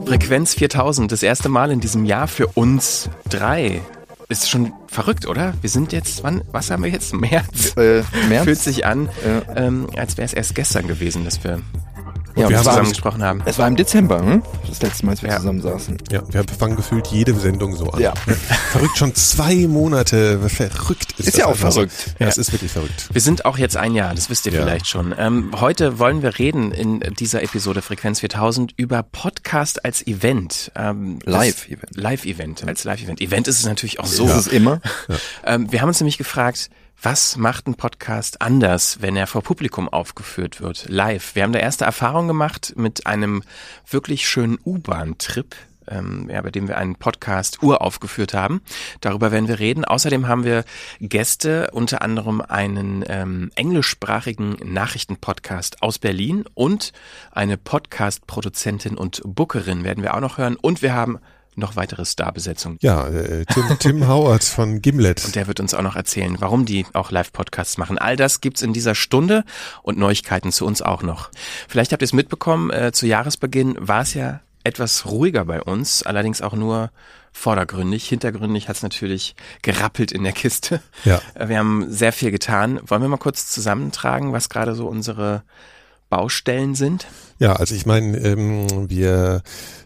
Frequenz 0.00 0.54
4000, 0.54 1.10
das 1.12 1.22
erste 1.22 1.48
Mal 1.48 1.70
in 1.70 1.80
diesem 1.80 2.04
Jahr 2.04 2.28
für 2.28 2.46
uns 2.48 3.08
drei. 3.28 3.80
Ist 4.28 4.48
schon 4.48 4.72
verrückt, 4.86 5.26
oder? 5.26 5.52
Wir 5.60 5.68
sind 5.68 5.92
jetzt, 5.92 6.22
wann, 6.22 6.42
was 6.52 6.70
haben 6.70 6.82
wir 6.84 6.90
jetzt? 6.90 7.12
März? 7.12 7.76
Äh, 7.76 8.02
März? 8.28 8.44
Fühlt 8.44 8.58
sich 8.58 8.86
an, 8.86 9.08
Ja. 9.24 9.56
ähm, 9.56 9.88
als 9.96 10.16
wäre 10.16 10.24
es 10.24 10.32
erst 10.32 10.54
gestern 10.54 10.86
gewesen, 10.86 11.24
dass 11.24 11.42
wir 11.44 11.60
Ja, 12.34 12.48
wir 12.48 12.48
und 12.48 12.54
haben 12.54 12.60
es 12.60 12.64
war, 12.66 12.72
zusammen 12.74 12.88
gesprochen 12.90 13.22
haben. 13.22 13.42
es 13.44 13.58
war 13.58 13.68
im 13.68 13.76
Dezember, 13.76 14.20
hm? 14.20 14.42
Das 14.68 14.80
letzte 14.82 15.04
Mal, 15.06 15.12
als 15.12 15.22
wir 15.22 15.28
Ja. 15.30 15.36
zusammen 15.36 15.60
saßen. 15.60 15.98
Ja, 16.10 16.22
wir 16.30 16.44
fangen 16.44 16.76
gefühlt 16.76 17.06
jede 17.08 17.34
Sendung 17.34 17.76
so 17.76 17.90
an. 17.90 18.00
Ja. 18.00 18.14
Verrückt, 18.70 18.96
schon 18.96 19.14
zwei 19.14 19.54
Monate. 19.68 20.38
Verrückt 20.48 21.12
ist 21.12 21.20
Ist 21.20 21.28
das 21.28 21.36
ja 21.36 21.46
auch 21.46 21.56
so. 21.56 21.70
verrückt. 21.70 22.14
Ja, 22.18 22.26
es 22.28 22.38
ist 22.38 22.52
wirklich 22.52 22.72
verrückt. 22.72 23.08
Wir 23.12 23.20
sind 23.20 23.44
auch 23.44 23.58
jetzt 23.58 23.76
ein 23.76 23.94
Jahr, 23.94 24.14
das 24.14 24.30
wisst 24.30 24.46
ihr 24.46 24.52
Ja. 24.52 24.62
vielleicht 24.62 24.86
schon. 24.86 25.14
Ähm, 25.18 25.50
heute 25.60 25.98
wollen 25.98 26.22
wir 26.22 26.38
reden 26.38 26.72
in 26.72 27.00
dieser 27.18 27.42
Episode 27.42 27.82
Frequenz 27.82 28.20
4000 28.20 28.72
über 28.76 29.02
Podcast 29.02 29.84
als 29.84 30.06
Event. 30.06 30.72
Ähm, 30.74 31.18
das- 31.24 31.32
Live-Event. 31.34 31.96
Live-Event, 31.96 32.64
als 32.66 32.84
Live-Event. 32.84 33.20
Event 33.20 33.48
ist 33.48 33.58
es 33.58 33.66
natürlich 33.66 34.00
auch 34.00 34.06
so. 34.06 34.26
Ist 34.26 34.34
es 34.36 34.46
immer? 34.46 34.80
Ähm, 35.44 35.70
wir 35.70 35.80
haben 35.82 35.88
uns 35.88 36.00
nämlich 36.00 36.18
gefragt, 36.18 36.70
was 37.02 37.36
macht 37.36 37.66
ein 37.66 37.74
Podcast 37.74 38.40
anders, 38.40 39.02
wenn 39.02 39.16
er 39.16 39.26
vor 39.26 39.42
Publikum 39.42 39.88
aufgeführt 39.88 40.60
wird, 40.60 40.88
live? 40.88 41.34
Wir 41.34 41.42
haben 41.42 41.52
da 41.52 41.58
erste 41.58 41.84
Erfahrungen 41.84 42.28
gemacht 42.28 42.74
mit 42.76 43.08
einem 43.08 43.42
wirklich 43.90 44.28
schönen 44.28 44.58
U-Bahn-Trip. 44.64 45.56
Ähm, 45.88 46.30
ja, 46.30 46.40
bei 46.40 46.52
dem 46.52 46.68
wir 46.68 46.78
einen 46.78 46.94
Podcast 46.94 47.60
uraufgeführt 47.60 48.34
haben. 48.34 48.62
Darüber 49.00 49.32
werden 49.32 49.48
wir 49.48 49.58
reden. 49.58 49.84
Außerdem 49.84 50.28
haben 50.28 50.44
wir 50.44 50.64
Gäste, 51.00 51.70
unter 51.72 52.02
anderem 52.02 52.40
einen 52.40 53.04
ähm, 53.08 53.50
englischsprachigen 53.56 54.58
Nachrichtenpodcast 54.62 55.82
aus 55.82 55.98
Berlin 55.98 56.44
und 56.54 56.92
eine 57.32 57.56
Podcast-Produzentin 57.56 58.96
und 58.96 59.22
Bookerin 59.24 59.82
werden 59.82 60.04
wir 60.04 60.14
auch 60.14 60.20
noch 60.20 60.38
hören. 60.38 60.54
Und 60.54 60.82
wir 60.82 60.94
haben 60.94 61.18
noch 61.54 61.76
weitere 61.76 62.04
Starbesetzungen. 62.04 62.78
Ja, 62.80 63.06
äh, 63.08 63.44
Tim, 63.46 63.78
Tim 63.78 64.08
Howard 64.08 64.44
von 64.44 64.80
Gimlet. 64.80 65.24
Und 65.24 65.34
der 65.34 65.46
wird 65.46 65.60
uns 65.60 65.74
auch 65.74 65.82
noch 65.82 65.96
erzählen, 65.96 66.36
warum 66.40 66.64
die 66.64 66.86
auch 66.92 67.10
Live-Podcasts 67.10 67.78
machen. 67.78 67.98
All 67.98 68.16
das 68.16 68.40
gibt's 68.40 68.62
in 68.62 68.72
dieser 68.72 68.94
Stunde 68.94 69.44
und 69.82 69.98
Neuigkeiten 69.98 70.52
zu 70.52 70.66
uns 70.66 70.82
auch 70.82 71.02
noch. 71.02 71.30
Vielleicht 71.68 71.92
habt 71.92 72.02
ihr 72.02 72.06
es 72.06 72.12
mitbekommen, 72.12 72.70
äh, 72.70 72.92
zu 72.92 73.06
Jahresbeginn 73.06 73.76
war 73.78 74.02
es 74.02 74.14
ja 74.14 74.40
etwas 74.64 75.06
ruhiger 75.06 75.44
bei 75.44 75.60
uns, 75.60 76.02
allerdings 76.04 76.40
auch 76.40 76.54
nur 76.54 76.90
vordergründig. 77.32 78.08
Hintergründig 78.08 78.68
hat's 78.68 78.82
natürlich 78.82 79.34
gerappelt 79.62 80.12
in 80.12 80.22
der 80.22 80.32
Kiste. 80.32 80.80
Ja. 81.04 81.20
Äh, 81.34 81.48
Wir 81.48 81.58
haben 81.58 81.90
sehr 81.90 82.12
viel 82.12 82.30
getan. 82.30 82.80
Wollen 82.86 83.02
wir 83.02 83.08
mal 83.08 83.16
kurz 83.16 83.48
zusammentragen, 83.50 84.32
was 84.32 84.48
gerade 84.48 84.74
so 84.74 84.86
unsere 84.86 85.42
Baustellen 86.12 86.74
sind? 86.74 87.06
Ja, 87.38 87.54
also 87.54 87.74
ich 87.74 87.86
meine, 87.86 88.18
ähm, 88.18 88.90
wir 88.90 89.40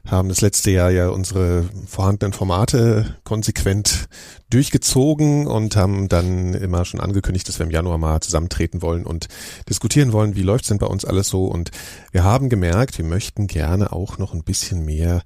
haben 0.05 0.29
das 0.29 0.41
letzte 0.41 0.73
Jahr 0.73 0.91
ja 0.91 1.09
unsere 1.09 1.71
vorhandenen 1.87 2.33
Formate 2.33 3.17
konsequent 3.23 4.09
durchgezogen 4.51 5.47
und 5.47 5.77
haben 5.77 6.09
dann 6.09 6.53
immer 6.55 6.85
schon 6.85 6.99
angekündigt, 6.99 7.49
dass 7.49 7.61
wir 7.61 7.67
im 7.67 7.71
Januar 7.71 7.99
mal 7.99 8.21
zusammentreten 8.23 8.83
wollen 8.83 9.07
und 9.07 9.29
diskutieren 9.69 10.13
wollen, 10.13 10.35
wie 10.35 10.43
läuft's 10.43 10.67
denn 10.67 10.79
bei 10.79 10.87
uns 10.87 11.05
alles 11.05 11.29
so. 11.29 11.45
Und 11.45 11.71
wir 12.11 12.25
haben 12.25 12.49
gemerkt, 12.49 12.99
wir 12.99 13.05
möchten 13.05 13.47
gerne 13.47 13.93
auch 13.93 14.19
noch 14.19 14.35
ein 14.35 14.43
bisschen 14.43 14.85
mehr 14.85 15.23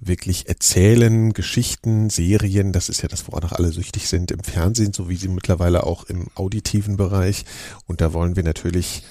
wirklich 0.00 0.48
erzählen, 0.48 1.34
Geschichten, 1.34 2.08
Serien, 2.08 2.72
das 2.72 2.88
ist 2.88 3.02
ja 3.02 3.08
das, 3.08 3.28
woran 3.28 3.44
auch 3.44 3.52
alle 3.52 3.70
süchtig 3.70 4.08
sind, 4.08 4.30
im 4.30 4.40
Fernsehen, 4.40 4.94
so 4.94 5.10
wie 5.10 5.16
sie 5.16 5.28
mittlerweile 5.28 5.84
auch 5.84 6.04
im 6.04 6.28
auditiven 6.36 6.96
Bereich. 6.96 7.44
Und 7.86 8.00
da 8.00 8.14
wollen 8.14 8.34
wir 8.34 8.44
natürlich 8.44 9.02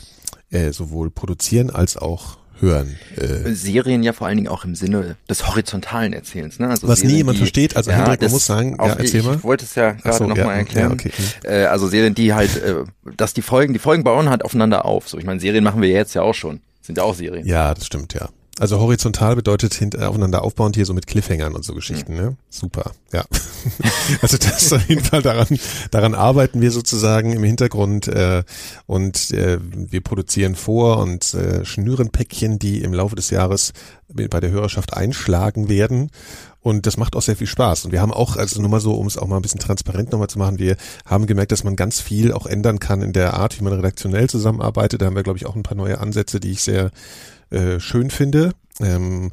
äh, 0.51 0.71
sowohl 0.71 1.09
produzieren 1.09 1.69
als 1.69 1.97
auch 1.97 2.37
hören. 2.59 2.97
Äh, 3.15 3.51
Serien 3.53 4.01
ja 4.01 4.13
vor 4.13 4.25
allen 4.25 4.37
Dingen 4.37 4.47
auch 4.47 4.65
im 4.65 4.73
Sinne 4.73 5.15
des 5.29 5.47
horizontalen 5.47 6.11
Erzählens. 6.13 6.57
Ne? 6.57 6.67
Also 6.69 6.87
Was 6.87 6.99
nie 6.99 7.07
Serien, 7.09 7.17
jemand 7.17 7.35
die- 7.35 7.41
versteht. 7.41 7.75
Also 7.77 7.91
Hendrik, 7.91 8.21
man 8.21 8.31
muss 8.31 8.45
sagen, 8.47 8.75
ja, 8.79 8.87
erzähl 8.93 9.19
ich, 9.19 9.25
mal. 9.25 9.35
Ich 9.35 9.43
wollte 9.43 9.65
es 9.65 9.75
ja 9.75 9.91
gerade 9.91 10.17
so, 10.17 10.25
noch 10.25 10.35
ja, 10.37 10.51
erklären. 10.51 10.89
ja, 10.89 10.93
okay. 10.93 11.11
äh, 11.43 11.65
also 11.65 11.87
Serien, 11.87 12.15
die 12.15 12.33
halt, 12.33 12.55
äh, 12.63 12.83
dass 13.15 13.33
die 13.33 13.43
Folgen, 13.43 13.73
die 13.73 13.79
Folgen 13.79 14.03
bauen 14.03 14.29
halt 14.29 14.43
aufeinander 14.43 14.85
auf. 14.85 15.07
So, 15.07 15.17
ich 15.19 15.25
meine, 15.25 15.39
Serien 15.39 15.63
machen 15.63 15.81
wir 15.81 15.89
jetzt 15.89 16.15
ja 16.15 16.23
auch 16.23 16.33
schon. 16.33 16.61
Sind 16.81 16.97
ja 16.97 17.03
auch 17.03 17.13
Serien. 17.15 17.45
ja, 17.45 17.73
das 17.75 17.85
stimmt, 17.85 18.13
ja. 18.15 18.29
Also 18.59 18.79
horizontal 18.79 19.35
bedeutet 19.35 19.75
hinter 19.75 20.09
aufeinander 20.09 20.43
aufbauend 20.43 20.75
hier 20.75 20.85
so 20.85 20.93
mit 20.93 21.05
Cliffhangern 21.05 21.53
und 21.53 21.63
so 21.63 21.75
Geschichten, 21.75 22.15
ne? 22.15 22.37
Super, 22.49 22.91
ja. 23.13 23.23
also 24.21 24.37
das 24.37 24.63
ist 24.63 24.73
auf 24.73 24.89
jeden 24.89 25.03
Fall 25.03 25.21
daran, 25.21 25.59
daran 25.91 26.15
arbeiten 26.15 26.59
wir 26.59 26.71
sozusagen 26.71 27.33
im 27.33 27.43
Hintergrund 27.43 28.07
äh, 28.07 28.43
und 28.87 29.31
äh, 29.31 29.59
wir 29.61 30.01
produzieren 30.01 30.55
vor 30.55 30.97
und 30.97 31.35
äh, 31.35 31.65
schnüren 31.65 32.09
Päckchen, 32.09 32.57
die 32.57 32.81
im 32.81 32.93
Laufe 32.93 33.15
des 33.15 33.29
Jahres 33.29 33.73
bei 34.07 34.39
der 34.39 34.49
Hörerschaft 34.49 34.93
einschlagen 34.93 35.69
werden. 35.69 36.09
Und 36.61 36.85
das 36.85 36.97
macht 36.97 37.15
auch 37.15 37.21
sehr 37.21 37.37
viel 37.37 37.47
Spaß. 37.47 37.85
Und 37.85 37.91
wir 37.91 38.01
haben 38.01 38.11
auch, 38.11 38.35
also 38.35 38.59
nur 38.59 38.69
mal 38.69 38.81
so, 38.81 38.93
um 38.95 39.07
es 39.07 39.17
auch 39.17 39.27
mal 39.27 39.37
ein 39.37 39.41
bisschen 39.41 39.59
transparent 39.59 40.11
nochmal 40.11 40.27
zu 40.27 40.39
machen, 40.39 40.59
wir 40.59 40.75
haben 41.05 41.25
gemerkt, 41.25 41.51
dass 41.51 41.63
man 41.63 41.77
ganz 41.77 42.01
viel 42.01 42.33
auch 42.33 42.45
ändern 42.45 42.79
kann 42.79 43.01
in 43.01 43.13
der 43.13 43.35
Art, 43.35 43.57
wie 43.57 43.63
man 43.63 43.73
redaktionell 43.73 44.29
zusammenarbeitet. 44.29 45.01
Da 45.01 45.05
haben 45.05 45.15
wir, 45.15 45.23
glaube 45.23 45.37
ich, 45.37 45.45
auch 45.45 45.55
ein 45.55 45.63
paar 45.63 45.77
neue 45.77 45.99
Ansätze, 45.99 46.39
die 46.39 46.51
ich 46.51 46.63
sehr 46.63 46.91
äh, 47.49 47.79
schön 47.79 48.09
finde. 48.09 48.53
Ähm, 48.79 49.31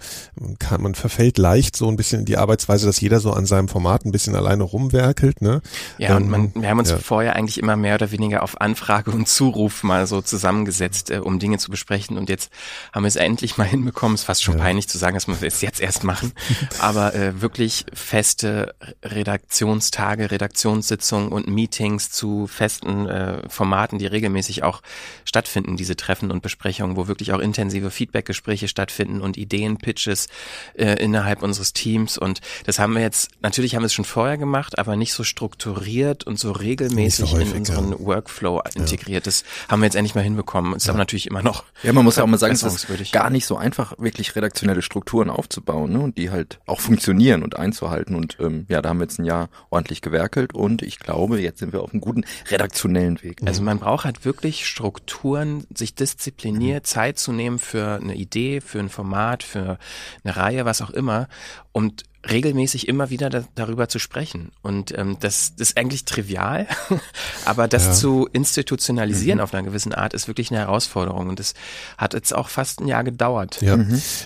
kann, 0.58 0.82
man 0.82 0.94
verfällt 0.94 1.38
leicht 1.38 1.76
so 1.76 1.88
ein 1.88 1.96
bisschen 1.96 2.20
in 2.20 2.24
die 2.24 2.36
Arbeitsweise, 2.36 2.86
dass 2.86 3.00
jeder 3.00 3.20
so 3.20 3.32
an 3.32 3.46
seinem 3.46 3.68
Format 3.68 4.04
ein 4.04 4.12
bisschen 4.12 4.34
alleine 4.34 4.62
rumwerkelt. 4.62 5.42
Ne? 5.42 5.60
Ja, 5.98 6.16
und 6.16 6.24
Ähm, 6.24 6.30
man, 6.30 6.52
wir 6.54 6.68
haben 6.68 6.78
uns 6.78 6.90
ja. 6.90 6.98
vorher 6.98 7.36
eigentlich 7.36 7.58
immer 7.58 7.76
mehr 7.76 7.94
oder 7.94 8.10
weniger 8.10 8.42
auf 8.42 8.60
Anfrage 8.60 9.10
und 9.10 9.28
Zuruf 9.28 9.82
mal 9.82 10.06
so 10.06 10.22
zusammengesetzt, 10.22 11.10
äh, 11.10 11.18
um 11.18 11.38
Dinge 11.38 11.58
zu 11.58 11.70
besprechen. 11.70 12.16
Und 12.16 12.28
jetzt 12.28 12.50
haben 12.92 13.02
wir 13.02 13.08
es 13.08 13.16
endlich 13.16 13.58
mal 13.58 13.64
hinbekommen. 13.64 14.14
Ist 14.14 14.24
fast 14.24 14.42
schon 14.42 14.56
peinlich 14.56 14.88
zu 14.88 14.98
sagen, 14.98 15.14
dass 15.14 15.28
wir 15.28 15.36
es 15.42 15.60
jetzt 15.60 15.80
erst 15.80 16.04
machen. 16.04 16.32
Aber 16.78 17.14
äh, 17.14 17.40
wirklich 17.40 17.86
feste 17.92 18.74
Redaktionstage, 19.02 20.30
Redaktionssitzungen 20.30 21.28
und 21.28 21.48
Meetings 21.48 22.10
zu 22.10 22.46
festen 22.46 23.06
äh, 23.06 23.48
Formaten, 23.48 23.98
die 23.98 24.06
regelmäßig 24.06 24.62
auch 24.62 24.82
stattfinden, 25.24 25.76
diese 25.76 25.96
Treffen 25.96 26.30
und 26.30 26.42
Besprechungen, 26.42 26.96
wo 26.96 27.08
wirklich 27.08 27.32
auch 27.32 27.40
intensive 27.40 27.90
Feedbackgespräche 27.90 28.68
stattfinden 28.68 29.20
und 29.20 29.33
Ideenpitches 29.36 30.28
äh, 30.74 30.94
innerhalb 31.02 31.42
unseres 31.42 31.72
Teams. 31.72 32.18
Und 32.18 32.40
das 32.64 32.78
haben 32.78 32.94
wir 32.94 33.02
jetzt, 33.02 33.30
natürlich 33.40 33.74
haben 33.74 33.82
wir 33.82 33.86
es 33.86 33.94
schon 33.94 34.04
vorher 34.04 34.38
gemacht, 34.38 34.78
aber 34.78 34.96
nicht 34.96 35.12
so 35.12 35.24
strukturiert 35.24 36.24
und 36.24 36.38
so 36.38 36.52
regelmäßig 36.52 37.32
häufig, 37.32 37.50
in 37.50 37.58
unseren 37.58 37.90
ja. 37.92 38.00
Workflow 38.00 38.62
integriert. 38.74 39.26
Das 39.26 39.44
haben 39.68 39.80
wir 39.80 39.86
jetzt 39.86 39.96
endlich 39.96 40.14
mal 40.14 40.22
hinbekommen. 40.22 40.74
Ist 40.74 40.88
aber 40.88 40.98
natürlich 40.98 41.26
immer 41.26 41.42
noch 41.42 41.64
Ja, 41.82 41.92
man 41.92 42.04
muss 42.04 42.16
ja 42.16 42.22
auch 42.22 42.28
mal 42.28 42.38
sagen, 42.38 42.54
es 42.54 42.62
ist 42.62 43.12
gar 43.12 43.30
nicht 43.30 43.46
so 43.46 43.56
einfach, 43.56 43.94
wirklich 43.98 44.36
redaktionelle 44.36 44.82
Strukturen 44.82 45.30
aufzubauen 45.30 45.92
ne? 45.92 46.00
und 46.00 46.18
die 46.18 46.30
halt 46.30 46.60
auch 46.66 46.80
funktionieren 46.80 47.42
und 47.42 47.56
einzuhalten. 47.56 48.14
Und 48.14 48.36
ähm, 48.40 48.66
ja, 48.68 48.82
da 48.82 48.90
haben 48.90 48.98
wir 48.98 49.04
jetzt 49.04 49.18
ein 49.18 49.24
Jahr 49.24 49.48
ordentlich 49.70 50.00
gewerkelt 50.00 50.54
und 50.54 50.82
ich 50.82 50.98
glaube, 50.98 51.40
jetzt 51.40 51.58
sind 51.58 51.72
wir 51.72 51.82
auf 51.82 51.92
einem 51.92 52.00
guten 52.00 52.24
redaktionellen 52.48 53.22
Weg. 53.22 53.40
Also 53.44 53.62
man 53.62 53.78
braucht 53.78 54.04
halt 54.04 54.24
wirklich 54.24 54.66
Strukturen, 54.66 55.66
sich 55.74 55.94
diszipliniert 55.94 56.86
Zeit 56.86 57.18
zu 57.18 57.32
nehmen 57.32 57.58
für 57.58 57.94
eine 58.00 58.14
Idee, 58.14 58.60
für 58.60 58.78
ein 58.78 58.88
Format, 58.88 59.23
für 59.42 59.78
eine 60.22 60.36
Reihe, 60.36 60.64
was 60.64 60.82
auch 60.82 60.90
immer 60.90 61.28
und 61.74 62.04
regelmäßig 62.26 62.88
immer 62.88 63.10
wieder 63.10 63.28
da, 63.28 63.44
darüber 63.54 63.86
zu 63.90 63.98
sprechen. 63.98 64.50
Und 64.62 64.96
ähm, 64.96 65.18
das, 65.20 65.56
das 65.58 65.68
ist 65.68 65.76
eigentlich 65.76 66.06
trivial, 66.06 66.66
aber 67.44 67.68
das 67.68 67.84
Ja. 67.84 67.92
zu 67.92 68.26
institutionalisieren 68.32 69.40
auf 69.40 69.52
einer 69.52 69.62
gewissen 69.62 69.92
Art 69.92 70.14
ist 70.14 70.26
wirklich 70.26 70.50
eine 70.50 70.60
Herausforderung. 70.60 71.28
Und 71.28 71.38
das 71.38 71.52
hat 71.98 72.14
jetzt 72.14 72.34
auch 72.34 72.48
fast 72.48 72.80
ein 72.80 72.88
Jahr 72.88 73.04
gedauert. 73.04 73.60
Ja, 73.60 73.76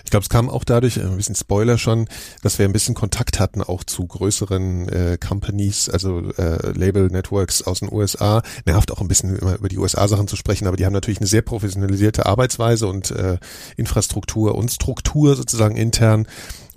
ich 0.05 0.11
glaube, 0.11 0.23
es 0.23 0.29
kam 0.29 0.49
auch 0.49 0.63
dadurch, 0.63 0.99
äh, 0.99 1.01
ein 1.01 1.17
bisschen 1.17 1.35
Spoiler 1.35 1.77
schon, 1.77 2.07
dass 2.43 2.61
wir 2.61 2.67
ein 2.67 2.73
bisschen 2.73 2.95
Kontakt 2.95 3.41
hatten 3.41 3.63
auch 3.63 3.83
zu 3.83 4.07
größeren 4.07 4.89
äh, 4.89 5.19
Companies, 5.19 5.89
also 5.89 6.21
äh, 6.37 6.71
Label-Networks 6.79 7.63
aus 7.63 7.81
den 7.81 7.93
USA. 7.93 8.43
Nervt 8.65 8.93
auch 8.93 9.01
ein 9.01 9.09
bisschen 9.09 9.37
immer 9.37 9.57
über 9.57 9.69
die 9.69 9.79
USA-Sachen 9.79 10.29
zu 10.29 10.37
sprechen, 10.37 10.69
aber 10.69 10.77
die 10.77 10.87
haben 10.87 10.93
natürlich 10.93 11.19
eine 11.19 11.27
sehr 11.27 11.43
professionalisierte 11.43 12.27
Arbeitsweise 12.27 12.87
und 12.87 13.11
äh, 13.11 13.39
Infrastruktur 13.77 14.55
und 14.55 14.71
Struktur 14.71 15.35
sozusagen 15.35 15.77
intern. 15.77 16.29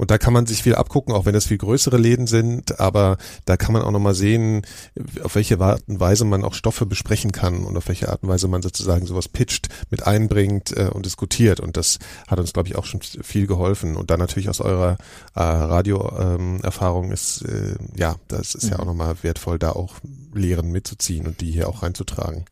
Und 0.01 0.09
da 0.09 0.17
kann 0.17 0.33
man 0.33 0.47
sich 0.47 0.63
viel 0.63 0.73
abgucken, 0.73 1.13
auch 1.13 1.25
wenn 1.27 1.33
das 1.35 1.45
viel 1.45 1.59
größere 1.59 1.95
Läden 1.97 2.25
sind, 2.25 2.79
aber 2.79 3.17
da 3.45 3.55
kann 3.55 3.71
man 3.71 3.83
auch 3.83 3.91
nochmal 3.91 4.15
sehen, 4.15 4.63
auf 5.23 5.35
welche 5.35 5.59
Art 5.59 5.83
und 5.87 5.99
Weise 5.99 6.25
man 6.25 6.43
auch 6.43 6.55
Stoffe 6.55 6.87
besprechen 6.87 7.31
kann 7.31 7.63
und 7.65 7.77
auf 7.77 7.87
welche 7.87 8.09
Art 8.09 8.23
und 8.23 8.29
Weise 8.29 8.47
man 8.47 8.63
sozusagen 8.63 9.05
sowas 9.05 9.29
pitcht, 9.29 9.67
mit 9.91 10.07
einbringt 10.07 10.75
äh, 10.75 10.89
und 10.91 11.05
diskutiert. 11.05 11.59
Und 11.59 11.77
das 11.77 11.99
hat 12.27 12.39
uns, 12.39 12.51
glaube 12.51 12.67
ich, 12.67 12.77
auch 12.77 12.85
schon 12.85 13.01
viel 13.01 13.45
geholfen. 13.45 13.95
Und 13.95 14.09
dann 14.09 14.17
natürlich 14.19 14.49
aus 14.49 14.59
eurer 14.59 14.97
äh, 15.35 15.39
Radio-Erfahrung 15.43 17.11
ist, 17.11 17.43
äh, 17.43 17.75
ja, 17.95 18.15
das 18.27 18.55
ist 18.55 18.69
ja 18.69 18.79
auch 18.79 18.85
nochmal 18.85 19.15
wertvoll, 19.21 19.59
da 19.59 19.71
auch 19.73 19.95
Lehren 20.33 20.71
mitzuziehen 20.71 21.27
und 21.27 21.41
die 21.41 21.51
hier 21.51 21.67
auch 21.69 21.83
reinzutragen. 21.83 22.45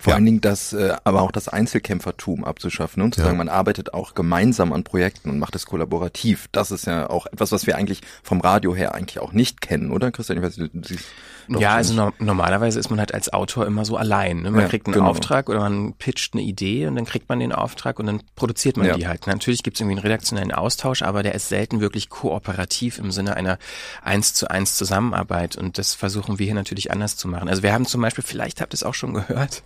Vor 0.00 0.10
Ja. 0.12 0.16
allen 0.16 0.26
Dingen 0.26 0.40
das, 0.42 0.72
äh, 0.74 0.94
aber 1.04 1.22
auch 1.22 1.32
das 1.32 1.48
Einzelkämpfertum 1.48 2.44
abzuschaffen 2.44 3.00
ne? 3.00 3.04
und 3.06 3.14
zu 3.14 3.20
Ja. 3.20 3.26
sagen, 3.26 3.38
man 3.38 3.48
arbeitet 3.48 3.94
auch 3.94 4.14
gemeinsam 4.14 4.72
an 4.72 4.84
Projekten 4.84 5.30
und 5.30 5.38
macht 5.38 5.56
es 5.56 5.64
kollaborativ. 5.66 6.48
Das 6.52 6.70
ist 6.70 6.83
ist 6.84 6.92
ja 6.92 7.08
auch 7.08 7.26
etwas, 7.26 7.52
was 7.52 7.66
wir 7.66 7.76
eigentlich 7.76 8.00
vom 8.22 8.40
Radio 8.40 8.74
her 8.74 8.94
eigentlich 8.94 9.18
auch 9.18 9.32
nicht 9.32 9.60
kennen, 9.60 9.90
oder 9.90 10.10
Christian? 10.10 10.38
Ich 10.38 10.44
weiß, 10.44 10.56
du, 10.56 10.68
siehst 10.82 11.04
ja, 11.48 11.74
also 11.74 11.94
no 11.94 12.12
normalerweise 12.18 12.78
ist 12.78 12.90
man 12.90 12.98
halt 12.98 13.12
als 13.14 13.32
Autor 13.32 13.66
immer 13.66 13.84
so 13.84 13.96
allein. 13.96 14.42
Ne? 14.42 14.50
Man 14.50 14.62
ja, 14.62 14.68
kriegt 14.68 14.86
einen 14.86 14.94
genau. 14.94 15.06
Auftrag 15.06 15.48
oder 15.48 15.60
man 15.60 15.92
pitcht 15.94 16.34
eine 16.34 16.42
Idee 16.42 16.86
und 16.86 16.96
dann 16.96 17.04
kriegt 17.04 17.28
man 17.28 17.38
den 17.38 17.52
Auftrag 17.52 17.98
und 17.98 18.06
dann 18.06 18.22
produziert 18.36 18.76
man 18.76 18.86
ja. 18.86 18.96
die 18.96 19.06
halt. 19.06 19.26
Natürlich 19.26 19.62
gibt 19.62 19.76
es 19.76 19.80
irgendwie 19.80 19.96
einen 19.96 20.06
redaktionellen 20.06 20.52
Austausch, 20.52 21.02
aber 21.02 21.22
der 21.22 21.34
ist 21.34 21.48
selten 21.48 21.80
wirklich 21.80 22.08
kooperativ 22.08 22.98
im 22.98 23.10
Sinne 23.10 23.36
einer 23.36 23.58
eins 24.02 24.34
zu 24.34 24.50
eins 24.50 24.76
Zusammenarbeit 24.76 25.56
und 25.56 25.78
das 25.78 25.94
versuchen 25.94 26.38
wir 26.38 26.46
hier 26.46 26.54
natürlich 26.54 26.90
anders 26.90 27.16
zu 27.16 27.28
machen. 27.28 27.48
Also 27.48 27.62
wir 27.62 27.72
haben 27.72 27.86
zum 27.86 28.00
Beispiel, 28.00 28.24
vielleicht 28.24 28.60
habt 28.60 28.72
ihr 28.72 28.76
es 28.76 28.82
auch 28.82 28.94
schon 28.94 29.14
gehört, 29.14 29.62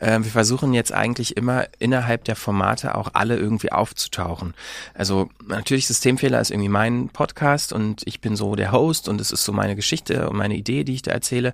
äh, 0.00 0.18
wir 0.20 0.30
versuchen 0.30 0.74
jetzt 0.74 0.92
eigentlich 0.92 1.36
immer 1.36 1.66
innerhalb 1.78 2.24
der 2.24 2.36
Formate 2.36 2.94
auch 2.94 3.10
alle 3.14 3.36
irgendwie 3.36 3.72
aufzutauchen. 3.72 4.54
Also 4.94 5.28
natürlich 5.46 5.86
Systemfehler 5.86 6.40
ist 6.40 6.50
irgendwie 6.50 6.68
mein 6.68 7.08
Podcast 7.08 7.72
und 7.72 8.02
ich 8.06 8.20
bin 8.20 8.36
so 8.36 8.54
der 8.54 8.72
Host 8.72 9.08
und 9.08 9.20
es 9.20 9.32
ist 9.32 9.44
so 9.44 9.52
meine 9.52 9.76
Geschichte 9.76 10.28
und 10.28 10.36
meine 10.36 10.56
Idee, 10.56 10.84
die 10.84 10.94
ich 10.94 11.02
da 11.02 11.15
erzähle. 11.16 11.52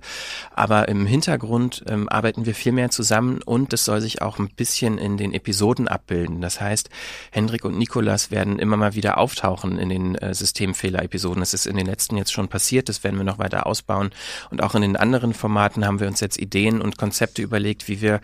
Aber 0.53 0.87
im 0.87 1.05
Hintergrund 1.05 1.83
ähm, 1.87 2.07
arbeiten 2.09 2.45
wir 2.45 2.55
viel 2.55 2.71
mehr 2.71 2.89
zusammen 2.89 3.41
und 3.41 3.73
das 3.73 3.85
soll 3.85 4.01
sich 4.01 4.21
auch 4.21 4.39
ein 4.39 4.49
bisschen 4.49 4.97
in 4.97 5.17
den 5.17 5.33
Episoden 5.33 5.87
abbilden. 5.87 6.41
Das 6.41 6.61
heißt, 6.61 6.89
Hendrik 7.31 7.65
und 7.65 7.77
Nikolas 7.77 8.31
werden 8.31 8.59
immer 8.59 8.77
mal 8.77 8.95
wieder 8.95 9.17
auftauchen 9.17 9.79
in 9.79 9.89
den 9.89 10.15
äh, 10.15 10.33
Systemfehler-Episoden. 10.33 11.39
Das 11.39 11.53
ist 11.53 11.65
in 11.65 11.77
den 11.77 11.85
letzten 11.85 12.17
jetzt 12.17 12.33
schon 12.33 12.47
passiert, 12.47 12.89
das 12.89 13.03
werden 13.03 13.17
wir 13.17 13.25
noch 13.25 13.39
weiter 13.39 13.65
ausbauen. 13.65 14.11
Und 14.51 14.61
auch 14.61 14.75
in 14.75 14.81
den 14.81 14.95
anderen 14.95 15.33
Formaten 15.33 15.85
haben 15.85 15.99
wir 15.99 16.07
uns 16.07 16.19
jetzt 16.19 16.39
Ideen 16.39 16.81
und 16.81 16.97
Konzepte 16.97 17.41
überlegt, 17.41 17.87
wie 17.87 18.01
wir 18.01 18.21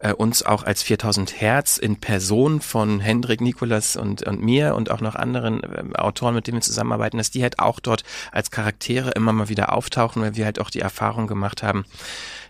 äh, 0.00 0.12
uns 0.12 0.42
auch 0.42 0.64
als 0.64 0.82
4000 0.82 1.40
Hertz 1.40 1.76
in 1.76 2.00
Person 2.00 2.60
von 2.60 3.00
Hendrik, 3.00 3.40
Nikolas 3.40 3.96
und, 3.96 4.22
und 4.26 4.42
mir 4.42 4.74
und 4.74 4.90
auch 4.90 5.00
noch 5.00 5.14
anderen 5.14 5.62
äh, 5.62 5.96
Autoren, 5.96 6.34
mit 6.34 6.46
denen 6.46 6.58
wir 6.58 6.62
zusammenarbeiten, 6.62 7.18
dass 7.18 7.30
die 7.30 7.42
halt 7.42 7.58
auch 7.58 7.80
dort 7.80 8.02
als 8.32 8.50
Charaktere 8.50 9.10
immer 9.10 9.32
mal 9.32 9.48
wieder 9.48 9.72
auftauchen, 9.72 10.22
weil 10.22 10.36
wir 10.36 10.44
halt 10.44 10.60
auch 10.60 10.70
die 10.70 10.79
Erfahrung 10.80 11.26
gemacht 11.26 11.62
haben, 11.62 11.84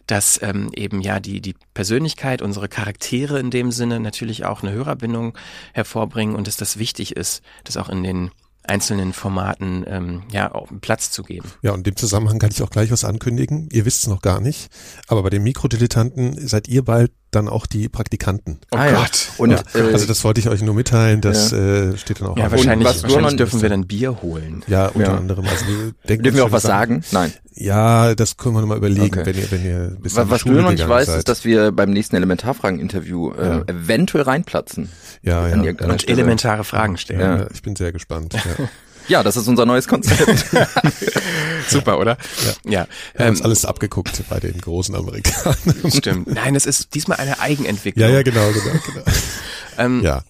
dass 0.06 0.41
ähm, 0.43 0.71
eben 0.75 1.00
ja 1.00 1.21
die, 1.21 1.41
die 1.41 1.55
Persönlichkeit, 1.75 2.43
unsere 2.43 2.69
Charaktere 2.69 3.38
in 3.38 3.50
dem 3.50 3.71
Sinne 3.71 4.00
natürlich 4.00 4.44
auch 4.44 4.62
eine 4.62 4.73
Hörerbindung 4.73 5.37
hervorbringen 5.73 6.35
und 6.35 6.47
dass 6.47 6.56
das 6.56 6.79
wichtig 6.79 7.17
ist, 7.17 7.43
das 7.65 7.77
auch 7.77 7.88
in 7.88 8.03
den 8.03 8.31
einzelnen 8.62 9.12
Formaten 9.12 9.85
ähm, 9.87 10.23
ja 10.32 10.55
auch 10.55 10.69
Platz 10.81 11.11
zu 11.11 11.23
geben. 11.23 11.50
Ja, 11.62 11.73
und 11.73 11.79
in 11.79 11.85
dem 11.85 11.97
Zusammenhang 11.97 12.38
kann 12.38 12.50
ich 12.50 12.62
auch 12.62 12.71
gleich 12.71 12.91
was 12.91 13.05
ankündigen. 13.05 13.69
Ihr 13.73 13.85
wisst 13.85 14.03
es 14.03 14.09
noch 14.09 14.23
gar 14.23 14.41
nicht, 14.41 14.69
aber 15.09 15.23
bei 15.23 15.31
den 15.31 15.43
Mikrodilettanten 15.43 16.47
seid 16.47 16.69
ihr 16.69 16.85
bald 16.85 17.11
dann 17.31 17.49
auch 17.49 17.67
die 17.67 17.88
Praktikanten. 17.88 18.61
Oh 18.73 18.77
ah, 18.77 18.91
Gott. 18.91 19.29
Ja. 19.29 19.35
Und, 19.38 19.50
ja. 19.50 19.62
Äh, 19.75 19.93
also 19.93 20.06
das 20.06 20.25
wollte 20.25 20.41
ich 20.41 20.49
euch 20.49 20.62
nur 20.62 20.75
mitteilen, 20.75 21.21
das 21.21 21.53
ja. 21.53 21.59
äh, 21.59 21.97
steht 21.97 22.21
dann 22.21 22.29
auch. 22.29 22.37
Ja, 22.37 22.50
wahrscheinlich, 22.50 23.03
wahrscheinlich 23.03 23.37
dürfen 23.37 23.62
wir 23.62 23.69
dann 23.69 23.87
Bier 23.87 24.21
holen. 24.23 24.65
Ja, 24.67 24.88
unter 24.88 25.17
anderem. 25.17 25.47
Also 25.47 25.65
denken 26.09 26.25
dürfen 26.25 26.37
wir 26.37 26.44
auch 26.44 26.53
was 26.53 26.62
sagen? 26.62 27.03
Nein. 27.12 27.32
Ja, 27.61 28.15
das 28.15 28.39
können 28.39 28.55
wir 28.55 28.62
nochmal 28.62 28.79
überlegen, 28.79 29.19
okay. 29.19 29.27
wenn 29.27 29.37
ihr, 29.37 29.51
wenn 29.51 29.65
ihr 29.65 29.77
ein 29.77 30.01
bisschen 30.01 30.23
Was, 30.23 30.31
was 30.31 30.45
du 30.45 30.53
noch 30.53 30.71
nicht 30.71 30.89
weißt, 30.89 31.11
ist, 31.11 31.29
dass 31.29 31.45
wir 31.45 31.73
beim 31.73 31.91
nächsten 31.91 32.17
Elementarfragen-Interview 32.17 33.33
äh, 33.33 33.71
eventuell 33.71 34.25
reinplatzen. 34.25 34.89
Ja, 35.23 35.47
ja. 35.47 35.55
Und 35.55 36.01
Stelle. 36.01 36.01
elementare 36.07 36.65
Fragen 36.65 36.97
stellen. 36.97 37.21
Ja. 37.21 37.47
Ich 37.53 37.61
bin 37.61 37.77
sehr 37.77 37.93
gespannt. 37.93 38.35
Ja. 38.35 38.69
Ja, 39.09 39.25
das 39.25 39.37
ist 39.37 39.49
unser 39.49 39.67
neues 39.67 39.89
Konzept. 39.89 40.47
Super, 41.69 41.99
oder? 41.99 42.17
Ja. 42.65 42.71
ja. 42.71 42.87
Wir 43.17 43.25
haben 43.25 43.31
uns 43.31 43.41
ähm, 43.41 43.47
alles 43.47 43.65
abgeguckt 43.65 44.23
bei 44.29 44.39
den 44.39 44.61
großen 44.61 44.95
Amerikanern. 44.95 45.91
Stimmt. 45.91 46.29
Nein, 46.29 46.55
es 46.55 46.65
ist 46.65 46.95
diesmal 46.95 47.19
eine 47.19 47.41
Eigenentwicklung. 47.41 48.09
Ja, 48.09 48.15
ja, 48.15 48.23
genau, 48.23 48.47
genau, 48.53 48.79
genau. 48.87 49.05
ähm, 49.79 50.03
ja. 50.03 50.23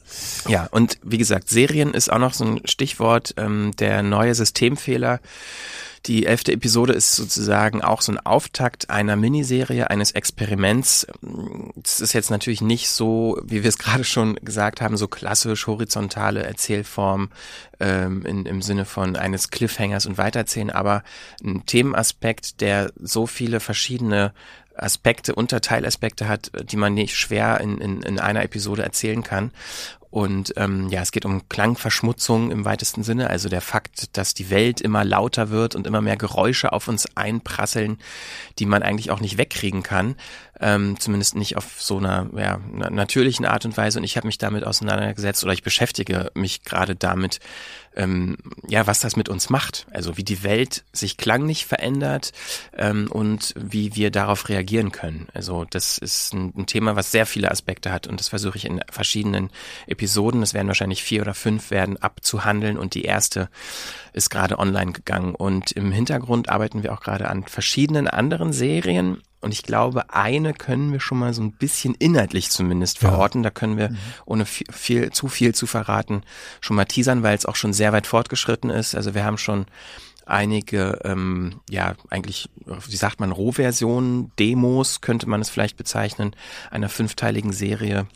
Ja, 0.49 0.67
und 0.71 0.99
wie 1.03 1.19
gesagt, 1.19 1.51
Serien 1.51 1.93
ist 1.93 2.11
auch 2.11 2.21
noch 2.21 2.33
so 2.33 2.45
ein 2.45 2.61
Stichwort, 2.65 3.35
ähm, 3.37 3.73
der 3.79 4.03
neue 4.03 4.35
Systemfehler 4.35 5.21
die 6.07 6.25
elfte 6.25 6.53
Episode 6.53 6.95
ist 6.95 7.15
sozusagen 7.15 7.83
auch 7.83 8.01
so 8.01 8.13
ein 8.13 8.19
Auftakt 8.19 8.89
einer 8.89 9.17
Miniserie, 9.17 9.91
eines 9.91 10.13
Experiments. 10.13 11.07
Es 11.83 12.01
ist 12.01 12.15
jetzt 12.15 12.31
natürlich 12.31 12.63
nicht 12.63 12.89
so, 12.89 13.39
wie 13.45 13.63
wir 13.63 13.69
es 13.69 13.79
gerade 13.79 14.05
schon 14.05 14.37
gesagt 14.37 14.81
haben, 14.81 14.97
so 14.97 15.09
klassisch 15.09 15.67
horizontale 15.67 16.43
Erzählform 16.43 17.31
ähm, 17.81 18.25
in, 18.25 18.47
im 18.47 18.63
Sinne 18.63 18.87
von 18.87 19.17
eines 19.17 19.51
Cliffhangers 19.51 20.07
und 20.07 20.17
Weiterzählen, 20.17 20.71
aber 20.71 21.03
ein 21.45 21.67
Themenaspekt, 21.67 22.61
der 22.61 22.93
so 22.99 23.27
viele 23.27 23.61
verschiedene 23.61 24.33
Aspekte, 24.75 25.35
Unterteilaspekte 25.35 26.29
hat, 26.29 26.51
die 26.65 26.77
man 26.77 26.95
nicht 26.95 27.15
schwer 27.15 27.61
in, 27.61 27.79
in, 27.79 28.03
in 28.03 28.19
einer 28.19 28.43
Episode 28.43 28.83
erzählen 28.83 29.23
kann. 29.23 29.53
Und 30.11 30.55
ähm, 30.57 30.89
ja, 30.89 31.03
es 31.03 31.13
geht 31.13 31.25
um 31.25 31.49
Klangverschmutzung 31.49 32.51
im 32.51 32.65
weitesten 32.65 33.05
Sinne, 33.05 33.31
also 33.31 33.49
der 33.49 33.61
Fakt, 33.61 34.17
dass 34.17 34.35
die 34.35 34.51
Welt 34.51 34.81
immer 34.81 35.05
lauter 35.05 35.51
wird 35.51 35.77
und 35.77 35.87
immer 35.87 36.01
mehr 36.01 36.17
Geräusche 36.17 36.73
auf 36.73 36.89
uns 36.89 37.17
einprasseln, 37.17 37.99
die 38.59 38.67
man 38.67 38.83
eigentlich 38.83 39.13
auch 39.13 39.21
nicht 39.21 39.39
wegkriegen 39.39 39.85
kann, 39.85 40.17
ähm, 40.61 40.99
zumindest 40.99 41.37
nicht 41.37 41.57
auf 41.57 41.81
so 41.81 41.99
einer 41.99 42.29
ja, 42.37 42.59
natürlichen 42.91 43.47
Art 43.47 43.65
und 43.65 43.77
Weise. 43.77 43.99
Und 43.99 44.05
ich 44.05 44.17
habe 44.17 44.27
mich 44.27 44.39
damit 44.39 44.65
auseinandergesetzt 44.65 45.45
oder 45.45 45.53
ich 45.53 45.63
beschäftige 45.63 46.33
mich 46.35 46.65
gerade 46.65 46.97
damit, 46.97 47.39
ähm, 47.97 48.37
ja, 48.69 48.87
was 48.87 49.01
das 49.01 49.17
mit 49.17 49.29
uns 49.29 49.51
macht. 49.51 49.87
Also 49.91 50.17
wie 50.17 50.25
die 50.25 50.43
Welt 50.43 50.85
sich 50.93 51.17
klanglich 51.17 51.67
verändert 51.67 52.33
ähm, 52.77 53.11
und 53.11 53.55
wie 53.57 53.97
wir 53.97 54.11
darauf 54.11 54.49
reagieren 54.49 54.93
können. 54.93 55.29
Also 55.35 55.65
das 55.69 55.99
ist 55.99 56.33
ein, 56.33 56.53
ein 56.57 56.67
Thema, 56.67 56.97
was 56.97 57.11
sehr 57.11 57.27
viele 57.27 57.51
Aspekte 57.51 57.93
hat 57.93 58.07
und 58.07 58.21
das 58.21 58.29
versuche 58.29 58.57
ich 58.57 58.65
in 58.65 58.81
verschiedenen 58.91 59.51
Episoden, 59.87 60.43
es 60.43 60.55
werden 60.55 60.69
wahrscheinlich 60.69 61.03
vier 61.03 61.23
oder 61.23 61.35
fünf 61.35 61.71
werden, 61.71 61.97
abzuhandeln 61.97 62.79
und 62.79 62.95
die 62.95 63.05
erste 63.05 63.49
ist 64.13 64.31
gerade 64.31 64.59
online 64.59 64.93
gegangen. 64.93 65.35
Und 65.35 65.73
im 65.73 65.93
Hintergrund 65.93 66.49
arbeiten 66.49 66.83
wir 66.83 66.93
auch 66.93 67.01
gerade 67.01 67.29
an 67.29 67.45
verschiedenen 67.45 68.09
anderen 68.09 68.53
Serien 68.53 69.23
und 69.41 69.53
ich 69.53 69.63
glaube, 69.63 70.11
eine 70.11 70.53
können 70.53 70.93
wir 70.93 71.01
schon 71.01 71.19
mal 71.19 71.33
so 71.33 71.43
ein 71.43 71.53
bisschen 71.53 71.95
inhaltlich 71.95 72.51
zumindest 72.51 72.99
verorten. 72.99 73.43
Ja. 73.43 73.45
Da 73.45 73.51
können 73.51 73.79
wir, 73.79 73.91
mhm. 73.91 73.99
ohne 74.27 74.47
viel, 74.47 74.67
viel, 74.71 75.11
zu 75.11 75.29
viel 75.29 75.55
zu 75.55 75.67
verraten, 75.67 76.23
schon 76.61 76.77
mal 76.77 76.85
teasern, 76.85 77.23
weil 77.23 77.37
es 77.37 77.47
auch 77.47 77.57
schon 77.57 77.73
sehr 77.73 77.93
weit 77.93 78.07
fortgeschritten 78.07 78.69
ist. 78.69 78.95
Also 78.95 79.15
wir 79.15 79.25
haben 79.25 79.39
schon 79.39 79.67
einige, 80.27 80.99
ähm, 81.05 81.61
ja, 81.71 81.95
eigentlich, 82.11 82.51
wie 82.65 82.97
sagt 82.97 83.19
man, 83.19 83.33
Rohversionen, 83.33 84.31
Demos 84.39 85.01
könnte 85.01 85.29
man 85.29 85.41
es 85.41 85.51
vielleicht 85.51 85.77
bezeichnen, 85.77 86.37
einer 86.71 86.91
fünfteiligen 86.91 87.53
Serie 87.53 88.07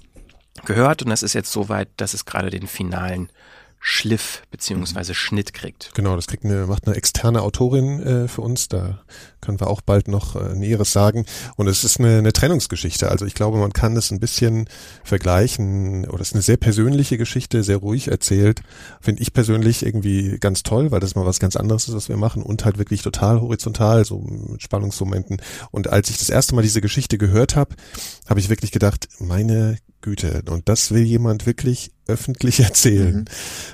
gehört. 0.67 1.03
Und 1.03 1.11
das 1.11 1.23
ist 1.23 1.33
jetzt 1.33 1.51
so 1.51 1.71
weit, 1.71 1.89
dass 1.97 2.15
es 2.15 2.27
gerade 2.27 2.51
den 2.51 2.67
finalen 2.67 3.31
Schliff 3.87 4.45
beziehungsweise 4.51 5.13
mhm. 5.13 5.17
Schnitt 5.17 5.53
kriegt. 5.53 5.91
Genau, 5.95 6.17
das 6.17 6.27
kriegt 6.27 6.43
eine, 6.47 6.67
macht 6.67 6.87
eine 6.87 6.97
externe 6.97 7.43
Autorin 7.43 8.01
äh, 8.01 8.29
für 8.29 8.41
uns. 8.41 8.69
Da 8.69 9.05
können 9.43 9.61
wir 9.61 9.67
auch 9.67 9.83
bald 9.83 10.09
noch 10.09 10.37
äh, 10.37 10.55
Näheres 10.55 10.91
sagen. 10.91 11.27
Und 11.57 11.69
es 11.69 11.85
ist 11.85 12.01
eine, 12.01 12.17
eine 12.17 12.33
Trennungsgeschichte. 12.33 13.11
Also 13.11 13.27
ich 13.27 13.35
glaube, 13.35 13.59
man 13.59 13.75
kann 13.75 13.95
das 13.95 14.11
ein 14.11 14.21
bisschen 14.21 14.71
vergleichen. 15.05 16.09
Oder 16.09 16.23
es 16.23 16.29
ist 16.29 16.35
eine 16.35 16.41
sehr 16.41 16.57
persönliche 16.57 17.19
Geschichte, 17.19 17.63
sehr 17.63 17.77
ruhig 17.77 18.09
erzählt. 18.09 18.63
Finde 19.03 19.21
ich 19.21 19.35
persönlich 19.35 19.85
irgendwie 19.85 20.39
ganz 20.39 20.63
toll, 20.63 20.91
weil 20.91 21.01
das 21.01 21.15
mal 21.15 21.27
was 21.27 21.39
ganz 21.39 21.55
anderes 21.55 21.87
ist, 21.87 21.95
was 21.95 22.09
wir 22.09 22.17
machen. 22.17 22.43
Und 22.43 22.65
halt 22.65 22.79
wirklich 22.79 23.03
total 23.03 23.43
horizontal, 23.43 24.07
so 24.07 24.21
mit 24.21 24.63
Spannungsmomenten. 24.63 25.43
Und 25.73 25.91
als 25.91 26.09
ich 26.09 26.17
das 26.17 26.31
erste 26.31 26.55
Mal 26.55 26.63
diese 26.63 26.81
Geschichte 26.81 27.19
gehört 27.19 27.55
habe, 27.55 27.75
habe 28.31 28.41
ich 28.41 28.49
wirklich 28.49 28.73
gedacht, 28.73 29.09
meine 29.19 29.77
Güte. 30.01 30.43
Und 30.49 30.71
das 30.71 30.91
will 30.91 31.03
jemand 31.03 31.45
wirklich 31.45 31.94
öffentlich 32.07 32.61
erzählen. 32.65 33.17
Mhm. 33.17 33.25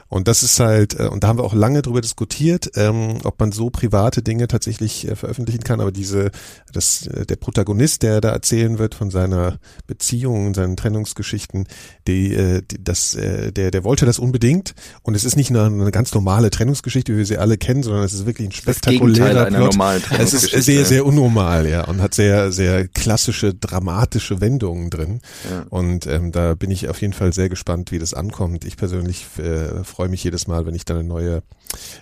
Und 0.08 0.26
das 0.26 0.42
ist 0.42 0.58
halt, 0.58 0.98
äh, 0.98 1.06
und 1.06 1.22
da 1.22 1.28
haben 1.28 1.38
wir 1.38 1.44
auch 1.44 1.54
lange 1.54 1.82
drüber 1.82 2.00
diskutiert, 2.00 2.70
ähm, 2.74 3.18
ob 3.24 3.38
man 3.38 3.52
so 3.52 3.70
private 3.70 4.22
Dinge 4.22 4.48
tatsächlich 4.48 5.08
äh, 5.08 5.14
veröffentlichen 5.14 5.62
kann. 5.62 5.80
Aber 5.80 5.92
diese, 5.92 6.30
das, 6.72 7.06
äh, 7.06 7.26
der 7.26 7.36
Protagonist, 7.36 8.02
der 8.02 8.20
da 8.20 8.30
erzählen 8.30 8.78
wird 8.78 8.94
von 8.94 9.10
seiner 9.10 9.58
Beziehung, 9.86 10.54
seinen 10.54 10.76
Trennungsgeschichten, 10.76 11.66
die, 12.08 12.34
äh, 12.34 12.62
die, 12.68 12.82
das, 12.82 13.14
äh, 13.14 13.52
der, 13.52 13.70
der 13.70 13.84
wollte 13.84 14.04
das 14.04 14.18
unbedingt. 14.18 14.74
Und 15.02 15.14
es 15.14 15.24
ist 15.24 15.36
nicht 15.36 15.50
nur 15.50 15.64
eine 15.64 15.90
ganz 15.92 16.12
normale 16.12 16.50
Trennungsgeschichte, 16.50 17.12
wie 17.12 17.18
wir 17.18 17.26
sie 17.26 17.38
alle 17.38 17.56
kennen, 17.56 17.82
sondern 17.82 18.02
es 18.02 18.12
ist 18.12 18.26
wirklich 18.26 18.48
ein 18.48 18.52
spektakulärer 18.52 19.46
Plot. 19.46 19.76
Es 20.18 20.32
ist 20.34 20.50
sehr, 20.64 20.84
sehr 20.84 21.06
unnormal, 21.06 21.68
ja, 21.68 21.84
und 21.84 22.02
hat 22.02 22.14
sehr, 22.14 22.52
sehr 22.52 22.88
klassische, 22.88 23.54
dramatische 23.54 24.40
Wendungen 24.40 24.90
drin. 24.90 25.20
Ja. 25.48 25.66
Und 25.70 26.06
ähm, 26.06 26.32
da 26.32 26.54
bin 26.54 26.70
ich 26.70 26.88
auf 26.88 27.00
jeden 27.00 27.12
Fall 27.12 27.32
sehr 27.32 27.48
gespannt, 27.48 27.92
wie 27.92 27.98
das 27.98 28.14
ankommt. 28.20 28.64
Ich 28.64 28.76
persönlich 28.76 29.26
äh, 29.38 29.82
freue 29.82 30.08
mich 30.08 30.22
jedes 30.22 30.46
Mal, 30.46 30.66
wenn 30.66 30.74
ich 30.74 30.84
dann 30.84 30.98
eine 30.98 31.08
neue 31.08 31.42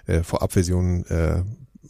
äh, 0.07 0.23
Vorabversion 0.23 1.07
äh, 1.07 1.43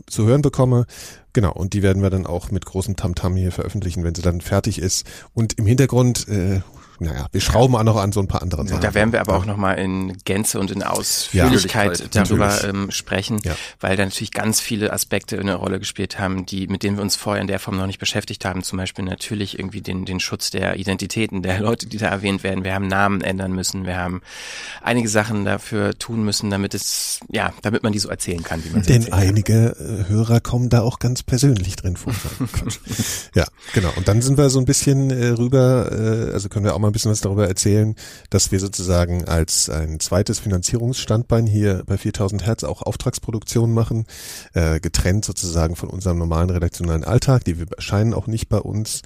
zu 0.07 0.27
hören 0.27 0.43
bekomme. 0.43 0.87
Genau, 1.33 1.53
und 1.53 1.73
die 1.73 1.83
werden 1.83 2.03
wir 2.03 2.11
dann 2.11 2.27
auch 2.27 2.51
mit 2.51 2.65
großem 2.65 2.97
Tamtam 2.97 3.33
-Tam 3.33 3.39
hier 3.39 3.53
veröffentlichen, 3.53 4.05
wenn 4.05 4.15
sie 4.15 4.23
dann 4.23 4.41
fertig 4.41 4.79
ist. 4.79 5.07
Und 5.35 5.59
im 5.59 5.67
Hintergrund, 5.67 6.29
äh, 6.29 6.61
naja, 7.01 7.27
wir 7.31 7.41
schrauben 7.41 7.77
auch 7.77 7.85
noch 7.85 7.97
an 7.97 8.13
so 8.13 8.21
ein 8.21 8.29
paar 8.29 8.43
anderen 8.43 8.67
Sachen. 8.67 8.81
Da 8.81 8.95
werden 8.95 9.13
wir 9.13 9.21
aber 9.21 9.37
auch 9.37 9.45
nochmal 9.45 9.79
in 9.79 10.17
Gänze 10.25 10.59
und 10.59 10.71
in 10.71 10.83
Ausführlichkeit 10.83 12.01
ja, 12.01 12.07
darüber 12.11 12.65
ähm, 12.65 12.91
sprechen, 12.91 13.41
ja. 13.45 13.55
weil 13.81 13.97
da 13.97 14.05
natürlich 14.05 14.33
ganz 14.33 14.61
viele 14.61 14.93
Aspekte 14.93 15.39
eine 15.39 15.55
Rolle 15.55 15.79
gespielt 15.79 16.19
haben, 16.19 16.47
die, 16.47 16.67
mit 16.67 16.83
denen 16.83 16.97
wir 16.97 17.03
uns 17.03 17.17
vorher 17.17 17.41
in 17.41 17.47
der 17.47 17.59
Form 17.59 17.77
noch 17.77 17.87
nicht 17.87 17.99
beschäftigt 17.99 18.45
haben. 18.45 18.63
Zum 18.63 18.79
Beispiel 18.79 19.05
natürlich 19.05 19.59
irgendwie 19.59 19.81
den, 19.81 20.05
den 20.05 20.21
Schutz 20.21 20.51
der 20.51 20.77
Identitäten 20.77 21.43
der 21.43 21.61
Leute, 21.69 21.87
die 21.87 21.99
da 21.99 22.09
erwähnt 22.09 22.43
werden. 22.43 22.65
Wir 22.65 22.75
haben 22.75 22.89
Namen 22.89 23.21
ändern 23.21 23.53
müssen. 23.53 23.87
Wir 23.87 23.97
haben 23.97 24.21
einige 24.83 25.09
Sachen 25.09 25.45
dafür 25.45 25.97
tun 25.99 26.25
müssen, 26.25 26.51
damit 26.51 26.75
es, 26.75 27.21
ja, 27.31 27.53
damit 27.63 27.83
man 27.83 27.93
die 27.93 27.99
so 27.99 28.09
erzählen 28.09 28.43
kann, 28.43 28.65
wie 28.65 28.71
man 28.71 28.83
sie 28.83 28.93
Denn 28.93 29.13
einige 29.13 29.75
kann. 29.77 30.01
Äh, 30.01 30.09
Hörer 30.09 30.41
kommen 30.41 30.69
da 30.69 30.83
auch 30.83 30.99
ganz 30.99 31.23
persönlich 31.23 31.77
drin 31.77 31.97
vor. 31.97 32.13
ja, 33.35 33.47
genau. 33.73 33.91
Und 33.97 34.09
dann 34.09 34.23
sind 34.23 34.39
wir 34.39 34.51
so 34.51 34.59
ein 34.59 34.65
bisschen 34.65 35.11
äh, 35.11 35.29
rüber, 35.29 35.91
äh, 35.93 36.33
also 36.33 36.49
können 36.49 36.65
wir 36.65 36.75
auch 36.75 36.79
mal 36.79 36.88
ein 36.91 36.93
bisschen 36.93 37.11
was 37.11 37.21
darüber 37.21 37.47
erzählen, 37.47 37.95
dass 38.31 38.53
wir 38.53 38.61
sozusagen 38.61 39.27
als 39.27 39.71
ein 39.71 40.01
zweites 40.01 40.39
Finanzierungsstandbein 40.39 41.47
hier 41.47 41.83
bei 41.87 41.97
4000 41.97 42.47
Hertz 42.47 42.65
auch 42.65 42.83
Auftragsproduktion 42.83 43.73
machen, 43.73 44.07
äh, 44.55 44.81
getrennt 44.81 45.25
sozusagen 45.25 45.77
von 45.77 45.89
unserem 45.89 46.19
normalen 46.19 46.51
redaktionellen 46.51 47.05
Alltag. 47.05 47.45
Die 47.45 47.57
erscheinen 47.77 48.15
auch 48.15 48.27
nicht 48.27 48.49
bei 48.49 48.59
uns 48.59 49.03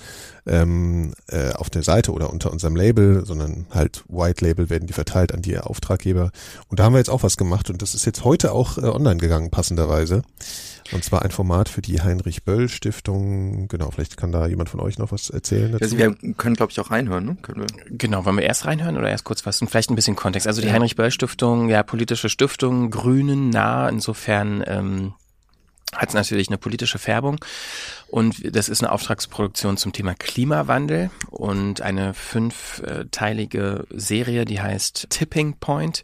ähm, 0.47 1.15
äh, 1.29 1.53
auf 1.53 1.71
der 1.71 1.83
Seite 1.83 2.13
oder 2.13 2.31
unter 2.31 2.51
unserem 2.51 2.77
Label, 2.77 3.25
sondern 3.25 3.67
halt 3.71 4.05
White 4.09 4.45
Label 4.45 4.71
werden 4.71 4.87
die 4.87 4.93
verteilt 4.93 5.33
an 5.33 5.43
die 5.43 5.59
Auftraggeber. 5.59 6.31
Und 6.69 6.81
da 6.81 6.85
haben 6.85 6.95
wir 6.95 6.99
jetzt 6.99 7.11
auch 7.11 7.23
was 7.23 7.37
gemacht 7.37 7.71
und 7.71 7.83
das 7.83 7.95
ist 7.95 8.05
jetzt 8.05 8.25
heute 8.25 8.53
auch 8.53 8.79
äh, 8.79 8.83
online 8.83 9.19
gegangen, 9.19 9.51
passenderweise. 9.51 10.23
Und 10.93 11.05
zwar 11.05 11.23
ein 11.23 11.31
Format 11.31 11.69
für 11.69 11.83
die 11.83 12.03
Heinrich 12.03 12.45
Böll 12.45 12.69
Stiftung. 12.69 13.69
Genau, 13.69 13.91
vielleicht 13.91 14.17
kann 14.17 14.33
da 14.33 14.47
jemand 14.47 14.69
von 14.69 14.81
euch 14.81 14.99
noch 14.99 15.13
was 15.13 15.31
erzählen 15.31 15.73
dazu. 15.73 15.85
Also 15.85 15.99
wir 15.99 16.15
können, 16.35 16.55
glaube 16.55 16.73
ich, 16.73 16.81
auch 16.81 16.91
reinhören, 16.91 17.25
ne? 17.25 17.37
Können 17.41 17.63
wir? 17.63 17.97
Genau, 17.97 18.25
wollen 18.25 18.37
wir 18.37 18.45
erst 18.45 18.67
reinhören 18.67 18.97
oder 18.97 19.09
erst 19.09 19.25
kurz 19.25 19.47
was? 19.47 19.61
Und 19.63 19.69
vielleicht 19.69 19.91
ein 19.91 19.97
bisschen 19.97 20.17
Kontext. 20.17 20.47
Also 20.47 20.61
die 20.61 20.69
ja. 20.69 20.75
Heinrich 20.75 20.97
Böll 20.97 21.11
Stiftung, 21.11 21.69
ja, 21.69 21.83
politische 21.83 22.29
Stiftung, 22.29 22.91
Grünen 22.91 23.51
nah, 23.51 23.89
insofern 23.89 24.63
ähm, 24.67 25.15
hat 26.03 26.09
es 26.09 26.15
natürlich 26.15 26.49
eine 26.49 26.59
politische 26.59 26.99
Färbung. 26.99 27.43
Und 28.09 28.55
das 28.55 28.69
ist 28.69 28.83
eine 28.83 28.91
Auftragsproduktion 28.93 29.77
zum 29.77 29.93
Thema 29.93 30.15
Klimawandel 30.15 31.11
und 31.31 31.81
eine 31.81 32.13
fünfteilige 32.13 33.87
Serie, 33.91 34.45
die 34.45 34.61
heißt 34.61 35.07
Tipping 35.11 35.55
Point 35.59 36.03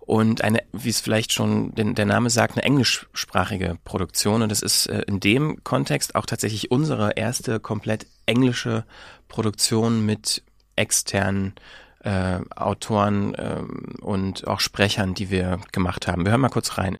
und 0.00 0.42
eine, 0.42 0.62
wie 0.72 0.88
es 0.88 1.00
vielleicht 1.00 1.32
schon 1.32 1.74
den, 1.74 1.94
der 1.94 2.06
Name 2.06 2.30
sagt, 2.30 2.56
eine 2.56 2.64
englischsprachige 2.64 3.76
Produktion. 3.84 4.42
Und 4.42 4.48
das 4.48 4.62
ist 4.62 4.86
äh, 4.86 5.02
in 5.06 5.20
dem 5.20 5.62
Kontext 5.64 6.14
auch 6.14 6.26
tatsächlich 6.26 6.70
unsere 6.70 7.12
erste 7.12 7.60
komplett 7.60 8.06
englische 8.24 8.84
Produktion 9.28 10.06
mit 10.06 10.42
externen 10.76 11.54
äh, 12.00 12.38
Autoren 12.54 13.34
äh, 13.34 13.60
und 14.00 14.46
auch 14.46 14.60
Sprechern, 14.60 15.14
die 15.14 15.30
wir 15.30 15.60
gemacht 15.72 16.06
haben. 16.06 16.24
Wir 16.24 16.30
hören 16.30 16.40
mal 16.40 16.48
kurz 16.48 16.78
rein. 16.78 16.96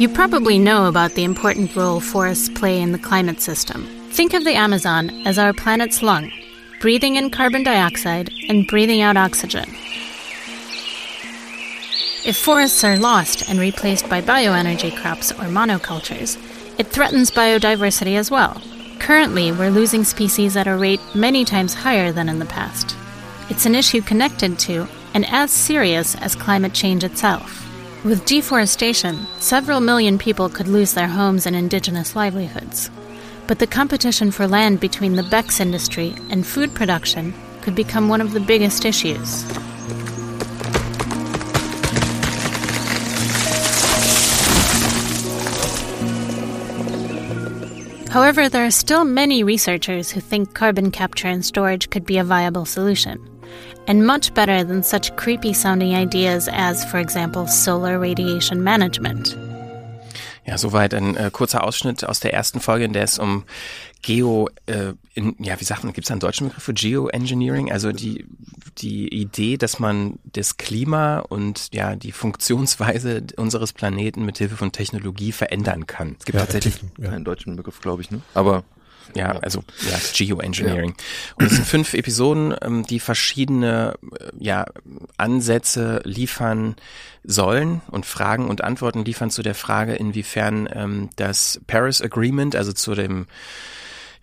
You 0.00 0.08
probably 0.08 0.58
know 0.58 0.86
about 0.86 1.12
the 1.12 1.24
important 1.24 1.76
role 1.76 2.00
forests 2.00 2.48
play 2.48 2.80
in 2.80 2.92
the 2.92 2.98
climate 2.98 3.40
system. 3.40 3.86
Think 4.10 4.34
of 4.34 4.44
the 4.44 4.54
Amazon 4.54 5.10
as 5.26 5.38
our 5.38 5.52
planet's 5.52 6.02
lung. 6.02 6.32
breathing 6.82 7.14
in 7.14 7.30
carbon 7.30 7.62
dioxide 7.62 8.28
and 8.48 8.66
breathing 8.66 9.00
out 9.00 9.16
oxygen. 9.16 9.68
If 12.26 12.36
forests 12.36 12.82
are 12.82 12.98
lost 12.98 13.48
and 13.48 13.60
replaced 13.60 14.08
by 14.10 14.20
bioenergy 14.20 14.96
crops 15.00 15.30
or 15.30 15.44
monocultures, 15.44 16.36
it 16.80 16.88
threatens 16.88 17.30
biodiversity 17.30 18.16
as 18.16 18.32
well. 18.32 18.60
Currently, 18.98 19.52
we're 19.52 19.70
losing 19.70 20.02
species 20.02 20.56
at 20.56 20.66
a 20.66 20.76
rate 20.76 21.00
many 21.14 21.44
times 21.44 21.72
higher 21.72 22.10
than 22.10 22.28
in 22.28 22.40
the 22.40 22.46
past. 22.46 22.96
It's 23.48 23.66
an 23.66 23.76
issue 23.76 24.02
connected 24.02 24.58
to 24.60 24.88
and 25.14 25.24
as 25.26 25.52
serious 25.52 26.16
as 26.16 26.34
climate 26.34 26.74
change 26.74 27.04
itself. 27.04 27.71
With 28.04 28.24
deforestation, 28.24 29.26
several 29.38 29.80
million 29.80 30.18
people 30.18 30.48
could 30.48 30.68
lose 30.68 30.94
their 30.94 31.08
homes 31.08 31.46
and 31.46 31.54
indigenous 31.54 32.16
livelihoods 32.16 32.90
but 33.46 33.58
the 33.58 33.66
competition 33.66 34.30
for 34.30 34.46
land 34.46 34.80
between 34.80 35.16
the 35.16 35.22
Bex 35.22 35.60
industry 35.60 36.14
and 36.30 36.46
food 36.46 36.74
production 36.74 37.34
could 37.60 37.74
become 37.74 38.08
one 38.08 38.20
of 38.20 38.32
the 38.32 38.40
biggest 38.40 38.84
issues. 38.84 39.42
However, 48.10 48.48
there 48.48 48.66
are 48.66 48.70
still 48.70 49.04
many 49.04 49.42
researchers 49.42 50.10
who 50.10 50.20
think 50.20 50.54
carbon 50.54 50.90
capture 50.90 51.28
and 51.28 51.44
storage 51.44 51.88
could 51.88 52.04
be 52.04 52.18
a 52.18 52.24
viable 52.24 52.66
solution, 52.66 53.18
and 53.86 54.06
much 54.06 54.32
better 54.34 54.64
than 54.64 54.82
such 54.82 55.14
creepy 55.16 55.52
sounding 55.52 55.94
ideas 55.94 56.48
as, 56.48 56.84
for 56.84 56.98
example, 56.98 57.46
solar 57.46 57.98
radiation 57.98 58.62
management. 58.62 59.36
Ja, 60.44 60.58
soweit 60.58 60.92
ein 60.92 61.16
äh, 61.16 61.30
kurzer 61.32 61.62
Ausschnitt 61.62 62.04
aus 62.04 62.18
der 62.18 62.34
ersten 62.34 62.60
Folge, 62.60 62.84
in 62.84 62.92
der 62.92 63.04
es 63.04 63.18
um 63.18 63.44
Geo, 64.02 64.48
äh, 64.66 64.94
in, 65.14 65.36
ja, 65.38 65.60
wie 65.60 65.64
sagt 65.64 65.84
man, 65.84 65.92
gibt 65.92 66.06
es 66.06 66.10
einen 66.10 66.18
deutschen 66.18 66.48
Begriff 66.48 66.64
für 66.64 66.74
Geoengineering? 66.74 67.70
Also 67.70 67.92
die, 67.92 68.26
die 68.78 69.06
Idee, 69.08 69.56
dass 69.56 69.78
man 69.78 70.18
das 70.24 70.56
Klima 70.56 71.20
und 71.20 71.68
ja 71.72 71.94
die 71.94 72.10
Funktionsweise 72.10 73.22
unseres 73.36 73.72
Planeten 73.72 74.24
mit 74.24 74.38
Hilfe 74.38 74.56
von 74.56 74.72
Technologie 74.72 75.30
verändern 75.30 75.86
kann. 75.86 76.16
Es 76.18 76.24
gibt 76.24 76.34
ja, 76.36 76.40
tatsächlich 76.40 76.74
ja. 76.98 77.10
einen 77.10 77.24
deutschen 77.24 77.54
Begriff, 77.54 77.80
glaube 77.80 78.02
ich, 78.02 78.10
ne? 78.10 78.20
Aber 78.34 78.64
ja, 79.14 79.32
also 79.38 79.62
ja, 79.88 79.98
Geoengineering. 80.14 80.94
Ja. 80.96 81.34
Und 81.36 81.46
es 81.46 81.56
sind 81.56 81.66
fünf 81.66 81.94
Episoden, 81.94 82.54
ähm, 82.62 82.84
die 82.84 83.00
verschiedene 83.00 83.94
äh, 84.18 84.30
ja, 84.38 84.66
Ansätze 85.16 86.00
liefern 86.04 86.76
sollen 87.24 87.82
und 87.90 88.06
Fragen 88.06 88.48
und 88.48 88.64
Antworten 88.64 89.04
liefern 89.04 89.30
zu 89.30 89.42
der 89.42 89.54
Frage, 89.54 89.94
inwiefern 89.94 90.68
ähm, 90.72 91.10
das 91.16 91.60
Paris 91.66 92.02
Agreement, 92.02 92.56
also 92.56 92.72
zu 92.72 92.94
dem 92.94 93.26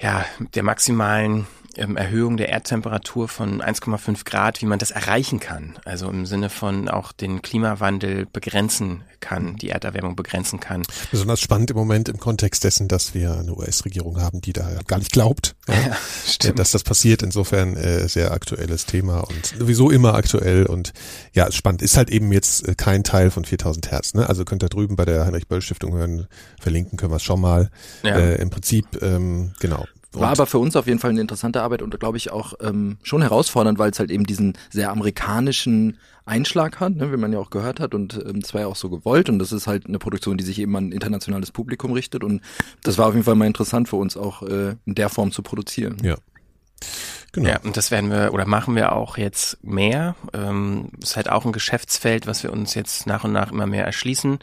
ja, 0.01 0.25
der 0.55 0.63
maximalen 0.63 1.45
ähm, 1.75 1.97
Erhöhung 1.97 2.37
der 2.37 2.49
Erdtemperatur 2.49 3.27
von 3.27 3.61
1,5 3.61 4.25
Grad, 4.25 4.61
wie 4.61 4.65
man 4.65 4.79
das 4.79 4.91
erreichen 4.91 5.39
kann. 5.39 5.77
Also 5.85 6.09
im 6.09 6.25
Sinne 6.25 6.49
von 6.49 6.89
auch 6.89 7.11
den 7.11 7.41
Klimawandel 7.41 8.25
begrenzen 8.25 9.03
kann, 9.19 9.55
die 9.57 9.69
Erderwärmung 9.69 10.15
begrenzen 10.15 10.59
kann. 10.59 10.83
Besonders 11.11 11.41
spannend 11.41 11.71
im 11.71 11.77
Moment 11.77 12.09
im 12.09 12.17
Kontext 12.17 12.63
dessen, 12.63 12.87
dass 12.87 13.13
wir 13.13 13.37
eine 13.37 13.53
US-Regierung 13.53 14.21
haben, 14.21 14.41
die 14.41 14.53
da 14.53 14.79
gar 14.87 14.97
nicht 14.97 15.11
glaubt, 15.11 15.55
ja, 15.67 15.95
stimmt. 16.25 16.59
dass 16.59 16.71
das 16.71 16.83
passiert. 16.83 17.21
Insofern 17.21 17.75
äh, 17.75 18.07
sehr 18.07 18.31
aktuelles 18.31 18.85
Thema 18.85 19.19
und 19.19 19.53
sowieso 19.57 19.89
immer 19.89 20.15
aktuell 20.15 20.65
und 20.65 20.93
ja, 21.33 21.51
spannend. 21.51 21.81
Ist 21.81 21.97
halt 21.97 22.09
eben 22.09 22.31
jetzt 22.31 22.67
äh, 22.67 22.75
kein 22.75 23.03
Teil 23.03 23.31
von 23.31 23.45
4000 23.45 23.91
Hertz. 23.91 24.13
Ne? 24.13 24.27
Also 24.27 24.45
könnt 24.45 24.63
ihr 24.63 24.69
drüben 24.69 24.95
bei 24.95 25.05
der 25.05 25.25
Heinrich-Böll-Stiftung 25.25 25.93
hören, 25.93 26.27
verlinken 26.59 26.97
können 26.97 27.11
wir 27.11 27.17
es 27.17 27.23
schon 27.23 27.41
mal. 27.41 27.69
Ja. 28.03 28.17
Äh, 28.17 28.41
Im 28.41 28.49
Prinzip, 28.49 29.01
ähm, 29.01 29.53
genau, 29.59 29.85
war 30.11 30.29
aber 30.31 30.45
für 30.47 30.57
uns 30.57 30.75
auf 30.75 30.87
jeden 30.87 30.99
Fall 30.99 31.11
eine 31.11 31.21
interessante 31.21 31.61
Arbeit 31.61 31.81
und 31.81 31.97
glaube 31.99 32.17
ich 32.17 32.31
auch 32.31 32.53
ähm, 32.61 32.97
schon 33.03 33.21
herausfordernd, 33.21 33.77
weil 33.77 33.91
es 33.91 33.99
halt 33.99 34.11
eben 34.11 34.25
diesen 34.25 34.57
sehr 34.69 34.91
amerikanischen 34.91 35.97
Einschlag 36.25 36.79
hat, 36.79 36.95
ne, 36.95 37.11
wie 37.11 37.17
man 37.17 37.33
ja 37.33 37.39
auch 37.39 37.49
gehört 37.49 37.79
hat 37.79 37.93
und 37.93 38.15
ähm, 38.25 38.39
das 38.39 38.53
war 38.53 38.61
ja 38.61 38.67
auch 38.67 38.75
so 38.75 38.89
gewollt 38.89 39.29
und 39.29 39.39
das 39.39 39.51
ist 39.51 39.67
halt 39.67 39.87
eine 39.87 39.99
Produktion, 39.99 40.37
die 40.37 40.43
sich 40.43 40.59
eben 40.59 40.75
an 40.75 40.89
ein 40.89 40.91
internationales 40.91 41.51
Publikum 41.51 41.91
richtet 41.91 42.23
und 42.23 42.41
das 42.83 42.97
war 42.97 43.07
auf 43.07 43.13
jeden 43.13 43.25
Fall 43.25 43.35
mal 43.35 43.47
interessant 43.47 43.89
für 43.89 43.97
uns 43.97 44.17
auch 44.17 44.41
äh, 44.43 44.75
in 44.85 44.95
der 44.95 45.09
Form 45.09 45.31
zu 45.31 45.43
produzieren. 45.43 45.97
Ja. 46.03 46.15
Genau. 47.31 47.49
Ja, 47.49 47.59
und 47.59 47.77
das 47.77 47.91
werden 47.91 48.09
wir 48.09 48.33
oder 48.33 48.47
machen 48.47 48.75
wir 48.75 48.93
auch 48.93 49.17
jetzt 49.17 49.63
mehr. 49.63 50.15
Ähm, 50.33 50.89
ist 51.01 51.15
halt 51.15 51.29
auch 51.29 51.45
ein 51.45 51.51
Geschäftsfeld, 51.51 52.25
was 52.25 52.41
wir 52.41 52.51
uns 52.51 52.73
jetzt 52.73 53.05
nach 53.05 53.23
und 53.23 53.33
nach 53.33 53.51
immer 53.51 53.67
mehr 53.67 53.85
erschließen. 53.85 54.39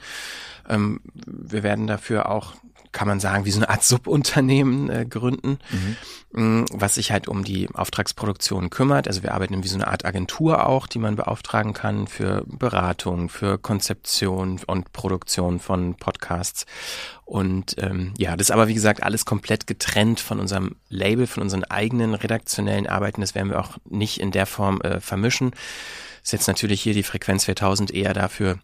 Ähm, 0.68 1.00
wir 1.26 1.62
werden 1.62 1.88
dafür 1.88 2.30
auch 2.30 2.54
kann 2.96 3.08
man 3.08 3.20
sagen, 3.20 3.44
wie 3.44 3.50
so 3.50 3.58
eine 3.58 3.68
Art 3.68 3.84
Subunternehmen 3.84 4.88
äh, 4.88 5.04
gründen, 5.04 5.58
mhm. 6.32 6.64
was 6.72 6.94
sich 6.94 7.12
halt 7.12 7.28
um 7.28 7.44
die 7.44 7.68
Auftragsproduktion 7.74 8.70
kümmert. 8.70 9.06
Also 9.06 9.22
wir 9.22 9.34
arbeiten 9.34 9.62
wie 9.62 9.68
so 9.68 9.74
eine 9.74 9.88
Art 9.88 10.06
Agentur 10.06 10.66
auch, 10.66 10.86
die 10.86 10.98
man 10.98 11.14
beauftragen 11.14 11.74
kann 11.74 12.06
für 12.06 12.42
Beratung, 12.46 13.28
für 13.28 13.58
Konzeption 13.58 14.60
und 14.66 14.94
Produktion 14.94 15.60
von 15.60 15.96
Podcasts. 15.96 16.64
Und 17.26 17.76
ähm, 17.76 18.14
ja, 18.16 18.34
das 18.34 18.48
ist 18.48 18.52
aber 18.52 18.66
wie 18.66 18.74
gesagt 18.74 19.02
alles 19.02 19.26
komplett 19.26 19.66
getrennt 19.66 20.18
von 20.18 20.40
unserem 20.40 20.76
Label, 20.88 21.26
von 21.26 21.42
unseren 21.42 21.64
eigenen 21.64 22.14
redaktionellen 22.14 22.86
Arbeiten. 22.86 23.20
Das 23.20 23.34
werden 23.34 23.50
wir 23.50 23.60
auch 23.60 23.76
nicht 23.84 24.20
in 24.20 24.30
der 24.30 24.46
Form 24.46 24.80
äh, 24.80 25.00
vermischen. 25.00 25.50
ist 26.22 26.32
jetzt 26.32 26.48
natürlich 26.48 26.80
hier 26.80 26.94
die 26.94 27.02
Frequenz 27.02 27.44
4000 27.44 27.90
eher 27.90 28.14
dafür 28.14 28.58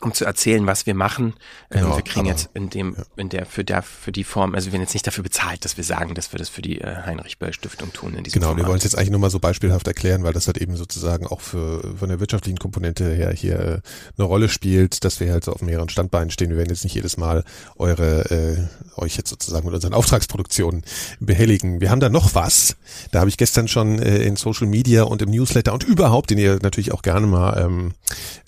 um 0.00 0.12
zu 0.12 0.24
erzählen, 0.26 0.66
was 0.66 0.84
wir 0.86 0.94
machen. 0.94 1.34
Ähm, 1.70 1.82
Genau, 1.84 1.96
wir 1.96 2.02
kriegen 2.02 2.20
aber- 2.26 2.30
jetzt 2.30 2.50
in 2.52 2.68
dem, 2.68 2.96
in 3.16 3.28
der, 3.30 3.46
für 3.46 3.64
der, 3.64 3.82
für 3.82 4.12
die 4.12 4.24
Form, 4.24 4.54
also 4.54 4.66
wir 4.66 4.72
werden 4.72 4.82
jetzt 4.82 4.92
nicht 4.92 5.06
dafür 5.06 5.24
bezahlt, 5.24 5.64
dass 5.64 5.76
wir 5.76 5.84
sagen, 5.84 6.14
dass 6.14 6.32
wir 6.32 6.38
das 6.38 6.48
für 6.50 6.60
die 6.62 6.80
äh, 6.80 6.94
Heinrich-Böll-Stiftung 7.06 7.92
tun 7.92 8.14
in 8.14 8.24
diesem 8.24 8.34
Genau, 8.40 8.48
wir 8.50 8.56
Format. 8.56 8.66
wollen 8.68 8.78
es 8.78 8.84
jetzt 8.84 8.98
eigentlich 8.98 9.10
nur 9.12 9.20
mal 9.20 9.30
so 9.30 9.38
beispielhaft 9.38 9.86
erklären, 9.86 10.22
weil 10.24 10.32
das 10.34 10.46
halt 10.46 10.58
eben 10.58 10.76
sozusagen 10.76 11.26
auch 11.26 11.40
für 11.40 11.96
von 11.96 12.08
der 12.10 12.20
wirtschaftlichen 12.20 12.58
Komponente 12.58 13.14
her 13.14 13.32
hier 13.32 13.58
äh, 13.58 13.80
eine 14.18 14.26
Rolle 14.26 14.48
spielt, 14.48 15.04
dass 15.04 15.20
wir 15.20 15.32
halt 15.32 15.44
so 15.44 15.52
auf 15.52 15.62
mehreren 15.62 15.88
Standbeinen 15.88 16.30
stehen. 16.30 16.50
Wir 16.50 16.58
werden 16.58 16.70
jetzt 16.70 16.84
nicht 16.84 16.94
jedes 16.94 17.16
Mal 17.16 17.44
eure 17.76 18.30
äh, 18.30 19.00
euch 19.00 19.16
jetzt 19.16 19.30
sozusagen 19.30 19.64
mit 19.66 19.74
unseren 19.74 19.94
Auftragsproduktionen 19.94 20.82
behelligen. 21.20 21.80
Wir 21.80 21.90
haben 21.90 22.00
da 22.00 22.08
noch 22.10 22.34
was. 22.34 22.76
Da 23.12 23.20
habe 23.20 23.30
ich 23.30 23.36
gestern 23.38 23.68
schon 23.68 23.98
äh, 24.00 24.18
in 24.24 24.36
Social 24.36 24.66
Media 24.66 25.04
und 25.04 25.22
im 25.22 25.30
Newsletter 25.30 25.72
und 25.72 25.84
überhaupt, 25.84 26.30
den 26.30 26.38
ihr 26.38 26.58
natürlich 26.62 26.92
auch 26.92 27.02
gerne 27.02 27.26
mal 27.26 27.62
ähm, 27.64 27.92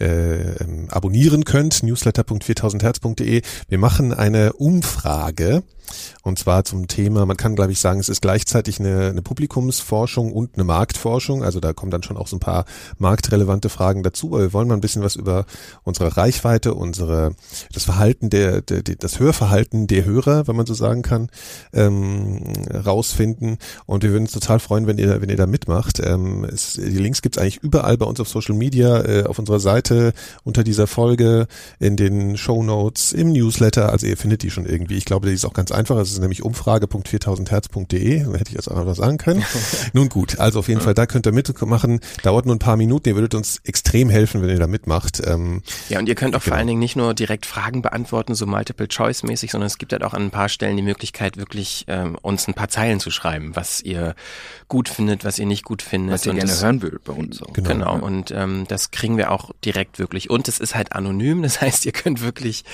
äh, 0.01 0.57
ähm, 0.63 0.89
abonnieren 1.37 1.45
könnt, 1.45 1.83
newsletter.4000herz.de. 1.83 3.43
Wir 3.69 3.79
machen 3.79 4.15
eine 4.15 4.55
Umfrage 4.55 5.63
und 6.23 6.39
zwar 6.39 6.65
zum 6.65 6.89
Thema, 6.89 7.27
man 7.27 7.37
kann 7.37 7.57
glaube 7.57 7.73
ich 7.73 7.81
sagen, 7.81 8.01
es 8.01 8.09
ist 8.09 8.23
gleichzeitig 8.23 8.81
eine, 8.81 9.09
eine 9.09 9.23
Publikumsforschung 9.23 10.33
und 10.33 10.55
eine 10.55 10.65
Marktforschung. 10.65 11.43
Also 11.43 11.61
da 11.61 11.73
kommen 11.73 11.91
dann 11.91 12.03
schon 12.03 12.17
auch 12.17 12.29
so 12.29 12.37
ein 12.37 12.41
paar 12.41 12.65
marktrelevante 12.99 13.69
Fragen 13.69 14.03
dazu. 14.03 14.29
Aber 14.29 14.41
wir 14.41 14.53
wollen 14.53 14.69
mal 14.69 14.75
ein 14.75 14.81
bisschen 14.81 15.03
was 15.03 15.17
über 15.17 15.47
unsere 15.85 16.17
Reichweite, 16.17 16.75
unsere 16.75 17.35
das 17.73 17.85
Verhalten 17.85 18.31
der, 18.31 18.63
der, 18.63 18.83
der 18.83 18.97
das 18.97 19.19
Hörverhalten 19.21 19.87
der 19.87 20.05
Hörer, 20.05 20.47
wenn 20.47 20.57
man 20.57 20.67
so 20.67 20.75
sagen 20.75 21.03
kann, 21.03 21.29
ähm, 21.73 22.43
rausfinden. 22.73 23.59
Und 23.87 24.03
wir 24.03 24.11
würden 24.11 24.25
uns 24.25 24.33
total 24.33 24.61
freuen, 24.61 24.87
wenn 24.87 24.99
ihr 24.99 25.21
wenn 25.21 25.29
ihr 25.29 25.37
da 25.37 25.47
mitmacht. 25.47 26.01
Ähm, 26.05 26.45
es, 26.45 26.75
die 26.75 26.99
Links 26.99 27.23
gibt's 27.23 27.39
eigentlich 27.39 27.63
überall 27.63 27.97
bei 27.97 28.07
uns 28.07 28.21
auf 28.21 28.29
Social 28.29 28.55
Media, 28.55 29.03
äh, 29.05 29.25
auf 29.25 29.39
unserer 29.39 29.61
Seite 29.61 30.13
unter 30.45 30.65
dieser 30.65 30.87
Folge, 30.87 31.47
in 31.79 31.97
den 31.97 32.37
Show 32.37 32.63
Notes, 32.63 33.13
im 33.13 33.33
Newsletter. 33.33 33.91
Also 33.91 34.07
ihr 34.07 34.17
findet 34.17 34.43
die 34.43 34.51
schon 34.51 34.67
irgendwie. 34.67 34.97
Ich 34.97 35.05
glaube, 35.05 35.29
die 35.29 35.35
ist 35.35 35.45
auch 35.45 35.55
ganz 35.55 35.73
einfach. 35.77 35.97
Es 35.99 36.11
ist 36.13 36.19
nämlich 36.21 36.43
umfrage.4000herz.de. 36.43 38.25
Da 38.25 38.33
hätte 38.33 38.49
ich 38.51 38.55
jetzt 38.57 38.69
auch 38.71 38.77
noch 38.77 38.87
was 38.87 38.97
sagen 38.99 39.19
können. 39.19 39.45
Nun 39.93 40.09
gut, 40.09 40.39
also 40.39 40.59
auf 40.61 40.69
jeden 40.69 40.81
Fall, 40.81 40.95
da 40.95 41.07
könnt 41.07 41.27
ihr 41.27 41.33
mitmachen. 41.33 42.01
Dauert 42.23 42.47
nur 42.47 42.55
ein 42.55 42.59
paar 42.59 42.77
Minuten. 42.77 43.09
Ihr 43.09 43.15
würdet 43.15 43.35
uns 43.35 43.61
extrem 43.65 44.11
helfen, 44.11 44.43
wenn 44.43 44.51
ihr 44.51 44.59
da 44.59 44.67
mitmacht. 44.67 45.23
Ähm, 45.25 45.63
Ja, 45.89 45.99
und 45.99 46.09
ihr 46.09 46.15
könnt 46.15 46.35
auch 46.37 46.43
vor 46.43 46.51
Genau. 46.53 46.59
allen 46.59 46.67
Dingen 46.69 46.81
nicht 46.81 46.97
nur 46.97 47.15
direkt 47.15 47.47
Fragen 47.47 47.83
beantworten, 47.83 48.35
so 48.35 48.47
Multiple-Choice-mäßig, 48.47 49.51
sondern 49.51 49.67
es 49.67 49.79
gibt 49.79 49.93
halt 49.93 50.03
auch 50.05 50.15
an 50.15 50.23
ein 50.23 50.31
paar 50.31 50.49
Stellen 50.49 50.77
die 50.77 50.83
Möglichkeit, 50.83 51.37
wirklich 51.37 51.85
ähm, 51.89 52.17
uns 52.23 52.49
ein 52.49 52.55
paar 52.55 52.69
Zeilen 52.69 53.01
zu 53.01 53.11
schreiben, 53.11 53.55
was 53.55 53.81
ihr 53.83 54.15
gut 54.69 54.89
findet, 54.89 55.25
was 55.25 55.39
ihr 55.39 55.47
nicht 55.47 55.65
gut 55.65 55.83
findet. 55.83 56.15
Was 56.15 56.27
ihr 56.27 56.31
und 56.33 56.37
gerne 56.39 56.51
das, 56.51 56.63
hören 56.63 56.83
würdet 56.83 57.05
bei 57.05 57.13
uns 57.13 57.43
auch. 57.43 57.53
Genau. 57.53 57.69
Genau, 57.69 57.99
und 57.99 58.31
ähm, 58.31 58.65
das 58.69 58.91
kriegen 58.91 59.17
wir 59.17 59.31
auch 59.33 59.51
direkt 59.65 59.99
wirklich. 59.99 60.31
Und 60.31 60.49
es 60.49 60.59
ist 60.59 60.75
halt 60.75 60.93
anonym, 60.93 61.43
das 61.47 61.61
heißt, 61.61 61.85
ihr 61.87 61.93
könnt 61.93 62.23
wirklich 62.23 62.65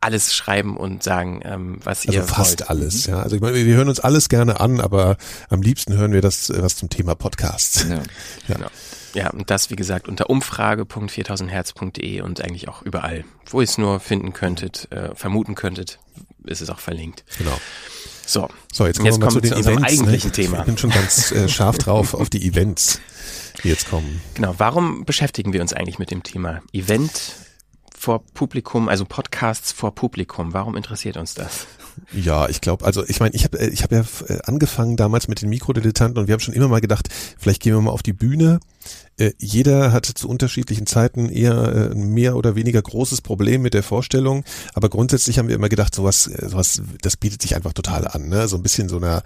alles 0.00 0.34
schreiben 0.34 0.76
und 0.76 1.02
sagen, 1.02 1.40
ähm, 1.44 1.78
was 1.84 2.06
Also 2.06 2.12
ihr 2.18 2.24
fast 2.24 2.47
wollt. 2.50 2.70
alles, 2.70 3.06
ja. 3.06 3.20
Also 3.22 3.36
ich 3.36 3.42
meine, 3.42 3.54
wir 3.64 3.74
hören 3.76 3.88
uns 3.88 4.00
alles 4.00 4.28
gerne 4.28 4.60
an, 4.60 4.80
aber 4.80 5.16
am 5.48 5.62
liebsten 5.62 5.96
hören 5.96 6.12
wir 6.12 6.20
das 6.22 6.52
was 6.54 6.76
zum 6.76 6.88
Thema 6.90 7.14
Podcast. 7.14 7.86
Ja. 7.88 8.02
Genau. 8.46 8.68
Ja, 9.14 9.30
und 9.30 9.50
das, 9.50 9.70
wie 9.70 9.76
gesagt, 9.76 10.06
unter 10.08 10.28
umfrage.4000herz.de 10.30 12.20
und 12.20 12.42
eigentlich 12.42 12.68
auch 12.68 12.82
überall, 12.82 13.24
wo 13.46 13.60
ihr 13.60 13.64
es 13.64 13.78
nur 13.78 14.00
finden 14.00 14.32
könntet, 14.32 14.90
äh, 14.92 15.14
vermuten 15.14 15.54
könntet, 15.54 15.98
ist 16.44 16.60
es 16.60 16.70
auch 16.70 16.78
verlinkt. 16.78 17.24
Genau. 17.38 17.58
So, 18.26 18.48
So, 18.72 18.86
jetzt 18.86 18.98
kommen 18.98 19.10
wir 19.10 19.18
mal 19.18 19.30
zu 19.30 19.40
den 19.40 19.54
unserem 19.54 19.78
Events. 19.78 19.92
eigentlichen 20.00 20.28
ne? 20.28 20.32
Thema. 20.32 20.58
Ich 20.60 20.64
bin 20.66 20.76
schon 20.78 20.90
ganz 20.90 21.32
äh, 21.32 21.48
scharf 21.48 21.78
drauf 21.78 22.12
auf 22.14 22.28
die 22.28 22.46
Events, 22.46 23.00
die 23.64 23.68
jetzt 23.68 23.88
kommen. 23.88 24.20
Genau, 24.34 24.54
warum 24.58 25.06
beschäftigen 25.06 25.52
wir 25.54 25.62
uns 25.62 25.72
eigentlich 25.72 25.98
mit 25.98 26.10
dem 26.10 26.22
Thema 26.22 26.60
Event 26.72 27.10
vor 27.98 28.22
Publikum, 28.34 28.88
also 28.90 29.06
Podcasts 29.06 29.72
vor 29.72 29.94
Publikum? 29.94 30.52
Warum 30.52 30.76
interessiert 30.76 31.16
uns 31.16 31.32
das? 31.34 31.66
Ja, 32.12 32.48
ich 32.48 32.60
glaube, 32.60 32.84
also 32.84 33.04
ich 33.06 33.20
meine, 33.20 33.34
ich 33.34 33.44
habe 33.44 33.58
ich 33.66 33.82
hab 33.82 33.92
ja 33.92 34.04
äh, 34.28 34.38
angefangen 34.44 34.96
damals 34.96 35.28
mit 35.28 35.42
den 35.42 35.48
Mikrodilettanten 35.48 36.20
und 36.20 36.28
wir 36.28 36.32
haben 36.32 36.40
schon 36.40 36.54
immer 36.54 36.68
mal 36.68 36.80
gedacht, 36.80 37.08
vielleicht 37.38 37.62
gehen 37.62 37.74
wir 37.74 37.80
mal 37.80 37.90
auf 37.90 38.02
die 38.02 38.12
Bühne. 38.12 38.60
Äh, 39.18 39.32
jeder 39.38 39.92
hatte 39.92 40.14
zu 40.14 40.28
unterschiedlichen 40.28 40.86
Zeiten 40.86 41.28
eher 41.28 41.90
äh, 41.90 41.94
mehr 41.94 42.36
oder 42.36 42.54
weniger 42.54 42.80
großes 42.80 43.20
Problem 43.20 43.62
mit 43.62 43.74
der 43.74 43.82
Vorstellung, 43.82 44.44
aber 44.74 44.88
grundsätzlich 44.88 45.38
haben 45.38 45.48
wir 45.48 45.56
immer 45.56 45.68
gedacht, 45.68 45.94
sowas, 45.94 46.26
äh, 46.26 46.48
sowas, 46.48 46.82
das 47.02 47.16
bietet 47.16 47.42
sich 47.42 47.56
einfach 47.56 47.72
total 47.72 48.06
an, 48.06 48.28
ne? 48.28 48.48
So 48.48 48.56
ein 48.56 48.62
bisschen 48.62 48.88
so 48.88 48.96
einer 48.96 49.22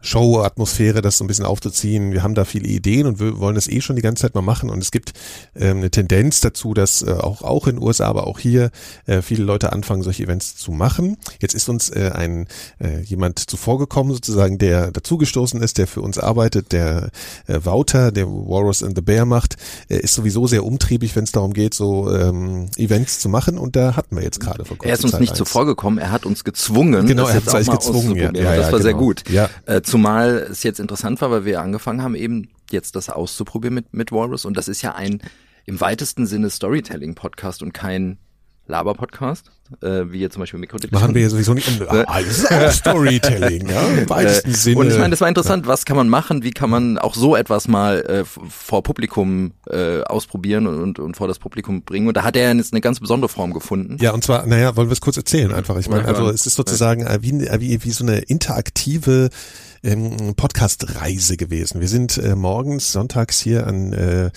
Show-Atmosphäre, 0.00 1.02
das 1.02 1.18
so 1.18 1.24
ein 1.24 1.26
bisschen 1.26 1.44
aufzuziehen. 1.44 2.12
Wir 2.12 2.22
haben 2.22 2.34
da 2.34 2.44
viele 2.44 2.68
Ideen 2.68 3.06
und 3.06 3.18
wir 3.18 3.38
wollen 3.38 3.56
das 3.56 3.68
eh 3.68 3.80
schon 3.80 3.96
die 3.96 4.02
ganze 4.02 4.22
Zeit 4.22 4.34
mal 4.34 4.42
machen. 4.42 4.70
Und 4.70 4.78
es 4.78 4.90
gibt 4.90 5.12
ähm, 5.56 5.78
eine 5.78 5.90
Tendenz 5.90 6.40
dazu, 6.40 6.72
dass 6.72 7.02
äh, 7.02 7.10
auch, 7.12 7.42
auch 7.42 7.66
in 7.66 7.76
den 7.76 7.82
USA, 7.84 8.06
aber 8.06 8.26
auch 8.26 8.38
hier 8.38 8.70
äh, 9.06 9.22
viele 9.22 9.42
Leute 9.42 9.72
anfangen, 9.72 10.02
solche 10.02 10.22
Events 10.22 10.56
zu 10.56 10.70
machen. 10.70 11.16
Jetzt 11.40 11.54
ist 11.54 11.68
uns 11.68 11.90
äh, 11.90 12.12
ein 12.14 12.46
äh, 12.78 13.00
jemand 13.02 13.50
zuvorgekommen, 13.50 14.12
sozusagen, 14.12 14.58
der 14.58 14.92
dazugestoßen 14.92 15.60
ist, 15.62 15.78
der 15.78 15.88
für 15.88 16.00
uns 16.00 16.18
arbeitet, 16.18 16.72
der 16.72 17.10
äh, 17.48 17.58
Wouter, 17.64 18.12
der 18.12 18.28
Walrus 18.28 18.84
and 18.84 18.96
the 18.96 19.02
Bear 19.02 19.24
macht, 19.24 19.56
äh, 19.88 19.96
ist 19.96 20.14
sowieso 20.14 20.46
sehr 20.46 20.64
umtriebig, 20.64 21.16
wenn 21.16 21.24
es 21.24 21.32
darum 21.32 21.52
geht, 21.52 21.74
so 21.74 22.14
ähm, 22.14 22.68
Events 22.76 23.18
zu 23.18 23.28
machen. 23.28 23.58
Und 23.58 23.74
da 23.74 23.96
hatten 23.96 24.14
wir 24.14 24.22
jetzt 24.22 24.38
gerade 24.38 24.64
vor 24.64 24.76
Er 24.82 24.94
ist 24.94 25.02
uns 25.02 25.12
Zeit 25.12 25.20
nicht 25.20 25.30
eins. 25.30 25.38
zuvorgekommen, 25.38 25.98
er 25.98 26.12
hat 26.12 26.24
uns 26.24 26.44
gezwungen. 26.44 27.06
Genau, 27.06 27.26
er 27.26 27.34
hat 27.34 27.52
uns 27.52 27.68
gezwungen, 27.68 28.16
ja. 28.16 28.28
auszuprobieren. 28.28 28.34
Ja, 28.36 28.56
das 28.56 28.66
ja, 28.66 28.72
war 28.72 28.80
sehr 28.80 28.92
genau. 28.92 29.04
gut. 29.04 29.24
Ja. 29.28 29.50
Äh, 29.66 29.82
zumal 29.88 30.46
es 30.50 30.62
jetzt 30.62 30.80
interessant 30.80 31.20
war, 31.20 31.30
weil 31.30 31.44
wir 31.44 31.60
angefangen 31.60 32.02
haben, 32.02 32.14
eben 32.14 32.50
jetzt 32.70 32.96
das 32.96 33.08
auszuprobieren 33.08 33.74
mit, 33.74 33.94
mit 33.94 34.12
Walrus. 34.12 34.44
Und 34.44 34.56
das 34.56 34.68
ist 34.68 34.82
ja 34.82 34.94
ein 34.94 35.20
im 35.64 35.80
weitesten 35.80 36.26
Sinne 36.26 36.48
Storytelling-Podcast 36.50 37.62
und 37.62 37.72
kein 37.74 38.18
Laber-Podcast, 38.68 39.50
äh, 39.80 40.04
wie 40.10 40.18
jetzt 40.18 40.34
zum 40.34 40.40
Beispiel 40.40 40.60
Mikrodilettanten. 40.60 41.00
Machen 41.02 41.14
wir 41.14 41.22
ja 41.22 41.30
sowieso 41.30 41.54
nicht. 41.54 41.68
Ah, 41.90 42.20
das 42.20 42.38
ist 42.38 42.52
auch 42.52 42.70
Storytelling, 42.70 43.68
ja, 43.68 43.80
im 43.88 44.08
weitesten 44.10 44.50
Äh, 44.50 44.54
Sinne. 44.54 44.78
Und 44.78 44.88
ich 44.88 44.98
meine, 44.98 45.10
das 45.10 45.20
war 45.22 45.28
interessant, 45.28 45.66
was 45.66 45.86
kann 45.86 45.96
man 45.96 46.08
machen, 46.08 46.42
wie 46.42 46.50
kann 46.50 46.68
man 46.68 46.98
auch 46.98 47.14
so 47.14 47.34
etwas 47.34 47.66
mal 47.66 48.00
äh, 48.02 48.24
vor 48.24 48.82
Publikum 48.82 49.52
äh, 49.70 50.02
ausprobieren 50.02 50.66
und, 50.66 50.80
und, 50.82 50.98
und 50.98 51.16
vor 51.16 51.28
das 51.28 51.38
Publikum 51.38 51.82
bringen. 51.82 52.08
Und 52.08 52.16
da 52.16 52.24
hat 52.24 52.36
er 52.36 52.54
jetzt 52.54 52.72
eine 52.74 52.82
ganz 52.82 53.00
besondere 53.00 53.30
Form 53.30 53.54
gefunden. 53.54 53.96
Ja, 54.00 54.12
und 54.12 54.22
zwar, 54.22 54.46
naja, 54.46 54.76
wollen 54.76 54.88
wir 54.88 54.92
es 54.92 55.00
kurz 55.00 55.16
erzählen 55.16 55.52
einfach. 55.52 55.78
Ich 55.78 55.88
meine, 55.88 56.04
also 56.04 56.28
es 56.28 56.46
ist 56.46 56.54
sozusagen 56.54 57.06
äh, 57.06 57.18
wie, 57.22 57.46
äh, 57.46 57.60
wie, 57.60 57.82
wie 57.84 57.90
so 57.90 58.04
eine 58.04 58.18
interaktive 58.18 59.30
ähm, 59.82 60.34
Podcast-Reise 60.34 61.36
gewesen. 61.36 61.80
Wir 61.80 61.88
sind 61.88 62.18
äh, 62.18 62.34
morgens, 62.34 62.92
sonntags 62.92 63.40
hier 63.40 63.66
an 63.66 63.92
äh, 63.92 64.30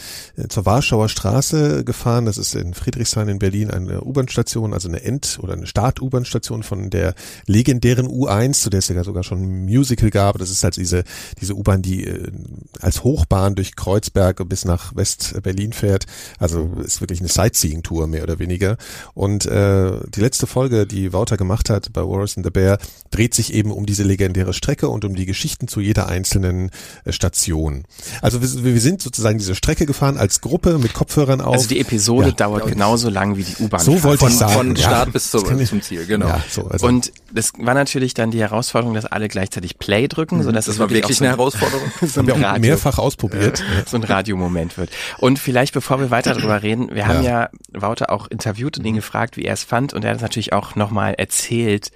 zur 0.50 0.66
Warschauer 0.66 1.10
Straße 1.10 1.84
gefahren. 1.84 2.26
Das 2.26 2.38
ist 2.38 2.56
in 2.56 2.74
Friedrichshain 2.74 3.28
in 3.30 3.40
Berlin 3.40 3.72
eine 3.72 4.02
U-Bahn-Station, 4.02 4.74
also 4.74 4.88
eine 4.88 5.04
End- 5.04 5.40
oder 5.42 5.54
eine 5.54 5.68
Start-U-Bahn-Station 5.68 6.64
von 6.64 6.90
der 6.90 7.16
legendären 7.46 8.08
U1, 8.08 8.54
zu 8.62 8.70
der 8.70 8.80
es 8.80 8.88
ja 8.88 9.04
sogar 9.04 9.24
schon 9.24 9.42
ein 9.42 9.66
Musical 9.66 10.10
gab. 10.10 10.38
Das 10.38 10.50
ist 10.50 10.64
halt 10.64 10.78
diese, 10.78 11.04
diese 11.40 11.56
U-Bahn, 11.56 11.82
die 11.82 12.06
äh, 12.06 12.32
als 12.80 13.04
Hochbahn 13.04 13.56
durch 13.56 13.76
Kreuzberg 13.76 14.48
bis 14.48 14.66
nach 14.66 14.96
West-Berlin 14.96 15.74
fährt. 15.74 16.06
Also 16.40 16.72
ist 16.84 17.02
wirklich 17.02 17.20
eine 17.20 17.30
Sightseeing-Tour 17.30 18.08
mehr 18.08 18.24
oder 18.24 18.40
weniger. 18.40 18.78
Und 19.14 19.46
äh, 19.46 20.00
die 20.10 20.22
letzte 20.22 20.48
Folge, 20.48 20.86
die 20.86 21.14
Wouter 21.14 21.38
gemacht 21.38 21.70
hat 21.70 21.94
bei 21.94 22.02
Warriors 22.02 22.38
and 22.38 22.46
the 22.46 22.52
Bear, 22.52 22.78
dreht 23.10 23.34
sich 23.34 23.54
eben 23.54 23.72
um 23.72 23.86
diese 23.86 24.04
legendäre 24.04 24.54
Strecke 24.54 24.90
und 24.90 25.06
um 25.06 25.16
die 25.16 25.26
Geschichten 25.32 25.68
zu 25.68 25.80
jeder 25.80 26.08
einzelnen 26.08 26.70
äh, 27.06 27.12
Station. 27.12 27.86
Also 28.22 28.42
wir, 28.42 28.74
wir 28.74 28.82
sind 28.82 29.02
sozusagen 29.02 29.38
diese 29.38 29.56
Strecke 29.56 29.86
gefahren 29.86 30.18
als 30.18 30.42
Gruppe 30.42 30.78
mit 30.78 30.94
Kopfhörern 30.94 31.42
auf. 31.42 31.54
Also 31.54 31.68
die 31.70 31.80
Episode 31.80 32.28
Ja. 32.30 32.34
dauert 32.34 32.68
genauso 32.68 33.10
lang 33.10 33.38
wie 33.38 33.44
die 33.44 33.56
U-Bahn. 33.64 33.80
So 33.80 34.04
wollte 34.04 34.20
Von, 34.20 34.30
ich 34.30 34.38
sagen. 34.38 34.54
von 34.54 34.76
ja. 34.76 34.84
Start 34.88 35.14
bis 35.14 35.32
Das 35.32 35.42
zum, 35.70 35.82
Ziel, 35.82 36.06
genau. 36.06 36.28
Ja, 36.28 36.44
so, 36.50 36.68
also 36.68 36.86
Und 36.86 37.12
das 37.34 37.54
war 37.58 37.74
natürlich 37.74 38.14
dann 38.14 38.32
die 38.32 38.40
Herausforderung, 38.40 38.94
dass 38.94 39.06
alle 39.06 39.28
gleichzeitig 39.30 39.80
Play 39.80 40.08
drücken, 40.08 40.44
sodass 40.44 40.66
Das 40.66 40.76
es 40.76 40.80
war 40.80 40.90
wirklich 40.90 41.06
auch 41.06 41.12
so 41.12 41.24
eine 41.24 41.32
Herausforderung. 41.32 41.92
so 42.06 42.20
ein 42.20 42.28
wir 42.28 42.34
haben 42.34 42.44
Radio, 42.44 42.62
mehrfach 42.62 42.98
ausprobiert. 42.98 43.64
so 43.88 43.98
ein 43.98 44.04
Radiomoment 44.04 44.78
wird. 44.78 44.90
Und 45.20 45.40
vielleicht, 45.40 45.74
bevor 45.74 46.00
wir 46.00 46.12
weiter 46.12 46.34
darüber 46.34 46.62
reden, 46.62 46.90
wir 46.94 47.08
haben 47.08 47.24
ja 47.24 47.50
Wouter 47.74 48.10
auch 48.12 48.28
interviewt 48.28 48.78
und 48.78 48.86
ihn 48.86 48.96
gefragt, 48.96 49.38
wie 49.38 49.46
er 49.46 49.54
es 49.54 49.64
fand, 49.64 49.94
und 49.94 50.04
er 50.04 50.12
hat 50.14 50.22
natürlich 50.22 50.54
auch 50.54 50.76
nochmal 50.76 51.14
erzählt, 51.18 51.92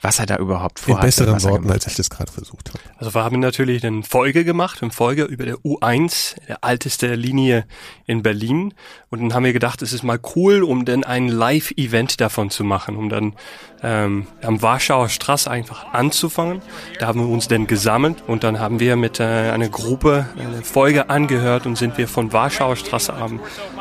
was 0.00 0.18
er 0.18 0.26
da 0.26 0.36
überhaupt 0.36 0.78
In 0.80 0.84
vorhat. 0.86 1.04
besseren 1.04 1.34
was 1.34 1.44
er 1.44 1.52
Worten, 1.52 1.70
als 1.70 1.86
ich 1.86 1.96
das 1.96 2.10
gerade 2.10 2.30
versucht 2.30 2.68
habe. 2.68 2.78
Also 2.98 3.14
wir 3.14 3.24
haben 3.24 3.40
natürlich 3.40 3.84
eine 3.84 4.02
Folge 4.02 4.44
gemacht, 4.44 4.82
eine 4.82 4.92
Folge 4.92 5.24
über 5.24 5.44
der 5.44 5.56
U1, 5.56 6.36
der 6.46 6.58
älteste 6.62 7.14
Linie 7.14 7.66
in 8.06 8.22
Berlin. 8.22 8.74
Und 9.10 9.20
dann 9.20 9.34
haben 9.34 9.44
wir 9.44 9.52
gedacht, 9.52 9.82
es 9.82 9.92
ist 9.92 10.02
mal 10.02 10.20
cool, 10.36 10.62
um 10.62 10.84
dann 10.84 11.04
ein 11.04 11.28
Live-Event 11.28 12.20
davon 12.20 12.50
zu 12.50 12.64
machen, 12.64 12.96
um 12.96 13.08
dann 13.08 13.34
ähm, 13.82 14.26
am 14.42 14.62
Warschauer 14.62 15.08
Straße 15.08 15.50
einfach 15.50 15.92
anzufangen. 15.92 16.62
Da 16.98 17.06
haben 17.06 17.20
wir 17.20 17.28
uns 17.28 17.48
dann 17.48 17.66
gesammelt 17.66 18.22
und 18.26 18.44
dann 18.44 18.60
haben 18.60 18.80
wir 18.80 18.96
mit 18.96 19.20
äh, 19.20 19.24
einer 19.24 19.68
Gruppe 19.68 20.28
eine 20.38 20.62
Folge 20.62 21.10
angehört 21.10 21.66
und 21.66 21.76
sind 21.76 21.98
wir 21.98 22.08
von 22.08 22.32
Warschauer 22.32 22.76
Straße 22.76 23.12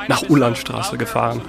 nach 0.07 0.29
Ulandstraße 0.29 0.97
gefahren. 0.97 1.41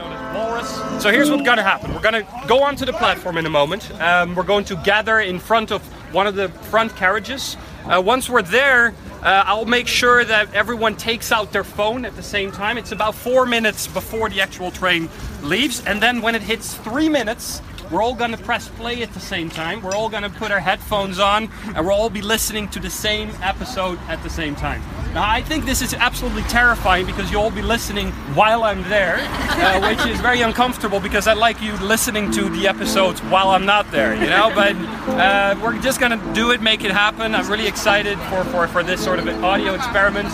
So 1.01 1.11
here's 1.11 1.31
what's 1.31 1.44
gonna 1.44 1.62
happen. 1.62 1.94
We're 1.94 2.01
gonna 2.01 2.27
go 2.47 2.62
onto 2.62 2.85
the 2.85 2.92
platform 2.92 3.37
in 3.37 3.47
a 3.47 3.51
moment. 3.51 3.90
Um, 4.01 4.35
we're 4.35 4.42
going 4.42 4.64
to 4.66 4.77
gather 4.77 5.21
in 5.21 5.38
front 5.38 5.71
of 5.71 5.83
one 6.12 6.27
of 6.27 6.35
the 6.35 6.49
front 6.49 6.97
carriages. 6.97 7.57
Uh, 7.85 8.01
once 8.01 8.29
we're 8.29 8.42
there, 8.42 8.94
uh, 9.23 9.44
I'll 9.47 9.64
make 9.64 9.87
sure 9.87 10.25
that 10.25 10.53
everyone 10.55 10.97
takes 10.97 11.33
out 11.33 11.53
their 11.53 11.64
phone 11.64 12.05
at 12.05 12.16
the 12.16 12.23
same 12.23 12.51
time. 12.51 12.79
It's 12.79 12.92
about 12.92 13.14
four 13.14 13.47
minutes 13.47 13.87
before 13.87 14.29
the 14.29 14.40
actual 14.40 14.71
train 14.71 15.09
leaves, 15.42 15.85
and 15.87 16.03
then 16.03 16.21
when 16.21 16.35
it 16.35 16.42
hits 16.42 16.75
three 16.75 17.09
minutes, 17.09 17.62
we're 17.90 18.03
all 18.03 18.14
to 18.14 18.37
press 18.37 18.68
play 18.68 19.03
at 19.03 19.12
the 19.14 19.21
same 19.21 19.49
time. 19.49 19.83
We're 19.83 19.94
all 19.94 20.11
to 20.11 20.29
put 20.29 20.51
our 20.51 20.61
headphones 20.61 21.18
on 21.18 21.51
and 21.75 21.87
we'll 21.87 21.94
all 21.94 22.11
be 22.11 22.21
listening 22.21 22.68
to 22.71 22.81
the 22.81 22.90
same 22.90 23.31
episode 23.42 23.99
at 24.09 24.23
the 24.23 24.29
same 24.29 24.55
time. 24.55 24.83
Now, 25.14 25.29
I 25.29 25.42
think 25.42 25.64
this 25.64 25.81
is 25.81 25.94
absolutely 25.94 26.42
terrifying 26.42 27.07
because 27.07 27.31
you'll 27.31 27.42
all 27.42 27.51
be 27.51 27.62
listening 27.62 28.12
while 28.35 28.62
I'm 28.62 28.83
there, 28.85 29.16
uh, 29.21 29.81
which 29.88 30.07
is 30.07 30.21
very 30.21 30.42
uncomfortable 30.42 31.01
because 31.01 31.27
I 31.27 31.33
like 31.33 31.62
you 31.62 31.73
listening 31.79 32.31
to 32.33 32.49
the 32.51 32.68
episodes 32.68 33.21
while 33.23 33.49
I'm 33.49 33.64
not 33.64 33.90
there, 33.90 34.14
you 34.14 34.29
know? 34.29 34.53
But 34.55 34.77
uh, 35.16 35.59
we're 35.62 35.81
just 35.81 35.99
going 35.99 36.18
to 36.18 36.35
do 36.35 36.51
it, 36.51 36.61
make 36.61 36.85
it 36.85 36.90
happen. 36.90 37.35
I'm 37.35 37.49
really 37.49 37.66
excited 37.66 38.18
for, 38.29 38.44
for, 38.44 38.68
for 38.68 38.83
this 38.83 39.03
sort 39.03 39.18
of 39.18 39.29
audio 39.42 39.75
experiment. 39.75 40.29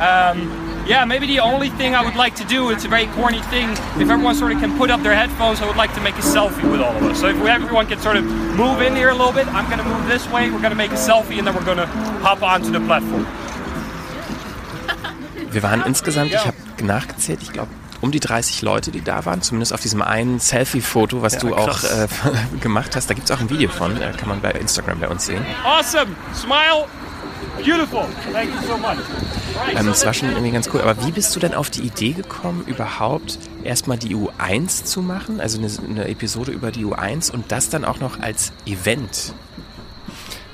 Um, 0.00 0.70
yeah, 0.86 1.04
maybe 1.04 1.26
the 1.26 1.40
only 1.40 1.70
thing 1.70 1.94
I 1.94 2.04
would 2.04 2.16
like 2.16 2.34
to 2.36 2.44
do, 2.44 2.70
it's 2.70 2.84
a 2.84 2.88
very 2.88 3.06
corny 3.08 3.40
thing, 3.42 3.70
if 3.70 4.08
everyone 4.10 4.34
sort 4.34 4.52
of 4.52 4.58
can 4.58 4.76
put 4.76 4.90
up 4.90 5.00
their 5.02 5.14
headphones, 5.14 5.60
I 5.60 5.66
would 5.66 5.76
like 5.76 5.94
to 5.94 6.00
make 6.00 6.14
a 6.14 6.22
selfie 6.22 6.68
with 6.68 6.80
all 6.80 6.96
of 6.96 7.02
us. 7.04 7.20
So 7.20 7.28
if 7.28 7.36
everyone 7.36 7.86
can 7.86 8.00
sort 8.00 8.16
of 8.16 8.24
move 8.24 8.80
in 8.82 8.96
here 8.96 9.10
a 9.10 9.14
little 9.14 9.32
bit, 9.32 9.46
I'm 9.48 9.66
going 9.66 9.78
to 9.78 9.84
move 9.84 10.08
this 10.08 10.28
way, 10.30 10.50
we're 10.50 10.58
going 10.58 10.70
to 10.70 10.76
make 10.76 10.90
a 10.90 10.94
selfie 10.94 11.38
and 11.38 11.46
then 11.46 11.54
we're 11.54 11.64
going 11.64 11.78
to 11.78 11.86
hop 11.86 12.42
onto 12.42 12.70
the 12.70 12.80
platform. 12.80 13.26
Wir 15.52 15.62
waren 15.62 15.82
insgesamt, 15.86 16.32
ich 16.32 16.46
habe 16.46 16.56
nachgezählt, 16.82 17.40
ich 17.42 17.52
glaube 17.52 17.68
um 18.02 18.10
die 18.10 18.20
30 18.20 18.62
Leute, 18.62 18.90
die 18.90 19.00
da 19.00 19.24
waren, 19.24 19.42
zumindest 19.42 19.72
auf 19.72 19.80
diesem 19.80 20.02
einen 20.02 20.40
Selfie-Foto, 20.40 21.22
was 21.22 21.34
ja, 21.34 21.38
du 21.38 21.50
krass. 21.50 21.84
auch 21.84 21.98
äh, 22.02 22.08
gemacht 22.60 22.96
hast. 22.96 23.08
Da 23.08 23.14
gibt 23.14 23.30
es 23.30 23.36
auch 23.36 23.40
ein 23.40 23.48
Video 23.48 23.70
von, 23.70 23.96
äh, 23.96 24.12
kann 24.16 24.28
man 24.28 24.40
bei 24.40 24.50
Instagram 24.50 24.98
bei 24.98 25.08
uns 25.08 25.26
sehen. 25.26 25.46
Awesome! 25.64 26.10
Smile! 26.34 26.86
Beautiful! 27.64 28.06
Thank 28.32 28.50
you 28.50 28.66
so 28.66 28.76
much! 28.76 28.98
Ähm, 29.76 29.86
das 29.86 30.04
war 30.04 30.12
schon 30.12 30.30
irgendwie 30.30 30.50
ganz 30.50 30.68
cool. 30.74 30.80
Aber 30.80 31.06
wie 31.06 31.12
bist 31.12 31.34
du 31.36 31.40
denn 31.40 31.54
auf 31.54 31.70
die 31.70 31.82
Idee 31.82 32.12
gekommen, 32.12 32.64
überhaupt 32.66 33.38
erstmal 33.62 33.98
die 33.98 34.16
U1 34.16 34.84
zu 34.84 35.00
machen, 35.00 35.40
also 35.40 35.58
eine, 35.58 35.70
eine 35.88 36.08
Episode 36.08 36.50
über 36.50 36.72
die 36.72 36.84
U1 36.84 37.30
und 37.30 37.52
das 37.52 37.68
dann 37.68 37.84
auch 37.84 38.00
noch 38.00 38.18
als 38.20 38.52
Event? 38.66 39.32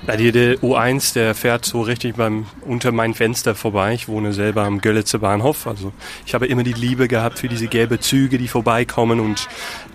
Ja, 0.08 0.16
die, 0.16 0.32
der 0.32 0.54
U1, 0.60 1.12
der 1.12 1.34
fährt 1.34 1.66
so 1.66 1.82
richtig 1.82 2.16
beim, 2.16 2.46
unter 2.62 2.92
mein 2.92 3.12
Fenster 3.12 3.54
vorbei. 3.54 3.92
Ich 3.92 4.08
wohne 4.08 4.32
selber 4.32 4.62
am 4.62 4.80
Görlitzer 4.80 5.18
Bahnhof. 5.18 5.66
Also 5.66 5.92
ich 6.24 6.32
habe 6.32 6.46
immer 6.46 6.62
die 6.62 6.72
Liebe 6.72 7.08
gehabt 7.08 7.40
für 7.40 7.48
diese 7.48 7.66
gelbe 7.66 8.00
Züge, 8.00 8.38
die 8.38 8.48
vorbeikommen 8.48 9.20
und 9.20 9.46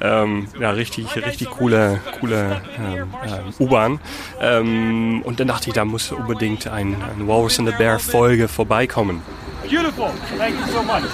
ähm, 0.02 0.50
ja, 0.60 0.70
richtig, 0.70 1.16
richtig 1.16 1.50
coole, 1.50 2.00
coole 2.20 2.62
ähm, 2.78 3.08
äh, 3.26 3.64
U-Bahn. 3.64 4.00
Ähm, 4.40 5.24
und 5.24 5.40
dann 5.40 5.48
dachte 5.48 5.70
ich, 5.70 5.74
da 5.74 5.84
muss 5.84 6.12
unbedingt 6.12 6.68
ein, 6.68 6.96
ein 7.18 7.28
Walrus 7.28 7.58
and 7.58 7.68
the 7.70 7.76
Bear 7.76 7.98
Folge 7.98 8.48
vorbeikommen. 8.48 9.24
Beautiful. 9.68 10.12
Thank 10.38 10.60
you 10.60 10.68
so 10.68 10.84
much. 10.84 11.06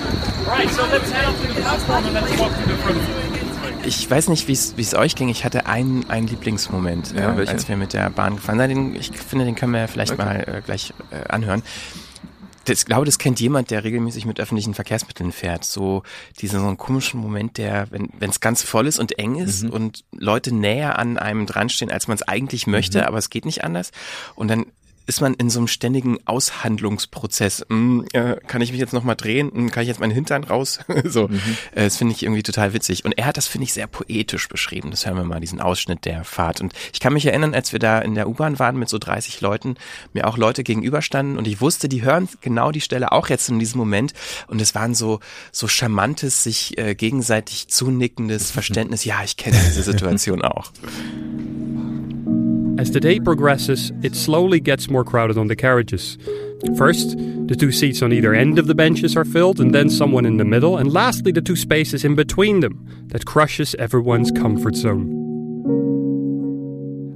Right, 0.45 0.69
so 0.71 0.83
let's 0.87 1.09
head 1.09 1.23
up 1.23 1.35
to 1.37 1.47
the 1.47 1.61
platform 1.61 2.03
and 2.03 2.13
let's 2.15 2.37
walk 2.37 2.51
to 2.51 2.67
the 2.67 2.75
front. 2.83 3.18
Ich 3.89 4.09
weiß 4.09 4.29
nicht, 4.29 4.47
wie 4.47 4.53
es 4.53 4.93
euch 4.93 5.15
ging. 5.15 5.29
Ich 5.29 5.45
hatte 5.45 5.65
einen, 5.65 6.07
einen 6.11 6.27
Lieblingsmoment, 6.27 7.15
ja, 7.15 7.35
äh, 7.35 7.47
als 7.47 7.67
wir 7.67 7.75
mit 7.75 7.93
der 7.93 8.11
Bahn 8.11 8.35
gefahren 8.35 8.59
sind. 8.59 8.95
Ich 8.95 9.09
finde, 9.17 9.45
den 9.45 9.55
können 9.55 9.73
wir 9.73 9.79
ja 9.79 9.87
vielleicht 9.87 10.11
okay. 10.11 10.23
mal 10.23 10.57
äh, 10.57 10.61
gleich 10.63 10.93
äh, 11.09 11.27
anhören. 11.27 11.63
Das, 12.65 12.81
ich 12.81 12.85
glaube, 12.85 13.05
das 13.05 13.17
kennt 13.17 13.39
jemand, 13.39 13.71
der 13.71 13.83
regelmäßig 13.83 14.27
mit 14.27 14.39
öffentlichen 14.39 14.75
Verkehrsmitteln 14.75 15.31
fährt. 15.31 15.65
So 15.65 16.03
diesen 16.39 16.59
so 16.59 16.67
einen 16.67 16.77
komischen 16.77 17.19
Moment, 17.19 17.57
der, 17.57 17.87
wenn 17.89 18.11
es 18.29 18.39
ganz 18.39 18.61
voll 18.61 18.85
ist 18.85 18.99
und 18.99 19.17
eng 19.17 19.37
ist 19.37 19.63
mhm. 19.63 19.71
und 19.71 20.03
Leute 20.11 20.53
näher 20.53 20.99
an 20.99 21.17
einem 21.17 21.47
dranstehen, 21.47 21.91
als 21.91 22.07
man 22.07 22.13
es 22.13 22.21
eigentlich 22.21 22.67
möchte, 22.67 22.99
mhm. 22.99 23.05
aber 23.05 23.17
es 23.17 23.31
geht 23.31 23.45
nicht 23.45 23.63
anders. 23.63 23.89
Und 24.35 24.49
dann 24.49 24.67
ist 25.09 25.21
man 25.21 25.33
in 25.33 25.49
so 25.49 25.59
einem 25.59 25.67
ständigen 25.67 26.19
Aushandlungsprozess. 26.25 27.65
Hm, 27.67 28.05
äh, 28.13 28.35
kann 28.47 28.61
ich 28.61 28.71
mich 28.71 28.79
jetzt 28.79 28.93
nochmal 28.93 29.15
drehen? 29.15 29.51
Hm, 29.51 29.71
kann 29.71 29.81
ich 29.81 29.89
jetzt 29.89 29.99
meinen 29.99 30.11
Hintern 30.11 30.43
raus? 30.43 30.79
so, 31.03 31.27
mhm. 31.27 31.41
äh, 31.73 31.83
das 31.85 31.97
finde 31.97 32.13
ich 32.13 32.23
irgendwie 32.23 32.43
total 32.43 32.73
witzig. 32.73 33.05
Und 33.05 33.17
er 33.17 33.25
hat 33.25 33.35
das, 33.35 33.47
finde 33.47 33.65
ich, 33.65 33.73
sehr 33.73 33.87
poetisch 33.87 34.47
beschrieben. 34.47 34.91
Das 34.91 35.05
hören 35.05 35.17
wir 35.17 35.23
mal, 35.23 35.39
diesen 35.39 35.59
Ausschnitt 35.59 36.05
der 36.05 36.23
Fahrt. 36.23 36.61
Und 36.61 36.73
ich 36.93 36.99
kann 36.99 37.13
mich 37.13 37.25
erinnern, 37.25 37.53
als 37.55 37.73
wir 37.73 37.79
da 37.79 37.99
in 37.99 38.13
der 38.13 38.29
U-Bahn 38.29 38.59
waren 38.59 38.77
mit 38.77 38.87
so 38.87 38.99
30 38.99 39.41
Leuten, 39.41 39.75
mir 40.13 40.27
auch 40.27 40.37
Leute 40.37 40.63
gegenüberstanden 40.63 41.37
und 41.37 41.47
ich 41.47 41.59
wusste, 41.59 41.89
die 41.89 42.03
hören 42.03 42.29
genau 42.41 42.71
die 42.71 42.81
Stelle 42.81 43.11
auch 43.11 43.29
jetzt 43.29 43.49
in 43.49 43.57
diesem 43.57 43.79
Moment. 43.79 44.13
Und 44.47 44.61
es 44.61 44.75
waren 44.75 44.93
so, 44.93 45.19
so 45.51 45.67
charmantes, 45.67 46.43
sich 46.43 46.77
äh, 46.77 46.93
gegenseitig 46.93 47.67
zunickendes 47.67 48.51
Verständnis. 48.59 49.05
Ja, 49.05 49.23
ich 49.23 49.37
kenne 49.37 49.57
diese 49.65 49.81
Situation 49.81 50.43
auch. 50.43 50.71
As 52.79 52.91
the 52.91 53.01
day 53.01 53.19
progresses, 53.19 53.91
it 54.03 54.15
slowly 54.15 54.61
gets 54.61 54.89
more 54.89 55.03
crowded 55.03 55.37
on 55.37 55.47
the 55.47 55.55
carriages. 55.57 56.17
First, 56.77 57.17
the 57.17 57.57
two 57.59 57.73
seats 57.73 58.01
on 58.01 58.13
either 58.13 58.33
end 58.33 58.57
of 58.57 58.67
the 58.67 58.73
benches 58.73 59.17
are 59.17 59.25
filled, 59.25 59.59
and 59.59 59.75
then 59.75 59.89
someone 59.89 60.25
in 60.25 60.37
the 60.37 60.45
middle, 60.45 60.77
and 60.77 60.89
lastly, 60.89 61.33
the 61.33 61.41
two 61.41 61.57
spaces 61.57 62.05
in 62.05 62.15
between 62.15 62.61
them 62.61 62.87
that 63.07 63.25
crushes 63.25 63.75
everyone's 63.75 64.31
comfort 64.31 64.77
zone. 64.77 65.09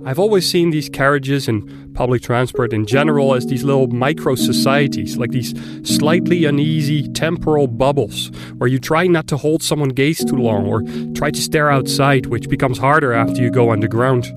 I've 0.06 0.20
always 0.20 0.50
seen 0.50 0.72
these 0.72 0.90
carriages 0.90 1.48
and 1.48 1.96
public 1.96 2.22
transport 2.22 2.74
in 2.74 2.86
general 2.86 3.34
as 3.34 3.46
these 3.46 3.64
little 3.64 3.88
micro 3.88 4.36
societies, 4.36 5.16
like 5.16 5.32
these 5.32 5.54
slightly 5.90 6.44
uneasy 6.44 7.08
temporal 7.14 7.68
bubbles, 7.68 8.32
where 8.58 8.68
you 8.68 8.80
try 8.80 9.08
not 9.08 9.28
to 9.28 9.38
hold 9.38 9.64
someone 9.64 9.90
gaze 9.90 10.26
too 10.26 10.36
long 10.36 10.68
or 10.68 10.82
try 11.14 11.32
to 11.32 11.42
stare 11.42 11.72
outside, 11.72 12.26
which 12.26 12.50
becomes 12.50 12.80
harder 12.80 13.14
after 13.14 13.42
you 13.42 13.50
go 13.50 13.72
underground. 13.72 14.30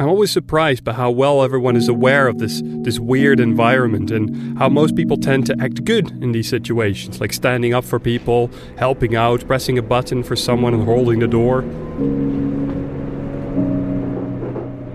I'm 0.00 0.08
always 0.08 0.30
surprised 0.30 0.82
by 0.82 0.94
how 0.94 1.10
well 1.10 1.42
everyone 1.42 1.76
is 1.76 1.86
aware 1.86 2.26
of 2.26 2.38
this, 2.38 2.62
this 2.64 2.98
weird 2.98 3.38
environment 3.38 4.10
and 4.10 4.58
how 4.58 4.66
most 4.70 4.96
people 4.96 5.18
tend 5.18 5.44
to 5.48 5.56
act 5.60 5.84
good 5.84 6.10
in 6.22 6.32
these 6.32 6.48
situations, 6.48 7.20
like 7.20 7.34
standing 7.34 7.74
up 7.74 7.84
for 7.84 7.98
people, 7.98 8.50
helping 8.78 9.14
out, 9.14 9.46
pressing 9.46 9.76
a 9.76 9.82
button 9.82 10.22
for 10.22 10.36
someone 10.36 10.72
and 10.72 10.84
holding 10.86 11.18
the 11.18 11.28
door. 11.28 11.64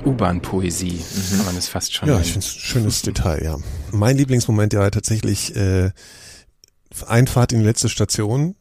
U-Bahn-Poesie, 0.08 0.98
mhm. 0.98 1.38
kann 1.38 1.46
man 1.46 1.58
es 1.58 1.68
fast 1.68 1.94
schon 1.94 2.10
Ja, 2.10 2.20
ich 2.20 2.32
finde 2.32 2.48
es 2.48 2.56
ein 2.56 2.60
schönes 2.60 3.04
Detail, 3.04 3.44
ja. 3.44 3.58
Mein 3.92 4.18
Lieblingsmoment 4.18 4.74
ja 4.74 4.90
tatsächlich 4.90 5.56
äh, 5.56 5.92
Einfahrt 7.08 7.52
in 7.52 7.60
die 7.60 7.66
letzte 7.66 7.90
Station, 7.90 8.56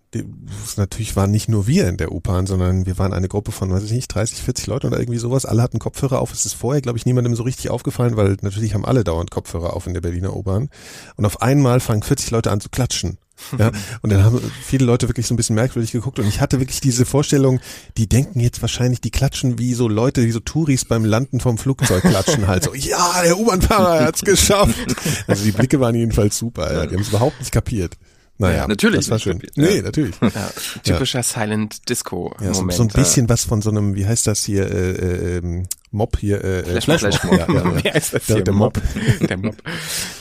natürlich 0.76 1.16
waren 1.16 1.30
nicht 1.30 1.48
nur 1.48 1.66
wir 1.66 1.88
in 1.88 1.96
der 1.96 2.12
U-Bahn, 2.12 2.46
sondern 2.46 2.86
wir 2.86 2.98
waren 2.98 3.12
eine 3.12 3.28
Gruppe 3.28 3.52
von, 3.52 3.70
weiß 3.70 3.82
ich 3.84 3.92
nicht, 3.92 4.14
30, 4.14 4.42
40 4.42 4.66
Leute 4.66 4.86
oder 4.86 4.98
irgendwie 4.98 5.18
sowas. 5.18 5.46
Alle 5.46 5.62
hatten 5.62 5.78
Kopfhörer 5.78 6.20
auf. 6.20 6.32
Es 6.32 6.46
ist 6.46 6.54
vorher, 6.54 6.82
glaube 6.82 6.98
ich, 6.98 7.06
niemandem 7.06 7.34
so 7.34 7.42
richtig 7.42 7.70
aufgefallen, 7.70 8.16
weil 8.16 8.36
natürlich 8.40 8.74
haben 8.74 8.84
alle 8.84 9.04
dauernd 9.04 9.30
Kopfhörer 9.30 9.74
auf 9.74 9.86
in 9.86 9.94
der 9.94 10.00
Berliner 10.00 10.36
U-Bahn. 10.36 10.70
Und 11.16 11.24
auf 11.24 11.42
einmal 11.42 11.80
fangen 11.80 12.02
40 12.02 12.30
Leute 12.30 12.50
an 12.50 12.60
zu 12.60 12.68
klatschen. 12.68 13.18
Ja, 13.58 13.72
und 14.02 14.12
dann 14.12 14.24
haben 14.24 14.40
viele 14.62 14.84
Leute 14.84 15.08
wirklich 15.08 15.26
so 15.26 15.34
ein 15.34 15.36
bisschen 15.36 15.56
merkwürdig 15.56 15.92
geguckt 15.92 16.18
und 16.18 16.28
ich 16.28 16.40
hatte 16.40 16.60
wirklich 16.60 16.80
diese 16.80 17.04
Vorstellung, 17.04 17.60
die 17.96 18.08
denken 18.08 18.40
jetzt 18.40 18.62
wahrscheinlich, 18.62 19.00
die 19.00 19.10
klatschen 19.10 19.58
wie 19.58 19.74
so 19.74 19.88
Leute, 19.88 20.24
wie 20.24 20.30
so 20.30 20.40
Touris 20.40 20.84
beim 20.84 21.04
Landen 21.04 21.40
vom 21.40 21.58
Flugzeug 21.58 22.02
klatschen 22.02 22.46
halt 22.46 22.64
so, 22.64 22.74
ja, 22.74 23.22
der 23.22 23.38
U-Bahn-Fahrer 23.38 24.04
hat's 24.04 24.22
geschafft. 24.22 24.96
Also 25.26 25.44
die 25.44 25.52
Blicke 25.52 25.80
waren 25.80 25.94
jedenfalls 25.94 26.38
super, 26.38 26.72
ja, 26.72 26.86
die 26.86 26.94
haben 26.94 27.02
es 27.02 27.08
überhaupt 27.08 27.38
nicht 27.40 27.52
kapiert. 27.52 27.96
Naja, 28.36 28.56
ja, 28.56 28.68
natürlich. 28.68 28.98
Das 28.98 29.10
war 29.10 29.18
schön. 29.20 29.40
Nee, 29.54 29.80
natürlich. 29.80 30.16
Ja, 30.20 30.50
typischer 30.82 31.22
Silent 31.22 31.88
Disco 31.88 32.34
ja, 32.40 32.50
Moment. 32.50 32.72
So, 32.72 32.78
so 32.78 32.82
ein 32.82 32.88
bisschen 32.88 33.28
was 33.28 33.44
von 33.44 33.62
so 33.62 33.70
einem, 33.70 33.94
wie 33.94 34.06
heißt 34.06 34.26
das 34.26 34.44
hier, 34.44 34.68
äh, 34.68 34.90
äh, 34.90 35.38
ähm, 35.38 35.68
Mob 35.92 36.18
hier, 36.18 36.42
äh, 36.42 36.80
Flash, 36.80 37.00
Flash 37.00 37.22
Mob. 37.22 37.38
Ja, 37.38 37.54
ja, 37.54 37.76
Wie 37.84 37.90
heißt 37.92 38.14
das 38.14 38.26
der, 38.26 38.36
hier? 38.36 38.44
Der 38.44 38.54
Mob. 38.54 38.80
der 39.20 39.36
Mob. 39.36 39.54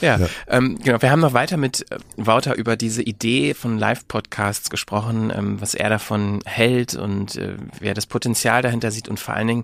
Ja, 0.01 0.19
ja. 0.19 0.27
Ähm, 0.47 0.77
genau. 0.83 1.01
Wir 1.01 1.09
haben 1.09 1.21
noch 1.21 1.33
weiter 1.33 1.57
mit 1.57 1.91
äh, 1.91 1.97
Wouter 2.17 2.55
über 2.55 2.77
diese 2.77 3.01
Idee 3.01 3.55
von 3.55 3.79
Live-Podcasts 3.79 4.69
gesprochen, 4.69 5.33
ähm, 5.35 5.59
was 5.59 5.73
er 5.73 5.89
davon 5.89 6.41
hält 6.45 6.93
und 6.93 7.35
äh, 7.37 7.55
wer 7.79 7.95
das 7.95 8.05
Potenzial 8.05 8.61
dahinter 8.61 8.91
sieht 8.91 9.07
und 9.09 9.19
vor 9.19 9.33
allen 9.33 9.47
Dingen, 9.47 9.63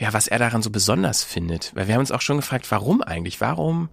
ja, 0.00 0.12
was 0.12 0.26
er 0.26 0.40
daran 0.40 0.62
so 0.62 0.70
besonders 0.70 1.22
findet. 1.22 1.70
Weil 1.76 1.86
wir 1.86 1.94
haben 1.94 2.00
uns 2.00 2.10
auch 2.12 2.22
schon 2.22 2.38
gefragt, 2.38 2.66
warum 2.70 3.02
eigentlich? 3.02 3.40
Warum 3.40 3.88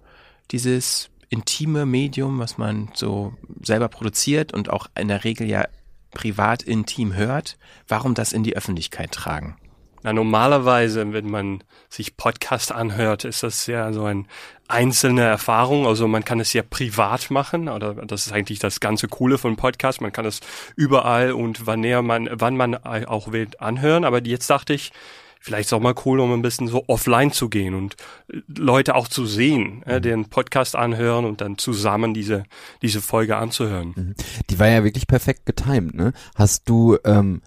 dieses 0.50 1.10
intime 1.28 1.86
Medium, 1.86 2.38
was 2.38 2.58
man 2.58 2.88
so 2.94 3.34
selber 3.62 3.88
produziert 3.88 4.52
und 4.52 4.70
auch 4.70 4.86
in 4.98 5.08
der 5.08 5.24
Regel 5.24 5.48
ja 5.48 5.66
privat 6.12 6.62
intim 6.62 7.14
hört, 7.14 7.58
warum 7.88 8.14
das 8.14 8.32
in 8.32 8.42
die 8.42 8.56
Öffentlichkeit 8.56 9.12
tragen? 9.12 9.56
Na, 10.02 10.12
normalerweise, 10.12 11.12
wenn 11.12 11.28
man 11.28 11.64
sich 11.88 12.16
Podcast 12.16 12.70
anhört, 12.70 13.24
ist 13.24 13.42
das 13.42 13.66
ja 13.66 13.92
so 13.92 14.04
eine 14.04 14.24
einzelne 14.68 15.22
Erfahrung. 15.22 15.86
Also 15.86 16.06
man 16.06 16.24
kann 16.24 16.38
es 16.38 16.52
ja 16.52 16.62
privat 16.62 17.30
machen, 17.30 17.68
oder 17.68 17.94
das 17.94 18.26
ist 18.26 18.32
eigentlich 18.32 18.60
das 18.60 18.78
ganze 18.78 19.08
Coole 19.08 19.36
von 19.36 19.56
Podcast. 19.56 20.00
Man 20.00 20.12
kann 20.12 20.24
es 20.24 20.40
überall 20.76 21.32
und 21.32 21.66
wann 21.66 21.80
man, 22.04 22.28
wann 22.32 22.56
man 22.56 22.76
auch 22.76 23.32
will, 23.32 23.48
anhören. 23.58 24.04
Aber 24.04 24.24
jetzt 24.24 24.48
dachte 24.48 24.74
ich, 24.74 24.92
vielleicht 25.40 25.66
ist 25.66 25.72
auch 25.72 25.80
mal 25.80 25.94
cool, 26.04 26.20
um 26.20 26.32
ein 26.32 26.42
bisschen 26.42 26.68
so 26.68 26.84
offline 26.88 27.32
zu 27.32 27.48
gehen 27.48 27.74
und 27.74 27.96
äh, 28.32 28.40
Leute 28.48 28.94
auch 28.94 29.08
zu 29.08 29.26
sehen, 29.26 29.82
äh, 29.84 29.92
mhm. 29.92 29.96
äh, 29.96 30.00
den 30.00 30.24
Podcast 30.28 30.76
anhören 30.76 31.24
und 31.24 31.40
dann 31.40 31.58
zusammen 31.58 32.14
diese, 32.14 32.44
diese 32.82 33.00
Folge 33.00 33.36
anzuhören. 33.36 33.92
Mhm. 33.94 34.14
Die 34.50 34.58
war 34.58 34.68
ja 34.68 34.84
wirklich 34.84 35.06
perfekt 35.06 35.46
getimed, 35.46 35.94
ne? 35.94 36.12
Hast 36.34 36.68
du, 36.68 36.98
ähm, 37.04 37.42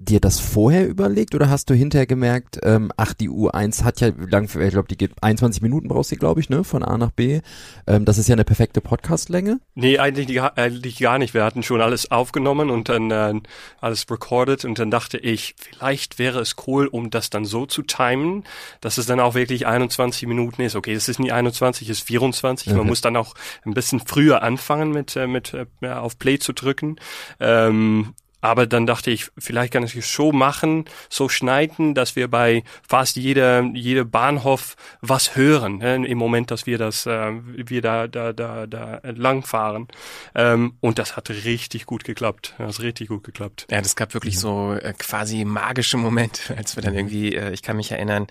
dir 0.00 0.18
das 0.18 0.40
vorher 0.40 0.88
überlegt 0.88 1.34
oder 1.34 1.50
hast 1.50 1.68
du 1.68 1.74
hinterher 1.74 2.06
gemerkt, 2.06 2.58
ähm, 2.62 2.90
ach, 2.96 3.12
die 3.12 3.28
U1 3.28 3.84
hat 3.84 4.00
ja 4.00 4.10
lang, 4.16 4.44
ich 4.44 4.70
glaube, 4.70 4.88
die 4.88 4.96
geht 4.96 5.12
21 5.20 5.60
Minuten 5.60 5.88
brauchst 5.88 6.10
du, 6.10 6.16
glaube 6.16 6.40
ich, 6.40 6.48
ne, 6.48 6.64
von 6.64 6.82
A 6.82 6.96
nach 6.96 7.10
B. 7.10 7.42
Ähm, 7.86 8.06
das 8.06 8.16
ist 8.16 8.26
ja 8.26 8.32
eine 8.32 8.44
perfekte 8.44 8.80
Podcastlänge. 8.80 9.60
Nee, 9.74 9.98
eigentlich, 9.98 10.40
eigentlich 10.40 10.98
gar 10.98 11.18
nicht. 11.18 11.34
Wir 11.34 11.44
hatten 11.44 11.62
schon 11.62 11.82
alles 11.82 12.10
aufgenommen 12.10 12.70
und 12.70 12.88
dann 12.88 13.10
äh, 13.10 13.34
alles 13.80 14.10
recorded 14.10 14.64
und 14.64 14.78
dann 14.78 14.90
dachte 14.90 15.18
ich, 15.18 15.54
vielleicht 15.58 16.18
wäre 16.18 16.40
es 16.40 16.56
cool, 16.66 16.86
um 16.86 17.10
das 17.10 17.28
dann 17.28 17.44
so 17.44 17.66
zu 17.66 17.82
timen, 17.82 18.44
dass 18.80 18.96
es 18.96 19.04
dann 19.04 19.20
auch 19.20 19.34
wirklich 19.34 19.66
21 19.66 20.26
Minuten 20.26 20.62
ist. 20.62 20.76
Okay, 20.76 20.94
es 20.94 21.10
ist 21.10 21.20
nicht 21.20 21.34
21, 21.34 21.90
es 21.90 21.98
ist 21.98 22.06
24. 22.06 22.68
Okay. 22.68 22.78
Man 22.78 22.86
muss 22.86 23.02
dann 23.02 23.16
auch 23.16 23.34
ein 23.66 23.74
bisschen 23.74 24.00
früher 24.00 24.42
anfangen 24.42 24.92
mit, 24.92 25.14
äh, 25.14 25.26
mit 25.26 25.54
äh, 25.54 25.88
auf 25.88 26.18
Play 26.18 26.38
zu 26.38 26.54
drücken. 26.54 26.96
Ähm, 27.38 28.14
aber 28.40 28.66
dann 28.66 28.86
dachte 28.86 29.10
ich, 29.10 29.30
vielleicht 29.38 29.72
kann 29.72 29.82
ich 29.82 29.94
es 29.94 30.12
so 30.12 30.32
machen, 30.32 30.84
so 31.08 31.28
schneiden, 31.28 31.94
dass 31.94 32.16
wir 32.16 32.28
bei 32.28 32.62
fast 32.86 33.16
jeder, 33.16 33.62
jeder 33.74 34.04
Bahnhof 34.04 34.76
was 35.00 35.36
hören, 35.36 35.78
ne, 35.78 36.06
im 36.06 36.18
Moment, 36.18 36.50
dass 36.50 36.66
wir 36.66 36.78
das, 36.78 37.06
äh, 37.06 37.32
wir 37.54 37.82
da, 37.82 38.08
da, 38.08 38.32
da, 38.32 38.66
da 38.66 39.00
langfahren. 39.04 39.88
Ähm, 40.34 40.74
und 40.80 40.98
das 40.98 41.16
hat 41.16 41.30
richtig 41.30 41.86
gut 41.86 42.04
geklappt. 42.04 42.54
Das 42.58 42.78
hat 42.78 42.84
richtig 42.84 43.08
gut 43.08 43.24
geklappt. 43.24 43.66
Ja, 43.70 43.80
das 43.80 43.96
gab 43.96 44.14
wirklich 44.14 44.38
so 44.38 44.72
äh, 44.74 44.92
quasi 44.98 45.44
magische 45.44 45.96
Momente, 45.96 46.40
als 46.56 46.76
wir 46.76 46.82
dann 46.82 46.94
irgendwie, 46.94 47.34
äh, 47.34 47.52
ich 47.52 47.62
kann 47.62 47.76
mich 47.76 47.92
erinnern, 47.92 48.26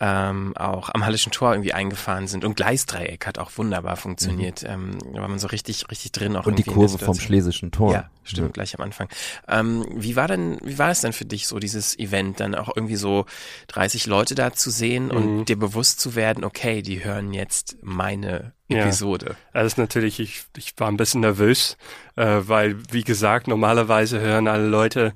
ähm, 0.00 0.56
auch 0.56 0.90
am 0.92 1.04
Hallischen 1.04 1.30
Tor 1.30 1.52
irgendwie 1.52 1.72
eingefahren 1.72 2.26
sind. 2.26 2.44
Und 2.44 2.56
Gleisdreieck 2.56 3.26
hat 3.26 3.38
auch 3.38 3.52
wunderbar 3.56 3.96
funktioniert. 3.96 4.62
Mhm. 4.64 4.68
Ähm, 4.68 4.98
da 5.14 5.20
war 5.20 5.28
man 5.28 5.38
so 5.38 5.46
richtig, 5.48 5.88
richtig 5.90 6.12
drin. 6.12 6.36
Auch 6.36 6.46
und 6.46 6.58
die 6.58 6.64
Kurve 6.64 6.98
vom 6.98 7.14
Schlesischen 7.14 7.70
Tor. 7.70 7.92
Ja, 7.92 8.10
stimmt, 8.24 8.48
ja. 8.48 8.52
gleich 8.52 8.76
am 8.76 8.84
Anfang. 8.84 9.08
Ähm, 9.46 9.86
wie 9.94 10.16
war 10.16 10.26
denn, 10.26 10.58
wie 10.64 10.78
war 10.78 10.90
es 10.90 11.02
denn 11.02 11.12
für 11.12 11.24
dich 11.24 11.46
so, 11.46 11.60
dieses 11.60 11.96
Event, 11.98 12.40
dann 12.40 12.56
auch 12.56 12.74
irgendwie 12.74 12.96
so 12.96 13.26
30 13.68 14.06
Leute 14.06 14.34
da 14.34 14.52
zu 14.52 14.70
sehen 14.70 15.06
mhm. 15.06 15.10
und 15.10 15.44
dir 15.46 15.58
bewusst 15.58 16.00
zu 16.00 16.16
werden, 16.16 16.42
okay, 16.42 16.82
die 16.82 17.04
hören 17.04 17.32
jetzt 17.32 17.76
meine 17.80 18.52
Episode. 18.68 19.36
Ja, 19.54 19.62
ist 19.62 19.78
natürlich, 19.78 20.18
ich, 20.18 20.44
ich 20.56 20.74
war 20.78 20.88
ein 20.88 20.96
bisschen 20.96 21.20
nervös, 21.20 21.76
äh, 22.16 22.40
weil, 22.40 22.78
wie 22.90 23.04
gesagt, 23.04 23.46
normalerweise 23.46 24.20
hören 24.20 24.48
alle 24.48 24.66
Leute 24.66 25.12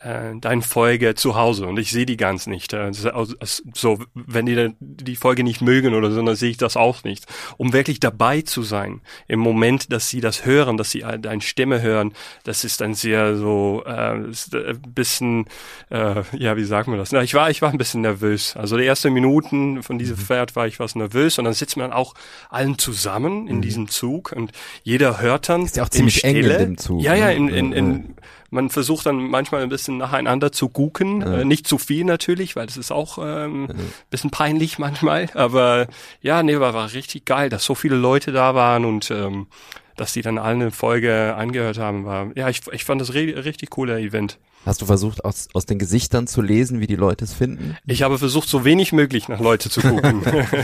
äh, 0.00 0.34
deine 0.40 0.62
Folge 0.62 1.14
zu 1.14 1.34
Hause 1.34 1.66
und 1.66 1.78
ich 1.78 1.90
sehe 1.90 2.06
die 2.06 2.16
ganz 2.16 2.46
nicht. 2.46 2.72
Äh, 2.72 2.92
so, 2.92 3.98
wenn 4.14 4.46
die 4.46 4.74
die 4.80 5.16
Folge 5.16 5.42
nicht 5.42 5.60
mögen 5.60 5.94
oder 5.94 6.10
so, 6.10 6.22
dann 6.22 6.36
sehe 6.36 6.50
ich 6.50 6.56
das 6.56 6.76
auch 6.76 7.04
nicht. 7.04 7.26
Um 7.56 7.72
wirklich 7.72 7.98
dabei 7.98 8.42
zu 8.42 8.62
sein 8.62 9.00
im 9.26 9.40
Moment, 9.40 9.92
dass 9.92 10.08
sie 10.08 10.20
das 10.20 10.46
hören, 10.46 10.76
dass 10.76 10.90
sie 10.90 11.00
deine 11.00 11.40
Stimme 11.40 11.82
hören, 11.82 12.12
das 12.44 12.64
ist 12.64 12.80
dann 12.80 12.94
sehr 12.94 13.36
so 13.36 13.82
äh, 13.86 13.90
ein 13.90 14.32
äh, 14.52 14.74
bisschen, 14.88 15.46
äh, 15.90 16.22
ja, 16.36 16.56
wie 16.56 16.64
sagt 16.64 16.88
man 16.88 16.98
das? 16.98 17.12
Na, 17.12 17.22
ich 17.22 17.34
war, 17.34 17.50
ich 17.50 17.62
war 17.62 17.70
ein 17.70 17.78
bisschen 17.78 18.02
nervös. 18.02 18.56
Also 18.56 18.76
die 18.76 18.86
ersten 18.86 19.12
Minuten 19.12 19.82
von 19.82 19.98
diesem 19.98 20.16
mhm. 20.16 20.20
Pferd 20.20 20.56
war 20.56 20.66
ich 20.66 20.78
was 20.78 20.94
nervös 20.94 21.38
und 21.38 21.44
dann 21.44 21.54
sitzt 21.54 21.76
man 21.76 21.92
auch 21.92 22.14
allen 22.50 22.78
zusammen 22.78 23.48
in 23.48 23.56
mhm. 23.56 23.62
diesem 23.62 23.88
Zug 23.88 24.32
und 24.32 24.52
jeder 24.82 25.20
hört 25.20 25.48
dann. 25.48 25.64
Ist 25.64 25.76
ja 25.76 25.84
auch 25.84 25.88
ziemlich 25.88 26.22
eng 26.24 26.36
in 26.36 26.48
dem 26.48 26.78
Zug. 26.78 27.02
Ja, 27.02 27.14
ja, 27.14 27.30
in, 27.30 27.48
in, 27.48 27.72
in 27.72 28.14
man 28.50 28.70
versucht 28.70 29.06
dann 29.06 29.16
manchmal 29.16 29.62
ein 29.62 29.68
bisschen 29.68 29.98
nacheinander 29.98 30.52
zu 30.52 30.68
gucken. 30.68 31.20
Ja. 31.20 31.38
Äh, 31.38 31.44
nicht 31.44 31.66
zu 31.66 31.78
viel 31.78 32.04
natürlich, 32.04 32.56
weil 32.56 32.66
das 32.66 32.76
ist 32.76 32.90
auch 32.90 33.18
ähm, 33.18 33.68
ja. 33.68 33.74
bisschen 34.10 34.30
peinlich 34.30 34.78
manchmal. 34.78 35.28
Aber 35.34 35.86
ja, 36.20 36.42
nee, 36.42 36.58
war, 36.58 36.74
war 36.74 36.92
richtig 36.92 37.24
geil, 37.24 37.50
dass 37.50 37.64
so 37.64 37.74
viele 37.74 37.96
Leute 37.96 38.32
da 38.32 38.54
waren 38.54 38.84
und 38.84 39.10
ähm, 39.10 39.48
dass 39.96 40.12
die 40.12 40.22
dann 40.22 40.38
alle 40.38 40.54
eine 40.54 40.70
Folge 40.70 41.34
angehört 41.36 41.78
haben, 41.78 42.04
war, 42.04 42.28
ja, 42.36 42.48
ich, 42.48 42.60
ich 42.72 42.84
fand 42.84 43.00
das 43.00 43.14
richtig 43.14 43.70
cooler 43.70 43.98
Event. 43.98 44.38
Hast 44.68 44.82
du 44.82 44.86
versucht, 44.86 45.24
aus, 45.24 45.48
aus 45.54 45.64
den 45.64 45.78
Gesichtern 45.78 46.26
zu 46.26 46.42
lesen, 46.42 46.78
wie 46.78 46.86
die 46.86 46.94
Leute 46.94 47.24
es 47.24 47.32
finden? 47.32 47.74
Ich 47.86 48.02
habe 48.02 48.18
versucht, 48.18 48.50
so 48.50 48.66
wenig 48.66 48.92
möglich 48.92 49.26
nach 49.26 49.40
Leute 49.40 49.70
zu 49.70 49.80
gucken. 49.80 50.22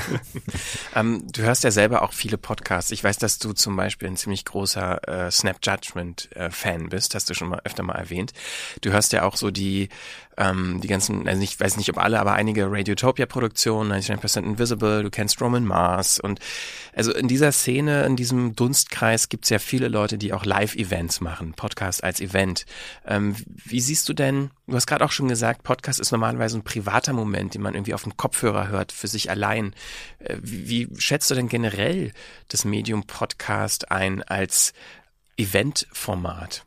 ähm, 0.94 1.24
du 1.32 1.40
hörst 1.40 1.64
ja 1.64 1.70
selber 1.70 2.02
auch 2.02 2.12
viele 2.12 2.36
Podcasts. 2.36 2.90
Ich 2.90 3.02
weiß, 3.02 3.16
dass 3.16 3.38
du 3.38 3.54
zum 3.54 3.76
Beispiel 3.76 4.08
ein 4.08 4.18
ziemlich 4.18 4.44
großer 4.44 5.08
äh, 5.08 5.30
Snap 5.30 5.56
Judgment 5.62 6.28
äh, 6.36 6.50
Fan 6.50 6.90
bist, 6.90 7.14
hast 7.14 7.30
du 7.30 7.34
schon 7.34 7.48
mal 7.48 7.62
öfter 7.64 7.82
mal 7.82 7.94
erwähnt. 7.94 8.34
Du 8.82 8.92
hörst 8.92 9.14
ja 9.14 9.22
auch 9.22 9.36
so 9.36 9.50
die 9.50 9.88
ähm, 10.36 10.80
die 10.80 10.88
ganzen, 10.88 11.28
also 11.28 11.42
ich 11.42 11.58
weiß 11.58 11.76
nicht, 11.76 11.88
ob 11.90 11.98
alle, 11.98 12.18
aber 12.18 12.32
einige 12.32 12.70
Radiotopia-Produktionen, 12.70 13.92
99% 13.92 14.38
Invisible, 14.42 15.02
du 15.02 15.10
kennst 15.10 15.40
Roman 15.40 15.64
Mars 15.64 16.18
und 16.18 16.40
also 16.94 17.12
in 17.14 17.28
dieser 17.28 17.52
Szene, 17.52 18.04
in 18.04 18.16
diesem 18.16 18.56
Dunstkreis 18.56 19.28
gibt's 19.28 19.50
ja 19.50 19.58
viele 19.58 19.88
Leute, 19.88 20.18
die 20.18 20.32
auch 20.32 20.44
Live-Events 20.44 21.20
machen, 21.20 21.54
Podcast 21.54 22.02
als 22.02 22.20
Event. 22.20 22.66
Ähm, 23.06 23.36
wie 23.46 23.80
siehst 23.94 24.08
du 24.08 24.12
denn, 24.12 24.50
du 24.66 24.74
hast 24.74 24.88
gerade 24.88 25.04
auch 25.04 25.12
schon 25.12 25.28
gesagt, 25.28 25.62
Podcast 25.62 26.00
ist 26.00 26.10
normalerweise 26.10 26.58
ein 26.58 26.64
privater 26.64 27.12
Moment, 27.12 27.54
den 27.54 27.62
man 27.62 27.74
irgendwie 27.74 27.94
auf 27.94 28.02
dem 28.02 28.16
Kopfhörer 28.16 28.66
hört, 28.66 28.90
für 28.90 29.06
sich 29.06 29.30
allein. 29.30 29.72
Äh, 30.18 30.36
wie, 30.42 30.90
wie 30.90 31.00
schätzt 31.00 31.30
du 31.30 31.36
denn 31.36 31.48
generell 31.48 32.10
das 32.48 32.64
Medium 32.64 33.04
Podcast 33.04 33.92
ein 33.92 34.24
als 34.24 34.72
Eventformat? 35.36 36.64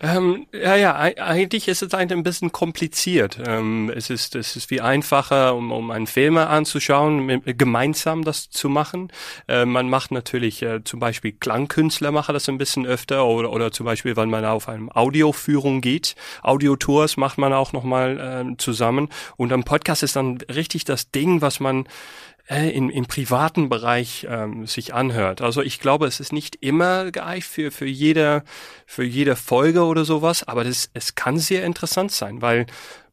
Ähm, 0.00 0.48
ja, 0.52 0.74
ja, 0.74 0.96
eigentlich 0.96 1.68
ist 1.68 1.80
es 1.80 1.94
ein 1.94 2.24
bisschen 2.24 2.50
kompliziert. 2.50 3.38
Ähm, 3.46 3.92
es 3.94 4.10
ist, 4.10 4.34
es 4.34 4.56
ist 4.56 4.68
wie 4.72 4.80
einfacher, 4.80 5.54
um, 5.54 5.70
um 5.70 5.92
einen 5.92 6.08
Film 6.08 6.36
anzuschauen, 6.36 7.42
gemeinsam 7.44 8.24
das 8.24 8.50
zu 8.50 8.68
machen. 8.68 9.12
Äh, 9.46 9.64
man 9.66 9.88
macht 9.88 10.10
natürlich 10.10 10.62
äh, 10.62 10.82
zum 10.82 10.98
Beispiel 10.98 11.30
Klangkünstler 11.32 12.10
machen 12.10 12.32
das 12.32 12.48
ein 12.48 12.58
bisschen 12.58 12.86
öfter 12.86 13.24
oder, 13.24 13.52
oder 13.52 13.70
zum 13.70 13.86
Beispiel, 13.86 14.16
wenn 14.16 14.30
man 14.30 14.44
auf 14.44 14.68
eine 14.68 14.94
Audioführung 14.96 15.80
geht, 15.80 16.16
Audiotours 16.42 17.16
macht 17.16 17.38
man 17.38 17.52
auch 17.52 17.72
nochmal 17.72 18.18
äh, 18.50 18.56
zusammen. 18.56 19.08
Und 19.36 19.52
am 19.52 19.62
Podcast 19.62 20.02
ist 20.02 20.16
dann 20.16 20.38
richtig 20.52 20.84
das 20.84 21.12
Ding, 21.12 21.40
was 21.40 21.60
man 21.60 21.86
äh, 22.48 22.70
im, 22.70 22.90
im 22.90 23.06
privaten 23.06 23.68
Bereich 23.68 24.26
ähm, 24.28 24.66
sich 24.66 24.92
anhört. 24.92 25.40
Also 25.40 25.62
ich 25.62 25.80
glaube, 25.80 26.06
es 26.06 26.20
ist 26.20 26.32
nicht 26.32 26.56
immer 26.60 27.10
geeignet 27.10 27.44
für, 27.44 27.70
für 27.70 27.86
jede, 27.86 28.42
für 28.86 29.04
jede 29.04 29.36
Folge 29.36 29.84
oder 29.84 30.04
sowas, 30.04 30.46
aber 30.46 30.64
das, 30.64 30.90
es 30.94 31.14
kann 31.14 31.38
sehr 31.38 31.64
interessant 31.64 32.12
sein, 32.12 32.42
weil 32.42 32.66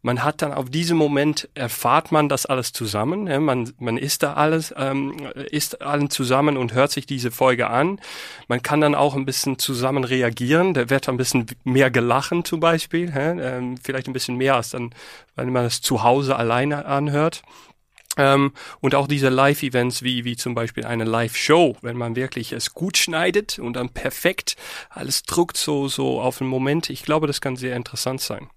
man 0.03 0.23
hat 0.23 0.41
dann 0.41 0.51
auf 0.51 0.69
diesem 0.69 0.97
Moment 0.97 1.47
erfahrt 1.53 2.11
man 2.11 2.27
das 2.27 2.47
alles 2.47 2.73
zusammen. 2.73 3.27
Ja, 3.27 3.39
man, 3.39 3.71
man 3.77 3.97
ist 3.97 4.23
da 4.23 4.33
alles, 4.33 4.73
ähm, 4.75 5.15
ist 5.51 5.81
allen 5.81 6.09
zusammen 6.09 6.57
und 6.57 6.73
hört 6.73 6.91
sich 6.91 7.05
diese 7.05 7.29
Folge 7.29 7.69
an. 7.69 7.99
Man 8.47 8.63
kann 8.63 8.81
dann 8.81 8.95
auch 8.95 9.15
ein 9.15 9.25
bisschen 9.25 9.59
zusammen 9.59 10.03
reagieren. 10.03 10.73
Da 10.73 10.89
wird 10.89 11.07
ein 11.07 11.17
bisschen 11.17 11.45
mehr 11.63 11.91
gelachen 11.91 12.43
zum 12.45 12.59
Beispiel. 12.59 13.13
Ähm, 13.15 13.77
vielleicht 13.77 14.07
ein 14.07 14.13
bisschen 14.13 14.37
mehr 14.37 14.55
als 14.55 14.71
dann, 14.71 14.89
wenn 15.35 15.51
man 15.51 15.65
es 15.65 15.81
zu 15.81 16.01
Hause 16.01 16.35
alleine 16.35 16.85
anhört. 16.85 17.43
Ähm, 18.17 18.53
und 18.79 18.95
auch 18.95 19.07
diese 19.07 19.29
Live-Events 19.29 20.03
wie, 20.03 20.25
wie 20.25 20.35
zum 20.35 20.53
Beispiel 20.53 20.85
eine 20.85 21.05
Live-Show, 21.05 21.77
wenn 21.81 21.97
man 21.97 22.15
wirklich 22.15 22.51
es 22.51 22.73
gut 22.73 22.97
schneidet 22.97 23.59
und 23.59 23.73
dann 23.73 23.89
perfekt 23.89 24.55
alles 24.89 25.23
druckt 25.23 25.57
so, 25.57 25.87
so 25.87 26.21
auf 26.21 26.39
den 26.39 26.47
Moment. 26.47 26.89
Ich 26.89 27.03
glaube, 27.03 27.27
das 27.27 27.41
kann 27.41 27.55
sehr 27.55 27.75
interessant 27.75 28.21
sein. 28.21 28.49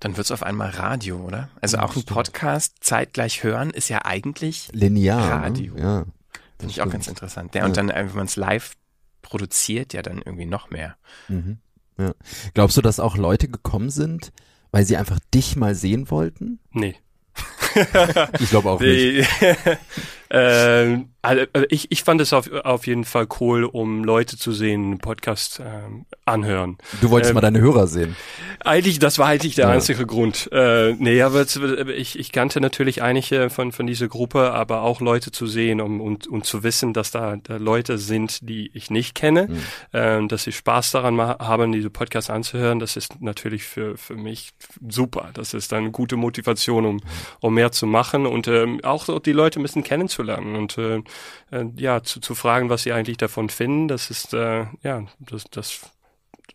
Dann 0.00 0.16
wird's 0.16 0.30
auf 0.30 0.42
einmal 0.42 0.70
Radio, 0.70 1.16
oder? 1.16 1.48
Also 1.60 1.78
auch 1.78 1.96
ein 1.96 2.04
Podcast 2.04 2.76
zeitgleich 2.80 3.42
hören 3.42 3.70
ist 3.70 3.88
ja 3.88 4.04
eigentlich 4.04 4.68
linear. 4.72 5.20
Ne? 5.20 5.46
Radio. 5.46 5.74
Ne? 5.74 5.80
Ja. 5.80 6.04
Finde 6.58 6.72
ich 6.72 6.82
auch 6.82 6.90
ganz 6.90 7.08
interessant. 7.08 7.54
Ja, 7.54 7.64
und 7.64 7.76
dann, 7.76 7.88
wenn 7.88 8.14
man 8.14 8.26
es 8.26 8.36
live 8.36 8.74
produziert, 9.22 9.94
ja 9.94 10.02
dann 10.02 10.18
irgendwie 10.18 10.46
noch 10.46 10.70
mehr. 10.70 10.96
Mhm. 11.28 11.58
Ja. 11.98 12.14
Glaubst 12.54 12.76
du, 12.76 12.82
dass 12.82 13.00
auch 13.00 13.16
Leute 13.16 13.48
gekommen 13.48 13.90
sind, 13.90 14.32
weil 14.70 14.84
sie 14.84 14.96
einfach 14.96 15.18
dich 15.34 15.56
mal 15.56 15.74
sehen 15.74 16.10
wollten? 16.10 16.60
Nee. 16.70 16.96
Ich 18.40 18.50
glaube 18.50 18.70
auch 18.70 18.80
nicht. 18.80 19.28
ähm, 20.34 21.10
also, 21.20 21.44
also 21.52 21.66
ich, 21.68 21.92
ich 21.92 22.02
fand 22.04 22.20
es 22.22 22.32
auf, 22.32 22.50
auf 22.50 22.86
jeden 22.86 23.04
Fall 23.04 23.26
cool, 23.38 23.64
um 23.64 24.02
Leute 24.02 24.38
zu 24.38 24.50
sehen, 24.50 24.98
Podcast 24.98 25.60
ähm, 25.60 26.06
anhören. 26.24 26.78
Du 27.02 27.10
wolltest 27.10 27.30
ähm, 27.30 27.34
mal 27.34 27.42
deine 27.42 27.60
Hörer 27.60 27.86
sehen. 27.86 28.16
Eigentlich, 28.64 28.98
das 28.98 29.18
war 29.18 29.26
eigentlich 29.26 29.54
der 29.54 29.66
ja. 29.66 29.72
einzige 29.72 30.06
Grund. 30.06 30.48
Äh, 30.50 30.94
nee, 30.94 31.20
aber 31.20 31.44
ich, 31.94 32.18
ich 32.18 32.32
kannte 32.32 32.62
natürlich 32.62 33.02
einige 33.02 33.50
von, 33.50 33.72
von 33.72 33.86
dieser 33.86 34.08
Gruppe, 34.08 34.52
aber 34.52 34.82
auch 34.82 35.02
Leute 35.02 35.32
zu 35.32 35.46
sehen, 35.46 35.82
um, 35.82 36.00
um, 36.00 36.18
um 36.30 36.42
zu 36.42 36.62
wissen, 36.62 36.94
dass 36.94 37.10
da, 37.10 37.36
da 37.36 37.56
Leute 37.56 37.98
sind, 37.98 38.48
die 38.48 38.70
ich 38.72 38.90
nicht 38.90 39.14
kenne, 39.14 39.48
mhm. 39.48 39.58
ähm, 39.92 40.28
dass 40.28 40.44
sie 40.44 40.52
Spaß 40.52 40.92
daran 40.92 41.20
haben, 41.20 41.72
diese 41.72 41.90
Podcasts 41.90 42.30
anzuhören. 42.30 42.78
Das 42.78 42.96
ist 42.96 43.20
natürlich 43.20 43.64
für, 43.64 43.98
für 43.98 44.16
mich 44.16 44.52
super. 44.88 45.28
Das 45.34 45.52
ist 45.52 45.74
eine 45.74 45.90
gute 45.90 46.16
Motivation, 46.16 46.86
um, 46.86 47.00
um 47.40 47.52
mehr 47.52 47.70
zu 47.70 47.86
machen 47.86 48.24
und 48.24 48.48
ähm, 48.48 48.80
auch 48.82 49.20
die 49.20 49.32
Leute 49.32 49.60
ein 49.60 49.62
bisschen 49.62 49.84
kennenzulernen 49.84 50.21
und 50.30 50.78
äh, 50.78 51.02
äh, 51.50 51.66
ja, 51.76 52.02
zu, 52.02 52.20
zu 52.20 52.34
fragen, 52.34 52.68
was 52.68 52.82
sie 52.82 52.92
eigentlich 52.92 53.16
davon 53.16 53.48
finden. 53.48 53.88
Das 53.88 54.10
ist, 54.10 54.34
äh, 54.34 54.66
ja, 54.82 55.04
das, 55.18 55.44
das 55.50 55.91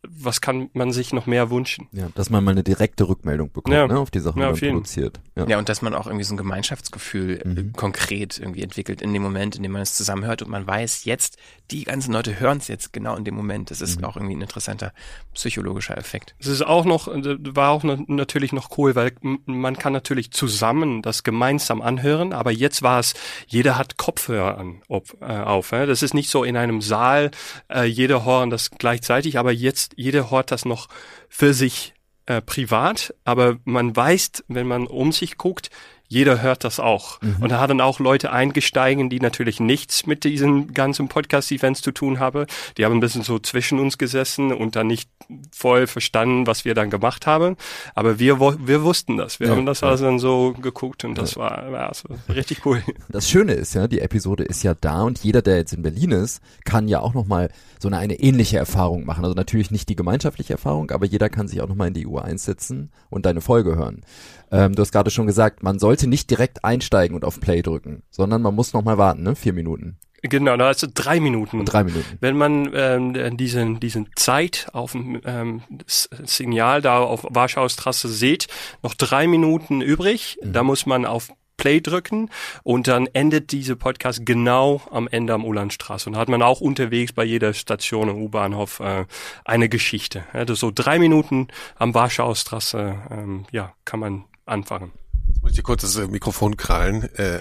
was 0.09 0.41
kann 0.41 0.69
man 0.73 0.91
sich 0.91 1.13
noch 1.13 1.25
mehr 1.25 1.49
wünschen? 1.51 1.87
Ja, 1.91 2.09
dass 2.15 2.29
man 2.29 2.43
mal 2.43 2.51
eine 2.51 2.63
direkte 2.63 3.07
Rückmeldung 3.07 3.51
bekommt, 3.51 3.75
Ja. 3.75 3.87
ne, 3.87 3.99
auf 3.99 4.11
die 4.11 4.19
Sachen, 4.19 4.41
Ja, 4.41 4.51
die 4.51 4.65
man 4.65 4.73
produziert. 4.75 5.19
Ja. 5.35 5.45
Ja, 5.47 5.57
und 5.59 5.69
dass 5.69 5.81
man 5.81 5.93
auch 5.93 6.07
irgendwie 6.07 6.23
so 6.25 6.33
ein 6.33 6.37
Gemeinschaftsgefühl 6.37 7.41
äh, 7.43 7.47
Mhm. 7.47 7.73
konkret 7.73 8.37
irgendwie 8.39 8.61
entwickelt 8.63 9.01
in 9.01 9.13
dem 9.13 9.21
Moment, 9.21 9.55
in 9.55 9.63
dem 9.63 9.71
man 9.71 9.81
es 9.81 9.93
zusammenhört 9.95 10.41
und 10.41 10.49
man 10.49 10.65
weiß 10.67 11.05
jetzt, 11.05 11.37
die 11.71 11.83
ganzen 11.83 12.13
Leute 12.13 12.39
hören 12.39 12.57
es 12.59 12.67
jetzt 12.67 12.93
genau 12.93 13.15
in 13.15 13.23
dem 13.25 13.35
Moment. 13.35 13.71
Das 13.71 13.79
Mhm. 13.79 13.85
ist 13.85 14.03
auch 14.03 14.15
irgendwie 14.15 14.35
ein 14.35 14.41
interessanter 14.41 14.93
psychologischer 15.33 15.97
Effekt. 15.97 16.35
Es 16.39 16.47
ist 16.47 16.65
auch 16.65 16.85
noch, 16.85 17.07
äh, 17.07 17.21
war 17.55 17.69
auch 17.71 17.83
noch, 17.83 17.99
natürlich 18.07 18.53
noch 18.53 18.77
cool, 18.77 18.95
weil 18.95 19.13
man 19.45 19.77
kann 19.77 19.93
natürlich 19.93 20.31
zusammen 20.31 21.01
das 21.01 21.23
gemeinsam 21.23 21.81
anhören, 21.81 22.33
aber 22.33 22.51
jetzt 22.51 22.81
war 22.81 22.99
es, 22.99 23.13
jeder 23.47 23.77
hat 23.77 23.97
Kopfhörer 23.97 24.57
an, 24.57 24.81
ob, 24.87 25.15
äh, 25.21 25.25
auf. 25.25 25.71
Äh? 25.71 25.85
Das 25.85 26.01
ist 26.03 26.13
nicht 26.13 26.29
so 26.29 26.43
in 26.43 26.57
einem 26.57 26.81
Saal, 26.81 27.31
äh, 27.69 27.83
jeder 27.83 28.25
hören 28.25 28.49
das 28.49 28.71
gleichzeitig, 28.71 29.37
aber 29.37 29.51
jetzt, 29.51 29.93
jeder 29.97 30.31
hört 30.31 30.51
das 30.51 30.63
noch 30.63 30.87
für 31.27 31.53
sich 31.53 31.93
äh, 32.27 32.41
privat, 32.41 33.13
aber 33.25 33.57
man 33.65 33.93
weiß, 33.93 34.43
wenn 34.47 34.67
man 34.67 34.87
um 34.87 35.11
sich 35.11 35.37
guckt, 35.37 35.69
jeder 36.07 36.41
hört 36.41 36.63
das 36.63 36.79
auch. 36.79 37.19
Und 37.41 37.51
da 37.51 37.59
haben 37.59 37.81
auch 37.81 37.99
Leute 37.99 38.31
eingesteigen, 38.31 39.09
die 39.09 39.19
natürlich 39.19 39.59
nichts 39.59 40.05
mit 40.05 40.23
diesen 40.23 40.73
ganzen 40.73 41.07
Podcast-Events 41.07 41.81
zu 41.81 41.91
tun 41.91 42.19
haben. 42.19 42.45
Die 42.77 42.85
haben 42.85 42.93
ein 42.93 42.99
bisschen 42.99 43.23
so 43.23 43.39
zwischen 43.39 43.79
uns 43.79 43.97
gesessen 43.97 44.53
und 44.53 44.75
dann 44.75 44.87
nicht 44.87 45.09
voll 45.53 45.87
verstanden, 45.87 46.47
was 46.47 46.63
wir 46.63 46.73
dann 46.73 46.89
gemacht 46.89 47.27
haben. 47.27 47.57
Aber 47.95 48.19
wir, 48.19 48.39
wir 48.39 48.83
wussten 48.83 49.17
das. 49.17 49.39
Wir 49.39 49.47
Ja, 49.47 49.55
haben 49.55 49.65
das 49.65 49.81
ja. 49.81 49.89
also 49.89 50.05
dann 50.05 50.19
so 50.19 50.53
geguckt 50.53 51.03
und 51.03 51.17
das 51.17 51.35
war, 51.35 51.71
war 51.71 51.93
so 51.93 52.07
richtig 52.33 52.65
cool. 52.65 52.81
Das 53.09 53.29
Schöne 53.29 53.53
ist 53.53 53.73
ja, 53.73 53.87
die 53.87 53.99
Episode 53.99 54.43
ist 54.43 54.63
ja 54.63 54.73
da 54.79 55.03
und 55.03 55.19
jeder, 55.23 55.41
der 55.41 55.57
jetzt 55.57 55.73
in 55.73 55.81
Berlin 55.81 56.11
ist, 56.11 56.41
kann 56.65 56.87
ja 56.87 56.99
auch 57.01 57.13
nochmal 57.13 57.49
so 57.79 57.87
eine, 57.87 57.97
eine 57.97 58.15
ähnliche 58.15 58.57
Erfahrung 58.57 59.05
machen. 59.05 59.23
Also 59.23 59.35
natürlich 59.35 59.71
nicht 59.71 59.89
die 59.89 59.95
gemeinschaftliche 59.95 60.53
Erfahrung, 60.53 60.91
aber 60.91 61.05
jeder 61.05 61.29
kann 61.29 61.47
sich 61.47 61.61
auch 61.61 61.67
nochmal 61.67 61.89
in 61.89 61.93
die 61.93 62.07
Uhr 62.07 62.23
einsetzen 62.23 62.91
und 63.09 63.25
deine 63.25 63.41
Folge 63.41 63.75
hören. 63.75 64.03
Ähm, 64.51 64.75
du 64.75 64.81
hast 64.81 64.91
gerade 64.91 65.11
schon 65.11 65.27
gesagt, 65.27 65.63
man 65.63 65.79
sollte 65.79 66.07
nicht 66.07 66.29
direkt 66.29 66.63
einsteigen 66.63 67.15
und 67.15 67.25
auf 67.25 67.39
Play 67.39 67.61
drücken, 67.61 68.03
sondern 68.09 68.41
man 68.41 68.55
muss 68.55 68.73
nochmal 68.73 68.97
warten, 68.97 69.23
ne? 69.23 69.35
Vier 69.35 69.53
Minuten, 69.53 69.97
Genau, 70.23 70.57
da 70.57 70.71
ist 70.71 70.85
drei 70.95 71.19
Minuten. 71.19 71.63
drei 71.65 71.83
Minuten. 71.83 72.17
Wenn 72.19 72.37
man 72.37 72.71
ähm, 72.73 73.37
diesen, 73.37 73.79
diesen 73.79 74.09
Zeit 74.15 74.67
auf 74.73 74.93
dem 74.93 75.21
ähm, 75.25 75.61
Signal 75.85 76.81
da 76.81 76.99
auf 76.99 77.25
Warschauer 77.29 77.69
Straße 77.69 78.09
sieht, 78.09 78.47
noch 78.81 78.95
drei 78.95 79.27
Minuten 79.27 79.81
übrig, 79.81 80.39
da 80.43 80.63
muss 80.63 80.85
man 80.85 81.05
auf 81.05 81.29
Play 81.57 81.81
drücken 81.81 82.29
und 82.63 82.87
dann 82.87 83.07
endet 83.07 83.51
diese 83.51 83.75
Podcast 83.75 84.25
genau 84.25 84.81
am 84.91 85.07
Ende 85.07 85.33
am 85.33 85.43
Ulandstraße. 85.43 86.09
Und 86.09 86.13
da 86.13 86.19
hat 86.19 86.29
man 86.29 86.41
auch 86.41 86.61
unterwegs 86.61 87.13
bei 87.13 87.23
jeder 87.23 87.53
Station 87.53 88.09
im 88.09 88.17
U-Bahnhof 88.17 88.79
äh, 88.79 89.05
eine 89.43 89.69
Geschichte. 89.69 90.23
Ist 90.33 90.59
so 90.59 90.71
drei 90.73 90.99
Minuten 90.99 91.47
am 91.75 91.93
Warschauer 91.93 92.35
Straße, 92.35 92.95
ähm, 93.11 93.45
ja, 93.51 93.73
kann 93.85 93.99
man 93.99 94.25
anfangen. 94.47 94.91
Jetzt 95.29 95.43
muss 95.43 95.51
ich 95.57 95.63
kurz 95.63 95.81
das 95.81 95.95
äh, 95.97 96.07
Mikrofon 96.07 96.55
krallen. 96.55 97.03
Äh, 97.17 97.39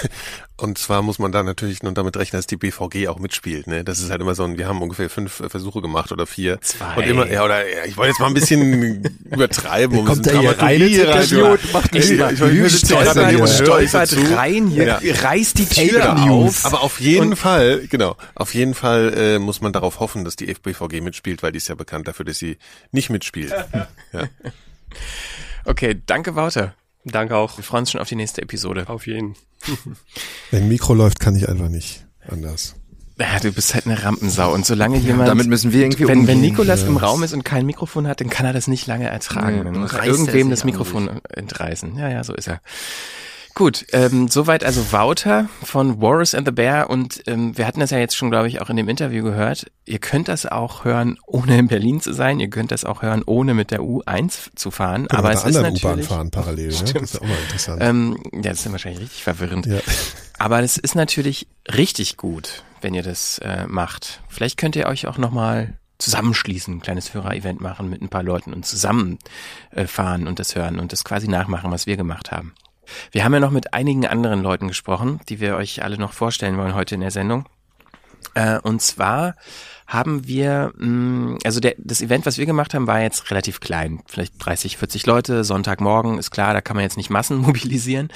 und 0.56 0.78
zwar 0.78 1.02
muss 1.02 1.18
man 1.18 1.32
da 1.32 1.42
natürlich 1.42 1.82
nun 1.82 1.94
damit 1.94 2.16
rechnen, 2.16 2.38
dass 2.38 2.46
die 2.46 2.56
BVG 2.56 3.08
auch 3.08 3.18
mitspielt. 3.18 3.66
Ne? 3.66 3.82
Das 3.84 3.98
ist 3.98 4.10
halt 4.10 4.20
immer 4.20 4.34
so 4.36 4.44
ein, 4.44 4.56
wir 4.56 4.68
haben 4.68 4.80
ungefähr 4.80 5.10
fünf 5.10 5.40
äh, 5.40 5.48
Versuche 5.48 5.82
gemacht 5.82 6.12
oder 6.12 6.26
vier. 6.26 6.60
Zwei. 6.60 6.94
Und 6.96 7.02
immer, 7.04 7.26
ja, 7.30 7.44
oder 7.44 7.68
ja, 7.68 7.84
ich 7.86 7.96
wollte 7.96 8.10
jetzt 8.10 8.20
mal 8.20 8.28
ein 8.28 8.34
bisschen 8.34 9.04
übertreiben. 9.24 9.98
Um 9.98 10.04
Kommt 10.06 10.26
der 10.26 10.40
hier 10.40 10.58
rein 10.58 10.80
Interview 10.80 11.46
und 11.46 11.72
macht 11.72 11.94
Ich, 11.94 12.10
ich, 12.12 12.18
mal 12.18 12.32
ich, 12.32 12.40
ich, 12.40 12.46
ich 12.54 13.40
und 13.40 13.88
so 13.88 14.06
zu. 14.06 14.34
rein 14.36 14.68
hier, 14.68 14.84
Ja. 14.86 15.00
reißt 15.02 15.58
die 15.58 15.66
Tür 15.66 16.16
auf. 16.30 16.64
Aber 16.64 16.82
auf 16.82 17.00
jeden 17.00 17.34
Fall, 17.36 17.86
genau, 17.88 18.16
auf 18.36 18.54
jeden 18.54 18.74
Fall 18.74 19.12
äh, 19.16 19.38
muss 19.40 19.60
man 19.60 19.72
darauf 19.72 19.98
hoffen, 19.98 20.24
dass 20.24 20.36
die 20.36 20.46
FBVG 20.54 21.00
mitspielt, 21.00 21.42
weil 21.42 21.50
die 21.52 21.58
ist 21.58 21.68
ja 21.68 21.74
bekannt 21.74 22.06
dafür, 22.06 22.24
dass 22.24 22.38
sie 22.38 22.58
nicht 22.92 23.10
mitspielt. 23.10 23.52
ja. 24.12 24.28
Okay, 25.64 26.00
danke 26.06 26.34
Wouter. 26.34 26.74
Danke 27.04 27.36
auch. 27.36 27.56
Wir 27.56 27.64
freuen 27.64 27.82
uns 27.82 27.90
schon 27.90 28.00
auf 28.00 28.08
die 28.08 28.16
nächste 28.16 28.42
Episode. 28.42 28.88
Auf 28.88 29.06
jeden. 29.06 29.36
Wenn 30.50 30.68
Mikro 30.68 30.94
läuft, 30.94 31.20
kann 31.20 31.36
ich 31.36 31.48
einfach 31.48 31.68
nicht 31.68 32.06
anders. 32.28 32.76
Ja, 33.18 33.38
du 33.38 33.52
bist 33.52 33.74
halt 33.74 33.86
eine 33.86 34.02
Rampensau 34.02 34.52
und 34.52 34.66
solange 34.66 34.98
jemand 34.98 35.28
damit 35.28 35.46
müssen 35.46 35.72
wir 35.72 35.82
irgendwie 35.82 36.08
wenn, 36.08 36.26
wenn. 36.26 36.40
Nikolas 36.40 36.82
im 36.82 36.96
Raum 36.96 37.22
ist 37.22 37.32
und 37.32 37.44
kein 37.44 37.64
Mikrofon 37.64 38.08
hat, 38.08 38.20
dann 38.20 38.28
kann 38.28 38.44
er 38.44 38.52
das 38.52 38.66
nicht 38.66 38.88
lange 38.88 39.08
ertragen. 39.08 39.62
Dann 39.62 39.78
muss 39.78 39.92
er 39.92 40.00
er 40.00 40.06
irgendwem 40.06 40.50
das 40.50 40.64
Mikrofon 40.64 41.20
entreißen. 41.28 41.96
Ja, 41.96 42.08
ja, 42.08 42.24
so 42.24 42.34
ist 42.34 42.48
er. 42.48 42.60
Gut, 43.54 43.86
ähm, 43.92 44.26
soweit 44.26 44.64
also 44.64 44.90
Wouter 44.90 45.48
von 45.62 46.00
Walrus 46.00 46.34
and 46.34 46.44
the 46.44 46.50
Bear 46.50 46.90
und 46.90 47.22
ähm, 47.28 47.56
wir 47.56 47.68
hatten 47.68 47.78
das 47.78 47.90
ja 47.90 47.98
jetzt 47.98 48.16
schon, 48.16 48.30
glaube 48.30 48.48
ich, 48.48 48.60
auch 48.60 48.68
in 48.68 48.76
dem 48.76 48.88
Interview 48.88 49.22
gehört. 49.22 49.70
Ihr 49.84 50.00
könnt 50.00 50.26
das 50.26 50.44
auch 50.44 50.84
hören, 50.84 51.18
ohne 51.24 51.56
in 51.58 51.68
Berlin 51.68 52.00
zu 52.00 52.12
sein. 52.12 52.40
Ihr 52.40 52.50
könnt 52.50 52.72
das 52.72 52.84
auch 52.84 53.02
hören, 53.02 53.22
ohne 53.24 53.54
mit 53.54 53.70
der 53.70 53.80
U1 53.80 54.56
zu 54.56 54.72
fahren. 54.72 55.06
Können 55.06 55.18
Aber 55.20 55.30
es 55.32 55.44
ist 55.44 55.56
anderen 55.56 55.76
U-Bahn 55.76 55.90
natürlich, 55.90 56.08
fahren 56.08 56.30
parallel, 56.32 56.68
ne? 56.68 56.92
Das 56.94 57.02
ist 57.02 57.22
auch 57.22 57.26
mal 57.26 57.38
interessant. 57.44 57.80
ähm, 57.80 58.18
ja, 58.32 58.50
das 58.50 58.66
ist 58.66 58.72
wahrscheinlich 58.72 59.02
richtig 59.02 59.22
verwirrend. 59.22 59.66
ja. 59.66 59.78
Aber 60.36 60.60
das 60.60 60.76
ist 60.76 60.96
natürlich 60.96 61.46
richtig 61.72 62.16
gut, 62.16 62.64
wenn 62.80 62.92
ihr 62.92 63.04
das 63.04 63.38
äh, 63.38 63.68
macht. 63.68 64.20
Vielleicht 64.28 64.56
könnt 64.58 64.74
ihr 64.74 64.86
euch 64.86 65.06
auch 65.06 65.16
nochmal 65.16 65.74
zusammenschließen, 65.98 66.74
ein 66.74 66.80
kleines 66.80 67.14
Hörer-Event 67.14 67.60
machen 67.60 67.88
mit 67.88 68.02
ein 68.02 68.08
paar 68.08 68.24
Leuten 68.24 68.52
und 68.52 68.66
zusammen 68.66 69.20
äh, 69.70 69.86
fahren 69.86 70.26
und 70.26 70.40
das 70.40 70.56
hören 70.56 70.80
und 70.80 70.92
das 70.92 71.04
quasi 71.04 71.28
nachmachen, 71.28 71.70
was 71.70 71.86
wir 71.86 71.96
gemacht 71.96 72.32
haben. 72.32 72.52
Wir 73.12 73.24
haben 73.24 73.34
ja 73.34 73.40
noch 73.40 73.50
mit 73.50 73.74
einigen 73.74 74.06
anderen 74.06 74.42
Leuten 74.42 74.68
gesprochen, 74.68 75.20
die 75.28 75.40
wir 75.40 75.56
euch 75.56 75.82
alle 75.82 75.98
noch 75.98 76.12
vorstellen 76.12 76.56
wollen 76.56 76.74
heute 76.74 76.94
in 76.94 77.00
der 77.00 77.10
Sendung. 77.10 77.46
Äh, 78.34 78.58
und 78.60 78.82
zwar 78.82 79.34
haben 79.86 80.26
wir, 80.26 80.72
mh, 80.76 81.38
also 81.44 81.60
der, 81.60 81.74
das 81.78 82.00
Event, 82.00 82.24
was 82.26 82.38
wir 82.38 82.46
gemacht 82.46 82.74
haben, 82.74 82.86
war 82.86 83.00
jetzt 83.00 83.30
relativ 83.30 83.60
klein. 83.60 84.02
Vielleicht 84.06 84.34
30, 84.38 84.76
40 84.78 85.06
Leute, 85.06 85.44
Sonntagmorgen, 85.44 86.18
ist 86.18 86.30
klar, 86.30 86.54
da 86.54 86.60
kann 86.60 86.76
man 86.76 86.84
jetzt 86.84 86.96
nicht 86.96 87.10
Massen 87.10 87.36
mobilisieren. 87.42 88.08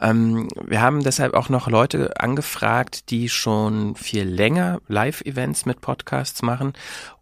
Ähm, 0.00 0.48
wir 0.64 0.80
haben 0.80 1.02
deshalb 1.02 1.34
auch 1.34 1.48
noch 1.48 1.68
Leute 1.68 2.18
angefragt, 2.18 3.10
die 3.10 3.28
schon 3.28 3.94
viel 3.96 4.24
länger 4.24 4.80
Live-Events 4.88 5.66
mit 5.66 5.80
Podcasts 5.80 6.42
machen 6.42 6.72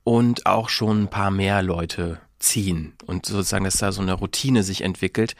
und 0.05 0.47
auch 0.47 0.69
schon 0.69 1.03
ein 1.03 1.09
paar 1.09 1.31
mehr 1.31 1.63
Leute 1.63 2.21
ziehen 2.39 2.93
und 3.07 3.27
sozusagen, 3.27 3.65
dass 3.65 3.77
da 3.77 3.93
so 3.93 4.03
eine 4.03 4.15
Routine 4.15 4.63
sich 4.63 4.83
entwickelt, 4.83 5.35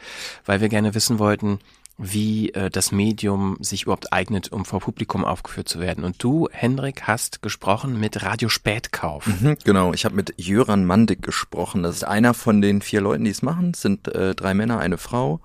weil 0.45 0.61
wir 0.61 0.69
gerne 0.69 0.93
wissen 0.95 1.19
wollten, 1.19 1.59
wie 2.01 2.51
äh, 2.53 2.69
das 2.69 2.91
Medium 2.93 3.57
sich 3.59 3.83
überhaupt 3.83 4.13
eignet, 4.13 4.51
um 4.53 4.63
vor 4.63 4.79
Publikum 4.79 5.25
aufgeführt 5.25 5.67
zu 5.67 5.79
werden. 5.81 6.05
Und 6.05 6.23
du, 6.23 6.47
Hendrik, 6.51 7.03
hast 7.03 7.41
gesprochen 7.41 7.99
mit 7.99 8.23
Radio 8.23 8.47
Spätkauf. 8.47 9.27
Mhm, 9.27 9.57
Genau, 9.65 9.93
ich 9.93 10.05
habe 10.05 10.15
mit 10.15 10.33
Jöran 10.37 10.85
Mandig 10.85 11.21
gesprochen. 11.21 11.83
Das 11.83 11.95
ist 11.95 12.05
einer 12.05 12.33
von 12.33 12.61
den 12.61 12.81
vier 12.81 13.01
Leuten, 13.01 13.25
die 13.25 13.31
es 13.31 13.41
machen. 13.41 13.71
Es 13.73 13.81
sind 13.81 14.07
äh, 14.07 14.33
drei 14.33 14.53
Männer, 14.53 14.79
eine 14.79 14.97
Frau. 14.97 15.41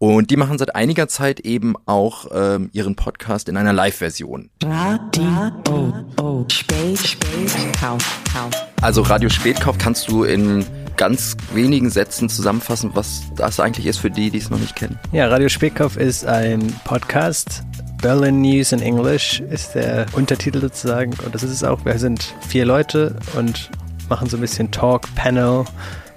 Und 0.00 0.30
die 0.30 0.36
machen 0.36 0.58
seit 0.58 0.76
einiger 0.76 1.08
Zeit 1.08 1.40
eben 1.40 1.74
auch 1.86 2.26
ähm, 2.32 2.70
ihren 2.72 2.94
Podcast 2.94 3.48
in 3.48 3.56
einer 3.56 3.72
Live-Version. 3.72 4.50
Radio 4.64 6.46
Spät, 6.48 6.98
Spät, 6.98 7.50
Kauf, 7.80 8.20
Kauf. 8.32 8.52
Also 8.80 9.02
Radio 9.02 9.28
Spätkauf 9.28 9.76
kannst 9.78 10.08
du 10.08 10.22
in 10.22 10.64
ganz 10.98 11.36
wenigen 11.54 11.88
Sätzen 11.88 12.28
zusammenfassen, 12.28 12.90
was 12.92 13.22
das 13.36 13.58
eigentlich 13.60 13.86
ist 13.86 13.98
für 13.98 14.10
die, 14.10 14.30
die 14.30 14.38
es 14.38 14.50
noch 14.50 14.58
nicht 14.58 14.76
kennen. 14.76 14.98
Ja, 15.12 15.28
Radio 15.28 15.48
Spätkauf 15.48 15.96
ist 15.96 16.26
ein 16.26 16.74
Podcast. 16.84 17.62
Berlin 18.02 18.42
News 18.42 18.72
in 18.72 18.82
English 18.82 19.40
ist 19.40 19.74
der 19.74 20.06
Untertitel 20.12 20.60
sozusagen. 20.60 21.14
Und 21.24 21.34
das 21.34 21.42
ist 21.42 21.52
es 21.52 21.64
auch. 21.64 21.84
Wir 21.84 21.98
sind 21.98 22.34
vier 22.46 22.66
Leute 22.66 23.16
und 23.36 23.70
machen 24.08 24.28
so 24.28 24.36
ein 24.36 24.40
bisschen 24.40 24.70
Talk, 24.70 25.12
Panel, 25.14 25.64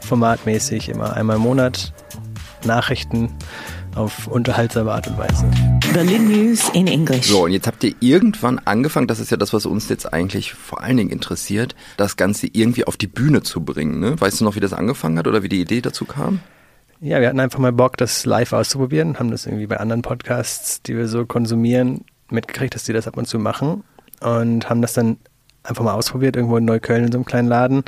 formatmäßig, 0.01 0.89
immer 0.89 1.15
einmal 1.15 1.37
im 1.37 1.43
Monat. 1.43 1.93
Nachrichten 2.65 3.29
auf 3.95 4.27
unterhaltsame 4.27 4.91
Art 4.91 5.07
und 5.07 5.17
Weise. 5.17 5.45
Berlin 5.93 6.27
News 6.27 6.69
in 6.73 6.87
English. 6.87 7.27
So, 7.27 7.45
und 7.45 7.51
jetzt 7.51 7.67
habt 7.67 7.83
ihr 7.83 7.93
irgendwann 7.99 8.59
angefangen, 8.59 9.07
das 9.07 9.19
ist 9.19 9.31
ja 9.31 9.37
das, 9.37 9.53
was 9.53 9.65
uns 9.65 9.89
jetzt 9.89 10.13
eigentlich 10.13 10.53
vor 10.53 10.81
allen 10.81 10.97
Dingen 10.97 11.09
interessiert, 11.09 11.75
das 11.97 12.15
Ganze 12.15 12.47
irgendwie 12.47 12.85
auf 12.85 12.97
die 12.97 13.07
Bühne 13.07 13.43
zu 13.43 13.61
bringen. 13.61 13.99
Ne? 13.99 14.19
Weißt 14.19 14.39
du 14.39 14.45
noch, 14.45 14.55
wie 14.55 14.61
das 14.61 14.73
angefangen 14.73 15.17
hat 15.17 15.27
oder 15.27 15.43
wie 15.43 15.49
die 15.49 15.61
Idee 15.61 15.81
dazu 15.81 16.05
kam? 16.05 16.39
Ja, 17.01 17.19
wir 17.19 17.27
hatten 17.27 17.39
einfach 17.39 17.59
mal 17.59 17.73
Bock, 17.73 17.97
das 17.97 18.25
live 18.25 18.53
auszuprobieren, 18.53 19.17
haben 19.19 19.31
das 19.31 19.45
irgendwie 19.45 19.67
bei 19.67 19.77
anderen 19.77 20.03
Podcasts, 20.03 20.81
die 20.83 20.95
wir 20.95 21.07
so 21.07 21.25
konsumieren, 21.25 22.05
mitgekriegt, 22.29 22.75
dass 22.75 22.83
die 22.83 22.93
das 22.93 23.07
ab 23.07 23.17
und 23.17 23.27
zu 23.27 23.39
machen 23.39 23.83
und 24.21 24.69
haben 24.69 24.81
das 24.81 24.93
dann 24.93 25.17
einfach 25.63 25.83
mal 25.83 25.93
ausprobiert, 25.93 26.35
irgendwo 26.35 26.57
in 26.57 26.65
Neukölln 26.65 27.05
in 27.05 27.11
so 27.11 27.17
einem 27.17 27.25
kleinen 27.25 27.47
Laden. 27.47 27.83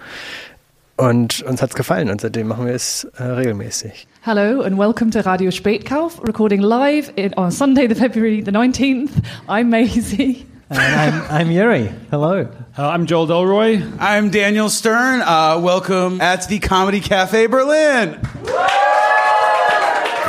Und 0.95 1.41
uns 1.41 1.61
hat's 1.61 1.73
gefallen 1.73 2.11
und 2.11 2.21
seitdem 2.21 2.47
machen 2.47 2.67
wir 2.67 2.73
es 2.73 3.05
äh, 3.17 3.23
regelmäßig. 3.23 4.07
Hello 4.21 4.61
and 4.61 4.77
welcome 4.77 5.09
to 5.09 5.21
Radio 5.21 5.49
Spätkauf, 5.49 6.21
recording 6.21 6.61
live 6.61 7.11
in, 7.15 7.33
on 7.35 7.51
Sunday, 7.51 7.87
the 7.87 7.95
February 7.95 8.43
the 8.43 8.51
19th. 8.51 9.09
I'm 9.47 9.69
Maisie. 9.69 10.45
And 10.69 10.79
I'm, 10.79 11.21
I'm 11.29 11.51
Yuri. 11.51 11.91
Hello. 12.11 12.47
Uh, 12.77 12.87
I'm 12.87 13.07
Joel 13.07 13.27
Delroy. 13.27 13.81
I'm 13.99 14.29
Daniel 14.29 14.69
Stern. 14.69 15.21
Uh, 15.21 15.59
welcome 15.61 16.21
at 16.21 16.47
the 16.47 16.59
Comedy 16.59 16.99
Cafe 16.99 17.47
Berlin. 17.47 18.19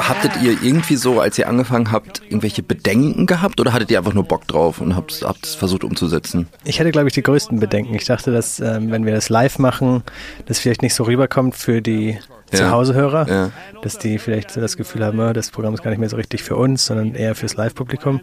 Hattet 0.08 0.32
ihr 0.42 0.62
irgendwie 0.62 0.96
so, 0.96 1.20
als 1.20 1.38
ihr 1.38 1.48
angefangen 1.48 1.90
habt, 1.90 2.20
irgendwelche 2.24 2.62
Bedenken 2.62 3.24
gehabt 3.24 3.58
oder 3.60 3.72
hattet 3.72 3.90
ihr 3.90 3.98
einfach 3.98 4.12
nur 4.12 4.24
Bock 4.24 4.46
drauf 4.46 4.80
und 4.80 4.94
habt 4.94 5.22
es 5.42 5.54
versucht 5.54 5.82
umzusetzen? 5.82 6.46
Ich 6.64 6.78
hatte, 6.78 6.90
glaube 6.90 7.08
ich, 7.08 7.14
die 7.14 7.22
größten 7.22 7.58
Bedenken. 7.58 7.94
Ich 7.94 8.04
dachte, 8.04 8.30
dass 8.30 8.60
ähm, 8.60 8.90
wenn 8.90 9.06
wir 9.06 9.14
das 9.14 9.30
live 9.30 9.58
machen, 9.58 10.02
das 10.44 10.58
vielleicht 10.58 10.82
nicht 10.82 10.94
so 10.94 11.04
rüberkommt 11.04 11.54
für 11.56 11.80
die 11.80 12.18
Ja. 12.52 12.58
Zuhausehörer, 12.58 13.28
Ja. 13.28 13.50
dass 13.82 13.98
die 13.98 14.18
vielleicht 14.18 14.50
so 14.50 14.60
das 14.60 14.76
Gefühl 14.76 15.04
haben, 15.04 15.18
oh, 15.18 15.32
das 15.32 15.50
Programm 15.50 15.72
ist 15.74 15.82
gar 15.82 15.90
nicht 15.90 16.00
mehr 16.00 16.10
so 16.10 16.16
richtig 16.16 16.42
für 16.42 16.56
uns, 16.56 16.84
sondern 16.84 17.14
eher 17.14 17.34
fürs 17.34 17.56
Live-Publikum. 17.56 18.20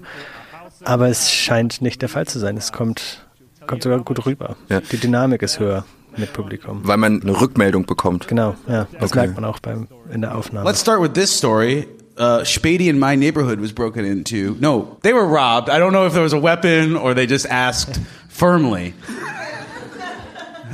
Aber 0.84 1.08
es 1.10 1.32
scheint 1.32 1.82
nicht 1.82 2.02
der 2.04 2.10
Fall 2.10 2.28
zu 2.28 2.38
sein. 2.38 2.56
Es 2.58 2.72
kommt, 2.72 3.26
kommt 3.66 3.82
sogar 3.84 4.00
gut 4.02 4.26
rüber. 4.28 4.56
Ja. 4.70 4.82
Die 4.82 4.98
Dynamik 4.98 5.42
ist 5.42 5.60
höher 5.60 5.84
mit 6.18 6.34
Publikum. 6.34 6.82
Weil 6.84 6.98
man 6.98 7.22
eine 7.22 7.40
Rückmeldung 7.40 7.86
bekommt. 7.86 8.28
Genau, 8.28 8.56
ja. 8.68 8.88
Das 9.00 9.12
Okay. 9.12 9.20
merkt 9.20 9.36
man 9.36 9.46
auch 9.46 9.60
beim, 9.60 9.88
in 10.14 10.22
der 10.22 10.36
Aufnahme. 10.36 10.68
Let's 10.68 10.82
start 10.82 11.02
with 11.02 11.14
this 11.14 11.36
story. 11.36 11.88
Uh, 12.20 12.44
Spady 12.44 12.90
in 12.90 13.00
my 13.00 13.16
neighborhood 13.16 13.62
was 13.62 13.72
broken 13.74 14.06
into. 14.06 14.56
No, 14.60 14.98
they 15.02 15.14
were 15.14 15.26
robbed. 15.26 15.70
I 15.70 15.80
don't 15.80 15.92
know 15.92 16.06
if 16.06 16.14
there 16.14 16.24
was 16.24 16.34
a 16.34 16.42
weapon 16.42 16.96
or 16.96 17.16
they 17.16 17.26
just 17.26 17.50
asked 17.50 18.00
firmly. 18.30 18.94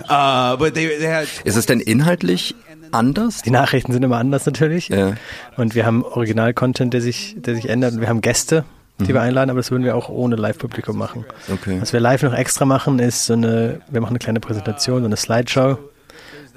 Uh, 0.10 0.56
but 0.58 0.74
they, 0.74 0.88
they 0.98 1.08
had. 1.08 1.28
Ist 1.44 1.56
es 1.56 1.66
denn 1.66 1.80
inhaltlich 1.80 2.56
anders? 2.92 3.42
Die 3.44 3.52
Nachrichten 3.52 3.92
sind 3.94 4.04
immer 4.04 4.18
anders 4.18 4.46
natürlich. 4.46 4.90
Ja. 4.90 5.14
Und 5.58 5.76
wir 5.76 5.86
haben 5.86 6.04
Original-Content, 6.04 6.94
der 6.94 7.02
sich, 7.02 7.36
der 7.38 7.56
sich 7.56 7.70
ändert. 7.70 7.94
Und 7.94 8.02
wir 8.02 8.08
haben 8.10 8.22
Gäste, 8.22 8.64
die 9.00 9.04
Mhm. 9.04 9.08
wir 9.16 9.22
einladen, 9.22 9.50
aber 9.50 9.60
das 9.60 9.70
würden 9.72 9.84
wir 9.84 9.96
auch 9.96 10.10
ohne 10.10 10.36
Live-Publikum 10.36 10.98
machen. 10.98 11.26
Okay. 11.52 11.78
Was 11.80 11.94
wir 11.94 12.00
live 12.00 12.24
noch 12.24 12.34
extra 12.34 12.66
machen, 12.66 13.00
ist 13.00 13.26
so 13.26 13.34
eine, 13.34 13.82
wir 13.90 14.02
machen 14.02 14.12
eine 14.12 14.20
kleine 14.20 14.40
Präsentation, 14.40 15.02
so 15.02 15.06
eine 15.06 15.18
Slideshow 15.18 15.78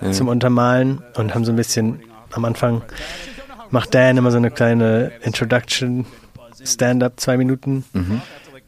Ja. 0.01 0.13
zum 0.13 0.29
Untermalen 0.29 1.03
und 1.17 1.35
haben 1.35 1.45
so 1.45 1.53
ein 1.53 1.57
bisschen 1.57 2.01
am 2.33 2.45
Anfang 2.45 2.83
macht 3.71 3.95
Dan 3.95 4.17
immer 4.17 4.31
so 4.31 4.37
eine 4.39 4.51
kleine 4.51 5.13
Introduction, 5.23 6.07
Stand-up, 6.65 7.21
zwei 7.21 7.37
Minuten. 7.37 7.85
Mhm. 7.93 8.21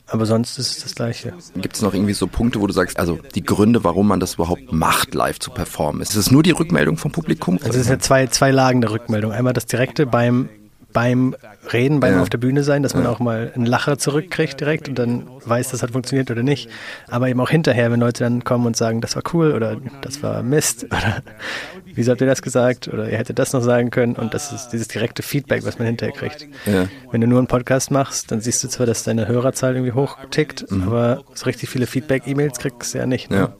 Aber 0.07 0.27
sonst 0.27 0.59
ist 0.59 0.77
es 0.77 0.83
das 0.83 0.95
Gleiche. 0.95 1.33
Gibt 1.57 1.75
es 1.75 1.81
noch 1.81 1.95
irgendwie 1.95 2.13
so 2.13 2.27
Punkte, 2.27 2.61
wo 2.61 2.67
du 2.67 2.75
sagst, 2.75 2.99
also 2.99 3.19
die 3.35 3.43
Gründe, 3.43 3.83
warum 3.83 4.09
man 4.09 4.21
das 4.21 4.35
überhaupt 4.35 4.71
macht, 4.71 5.15
live 5.15 5.39
zu 5.39 5.51
performen? 5.51 6.03
Ist 6.03 6.15
es 6.15 6.31
nur 6.31 6.43
die 6.43 6.51
Rückmeldung 6.51 6.99
vom 6.99 7.13
Publikum? 7.13 7.59
Also 7.65 7.79
es 7.79 7.87
sind 7.87 7.95
ja 7.95 7.99
zwei, 7.99 8.27
zwei 8.27 8.51
Lagen 8.51 8.83
der 8.83 8.91
Rückmeldung. 8.91 9.33
Einmal 9.33 9.55
das 9.55 9.65
direkte 9.65 10.05
beim, 10.05 10.51
beim 10.93 11.35
Reden, 11.73 12.01
beim 12.01 12.15
Ja. 12.17 12.23
auf 12.23 12.29
der 12.31 12.39
Bühne 12.39 12.63
sein, 12.63 12.83
dass 12.83 12.95
man 12.95 13.05
Ja. 13.05 13.11
auch 13.11 13.19
mal 13.19 13.51
einen 13.55 13.67
Lacher 13.67 13.99
zurückkriegt 13.99 14.61
direkt 14.61 14.89
und 14.89 14.99
dann 14.99 15.27
weiß, 15.45 15.71
das 15.71 15.83
hat 15.83 15.91
funktioniert 15.93 16.31
oder 16.31 16.43
nicht. 16.43 16.69
Aber 17.09 17.29
eben 17.29 17.41
auch 17.41 17.51
hinterher, 17.51 17.91
wenn 17.91 18.01
Leute 18.01 18.25
dann 18.25 18.45
kommen 18.45 18.67
und 18.67 18.77
sagen, 18.77 19.01
das 19.01 19.17
war 19.17 19.23
cool 19.33 19.53
oder 19.53 19.77
das 20.03 20.23
war 20.23 20.43
Mist 20.43 20.85
oder 20.91 21.23
wieso 21.95 22.11
habt 22.13 22.21
ihr 22.21 22.27
das 22.27 22.43
gesagt 22.43 22.89
oder 22.89 23.11
ihr 23.11 23.19
hättet 23.19 23.39
das 23.39 23.53
noch 23.53 23.63
sagen 23.63 23.91
können 23.91 24.15
und 24.17 24.35
das 24.35 24.53
ist 24.53 24.69
dieses 24.69 24.89
direkte 24.89 25.23
Feedback, 25.23 25.65
was 25.65 25.79
man 25.79 25.87
hinterher 25.87 26.15
kriegt. 26.15 26.47
Ja. 26.67 26.89
Wenn 27.11 27.21
du 27.21 27.27
nur 27.27 27.39
einen 27.39 27.47
Podcast 27.49 27.91
machst, 27.91 28.31
dann 28.31 28.41
siehst 28.41 28.63
du 28.65 28.69
zwar, 28.69 28.87
dass 28.87 29.03
deine 29.05 29.29
Hörerzahl 29.29 29.75
irgendwie 29.75 29.93
hochtickt, 29.93 30.71
Mhm. 30.71 30.83
aber 30.85 31.23
so 31.35 31.45
richtig 31.47 31.69
viele 31.69 31.87
Feedback-E-Mails 31.87 32.59
kriegst 32.59 32.95
du 32.95 32.99
ja 32.99 33.07
nicht. 33.07 33.31
Ne? 33.31 33.53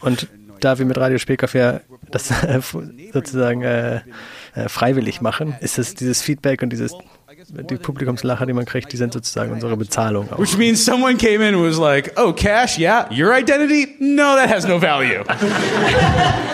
Und 0.00 0.28
da 0.60 0.78
wir 0.78 0.86
mit 0.86 0.98
Radio 0.98 1.18
Spielkauf 1.18 1.54
ja 1.54 1.80
das 2.10 2.30
sozusagen 3.12 3.62
äh, 3.62 4.00
äh, 4.54 4.68
freiwillig 4.68 5.20
machen, 5.20 5.54
ist 5.60 5.78
es 5.78 5.94
dieses 5.94 6.22
Feedback 6.22 6.62
und 6.62 6.70
dieses 6.70 6.92
die 7.70 7.76
Publikumslacher, 7.76 8.46
die 8.46 8.52
man 8.52 8.64
kriegt, 8.64 8.92
die 8.92 8.96
sind 8.96 9.12
sozusagen 9.12 9.52
unsere 9.52 9.76
Bezahlung. 9.76 10.32
Auch. 10.32 10.38
Which 10.40 10.56
means 10.56 10.84
someone 10.84 11.16
came 11.16 11.36
in 11.46 11.54
and 11.54 11.62
was 11.64 11.78
like, 11.78 12.12
oh, 12.16 12.32
cash, 12.32 12.78
yeah, 12.78 13.08
your 13.12 13.32
identity? 13.36 13.94
No, 14.00 14.34
that 14.34 14.50
has 14.50 14.66
no 14.66 14.80
value. 14.80 15.22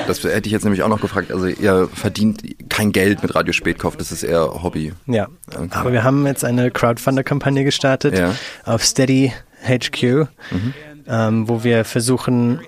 Das 0.06 0.22
hätte 0.22 0.46
ich 0.46 0.52
jetzt 0.52 0.64
nämlich 0.64 0.82
auch 0.82 0.88
noch 0.90 1.00
gefragt. 1.00 1.32
Also 1.32 1.46
ihr 1.46 1.88
verdient 1.94 2.42
kein 2.68 2.92
Geld 2.92 3.22
mit 3.22 3.34
Radio 3.34 3.54
Spätkauf, 3.54 3.96
das 3.96 4.12
ist 4.12 4.22
eher 4.22 4.62
Hobby. 4.62 4.92
Ja, 5.06 5.28
Okay. 5.56 5.68
aber 5.70 5.92
wir 5.92 6.04
haben 6.04 6.26
jetzt 6.26 6.44
eine 6.44 6.70
Crowdfunder-Kampagne 6.70 7.64
gestartet 7.64 8.18
Ja. 8.18 8.34
auf 8.66 8.84
Steady 8.84 9.32
HQ, 9.66 10.26
ähm, 11.08 11.48
wo 11.48 11.64
wir 11.64 11.84
versuchen, 11.86 12.60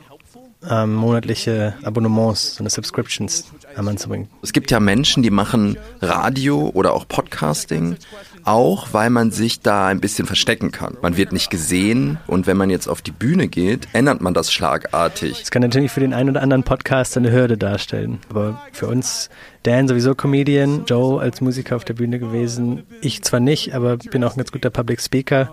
ähm, 0.70 0.94
monatliche 0.94 1.74
Abonnements, 1.82 2.56
so 2.56 2.62
eine 2.62 2.70
Subscriptions 2.70 3.46
anzubringen. 3.76 4.28
Es 4.42 4.52
gibt 4.52 4.70
ja 4.70 4.80
Menschen, 4.80 5.22
die 5.22 5.30
machen 5.30 5.76
Radio 6.00 6.70
oder 6.74 6.94
auch 6.94 7.06
Podcasting, 7.06 7.96
auch 8.44 8.88
weil 8.92 9.10
man 9.10 9.30
sich 9.30 9.60
da 9.60 9.88
ein 9.88 10.00
bisschen 10.00 10.26
verstecken 10.26 10.70
kann. 10.70 10.96
Man 11.02 11.16
wird 11.16 11.32
nicht 11.32 11.50
gesehen 11.50 12.18
und 12.26 12.46
wenn 12.46 12.56
man 12.56 12.70
jetzt 12.70 12.88
auf 12.88 13.02
die 13.02 13.10
Bühne 13.10 13.48
geht, 13.48 13.88
ändert 13.92 14.20
man 14.20 14.34
das 14.34 14.52
schlagartig. 14.52 15.40
Das 15.40 15.50
kann 15.50 15.62
natürlich 15.62 15.90
für 15.90 16.00
den 16.00 16.14
einen 16.14 16.30
oder 16.30 16.42
anderen 16.42 16.62
Podcast 16.62 17.16
eine 17.16 17.32
Hürde 17.32 17.58
darstellen. 17.58 18.18
Aber 18.30 18.62
für 18.72 18.86
uns, 18.86 19.28
Dan 19.62 19.88
sowieso 19.88 20.14
Comedian, 20.14 20.84
Joe 20.86 21.20
als 21.20 21.40
Musiker 21.40 21.76
auf 21.76 21.84
der 21.84 21.94
Bühne 21.94 22.18
gewesen. 22.18 22.84
Ich 23.00 23.22
zwar 23.22 23.40
nicht, 23.40 23.74
aber 23.74 23.96
bin 23.96 24.22
auch 24.24 24.34
ein 24.34 24.38
ganz 24.38 24.52
guter 24.52 24.70
Public 24.70 25.00
Speaker. 25.00 25.52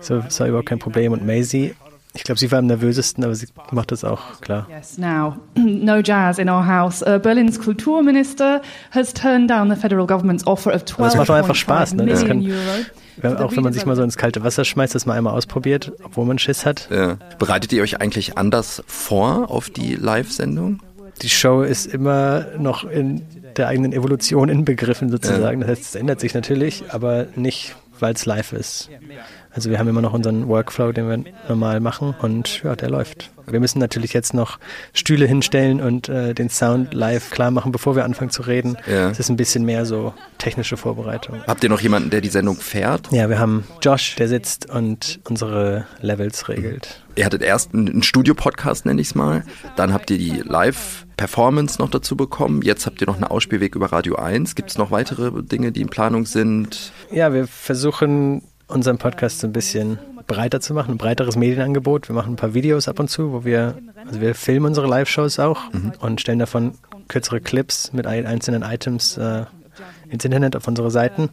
So, 0.00 0.18
das 0.18 0.38
war 0.40 0.48
überhaupt 0.48 0.68
kein 0.68 0.80
Problem. 0.80 1.12
Und 1.12 1.24
Maisie, 1.24 1.74
ich 2.16 2.22
glaube, 2.22 2.38
sie 2.38 2.50
war 2.52 2.60
am 2.60 2.66
nervösesten, 2.66 3.24
aber 3.24 3.34
sie 3.34 3.48
macht 3.72 3.90
das 3.90 4.04
auch 4.04 4.40
klar. 4.40 4.66
Yes, 4.70 4.98
now, 4.98 5.36
no 5.56 5.98
jazz 5.98 6.38
in 6.38 6.48
our 6.48 6.66
house. 6.66 7.02
Uh, 7.02 7.18
Berlin's 7.18 7.60
Kulturminister 7.60 8.62
has 8.92 9.12
turned 9.12 9.50
down 9.50 9.68
the 9.68 9.76
federal 9.76 10.06
government's 10.06 10.46
offer 10.46 10.72
of 10.74 10.84
Aber 10.96 11.08
es 11.08 11.16
macht 11.16 11.28
doch 11.28 11.34
einfach 11.34 11.54
12.5 11.54 11.56
Spaß, 11.56 11.94
ne? 11.94 12.06
Das 12.06 12.22
million 12.24 12.52
kann, 12.54 12.86
wenn, 13.16 13.36
auch 13.36 13.54
wenn 13.56 13.62
man 13.62 13.72
sich 13.72 13.84
mal 13.86 13.96
so 13.96 14.02
ins 14.02 14.16
kalte 14.16 14.44
Wasser 14.44 14.64
schmeißt, 14.64 14.94
das 14.94 15.06
mal 15.06 15.14
einmal 15.14 15.34
ausprobiert, 15.34 15.92
obwohl 16.02 16.24
man 16.24 16.38
Schiss 16.38 16.64
hat. 16.64 16.88
Ja. 16.90 17.18
Bereitet 17.38 17.72
ihr 17.72 17.82
euch 17.82 18.00
eigentlich 18.00 18.38
anders 18.38 18.82
vor 18.86 19.50
auf 19.50 19.70
die 19.70 19.94
Live-Sendung? 19.94 20.80
Die 21.22 21.28
Show 21.28 21.62
ist 21.62 21.86
immer 21.86 22.46
noch 22.58 22.84
in 22.84 23.22
der 23.56 23.68
eigenen 23.68 23.92
Evolution 23.92 24.48
inbegriffen 24.48 25.10
sozusagen. 25.10 25.60
Das 25.60 25.70
heißt, 25.70 25.82
es 25.82 25.94
ändert 25.94 26.20
sich 26.20 26.34
natürlich, 26.34 26.84
aber 26.88 27.26
nicht, 27.36 27.76
weil 28.00 28.14
es 28.14 28.26
live 28.26 28.52
ist. 28.52 28.90
Also 29.54 29.70
wir 29.70 29.78
haben 29.78 29.88
immer 29.88 30.02
noch 30.02 30.12
unseren 30.12 30.48
Workflow, 30.48 30.92
den 30.92 31.08
wir 31.08 31.32
normal 31.48 31.80
machen 31.80 32.14
und 32.20 32.62
ja, 32.64 32.74
der 32.74 32.90
läuft. 32.90 33.30
Wir 33.46 33.60
müssen 33.60 33.78
natürlich 33.78 34.12
jetzt 34.12 34.34
noch 34.34 34.58
Stühle 34.92 35.26
hinstellen 35.26 35.80
und 35.80 36.08
äh, 36.08 36.34
den 36.34 36.48
Sound 36.48 36.94
live 36.94 37.30
klar 37.30 37.50
machen, 37.50 37.72
bevor 37.72 37.94
wir 37.94 38.04
anfangen 38.04 38.30
zu 38.30 38.42
reden. 38.42 38.76
Ja. 38.90 39.10
Es 39.10 39.20
ist 39.20 39.28
ein 39.28 39.36
bisschen 39.36 39.64
mehr 39.64 39.86
so 39.86 40.14
technische 40.38 40.76
Vorbereitung. 40.76 41.42
Habt 41.46 41.62
ihr 41.62 41.70
noch 41.70 41.80
jemanden, 41.80 42.10
der 42.10 42.20
die 42.20 42.30
Sendung 42.30 42.56
fährt? 42.56 43.12
Ja, 43.12 43.28
wir 43.28 43.38
haben 43.38 43.64
Josh, 43.82 44.16
der 44.16 44.28
sitzt 44.28 44.70
und 44.70 45.20
unsere 45.28 45.86
Levels 46.00 46.48
regelt. 46.48 47.02
Ihr 47.16 47.24
hattet 47.24 47.42
erst 47.42 47.74
einen 47.74 48.02
Studio-Podcast, 48.02 48.86
nenne 48.86 49.00
ich 49.00 49.08
es 49.08 49.14
mal. 49.14 49.44
Dann 49.76 49.92
habt 49.92 50.10
ihr 50.10 50.18
die 50.18 50.42
Live-Performance 50.44 51.80
noch 51.80 51.90
dazu 51.90 52.16
bekommen. 52.16 52.62
Jetzt 52.62 52.86
habt 52.86 53.00
ihr 53.00 53.06
noch 53.06 53.14
einen 53.14 53.24
Ausspielweg 53.24 53.76
über 53.76 53.92
Radio 53.92 54.16
1. 54.16 54.56
Gibt 54.56 54.70
es 54.70 54.78
noch 54.78 54.90
weitere 54.90 55.30
Dinge, 55.42 55.70
die 55.70 55.82
in 55.82 55.88
Planung 55.88 56.26
sind? 56.26 56.92
Ja, 57.12 57.32
wir 57.32 57.46
versuchen 57.46 58.42
unseren 58.68 58.98
Podcast 58.98 59.40
so 59.40 59.46
ein 59.46 59.52
bisschen 59.52 59.98
breiter 60.26 60.60
zu 60.60 60.72
machen, 60.74 60.92
ein 60.94 60.98
breiteres 60.98 61.36
Medienangebot. 61.36 62.08
Wir 62.08 62.14
machen 62.14 62.32
ein 62.32 62.36
paar 62.36 62.54
Videos 62.54 62.88
ab 62.88 62.98
und 62.98 63.08
zu, 63.10 63.32
wo 63.32 63.44
wir, 63.44 63.76
also 64.06 64.20
wir 64.20 64.34
filmen 64.34 64.66
unsere 64.66 64.86
Live-Shows 64.86 65.38
auch 65.38 65.60
und 66.00 66.20
stellen 66.20 66.38
davon 66.38 66.72
kürzere 67.08 67.40
Clips 67.40 67.92
mit 67.92 68.06
ein- 68.06 68.26
einzelnen 68.26 68.62
Items 68.62 69.18
äh, 69.18 69.44
ins 70.08 70.24
Internet 70.24 70.56
auf 70.56 70.66
unsere 70.66 70.90
Seiten. 70.90 71.28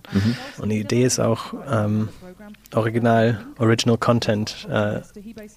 Und 0.57 0.69
die 0.69 0.79
Idee 0.79 1.03
ist 1.05 1.19
auch, 1.19 1.53
ähm, 1.71 2.09
original, 2.74 3.39
original 3.60 3.98
Content 3.98 4.68
äh, 4.70 5.02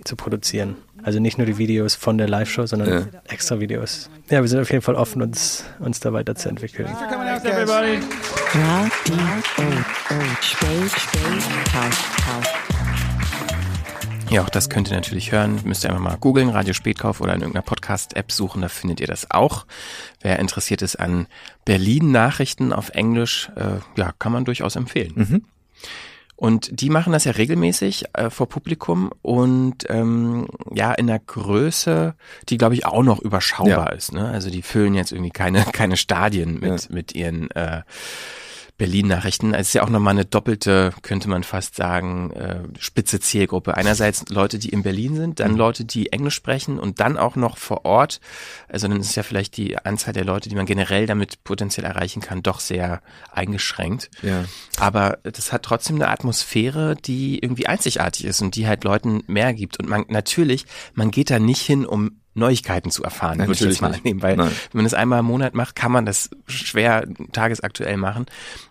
zu 0.04 0.16
produzieren. 0.16 0.76
Also 1.02 1.20
nicht 1.20 1.38
nur 1.38 1.46
die 1.46 1.58
Videos 1.58 1.94
von 1.94 2.18
der 2.18 2.28
Live-Show, 2.28 2.66
sondern 2.66 2.88
Ja. 2.88 3.20
extra 3.28 3.60
Videos. 3.60 4.10
Ja, 4.30 4.40
wir 4.40 4.48
sind 4.48 4.60
auf 4.60 4.70
jeden 4.70 4.82
Fall 4.82 4.94
offen, 4.94 5.22
uns, 5.22 5.64
uns 5.78 6.00
da 6.00 6.12
weiterzuentwickeln. 6.12 6.88
Ja, 14.30 14.42
auch 14.42 14.48
das 14.48 14.68
könnt 14.68 14.88
ihr 14.90 14.94
natürlich 14.94 15.30
hören. 15.32 15.60
Müsst 15.64 15.84
ihr 15.84 15.90
einfach 15.90 16.02
mal 16.02 16.16
googeln, 16.16 16.48
Radio 16.48 16.72
Spätkauf 16.74 17.20
oder 17.20 17.34
in 17.34 17.40
irgendeiner 17.40 17.62
Podcast-App 17.62 18.32
suchen, 18.32 18.62
da 18.62 18.68
findet 18.68 19.00
ihr 19.00 19.06
das 19.06 19.30
auch. 19.30 19.66
Wer 20.22 20.38
interessiert 20.40 20.82
ist 20.82 20.96
an 20.96 21.26
Berlin-Nachrichten 21.64 22.72
auf 22.72 22.88
Englisch, 22.90 23.50
äh, 23.56 23.78
ja, 24.00 24.12
kann 24.18 24.32
man 24.32 24.44
durchaus 24.44 24.74
empfehlen. 24.76 25.44
Und 26.44 26.78
die 26.78 26.90
machen 26.90 27.14
das 27.14 27.24
ja 27.24 27.32
regelmäßig 27.32 28.04
äh, 28.12 28.28
vor 28.28 28.50
Publikum 28.50 29.10
und 29.22 29.86
ähm, 29.88 30.46
ja 30.74 30.92
in 30.92 31.08
einer 31.08 31.18
Größe, 31.18 32.14
die 32.50 32.58
glaube 32.58 32.74
ich 32.74 32.84
auch 32.84 33.02
noch 33.02 33.18
überschaubar 33.18 33.88
Ja. 33.90 33.96
ist. 33.96 34.12
Ne? 34.12 34.28
Also 34.28 34.50
die 34.50 34.60
füllen 34.60 34.92
jetzt 34.94 35.10
irgendwie 35.10 35.30
keine 35.30 35.62
keine 35.72 35.96
Stadien 35.96 36.60
mit 36.60 36.90
mit 36.90 37.14
ihren 37.14 37.50
äh, 37.52 37.80
Berlin-Nachrichten. 38.76 39.54
Es 39.54 39.68
ist 39.68 39.74
ja 39.74 39.84
auch 39.84 39.88
nochmal 39.88 40.14
eine 40.14 40.24
doppelte, 40.24 40.92
könnte 41.02 41.28
man 41.28 41.44
fast 41.44 41.76
sagen, 41.76 42.32
äh, 42.32 42.60
spitze 42.78 43.20
Zielgruppe. 43.20 43.76
Einerseits 43.76 44.28
Leute, 44.30 44.58
die 44.58 44.70
in 44.70 44.82
Berlin 44.82 45.14
sind, 45.14 45.38
dann 45.38 45.56
Leute, 45.56 45.84
die 45.84 46.10
Englisch 46.10 46.34
sprechen 46.34 46.80
und 46.80 46.98
dann 46.98 47.16
auch 47.16 47.36
noch 47.36 47.56
vor 47.56 47.84
Ort. 47.84 48.20
Also 48.68 48.88
dann 48.88 48.98
ist 48.98 49.14
ja 49.14 49.22
vielleicht 49.22 49.56
die 49.56 49.78
Anzahl 49.78 50.12
der 50.12 50.24
Leute, 50.24 50.48
die 50.48 50.56
man 50.56 50.66
generell 50.66 51.06
damit 51.06 51.44
potenziell 51.44 51.86
erreichen 51.86 52.20
kann, 52.20 52.42
doch 52.42 52.58
sehr 52.58 53.00
eingeschränkt. 53.30 54.10
Ja. 54.22 54.44
Aber 54.78 55.18
das 55.22 55.52
hat 55.52 55.62
trotzdem 55.62 55.96
eine 55.96 56.08
Atmosphäre, 56.08 56.96
die 56.96 57.38
irgendwie 57.38 57.68
einzigartig 57.68 58.24
ist 58.24 58.42
und 58.42 58.56
die 58.56 58.66
halt 58.66 58.82
Leuten 58.82 59.22
mehr 59.28 59.54
gibt. 59.54 59.78
Und 59.78 59.88
man 59.88 60.04
natürlich, 60.08 60.66
man 60.94 61.12
geht 61.12 61.30
da 61.30 61.38
nicht 61.38 61.62
hin, 61.62 61.86
um 61.86 62.20
Neuigkeiten 62.34 62.90
zu 62.90 63.02
erfahren, 63.04 63.38
würde 63.38 63.52
ich 63.52 63.60
Natürlich 63.60 63.74
jetzt 63.76 63.82
mal 63.82 63.94
annehmen, 63.94 64.22
weil 64.22 64.36
Nein. 64.36 64.48
wenn 64.72 64.78
man 64.78 64.84
das 64.84 64.94
einmal 64.94 65.20
im 65.20 65.26
Monat 65.26 65.54
macht, 65.54 65.74
kann 65.76 65.92
man 65.92 66.04
das 66.04 66.30
schwer 66.46 67.06
tagesaktuell 67.32 67.96
machen. 67.96 68.26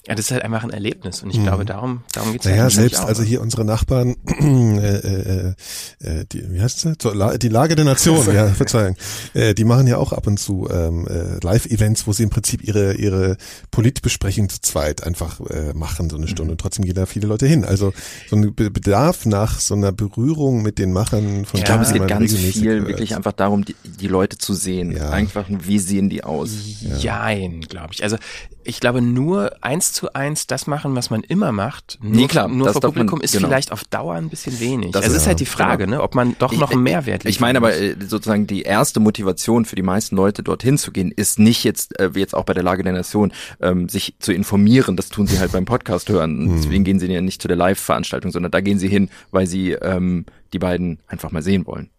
Ja, 0.07 0.15
das 0.15 0.25
ist 0.25 0.31
halt 0.31 0.43
einfach 0.43 0.63
ein 0.63 0.69
Erlebnis 0.69 1.23
und 1.23 1.29
ich 1.29 1.37
Mhm. 1.37 1.43
glaube, 1.43 1.65
darum, 1.65 2.01
darum 2.11 2.33
geht's 2.33 2.45
Naja, 2.45 2.63
halt 2.63 2.71
selbst 2.73 2.99
auch. 3.01 3.07
also 3.07 3.23
hier 3.23 3.41
unsere 3.41 3.63
Nachbarn, 3.63 4.15
äh, 4.27 4.95
äh, 4.97 5.53
äh, 6.01 6.25
die, 6.31 6.51
wie 6.53 6.61
heißt 6.61 6.79
sie? 6.81 6.93
Die 7.39 7.49
Lage 7.49 7.75
der 7.75 7.85
Nation, 7.85 8.25
ja, 8.33 8.47
Verzeihung. 8.47 8.95
Äh, 9.33 9.53
die 9.53 9.63
machen 9.63 9.87
ja 9.87 9.97
auch 9.97 10.11
ab 10.13 10.27
und 10.27 10.37
zu 10.39 10.67
ähm, 10.71 11.07
äh, 11.07 11.39
Live-Events, 11.43 12.05
wo 12.07 12.13
sie 12.13 12.23
im 12.23 12.29
Prinzip 12.29 12.63
ihre 12.63 12.93
ihre 12.95 13.37
Politbesprechung 13.71 14.49
zu 14.49 14.61
zweit 14.61 15.03
einfach 15.05 15.39
äh, 15.49 15.73
machen, 15.73 16.09
so 16.09 16.17
eine 16.17 16.27
Stunde. 16.27 16.51
Und 16.51 16.57
trotzdem 16.61 16.85
gehen 16.85 16.95
da 16.95 17.05
viele 17.05 17.27
Leute 17.27 17.45
hin. 17.47 17.65
Also 17.65 17.93
so 18.29 18.35
ein 18.35 18.53
Be- 18.53 18.71
Bedarf 18.71 19.25
nach 19.25 19.59
so 19.59 19.73
einer 19.75 19.91
Berührung 19.91 20.61
mit 20.63 20.77
den 20.79 20.91
Machern 20.93 21.45
von 21.45 21.59
Ich 21.59 21.65
glaube, 21.65 21.83
es 21.83 21.93
geht 21.93 22.07
ganz 22.07 22.33
viel 22.33 22.85
wirklich 22.87 23.15
einfach 23.15 23.31
darum, 23.33 23.52
die, 23.61 23.75
die 23.83 24.07
Leute 24.07 24.37
zu 24.37 24.53
sehen. 24.53 24.91
Ja. 24.91 25.11
Einfach, 25.11 25.45
wie 25.47 25.77
sehen 25.79 26.09
die 26.09 26.23
aus? 26.23 26.51
Jein, 26.99 27.61
glaube 27.61 27.89
ich. 27.93 28.03
Also 28.03 28.17
ich 28.65 28.79
glaube 28.79 29.01
nur 29.01 29.51
eins 29.61 29.91
zu 29.91 30.13
eins 30.13 30.47
das 30.47 30.67
machen, 30.67 30.95
was 30.95 31.09
man 31.09 31.21
immer 31.21 31.51
macht, 31.51 31.99
nur, 32.01 32.11
Nee, 32.15 32.27
klar, 32.27 32.47
nur 32.47 32.65
das 32.65 32.73
vor 32.73 32.81
darf 32.81 32.89
man- 32.95 33.05
Publikum 33.05 33.21
ist 33.21 33.33
genau. 33.33 33.47
vielleicht 33.47 33.71
auf 33.71 33.83
Dauer 33.83 34.15
ein 34.15 34.29
bisschen 34.29 34.59
wenig. 34.59 34.91
Das 34.91 35.03
also 35.03 35.11
es 35.11 35.17
ist- 35.17 35.23
ist 35.23 35.27
halt 35.27 35.39
die 35.41 35.45
Frage, 35.45 35.85
genau. 35.85 35.97
ne, 35.97 36.03
ob 36.03 36.15
man 36.15 36.35
doch 36.39 36.53
noch 36.53 36.71
einen 36.71 36.83
Mehrwert 36.83 37.25
Ich 37.25 37.39
meine 37.39 37.57
aber 37.57 37.75
äh, 37.75 37.95
sozusagen 38.07 38.47
die 38.47 38.61
erste 38.63 38.99
Motivation 38.99 39.65
für 39.65 39.75
die 39.75 39.81
meisten 39.81 40.15
Leute 40.15 40.43
dorthin 40.43 40.77
zu 40.77 40.91
gehen, 40.91 41.11
ist 41.11 41.39
nicht 41.39 41.63
jetzt, 41.63 41.99
äh, 41.99 42.15
wie 42.15 42.19
jetzt 42.19 42.33
auch 42.35 42.45
bei 42.45 42.53
der 42.53 42.63
Lage 42.63 42.83
der 42.83 42.93
Nation, 42.93 43.33
ähm, 43.61 43.89
sich 43.89 44.15
zu 44.19 44.31
informieren. 44.31 44.95
Das 44.95 45.09
tun 45.09 45.27
sie 45.27 45.39
halt 45.39 45.51
beim 45.51 45.65
Podcast 45.65 46.07
hören. 46.09 46.45
Hm. 46.47 46.55
Deswegen 46.57 46.83
gehen 46.85 46.99
sie 46.99 47.07
ja 47.07 47.21
nicht 47.21 47.41
zu 47.41 47.47
der 47.49 47.57
Live-Veranstaltung, 47.57 48.31
sondern 48.31 48.51
da 48.51 48.61
gehen 48.61 48.79
sie 48.79 48.87
hin, 48.87 49.09
weil 49.31 49.45
sie 49.47 49.71
ähm, 49.73 50.25
die 50.53 50.59
beiden 50.59 50.99
einfach 51.07 51.31
mal 51.31 51.41
sehen 51.43 51.65
wollen. 51.65 51.89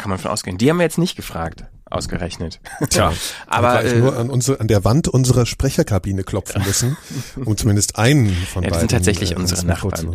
Kann 0.00 0.08
man 0.08 0.18
von 0.18 0.30
ausgehen. 0.30 0.56
Die 0.56 0.70
haben 0.70 0.78
wir 0.78 0.84
jetzt 0.84 0.96
nicht 0.96 1.14
gefragt, 1.14 1.64
ausgerechnet. 1.90 2.58
Tja, 2.88 3.12
aber 3.46 3.68
aber 3.68 3.84
äh, 3.84 3.98
nur 3.98 4.16
an, 4.16 4.30
unsere, 4.30 4.58
an 4.58 4.66
der 4.66 4.82
Wand 4.84 5.08
unserer 5.08 5.44
Sprecherkabine 5.44 6.24
klopfen 6.24 6.62
müssen, 6.64 6.96
um 7.44 7.54
zumindest 7.58 7.98
einen 7.98 8.30
von 8.34 8.62
ja, 8.62 8.70
das 8.70 8.78
beiden. 8.78 8.88
sind 8.88 8.90
tatsächlich 8.96 9.32
äh, 9.32 9.34
unsere 9.36 9.66
Nachbarn. 9.66 9.94
zu- 9.96 10.14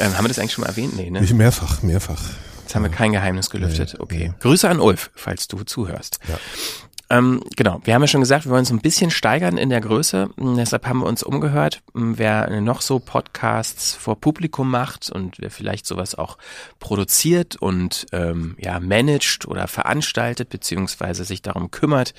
Ähm, 0.00 0.16
haben 0.16 0.24
wir 0.24 0.28
das 0.28 0.40
eigentlich 0.40 0.54
schon 0.54 0.62
mal 0.62 0.70
erwähnt? 0.70 0.96
Nee, 0.96 1.10
ne? 1.10 1.22
Ich 1.22 1.32
mehrfach, 1.32 1.82
mehrfach. 1.82 2.20
Jetzt 2.62 2.74
haben 2.74 2.82
wir 2.82 2.90
kein 2.90 3.12
Geheimnis 3.12 3.48
gelüftet. 3.50 3.96
Okay. 4.00 4.32
Grüße 4.40 4.68
an 4.68 4.80
Ulf, 4.80 5.10
falls 5.14 5.46
du 5.46 5.62
zuhörst. 5.62 6.18
Ja. 6.28 6.38
Ähm, 7.12 7.42
genau, 7.56 7.78
wir 7.84 7.94
haben 7.94 8.00
ja 8.00 8.08
schon 8.08 8.22
gesagt, 8.22 8.46
wir 8.46 8.52
wollen 8.52 8.60
uns 8.60 8.70
ein 8.70 8.80
bisschen 8.80 9.10
steigern 9.10 9.58
in 9.58 9.68
der 9.68 9.82
Größe. 9.82 10.30
M, 10.38 10.56
Deshalb 10.56 10.86
haben 10.86 11.00
wir 11.00 11.06
uns 11.06 11.22
umgehört, 11.22 11.82
m, 11.94 12.16
wer 12.16 12.48
noch 12.62 12.80
so 12.80 13.00
Podcasts 13.00 13.94
vor 13.94 14.18
Publikum 14.18 14.70
macht 14.70 15.10
und 15.10 15.36
wer 15.38 15.50
vielleicht 15.50 15.84
sowas 15.84 16.14
auch 16.14 16.38
produziert 16.78 17.56
und 17.56 18.06
ähm, 18.12 18.56
ja 18.58 18.80
managt 18.80 19.46
oder 19.46 19.68
veranstaltet 19.68 20.48
beziehungsweise 20.48 21.24
sich 21.24 21.42
darum 21.42 21.70
kümmert, 21.70 22.14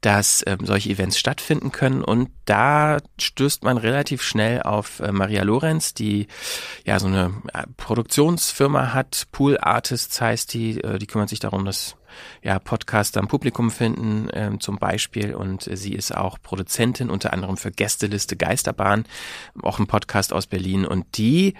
dass 0.00 0.42
ähm, 0.46 0.60
solche 0.62 0.88
Events 0.88 1.18
stattfinden 1.18 1.70
können. 1.70 2.02
Und 2.02 2.30
da 2.46 3.00
stößt 3.18 3.64
man 3.64 3.76
relativ 3.76 4.22
schnell 4.22 4.62
auf 4.62 5.00
äh, 5.00 5.12
Maria 5.12 5.42
Lorenz, 5.42 5.92
die 5.92 6.26
ja 6.86 6.98
so 6.98 7.06
eine 7.06 7.34
äh, 7.52 7.64
Produktionsfirma 7.76 8.94
hat, 8.94 9.28
Pool 9.30 9.58
Artists 9.60 10.22
heißt 10.22 10.54
die, 10.54 10.82
äh, 10.82 10.98
die 10.98 11.06
kümmert 11.06 11.28
sich 11.28 11.38
darum, 11.38 11.66
dass 11.66 11.96
ja, 12.42 12.58
Podcaster 12.58 13.20
am 13.20 13.28
Publikum 13.28 13.70
finden, 13.70 14.28
ähm, 14.32 14.60
zum 14.60 14.78
Beispiel. 14.78 15.34
Und 15.34 15.68
sie 15.72 15.94
ist 15.94 16.14
auch 16.16 16.38
Produzentin, 16.42 17.10
unter 17.10 17.32
anderem 17.32 17.56
für 17.56 17.70
Gästeliste 17.70 18.36
Geisterbahn, 18.36 19.04
auch 19.62 19.78
ein 19.78 19.86
Podcast 19.86 20.32
aus 20.32 20.46
Berlin. 20.46 20.86
Und 20.86 21.18
die 21.18 21.54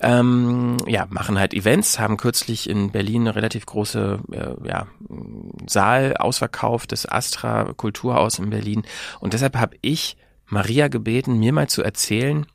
ähm, 0.00 0.78
ja, 0.86 1.06
machen 1.10 1.38
halt 1.38 1.54
Events, 1.54 1.98
haben 1.98 2.16
kürzlich 2.16 2.68
in 2.68 2.90
Berlin 2.90 3.22
eine 3.22 3.36
relativ 3.36 3.66
große 3.66 4.20
äh, 4.32 4.68
ja, 4.68 4.86
Saal 5.68 6.16
ausverkauft, 6.16 6.92
das 6.92 7.10
Astra 7.10 7.72
Kulturhaus 7.74 8.38
in 8.38 8.50
Berlin. 8.50 8.82
Und 9.20 9.32
deshalb 9.32 9.56
habe 9.56 9.76
ich 9.80 10.16
Maria 10.46 10.88
gebeten, 10.88 11.38
mir 11.38 11.52
mal 11.52 11.68
zu 11.68 11.82
erzählen, 11.82 12.46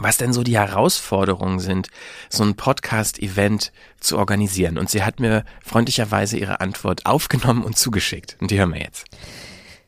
was 0.00 0.18
denn 0.18 0.32
so 0.32 0.42
die 0.42 0.58
Herausforderungen 0.58 1.58
sind, 1.58 1.88
so 2.28 2.44
ein 2.44 2.54
Podcast-Event 2.54 3.72
zu 4.00 4.18
organisieren. 4.18 4.78
Und 4.78 4.90
sie 4.90 5.02
hat 5.02 5.20
mir 5.20 5.44
freundlicherweise 5.64 6.36
ihre 6.36 6.60
Antwort 6.60 7.06
aufgenommen 7.06 7.64
und 7.64 7.76
zugeschickt. 7.76 8.36
Und 8.40 8.50
die 8.50 8.58
hören 8.58 8.72
wir 8.72 8.80
jetzt. 8.80 9.04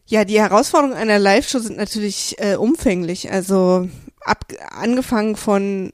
Ja, 0.06 0.24
die 0.24 0.40
Herausforderungen 0.40 0.96
einer 0.96 1.18
Live-Show 1.18 1.58
sind 1.58 1.76
natürlich 1.76 2.36
äh, 2.38 2.56
umfänglich. 2.56 3.30
Also 3.30 3.88
ab, 4.22 4.44
angefangen 4.70 5.36
von 5.36 5.92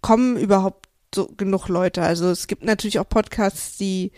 kommen 0.00 0.36
überhaupt 0.36 0.85
so 1.16 1.28
genug 1.36 1.68
Leute. 1.68 2.02
Also 2.02 2.30
es 2.30 2.46
gibt 2.46 2.64
natürlich 2.64 3.00
auch 3.00 3.08
Podcasts, 3.08 3.76
die 3.76 4.12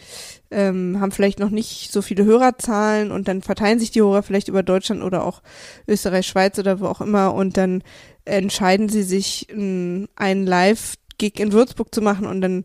ähm, 0.50 1.00
haben 1.00 1.12
vielleicht 1.12 1.38
noch 1.38 1.48
nicht 1.48 1.90
so 1.90 2.02
viele 2.02 2.26
Hörerzahlen 2.26 3.10
und 3.10 3.28
dann 3.28 3.40
verteilen 3.40 3.78
sich 3.78 3.90
die 3.90 4.02
Hörer 4.02 4.22
vielleicht 4.22 4.48
über 4.48 4.62
Deutschland 4.62 5.02
oder 5.02 5.24
auch 5.24 5.42
Österreich, 5.86 6.26
Schweiz 6.26 6.58
oder 6.58 6.80
wo 6.80 6.86
auch 6.86 7.00
immer 7.00 7.32
und 7.32 7.56
dann 7.56 7.82
entscheiden 8.26 8.90
sie 8.90 9.02
sich, 9.02 9.46
einen 9.50 10.06
Live-Gig 10.46 11.40
in 11.40 11.52
Würzburg 11.52 11.94
zu 11.94 12.02
machen 12.02 12.26
und 12.26 12.42
dann 12.42 12.64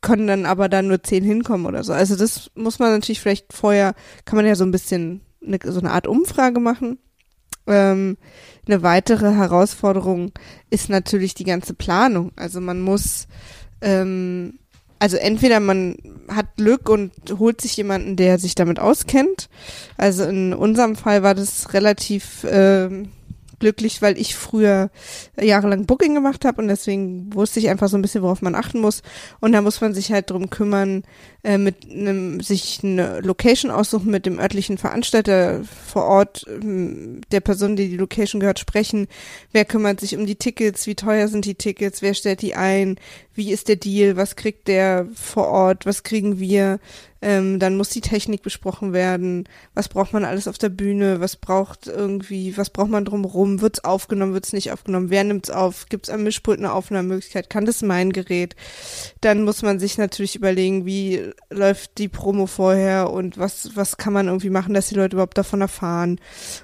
können 0.00 0.26
dann 0.26 0.46
aber 0.46 0.68
da 0.68 0.82
nur 0.82 1.02
zehn 1.02 1.24
hinkommen 1.24 1.66
oder 1.66 1.84
so. 1.84 1.92
Also 1.92 2.16
das 2.16 2.50
muss 2.54 2.78
man 2.78 2.92
natürlich 2.92 3.20
vielleicht 3.20 3.52
vorher, 3.52 3.94
kann 4.24 4.36
man 4.36 4.46
ja 4.46 4.54
so 4.54 4.64
ein 4.64 4.70
bisschen 4.70 5.22
eine, 5.44 5.58
so 5.64 5.80
eine 5.80 5.90
Art 5.90 6.06
Umfrage 6.06 6.60
machen. 6.60 6.98
Ähm, 7.66 8.16
eine 8.66 8.82
weitere 8.82 9.32
Herausforderung 9.32 10.32
ist 10.70 10.88
natürlich 10.88 11.34
die 11.34 11.44
ganze 11.44 11.74
Planung. 11.74 12.32
Also 12.36 12.60
man 12.60 12.80
muss, 12.80 13.26
ähm, 13.80 14.58
also 14.98 15.16
entweder 15.16 15.60
man 15.60 15.96
hat 16.28 16.56
Glück 16.56 16.88
und 16.88 17.12
holt 17.38 17.60
sich 17.60 17.76
jemanden, 17.76 18.16
der 18.16 18.38
sich 18.38 18.54
damit 18.54 18.78
auskennt. 18.78 19.48
Also 19.96 20.24
in 20.24 20.52
unserem 20.52 20.94
Fall 20.94 21.22
war 21.22 21.34
das 21.34 21.72
relativ 21.72 22.46
ähm, 22.48 23.08
glücklich, 23.60 24.02
weil 24.02 24.18
ich 24.18 24.34
früher 24.34 24.90
jahrelang 25.40 25.86
Booking 25.86 26.14
gemacht 26.14 26.44
habe 26.44 26.60
und 26.60 26.68
deswegen 26.68 27.32
wusste 27.34 27.60
ich 27.60 27.68
einfach 27.70 27.88
so 27.88 27.96
ein 27.96 28.02
bisschen, 28.02 28.22
worauf 28.22 28.42
man 28.42 28.54
achten 28.54 28.80
muss. 28.80 29.02
Und 29.40 29.52
da 29.52 29.62
muss 29.62 29.80
man 29.80 29.94
sich 29.94 30.10
halt 30.10 30.30
drum 30.30 30.50
kümmern, 30.50 31.04
äh, 31.42 31.58
mit 31.58 31.90
einem, 31.90 32.40
sich 32.40 32.80
eine 32.82 33.20
Location 33.20 33.70
aussuchen, 33.70 34.10
mit 34.10 34.26
dem 34.26 34.38
örtlichen 34.38 34.76
Veranstalter 34.76 35.62
vor 35.64 36.04
Ort, 36.04 36.44
ähm, 36.48 37.22
der 37.32 37.40
Person, 37.40 37.76
die 37.76 37.88
die 37.88 37.96
Location 37.96 38.40
gehört, 38.40 38.58
sprechen. 38.58 39.08
Wer 39.52 39.64
kümmert 39.64 40.00
sich 40.00 40.16
um 40.16 40.26
die 40.26 40.36
Tickets? 40.36 40.86
Wie 40.86 40.94
teuer 40.94 41.28
sind 41.28 41.44
die 41.44 41.54
Tickets? 41.54 42.02
Wer 42.02 42.14
stellt 42.14 42.42
die 42.42 42.54
ein? 42.54 42.96
Wie 43.34 43.52
ist 43.52 43.68
der 43.68 43.76
Deal? 43.76 44.16
Was 44.16 44.36
kriegt 44.36 44.68
der 44.68 45.06
vor 45.14 45.48
Ort? 45.48 45.86
Was 45.86 46.02
kriegen 46.02 46.40
wir? 46.40 46.78
Ähm, 47.22 47.58
dann 47.58 47.76
muss 47.76 47.90
die 47.90 48.00
Technik 48.00 48.42
besprochen 48.42 48.92
werden. 48.92 49.46
Was 49.74 49.88
braucht 49.88 50.12
man 50.12 50.24
alles 50.24 50.48
auf 50.48 50.56
der 50.56 50.70
Bühne? 50.70 51.20
Was 51.20 51.36
braucht 51.36 51.86
irgendwie, 51.86 52.56
was 52.56 52.70
braucht 52.70 52.88
man 52.90 53.04
drumherum? 53.04 53.60
Wird's 53.60 53.84
aufgenommen? 53.84 54.32
Wird's 54.32 54.54
nicht 54.54 54.72
aufgenommen? 54.72 55.10
Wer 55.10 55.24
nimmt's 55.24 55.50
auf? 55.50 55.86
Gibt's 55.90 56.08
am 56.08 56.22
Mischpult 56.22 56.58
eine 56.58 56.72
Aufnahmemöglichkeit? 56.72 57.50
Kann 57.50 57.66
das 57.66 57.82
mein 57.82 58.12
Gerät? 58.12 58.56
Dann 59.20 59.42
muss 59.44 59.60
man 59.62 59.78
sich 59.78 59.98
natürlich 59.98 60.34
überlegen, 60.34 60.86
wie 60.86 61.29
läuft 61.50 61.98
die 61.98 62.08
Promo 62.08 62.46
vorher 62.46 63.10
und 63.10 63.38
was, 63.38 63.76
was 63.76 63.96
kann 63.96 64.12
man 64.12 64.26
irgendwie 64.26 64.50
machen, 64.50 64.74
dass 64.74 64.88
die 64.88 64.94
Leute 64.94 65.16
überhaupt 65.16 65.38
davon 65.38 65.60
erfahren 65.60 66.20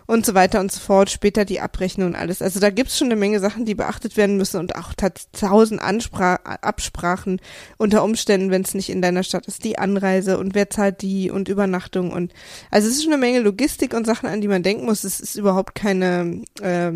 und 0.07 0.27
so 0.27 0.35
weiter 0.35 0.61
und 0.61 0.73
so 0.73 0.81
fort. 0.81 1.11
Später 1.11 1.45
die 1.45 1.61
Abrechnung 1.61 2.09
und 2.09 2.15
alles. 2.15 2.43
Also 2.43 2.61
da 2.61 2.71
gibt's 2.71 2.99
schon 2.99 3.09
eine 3.09 3.17
Menge 3.17 3.41
Sachen, 3.41 3.65
die 3.65 3.75
beachtet 3.75 4.17
werden 4.17 4.37
müssen 4.37 4.59
und 4.59 4.77
auch 4.77 4.93
tausend 5.33 5.81
Anspra 5.81 6.37
Absprachen 6.45 7.41
unter 7.77 8.05
Umständen, 8.05 8.51
wenn 8.51 8.63
es 8.63 8.75
nicht 8.75 8.91
in 8.91 9.03
deiner 9.03 9.23
Stadt 9.23 9.47
ist, 9.47 9.65
die 9.65 9.79
Anreise 9.79 10.39
und 10.39 10.55
wer 10.55 10.71
zahlt 10.71 11.03
die 11.03 11.31
und 11.31 11.49
Übernachtung 11.49 12.13
und 12.13 12.33
also 12.71 12.89
es 12.89 12.97
ist 12.97 13.05
schon 13.05 13.13
eine 13.13 13.21
Menge 13.21 13.41
Logistik 13.41 13.95
und 13.95 14.07
Sachen, 14.07 14.29
an 14.29 14.41
die 14.41 14.49
man 14.49 14.63
denken 14.63 14.85
muss. 14.85 15.05
Es 15.05 15.21
ist 15.21 15.37
überhaupt 15.37 15.75
keine 15.75 16.43
äh, 16.61 16.93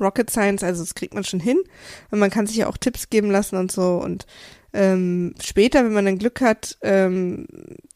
Rocket 0.00 0.30
Science, 0.30 0.62
also 0.62 0.82
das 0.82 0.94
kriegt 0.94 1.14
man 1.14 1.24
schon 1.24 1.40
hin. 1.40 1.58
Und 2.10 2.18
man 2.18 2.30
kann 2.30 2.46
sich 2.46 2.56
ja 2.56 2.68
auch 2.68 2.76
Tipps 2.76 3.10
geben 3.10 3.30
lassen 3.30 3.56
und 3.56 3.72
so 3.72 3.96
und 3.96 4.26
ähm, 4.72 5.34
später, 5.40 5.84
wenn 5.84 5.92
man 5.92 6.04
dann 6.04 6.18
Glück 6.18 6.40
hat, 6.40 6.78
ähm, 6.82 7.46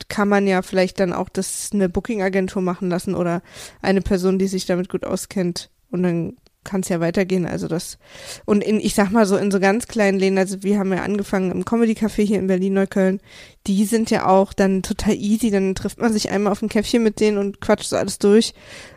kann 0.09 0.29
man 0.29 0.47
ja 0.47 0.62
vielleicht 0.62 1.01
dann 1.01 1.12
auch 1.12 1.29
das 1.29 1.70
eine 1.72 1.89
Booking-Agentur 1.89 2.62
machen 2.62 2.91
lassen 2.91 3.14
oder 3.14 3.43
eine 3.83 4.03
Person, 4.03 4.39
die 4.39 4.49
sich 4.49 4.66
damit 4.66 4.89
gut 4.89 5.05
auskennt 5.05 5.70
und 5.91 6.03
dann 6.03 6.37
kann 6.66 6.81
es 6.81 6.89
ja 6.89 7.01
weitergehen. 7.01 7.47
Also 7.47 7.68
das 7.68 7.97
und 8.45 8.62
in, 8.62 8.79
ich 8.81 8.95
sag 8.95 9.11
mal 9.11 9.24
so 9.24 9.37
in 9.37 9.51
so 9.51 9.61
ganz 9.61 9.87
kleinen 9.87 10.18
Läden, 10.18 10.37
also 10.37 10.62
wir 10.62 10.79
haben 10.79 10.93
ja 10.93 11.03
angefangen 11.03 11.51
im 11.51 11.64
Comedy 11.64 11.93
Café 11.93 12.22
hier 12.22 12.39
in 12.39 12.49
Berlin 12.49 12.74
Neukölln, 12.74 13.20
die 13.66 13.85
sind 13.85 14.11
ja 14.11 14.27
auch 14.27 14.53
dann 14.53 14.83
total 14.83 15.14
easy, 15.14 15.51
dann 15.51 15.74
trifft 15.74 16.01
man 16.01 16.12
sich 16.12 16.31
einmal 16.31 16.53
auf 16.53 16.61
ein 16.61 16.68
Käffchen 16.68 17.03
mit 17.03 17.20
denen 17.20 17.39
und 17.39 17.61
quatscht 17.61 17.89
so 17.89 17.97
alles 17.97 18.18
durch. 18.18 18.53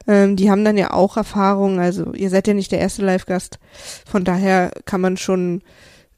Ähm, 0.08 0.36
die 0.36 0.52
haben 0.52 0.66
dann 0.66 0.78
ja 0.78 0.92
auch 0.92 1.16
Erfahrung, 1.16 1.80
also 1.80 2.14
ihr 2.14 2.30
seid 2.30 2.48
ja 2.48 2.54
nicht 2.54 2.72
der 2.72 2.80
erste 2.80 3.06
Live-Gast. 3.06 3.60
Von 4.06 4.26
daher 4.26 4.72
kann 4.86 5.00
man 5.00 5.16
schon 5.16 5.62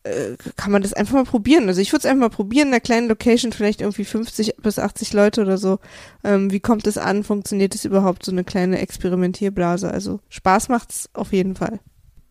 äh, 0.03 0.35
kann 0.55 0.71
man 0.71 0.81
das 0.81 0.93
einfach 0.93 1.13
mal 1.13 1.25
probieren. 1.25 1.67
Also 1.67 1.81
ich 1.81 1.91
würde 1.91 1.99
es 1.99 2.05
einfach 2.05 2.29
mal 2.29 2.35
probieren, 2.35 2.69
in 2.69 2.73
einer 2.73 2.81
kleinen 2.81 3.07
Location, 3.07 3.51
vielleicht 3.51 3.81
irgendwie 3.81 4.05
50 4.05 4.55
bis 4.57 4.79
80 4.79 5.13
Leute 5.13 5.41
oder 5.41 5.57
so. 5.57 5.79
Ähm, 6.23 6.51
wie 6.51 6.59
kommt 6.59 6.87
es 6.87 6.97
an? 6.97 7.23
Funktioniert 7.23 7.75
es 7.75 7.85
überhaupt? 7.85 8.25
So 8.25 8.31
eine 8.31 8.43
kleine 8.43 8.79
Experimentierblase. 8.79 9.91
Also 9.91 10.19
Spaß 10.29 10.69
macht's 10.69 11.09
auf 11.13 11.33
jeden 11.33 11.55
Fall. 11.55 11.79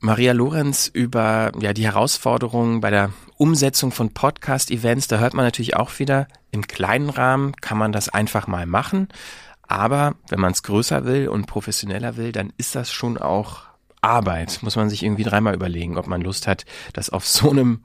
Maria 0.00 0.32
Lorenz 0.32 0.90
über 0.92 1.52
ja 1.60 1.74
die 1.74 1.84
Herausforderungen 1.84 2.80
bei 2.80 2.90
der 2.90 3.12
Umsetzung 3.36 3.92
von 3.92 4.14
Podcast-Events. 4.14 5.08
Da 5.08 5.18
hört 5.18 5.34
man 5.34 5.44
natürlich 5.44 5.76
auch 5.76 5.98
wieder, 5.98 6.26
im 6.50 6.66
kleinen 6.66 7.10
Rahmen 7.10 7.54
kann 7.56 7.78
man 7.78 7.92
das 7.92 8.08
einfach 8.08 8.46
mal 8.46 8.66
machen. 8.66 9.08
Aber 9.62 10.16
wenn 10.28 10.40
man 10.40 10.52
es 10.52 10.62
größer 10.62 11.04
will 11.04 11.28
und 11.28 11.46
professioneller 11.46 12.16
will, 12.16 12.32
dann 12.32 12.52
ist 12.56 12.74
das 12.74 12.90
schon 12.90 13.18
auch 13.18 13.69
Arbeit. 14.02 14.60
Muss 14.62 14.76
man 14.76 14.90
sich 14.90 15.02
irgendwie 15.02 15.24
dreimal 15.24 15.54
überlegen, 15.54 15.98
ob 15.98 16.06
man 16.06 16.20
Lust 16.22 16.46
hat, 16.46 16.64
das 16.92 17.10
auf 17.10 17.26
so 17.26 17.50
einem 17.50 17.80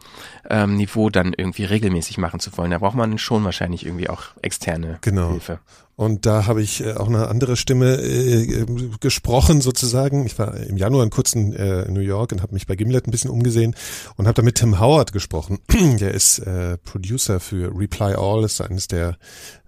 ähm, 0.50 0.78
Niveau 0.78 1.10
dann 1.10 1.34
irgendwie 1.36 1.66
regelmäßig 1.66 2.18
machen 2.18 2.40
zu 2.40 2.56
wollen. 2.58 2.72
Da 2.72 2.78
braucht 2.80 2.96
man 2.96 3.18
schon 3.18 3.44
wahrscheinlich 3.44 3.86
irgendwie 3.86 4.10
auch 4.10 4.24
externe 4.42 4.98
Genau. 5.02 5.32
Hilfe. 5.32 5.60
Und 5.98 6.26
da 6.26 6.46
habe 6.46 6.62
ich 6.62 6.84
äh, 6.84 6.94
auch 6.96 7.08
eine 7.08 7.30
andere 7.30 7.56
Stimme 7.56 7.96
äh, 7.96 8.44
äh, 8.44 8.66
gesprochen 9.00 9.62
sozusagen. 9.62 10.26
Ich 10.26 10.38
war 10.38 10.54
im 10.56 10.76
Januar 10.76 11.04
in 11.04 11.10
kurzen 11.10 11.54
äh, 11.54 11.84
in 11.84 11.94
New 11.94 12.02
York 12.02 12.34
und 12.34 12.42
habe 12.42 12.54
mich 12.54 12.68
bei 12.68 12.76
Gimlet 12.76 13.08
ein 13.08 13.12
bisschen 13.12 13.32
umgesehen 13.32 13.76
und 14.18 14.28
habe 14.28 14.36
da 14.36 14.42
mit 14.42 14.56
Tim 14.56 14.80
Howard 14.80 15.14
gesprochen. 15.14 15.60
Der 15.72 16.14
ist 16.14 16.40
äh, 16.40 16.78
Producer 16.80 17.40
für 17.40 17.72
Reply 17.78 18.14
All, 18.16 18.44
ist 18.44 18.60
eines 18.60 18.88
der 18.90 19.18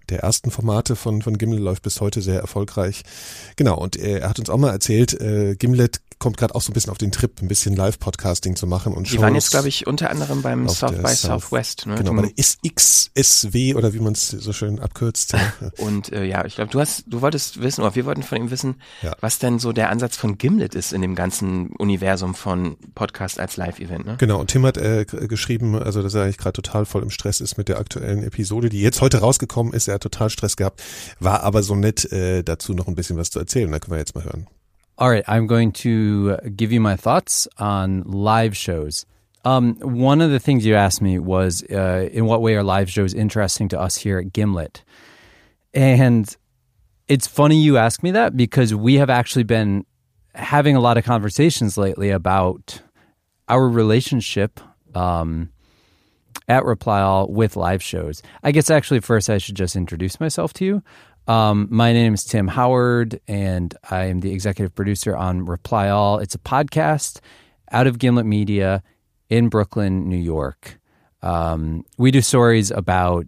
der 0.10 0.20
ersten 0.20 0.52
Formate 0.52 0.96
von 0.96 1.22
von 1.22 1.38
Gimlet 1.38 1.60
läuft 1.62 1.84
bis 1.84 2.02
heute 2.02 2.22
sehr 2.22 2.40
erfolgreich. 2.40 3.04
Genau 3.56 3.78
und 3.78 3.96
äh, 3.98 4.20
er 4.20 4.30
hat 4.30 4.40
uns 4.40 4.50
auch 4.50 4.58
mal 4.58 4.72
erzählt, 4.72 5.20
äh, 5.20 5.56
Gimlet 5.56 6.02
kommt 6.20 6.38
gerade 6.38 6.56
auch 6.56 6.62
so 6.64 6.72
ein 6.72 6.74
bisschen 6.74 6.90
auf 6.92 6.98
den 6.98 7.12
Trip, 7.12 7.32
ein 7.44 7.48
bisschen 7.48 7.76
Live-Podcasting 7.76 8.56
zu 8.56 8.66
machen 8.66 8.94
und 8.94 9.12
Die 9.12 9.22
waren 9.22 9.36
jetzt, 9.36 9.52
glaube 9.52 9.68
ich, 9.68 9.86
unter 9.86 10.10
anderem 10.10 10.42
beim 10.42 10.68
South 10.68 10.92
by 10.94 11.10
South- 11.14 11.44
Southwest. 11.44 11.86
Ne? 11.86 11.94
Genau, 11.96 12.08
Zum- 12.10 12.16
bei 12.18 12.22
der 12.24 12.34
XSW 12.74 13.76
oder 13.76 13.94
wie 13.94 14.00
man 14.00 14.14
es 14.14 14.30
so 14.30 14.52
schön 14.52 14.80
abkürzt. 14.80 15.36
Und 15.78 16.12
äh, 16.12 16.24
ja, 16.26 16.44
ich 16.46 16.56
glaube, 16.56 16.72
du 16.72 16.80
hast, 16.80 17.04
du 17.08 17.22
wolltest 17.22 17.62
wissen, 17.62 17.82
oder 17.82 17.94
wir 17.96 18.06
wollten 18.06 18.24
von 18.24 18.38
ihm 18.40 18.50
wissen, 18.50 18.82
Ja. 19.04 19.16
was 19.22 19.38
denn 19.38 19.60
so 19.60 19.74
der 19.74 19.90
Ansatz 19.92 20.18
von 20.18 20.40
Gimlet 20.40 20.74
ist 20.74 20.92
in 20.92 21.02
dem 21.04 21.14
ganzen 21.14 21.68
Universum 21.78 22.34
von 22.34 22.78
Podcast 22.96 23.40
als 23.40 23.56
Live-Event. 23.58 24.06
Ne? 24.06 24.16
Genau, 24.18 24.40
und 24.40 24.48
Tim 24.50 24.66
hat 24.66 24.78
äh, 24.78 25.06
geschrieben, 25.06 25.76
also 25.76 26.02
dass 26.02 26.16
er 26.16 26.24
eigentlich 26.24 26.38
gerade 26.40 26.54
total 26.54 26.86
voll 26.86 27.04
im 27.04 27.12
Stress 27.12 27.42
ist 27.42 27.58
mit 27.60 27.68
der 27.70 27.78
aktuellen 27.78 28.24
Episode, 28.24 28.70
die 28.70 28.82
jetzt 28.82 29.02
heute 29.02 29.20
rausgekommen 29.20 29.74
ist. 29.74 29.88
Er 29.88 29.94
hat 29.98 30.02
total 30.02 30.30
Stress 30.30 30.56
gehabt, 30.56 30.84
war 31.20 31.44
aber 31.44 31.64
so 31.64 31.76
nett, 31.76 32.12
äh, 32.12 32.44
dazu 32.44 32.74
noch 32.74 32.88
ein 32.88 32.96
bisschen 32.96 33.18
was 33.18 33.30
zu 33.30 33.40
erzählen. 33.40 33.72
Da 33.72 33.80
können 33.80 33.94
wir 33.94 34.00
jetzt 34.00 34.16
mal 34.16 34.24
hören. 34.24 34.48
All 35.00 35.10
right, 35.10 35.28
I'm 35.28 35.46
going 35.46 35.74
to 35.84 36.38
give 36.56 36.72
you 36.72 36.82
my 36.82 36.96
thoughts 36.96 37.48
on 37.60 38.04
live 38.04 38.56
shows. 38.56 39.06
Um, 39.46 39.76
one 39.82 40.22
of 40.22 40.32
the 40.32 40.40
things 40.40 40.66
you 40.66 40.76
asked 40.76 41.02
me 41.02 41.20
was 41.20 41.64
uh, 41.72 42.10
in 42.12 42.26
what 42.26 42.42
way 42.42 42.56
are 42.56 42.64
live 42.64 42.90
shows 42.90 43.14
interesting 43.14 43.70
to 43.70 43.80
us 43.80 43.96
here 43.96 44.18
at 44.18 44.34
Gimlet? 44.34 44.84
And 45.74 46.36
it's 47.08 47.28
funny 47.28 47.62
you 47.62 47.78
ask 47.78 48.02
me 48.02 48.12
that 48.12 48.36
because 48.36 48.74
we 48.74 48.96
have 48.96 49.10
actually 49.10 49.44
been 49.44 49.86
having 50.34 50.76
a 50.76 50.80
lot 50.80 50.98
of 50.98 51.06
conversations 51.06 51.78
lately 51.78 52.10
about 52.10 52.82
our 53.48 53.70
relationship 53.70 54.60
um, 54.96 55.52
at 56.48 56.66
Reply 56.66 57.02
All 57.02 57.28
with 57.28 57.56
live 57.56 57.84
shows. 57.84 58.22
I 58.44 58.52
guess 58.52 58.70
actually, 58.70 59.02
first, 59.02 59.30
I 59.30 59.38
should 59.38 59.56
just 59.56 59.76
introduce 59.76 60.20
myself 60.20 60.54
to 60.54 60.66
you. 60.66 60.84
Um, 61.28 61.68
my 61.70 61.92
name 61.92 62.14
is 62.14 62.24
Tim 62.24 62.48
Howard, 62.48 63.20
and 63.28 63.76
I 63.90 64.06
am 64.06 64.22
the 64.22 64.32
executive 64.32 64.74
producer 64.74 65.16
on 65.16 65.46
Reply 65.46 65.90
All. 65.90 66.20
It's 66.20 66.36
a 66.36 66.40
podcast 66.40 67.20
out 67.72 67.86
of 67.86 68.00
Gimlet 68.00 68.26
Media 68.26 68.82
in 69.30 69.50
Brooklyn, 69.50 70.08
New 70.08 70.18
York. 70.18 70.80
Um, 71.22 71.84
we 71.98 72.12
do 72.12 72.22
stories 72.22 72.72
about 72.72 73.26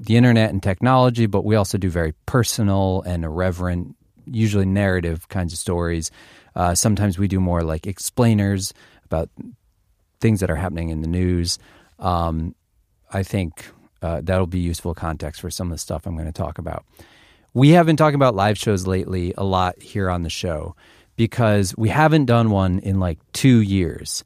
the 0.00 0.16
internet 0.16 0.50
and 0.50 0.62
technology, 0.62 1.26
but 1.26 1.44
we 1.44 1.54
also 1.54 1.78
do 1.78 1.88
very 1.88 2.14
personal 2.26 3.02
and 3.06 3.24
irreverent, 3.24 3.94
usually 4.26 4.66
narrative 4.66 5.28
kinds 5.28 5.52
of 5.52 5.58
stories. 5.58 6.10
Uh, 6.56 6.74
sometimes 6.74 7.18
we 7.18 7.28
do 7.28 7.38
more 7.38 7.62
like 7.62 7.86
explainers 7.86 8.74
about 9.04 9.30
things 10.20 10.40
that 10.40 10.50
are 10.50 10.56
happening 10.56 10.88
in 10.88 11.02
the 11.02 11.08
news. 11.08 11.58
Um, 11.98 12.54
I 13.12 13.22
think 13.22 13.66
uh, 14.02 14.20
that'll 14.22 14.46
be 14.46 14.58
useful 14.58 14.94
context 14.94 15.40
for 15.40 15.50
some 15.50 15.68
of 15.68 15.72
the 15.72 15.78
stuff 15.78 16.06
I'm 16.06 16.14
going 16.14 16.26
to 16.26 16.32
talk 16.32 16.58
about. 16.58 16.84
We 17.54 17.70
have 17.70 17.86
been 17.86 17.96
talking 17.96 18.16
about 18.16 18.34
live 18.34 18.58
shows 18.58 18.86
lately 18.86 19.32
a 19.38 19.44
lot 19.44 19.80
here 19.80 20.10
on 20.10 20.22
the 20.22 20.30
show 20.30 20.76
because 21.16 21.74
we 21.76 21.88
haven't 21.88 22.26
done 22.26 22.50
one 22.50 22.78
in 22.80 23.00
like 23.00 23.18
two 23.32 23.60
years. 23.60 24.22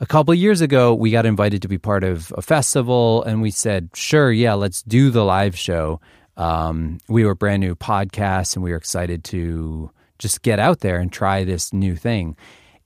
A 0.00 0.06
couple 0.06 0.34
years 0.34 0.60
ago, 0.60 0.92
we 0.92 1.12
got 1.12 1.24
invited 1.24 1.62
to 1.62 1.68
be 1.68 1.78
part 1.78 2.02
of 2.02 2.34
a 2.36 2.42
festival, 2.42 3.22
and 3.22 3.40
we 3.40 3.52
said, 3.52 3.90
sure, 3.94 4.32
yeah, 4.32 4.54
let's 4.54 4.82
do 4.82 5.10
the 5.10 5.24
live 5.24 5.56
show. 5.56 6.00
Um, 6.36 6.98
we 7.08 7.24
were 7.24 7.36
brand 7.36 7.60
new 7.60 7.76
podcasts, 7.76 8.56
and 8.56 8.64
we 8.64 8.72
were 8.72 8.76
excited 8.76 9.22
to 9.24 9.92
just 10.18 10.42
get 10.42 10.58
out 10.58 10.80
there 10.80 10.98
and 10.98 11.12
try 11.12 11.44
this 11.44 11.72
new 11.72 11.94
thing. 11.94 12.36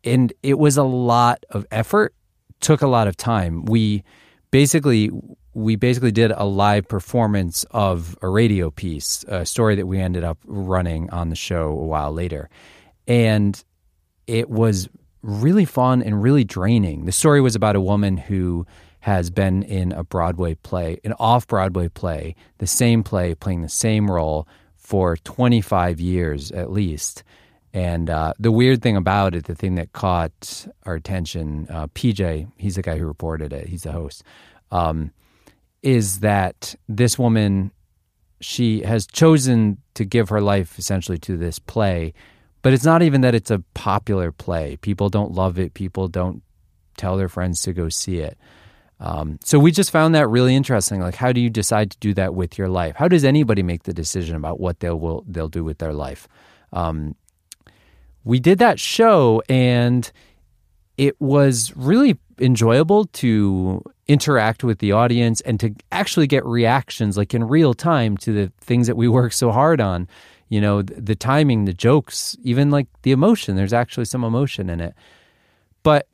And 0.04 0.32
it 0.42 0.58
was 0.58 0.76
a 0.76 0.82
lot 0.82 1.44
of 1.50 1.64
effort, 1.70 2.14
took 2.60 2.82
a 2.82 2.86
lot 2.86 3.08
of 3.08 3.16
time. 3.16 3.64
We 3.64 4.04
basically 4.50 5.10
we 5.56 5.74
basically 5.74 6.12
did 6.12 6.32
a 6.32 6.44
live 6.44 6.86
performance 6.86 7.64
of 7.70 8.14
a 8.20 8.28
radio 8.28 8.70
piece, 8.70 9.24
a 9.26 9.46
story 9.46 9.74
that 9.74 9.86
we 9.86 9.98
ended 9.98 10.22
up 10.22 10.36
running 10.44 11.08
on 11.08 11.30
the 11.30 11.34
show 11.34 11.70
a 11.70 11.86
while 11.86 12.12
later. 12.12 12.50
And 13.08 13.62
it 14.26 14.50
was 14.50 14.86
really 15.22 15.64
fun 15.64 16.02
and 16.02 16.22
really 16.22 16.44
draining. 16.44 17.06
The 17.06 17.12
story 17.12 17.40
was 17.40 17.54
about 17.54 17.74
a 17.74 17.80
woman 17.80 18.18
who 18.18 18.66
has 19.00 19.30
been 19.30 19.62
in 19.62 19.92
a 19.92 20.04
Broadway 20.04 20.56
play, 20.56 20.98
an 21.04 21.14
off 21.18 21.46
Broadway 21.46 21.88
play, 21.88 22.34
the 22.58 22.66
same 22.66 23.02
play, 23.02 23.34
playing 23.34 23.62
the 23.62 23.68
same 23.70 24.10
role 24.10 24.46
for 24.74 25.16
25 25.16 26.00
years 26.00 26.52
at 26.52 26.70
least. 26.70 27.24
And 27.76 28.08
uh, 28.08 28.32
the 28.38 28.50
weird 28.50 28.80
thing 28.80 28.96
about 28.96 29.34
it, 29.34 29.44
the 29.44 29.54
thing 29.54 29.74
that 29.74 29.92
caught 29.92 30.66
our 30.86 30.94
attention, 30.94 31.66
uh, 31.68 31.88
PJ, 31.88 32.50
he's 32.56 32.76
the 32.76 32.82
guy 32.82 32.96
who 32.96 33.04
reported 33.04 33.52
it, 33.52 33.68
he's 33.68 33.82
the 33.82 33.92
host, 33.92 34.24
um, 34.70 35.12
is 35.82 36.20
that 36.20 36.74
this 36.88 37.18
woman, 37.18 37.70
she 38.40 38.80
has 38.80 39.06
chosen 39.06 39.76
to 39.92 40.06
give 40.06 40.30
her 40.30 40.40
life 40.40 40.78
essentially 40.78 41.18
to 41.18 41.36
this 41.36 41.58
play, 41.58 42.14
but 42.62 42.72
it's 42.72 42.86
not 42.86 43.02
even 43.02 43.20
that 43.20 43.34
it's 43.34 43.50
a 43.50 43.62
popular 43.74 44.32
play. 44.32 44.78
People 44.78 45.10
don't 45.10 45.32
love 45.32 45.58
it, 45.58 45.74
people 45.74 46.08
don't 46.08 46.42
tell 46.96 47.18
their 47.18 47.28
friends 47.28 47.60
to 47.60 47.74
go 47.74 47.90
see 47.90 48.20
it. 48.20 48.38
Um, 49.00 49.38
so 49.44 49.58
we 49.58 49.70
just 49.70 49.90
found 49.90 50.14
that 50.14 50.28
really 50.28 50.56
interesting. 50.56 51.00
Like, 51.00 51.16
how 51.16 51.30
do 51.30 51.42
you 51.42 51.50
decide 51.50 51.90
to 51.90 51.98
do 51.98 52.14
that 52.14 52.34
with 52.34 52.56
your 52.56 52.70
life? 52.70 52.96
How 52.96 53.06
does 53.06 53.22
anybody 53.22 53.62
make 53.62 53.82
the 53.82 53.92
decision 53.92 54.34
about 54.34 54.58
what 54.58 54.80
they'll 54.80 55.22
they'll 55.28 55.50
do 55.50 55.62
with 55.62 55.76
their 55.76 55.92
life? 55.92 56.26
Um, 56.72 57.14
we 58.26 58.40
did 58.40 58.58
that 58.58 58.80
show, 58.80 59.40
and 59.48 60.10
it 60.98 61.18
was 61.20 61.72
really 61.76 62.18
enjoyable 62.40 63.04
to 63.06 63.80
interact 64.08 64.64
with 64.64 64.80
the 64.80 64.90
audience 64.90 65.40
and 65.42 65.60
to 65.60 65.72
actually 65.92 66.26
get 66.26 66.44
reactions, 66.44 67.16
like 67.16 67.34
in 67.34 67.44
real 67.44 67.72
time, 67.72 68.16
to 68.16 68.32
the 68.32 68.52
things 68.60 68.88
that 68.88 68.96
we 68.96 69.06
work 69.18 69.32
so 69.32 69.52
hard 69.52 69.80
on. 69.80 70.08
You 70.48 70.60
know, 70.60 70.82
the, 70.82 71.14
timing, 71.14 71.66
the 71.66 71.72
jokes, 71.72 72.36
even 72.42 72.70
like 72.70 72.88
the 73.02 73.12
emotion. 73.12 73.54
There's 73.54 73.72
actually 73.72 74.06
some 74.06 74.24
emotion 74.24 74.70
in 74.70 74.80
it, 74.80 74.94
but 75.84 76.08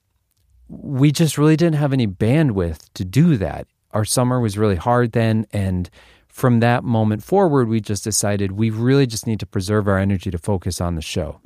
we 0.68 1.12
just 1.12 1.38
really 1.38 1.56
didn't 1.56 1.76
have 1.76 1.94
any 1.94 2.06
bandwidth 2.06 2.90
to 2.92 3.06
do 3.06 3.38
that. 3.38 3.66
Our 3.92 4.04
summer 4.04 4.38
was 4.38 4.58
really 4.58 4.76
hard 4.76 5.12
then. 5.12 5.46
And 5.50 5.88
from 6.28 6.60
that 6.60 6.84
moment 6.84 7.22
forward, 7.22 7.68
we 7.68 7.80
just 7.80 8.04
decided 8.04 8.52
we 8.52 8.68
really 8.68 9.06
just 9.06 9.26
need 9.26 9.40
to 9.40 9.46
preserve 9.46 9.88
our 9.88 9.98
energy 9.98 10.30
to 10.30 10.38
focus 10.38 10.80
on 10.80 10.94
the 10.94 11.02
show. 11.02 11.40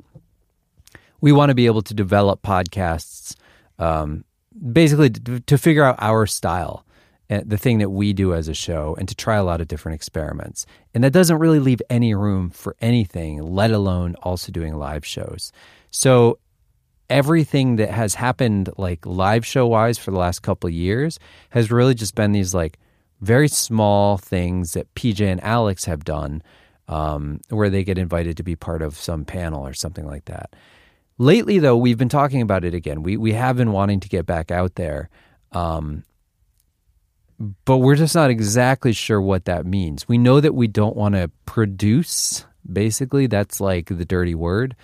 We 1.21 1.31
want 1.31 1.49
to 1.49 1.55
be 1.55 1.65
able 1.65 1.81
to 1.83 1.93
develop 1.93 2.41
podcasts, 2.41 3.35
um, 3.79 4.23
basically 4.71 5.09
to, 5.09 5.39
to 5.39 5.57
figure 5.57 5.83
out 5.83 5.95
our 5.99 6.25
style, 6.25 6.85
uh, 7.29 7.41
the 7.45 7.57
thing 7.57 7.79
that 7.79 7.89
we 7.89 8.13
do 8.13 8.33
as 8.33 8.47
a 8.47 8.53
show, 8.53 8.95
and 8.99 9.07
to 9.07 9.15
try 9.15 9.35
a 9.35 9.43
lot 9.43 9.61
of 9.61 9.67
different 9.67 9.95
experiments. 9.95 10.65
And 10.93 11.03
that 11.03 11.13
doesn't 11.13 11.39
really 11.39 11.59
leave 11.59 11.81
any 11.89 12.13
room 12.13 12.49
for 12.49 12.75
anything, 12.81 13.41
let 13.41 13.71
alone 13.71 14.15
also 14.23 14.51
doing 14.51 14.75
live 14.77 15.05
shows. 15.05 15.51
So 15.91 16.39
everything 17.09 17.77
that 17.77 17.89
has 17.89 18.15
happened 18.15 18.69
like 18.77 19.05
live 19.05 19.45
show 19.45 19.65
wise 19.65 19.97
for 19.97 20.11
the 20.11 20.17
last 20.17 20.41
couple 20.41 20.67
of 20.67 20.73
years 20.73 21.19
has 21.51 21.71
really 21.71 21.93
just 21.93 22.15
been 22.15 22.33
these 22.33 22.53
like 22.53 22.77
very 23.21 23.47
small 23.47 24.17
things 24.17 24.73
that 24.73 24.93
PJ 24.93 25.21
and 25.21 25.43
Alex 25.43 25.85
have 25.85 26.03
done 26.03 26.43
um, 26.87 27.41
where 27.49 27.69
they 27.69 27.83
get 27.83 27.97
invited 27.97 28.37
to 28.37 28.43
be 28.43 28.55
part 28.55 28.81
of 28.81 28.95
some 28.95 29.25
panel 29.25 29.65
or 29.65 29.73
something 29.73 30.05
like 30.05 30.25
that. 30.25 30.53
Lately, 31.17 31.59
though, 31.59 31.77
we've 31.77 31.97
been 31.97 32.09
talking 32.09 32.41
about 32.41 32.63
it 32.63 32.73
again. 32.73 33.03
We 33.03 33.17
we 33.17 33.33
have 33.33 33.57
been 33.57 33.71
wanting 33.71 33.99
to 34.01 34.09
get 34.09 34.25
back 34.25 34.51
out 34.51 34.75
there, 34.75 35.09
um, 35.51 36.03
but 37.65 37.77
we're 37.77 37.95
just 37.95 38.15
not 38.15 38.29
exactly 38.29 38.93
sure 38.93 39.21
what 39.21 39.45
that 39.45 39.65
means. 39.65 40.07
We 40.07 40.17
know 40.17 40.39
that 40.39 40.53
we 40.53 40.67
don't 40.67 40.95
want 40.95 41.15
to 41.15 41.31
produce. 41.45 42.45
Basically, 42.71 43.27
that's 43.27 43.61
like 43.61 43.87
the 43.87 44.05
dirty 44.05 44.35
word 44.35 44.75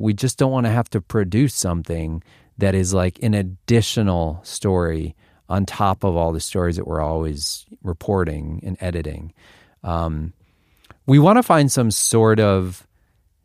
we 0.00 0.14
just 0.14 0.38
don't 0.38 0.50
want 0.50 0.64
to 0.64 0.72
have 0.72 0.88
to 0.90 1.00
produce 1.00 1.54
something 1.54 2.22
that 2.56 2.74
is 2.74 2.94
like 2.94 3.22
an 3.22 3.34
additional 3.34 4.40
story 4.42 5.14
on 5.48 5.66
top 5.66 6.04
of 6.04 6.16
all 6.16 6.32
the 6.32 6.40
stories 6.40 6.76
that 6.76 6.86
we're 6.86 7.02
always 7.02 7.66
reporting 7.82 8.60
and 8.64 8.78
editing. 8.80 9.34
Um, 9.84 10.32
we 11.06 11.18
want 11.18 11.36
to 11.36 11.42
find 11.42 11.70
some 11.70 11.90
sort 11.90 12.40
of 12.40 12.86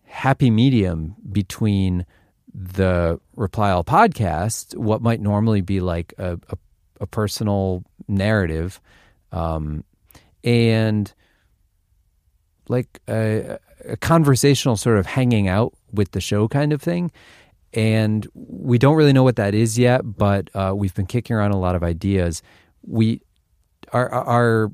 happy 0.05 0.49
medium 0.49 1.15
between 1.29 2.05
the 2.57 3.19
Reply 3.35 3.71
All 3.71 3.83
podcast, 3.83 4.77
what 4.77 5.01
might 5.01 5.19
normally 5.19 5.59
be 5.59 5.81
like 5.81 6.13
a, 6.17 6.39
a, 6.49 6.57
a 7.01 7.07
personal 7.07 7.83
narrative, 8.07 8.79
um, 9.33 9.83
and 10.43 11.13
like 12.69 13.01
a, 13.09 13.59
a 13.83 13.97
conversational 13.97 14.77
sort 14.77 14.97
of 14.97 15.05
hanging 15.05 15.49
out 15.49 15.73
with 15.91 16.11
the 16.11 16.21
show 16.21 16.47
kind 16.47 16.71
of 16.71 16.81
thing. 16.81 17.11
And 17.73 18.25
we 18.33 18.77
don't 18.77 18.95
really 18.95 19.11
know 19.11 19.23
what 19.23 19.35
that 19.35 19.53
is 19.53 19.77
yet, 19.77 20.01
but 20.05 20.49
uh, 20.55 20.73
we've 20.73 20.93
been 20.95 21.07
kicking 21.07 21.35
around 21.35 21.51
a 21.51 21.59
lot 21.59 21.75
of 21.75 21.83
ideas. 21.83 22.41
We 22.87 23.21
our 23.91 24.09
our 24.09 24.71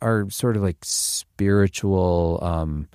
our 0.00 0.30
sort 0.30 0.56
of 0.56 0.62
like 0.62 0.78
spiritual 0.80 2.38
um, 2.40 2.88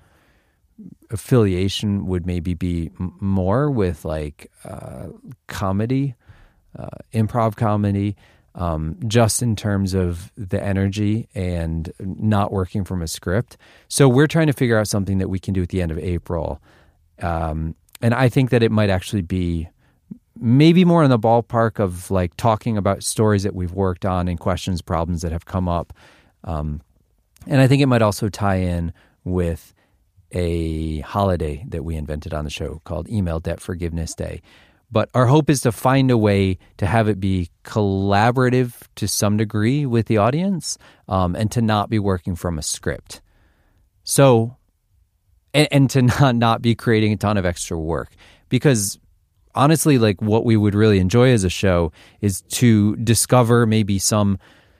affiliation 1.11 2.05
would 2.05 2.25
maybe 2.25 2.53
be 2.53 2.91
m- 2.99 3.15
more 3.19 3.69
with 3.69 4.05
like 4.05 4.51
uh, 4.63 5.07
comedy, 5.47 6.15
uh, 6.77 6.87
improv 7.13 7.55
comedy, 7.55 8.15
um, 8.55 8.97
just 9.07 9.41
in 9.41 9.55
terms 9.55 9.93
of 9.93 10.31
the 10.35 10.61
energy 10.61 11.27
and 11.33 11.91
not 11.99 12.51
working 12.51 12.83
from 12.83 13.01
a 13.01 13.07
script. 13.07 13.57
So 13.87 14.07
we're 14.09 14.27
trying 14.27 14.47
to 14.47 14.53
figure 14.53 14.77
out 14.77 14.87
something 14.87 15.19
that 15.19 15.29
we 15.29 15.39
can 15.39 15.53
do 15.53 15.61
at 15.61 15.69
the 15.69 15.81
end 15.81 15.91
of 15.91 15.99
April. 15.99 16.61
Um, 17.21 17.75
and 18.01 18.13
I 18.13 18.29
think 18.29 18.49
that 18.51 18.63
it 18.63 18.71
might 18.71 18.89
actually 18.89 19.21
be 19.21 19.69
maybe 20.39 20.85
more 20.85 21.03
in 21.03 21.09
the 21.09 21.19
ballpark 21.19 21.79
of 21.79 22.09
like 22.11 22.35
talking 22.37 22.77
about 22.77 23.03
stories 23.03 23.43
that 23.43 23.53
we've 23.53 23.73
worked 23.73 24.05
on 24.05 24.27
and 24.27 24.39
questions, 24.39 24.81
problems 24.81 25.21
that 25.21 25.31
have 25.31 25.45
come 25.45 25.67
up. 25.67 25.93
Um, 26.43 26.81
and 27.45 27.61
I 27.61 27.67
think 27.67 27.81
it 27.81 27.87
might 27.87 28.01
also 28.01 28.29
tie 28.29 28.57
in 28.57 28.93
with 29.23 29.73
a 30.31 30.99
holiday 31.01 31.63
that 31.69 31.83
we 31.83 31.95
invented 31.95 32.33
on 32.33 32.43
the 32.43 32.49
show 32.49 32.81
called 32.83 33.09
Email 33.09 33.39
Debt 33.39 33.59
Forgiveness 33.59 34.13
Day. 34.13 34.41
But 34.91 35.09
our 35.13 35.27
hope 35.27 35.49
is 35.49 35.61
to 35.61 35.71
find 35.71 36.09
a 36.09 36.17
way 36.17 36.57
to 36.77 36.87
have 36.87 37.07
it 37.07 37.19
be 37.19 37.49
collaborative 37.63 38.73
to 38.95 39.07
some 39.07 39.37
degree 39.37 39.85
with 39.85 40.07
the 40.07 40.17
audience 40.17 40.77
um, 41.07 41.35
and 41.35 41.51
to 41.51 41.61
not 41.61 41.89
be 41.89 41.99
working 41.99 42.35
from 42.35 42.57
a 42.57 42.63
script. 42.63 43.21
So, 44.03 44.57
and, 45.53 45.67
and 45.71 45.89
to 45.91 46.01
not, 46.19 46.35
not 46.35 46.61
be 46.61 46.73
creating 46.73 47.13
a 47.13 47.17
ton 47.17 47.37
of 47.37 47.45
extra 47.45 47.77
work. 47.77 48.13
Because 48.49 48.97
honestly, 49.53 49.99
like 49.99 50.21
what 50.21 50.43
we 50.43 50.57
would 50.57 50.73
really 50.73 50.99
enjoy 50.99 51.29
as 51.29 51.43
a 51.43 51.49
show 51.49 51.91
is 52.21 52.41
to 52.41 52.95
discover 52.97 53.67
maybe 53.67 53.99
some 53.99 54.39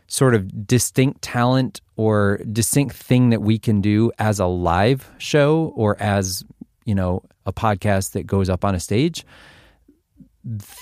sort 0.10 0.36
of 0.36 0.68
distinct 0.68 1.22
talent 1.22 1.82
or 1.96 2.42
distinct 2.52 2.96
thing 2.96 3.30
that 3.30 3.42
we 3.42 3.58
can 3.58 3.80
do 3.80 4.12
as 4.20 4.40
a 4.40 4.48
live 4.48 5.10
show 5.20 5.72
or 5.76 5.96
as, 6.02 6.44
you 6.84 6.96
know, 6.96 7.22
a 7.46 7.54
podcast 7.54 8.12
that 8.12 8.26
goes 8.28 8.50
up 8.50 8.66
on 8.66 8.76
a 8.76 8.80
stage 8.80 9.26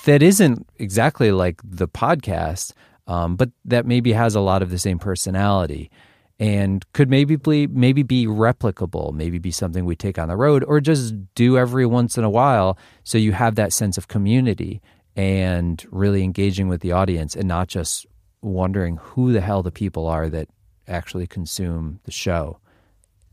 that 0.06 0.24
isn't 0.24 0.66
exactly 0.78 1.32
like 1.32 1.60
the 1.64 1.88
podcast, 1.88 2.72
um, 3.08 3.36
but 3.36 3.50
that 3.66 3.86
maybe 3.86 4.14
has 4.14 4.34
a 4.34 4.40
lot 4.40 4.62
of 4.62 4.70
the 4.70 4.78
same 4.78 4.98
personality 4.98 5.92
and 6.40 6.86
could 6.94 7.10
maybe 7.10 7.36
be, 7.36 7.68
maybe 7.68 8.04
be 8.04 8.28
replicable, 8.28 9.12
maybe 9.14 9.40
be 9.40 9.52
something 9.52 9.84
we 9.84 9.96
take 9.96 10.18
on 10.18 10.30
the 10.30 10.38
road 10.38 10.64
or 10.68 10.80
just 10.80 11.16
do 11.36 11.58
every 11.58 11.86
once 11.86 12.18
in 12.18 12.24
a 12.24 12.30
while 12.30 12.78
so 13.04 13.18
you 13.18 13.34
have 13.34 13.56
that 13.56 13.74
sense 13.74 13.98
of 13.98 14.08
community 14.08 14.82
and 15.18 15.86
really 15.92 16.24
engaging 16.24 16.70
with 16.70 16.80
the 16.80 16.94
audience 16.94 17.36
and 17.36 17.48
not 17.48 17.68
just 17.68 18.06
wondering 18.42 18.98
who 18.98 19.34
the 19.34 19.42
hell 19.42 19.64
the 19.64 19.72
people 19.72 20.08
are 20.08 20.30
that 20.30 20.48
actually 20.88 21.28
consume 21.28 22.00
the 22.04 22.12
show. 22.12 22.60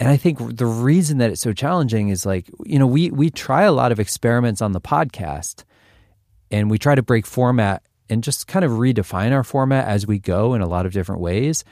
And 0.00 0.08
I 0.08 0.16
think 0.16 0.56
the 0.56 0.66
reason 0.66 1.18
that 1.18 1.30
it's 1.30 1.40
so 1.40 1.52
challenging 1.52 2.08
is 2.08 2.26
like, 2.26 2.50
you 2.64 2.78
know, 2.78 2.86
we 2.86 3.10
we 3.10 3.30
try 3.30 3.62
a 3.62 3.72
lot 3.72 3.92
of 3.92 4.00
experiments 4.00 4.60
on 4.60 4.72
the 4.72 4.80
podcast 4.80 5.64
and 6.50 6.70
we 6.70 6.78
try 6.78 6.94
to 6.94 7.02
break 7.02 7.26
format 7.26 7.82
and 8.10 8.22
just 8.22 8.46
kind 8.46 8.64
of 8.64 8.72
redefine 8.72 9.32
our 9.32 9.44
format 9.44 9.86
as 9.86 10.06
we 10.06 10.18
go 10.18 10.54
in 10.54 10.60
a 10.60 10.68
lot 10.68 10.84
of 10.84 10.92
different 10.92 11.20
ways. 11.20 11.64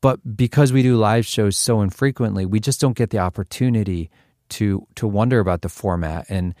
But 0.00 0.36
because 0.36 0.72
we 0.72 0.82
do 0.82 0.96
live 0.96 1.26
shows 1.26 1.56
so 1.56 1.80
infrequently, 1.80 2.44
we 2.44 2.60
just 2.60 2.80
don't 2.80 2.96
get 2.96 3.10
the 3.10 3.18
opportunity 3.18 4.10
to 4.50 4.86
to 4.96 5.06
wonder 5.06 5.40
about 5.40 5.62
the 5.62 5.68
format 5.68 6.26
and 6.28 6.54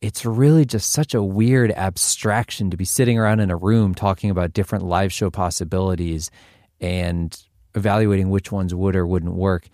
it's 0.00 0.24
really 0.24 0.64
just 0.64 0.92
such 0.92 1.14
a 1.14 1.22
weird 1.22 1.70
abstraction 1.72 2.70
to 2.70 2.76
be 2.76 2.84
sitting 2.84 3.18
around 3.18 3.40
in 3.40 3.50
a 3.50 3.56
room 3.56 3.94
talking 3.94 4.30
about 4.30 4.52
different 4.52 4.84
live 4.84 5.12
show 5.12 5.30
possibilities 5.30 6.30
and 6.80 7.42
evaluating 7.74 8.30
which 8.30 8.52
ones 8.52 8.74
would 8.74 8.94
or 8.96 9.06
wouldn't 9.06 9.34
work 9.34 9.68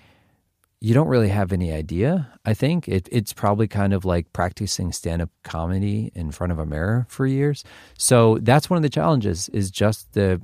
you 0.80 0.94
don't 0.94 1.08
really 1.08 1.28
have 1.28 1.52
any 1.52 1.72
idea. 1.72 2.32
I 2.44 2.54
think 2.54 2.88
it, 2.88 3.08
it's 3.12 3.34
probably 3.34 3.68
kind 3.68 3.92
of 3.92 4.06
like 4.06 4.32
practicing 4.32 4.92
stand 4.92 5.20
up 5.20 5.28
comedy 5.42 6.10
in 6.14 6.30
front 6.30 6.52
of 6.52 6.58
a 6.58 6.64
mirror 6.64 7.06
for 7.08 7.26
years. 7.26 7.64
So 7.98 8.38
that's 8.40 8.70
one 8.70 8.78
of 8.78 8.82
the 8.82 8.88
challenges 8.88 9.50
is 9.50 9.70
just 9.70 10.12
the 10.14 10.40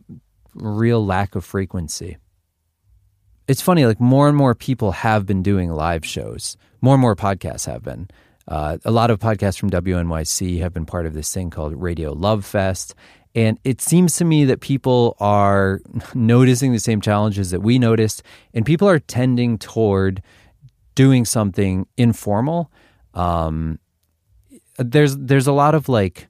real 0.54 1.04
lack 1.04 1.34
of 1.34 1.44
frequency. 1.44 2.18
It's 3.48 3.62
funny, 3.62 3.86
like 3.86 4.00
more 4.00 4.28
and 4.28 4.36
more 4.36 4.54
people 4.54 4.92
have 4.92 5.24
been 5.24 5.42
doing 5.42 5.70
live 5.70 6.04
shows. 6.04 6.56
More 6.82 6.94
and 6.94 7.00
more 7.00 7.16
podcasts 7.16 7.66
have 7.66 7.82
been. 7.82 8.08
Uh, 8.48 8.78
a 8.84 8.90
lot 8.90 9.10
of 9.10 9.18
podcasts 9.18 9.58
from 9.58 9.70
WNYC 9.70 10.60
have 10.60 10.72
been 10.72 10.86
part 10.86 11.06
of 11.06 11.14
this 11.14 11.32
thing 11.32 11.50
called 11.50 11.74
Radio 11.74 12.12
Love 12.12 12.44
Fest. 12.44 12.94
And 13.34 13.58
it 13.64 13.80
seems 13.80 14.16
to 14.16 14.24
me 14.24 14.44
that 14.46 14.60
people 14.60 15.16
are 15.20 15.80
noticing 16.14 16.72
the 16.72 16.78
same 16.78 17.00
challenges 17.00 17.50
that 17.50 17.60
we 17.60 17.78
noticed, 17.78 18.22
and 18.54 18.64
people 18.64 18.88
are 18.88 18.98
tending 18.98 19.58
toward 19.58 20.22
doing 20.94 21.24
something 21.24 21.86
informal. 21.96 22.70
Um, 23.14 23.78
there's 24.78 25.16
there's 25.16 25.46
a 25.46 25.52
lot 25.52 25.74
of 25.74 25.88
like 25.88 26.28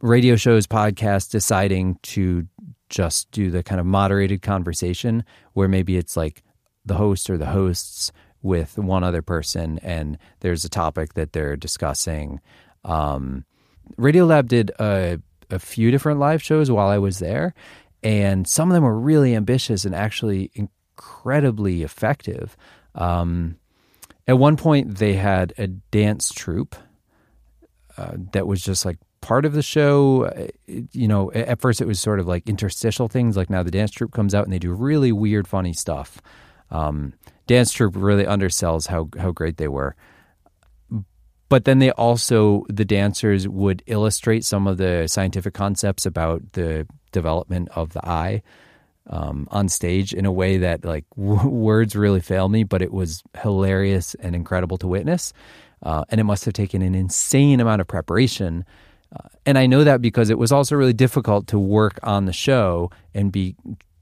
radio 0.00 0.36
shows, 0.36 0.66
podcasts 0.66 1.30
deciding 1.30 1.98
to 2.02 2.46
just 2.88 3.30
do 3.30 3.50
the 3.50 3.62
kind 3.62 3.80
of 3.80 3.86
moderated 3.86 4.42
conversation 4.42 5.24
where 5.54 5.68
maybe 5.68 5.96
it's 5.96 6.16
like 6.16 6.42
the 6.84 6.94
host 6.94 7.28
or 7.28 7.36
the 7.36 7.46
hosts 7.46 8.12
with 8.46 8.78
one 8.78 9.04
other 9.04 9.22
person, 9.22 9.78
and 9.82 10.16
there's 10.40 10.64
a 10.64 10.68
topic 10.70 11.14
that 11.14 11.32
they're 11.32 11.56
discussing. 11.56 12.40
Um, 12.84 13.44
Radiolab 13.98 14.48
did 14.48 14.70
a 14.78 15.20
a 15.50 15.58
few 15.58 15.90
different 15.92 16.18
live 16.18 16.42
shows 16.42 16.70
while 16.70 16.88
I 16.88 16.98
was 16.98 17.18
there, 17.18 17.54
and 18.02 18.48
some 18.48 18.70
of 18.70 18.74
them 18.74 18.84
were 18.84 18.98
really 18.98 19.34
ambitious 19.34 19.84
and 19.84 19.94
actually 19.94 20.50
incredibly 20.54 21.82
effective. 21.82 22.56
Um, 22.94 23.56
at 24.26 24.38
one 24.38 24.56
point, 24.56 24.98
they 24.98 25.14
had 25.14 25.52
a 25.58 25.68
dance 25.68 26.32
troupe 26.32 26.74
uh, 27.96 28.16
that 28.32 28.46
was 28.46 28.62
just 28.62 28.84
like 28.84 28.98
part 29.20 29.44
of 29.44 29.52
the 29.52 29.62
show. 29.62 30.24
Uh, 30.24 30.46
you 30.66 31.08
know, 31.08 31.32
at 31.32 31.60
first 31.60 31.80
it 31.80 31.86
was 31.86 32.00
sort 32.00 32.20
of 32.20 32.26
like 32.26 32.48
interstitial 32.48 33.08
things. 33.08 33.36
Like 33.36 33.50
now 33.50 33.62
the 33.62 33.70
dance 33.70 33.90
troupe 33.90 34.12
comes 34.12 34.34
out 34.34 34.44
and 34.44 34.52
they 34.52 34.58
do 34.58 34.72
really 34.72 35.12
weird, 35.12 35.46
funny 35.46 35.72
stuff. 35.72 36.20
Um, 36.70 37.14
dance 37.46 37.72
troupe 37.72 37.94
really 37.96 38.24
undersells 38.24 38.88
how 38.88 39.08
how 39.18 39.32
great 39.32 39.56
they 39.56 39.68
were. 39.68 39.94
But 41.48 41.64
then 41.64 41.78
they 41.78 41.90
also 41.92 42.64
the 42.68 42.84
dancers 42.84 43.46
would 43.46 43.82
illustrate 43.86 44.44
some 44.44 44.66
of 44.66 44.78
the 44.78 45.06
scientific 45.06 45.54
concepts 45.54 46.04
about 46.04 46.52
the 46.52 46.86
development 47.12 47.68
of 47.74 47.92
the 47.92 48.06
eye 48.06 48.42
um, 49.08 49.46
on 49.52 49.68
stage 49.68 50.12
in 50.12 50.26
a 50.26 50.32
way 50.32 50.58
that 50.58 50.84
like 50.84 51.04
w- 51.16 51.48
words 51.48 51.94
really 51.94 52.20
fail 52.20 52.48
me 52.48 52.64
but 52.64 52.82
it 52.82 52.92
was 52.92 53.22
hilarious 53.42 54.14
and 54.16 54.34
incredible 54.34 54.76
to 54.78 54.88
witness. 54.88 55.32
Uh, 55.82 56.04
and 56.08 56.20
it 56.20 56.24
must 56.24 56.44
have 56.44 56.54
taken 56.54 56.82
an 56.82 56.94
insane 56.94 57.60
amount 57.60 57.80
of 57.80 57.86
preparation. 57.86 58.64
Uh, 59.14 59.28
and 59.44 59.56
i 59.56 59.66
know 59.66 59.84
that 59.84 60.02
because 60.02 60.30
it 60.30 60.38
was 60.38 60.50
also 60.50 60.74
really 60.74 60.92
difficult 60.92 61.46
to 61.46 61.60
work 61.60 62.00
on 62.02 62.24
the 62.24 62.32
show 62.32 62.90
and 63.14 63.30
be 63.30 63.54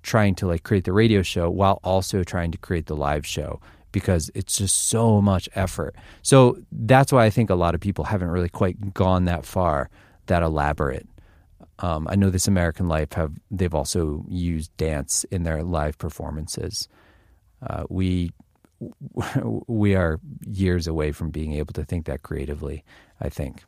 trying 0.04 0.34
to 0.36 0.46
like 0.46 0.62
create 0.62 0.84
the 0.84 0.92
radio 0.92 1.22
show 1.22 1.50
while 1.50 1.80
also 1.82 2.22
trying 2.22 2.52
to 2.52 2.58
create 2.58 2.86
the 2.86 2.94
live 2.94 3.26
show 3.26 3.60
because 3.90 4.30
it's 4.34 4.58
just 4.58 4.88
so 4.88 5.20
much 5.20 5.48
effort. 5.54 5.96
So 6.22 6.58
that's 6.70 7.12
why 7.12 7.24
I 7.24 7.30
think 7.30 7.50
a 7.50 7.54
lot 7.54 7.74
of 7.74 7.80
people 7.80 8.04
haven't 8.04 8.28
really 8.28 8.48
quite 8.48 8.92
gone 8.92 9.24
that 9.24 9.44
far, 9.44 9.88
that 10.26 10.42
elaborate. 10.42 11.08
Um, 11.78 12.06
I 12.10 12.14
know 12.14 12.30
this 12.30 12.46
American 12.46 12.86
Life 12.86 13.14
have 13.14 13.32
they've 13.50 13.74
also 13.74 14.24
used 14.28 14.76
dance 14.76 15.24
in 15.24 15.42
their 15.42 15.62
live 15.62 15.98
performances. 15.98 16.88
Uh, 17.66 17.84
we 17.88 18.30
we 19.66 19.94
are 19.94 20.20
years 20.46 20.86
away 20.86 21.12
from 21.12 21.30
being 21.30 21.54
able 21.54 21.72
to 21.72 21.84
think 21.84 22.04
that 22.06 22.22
creatively. 22.22 22.84
I 23.20 23.28
think 23.28 23.64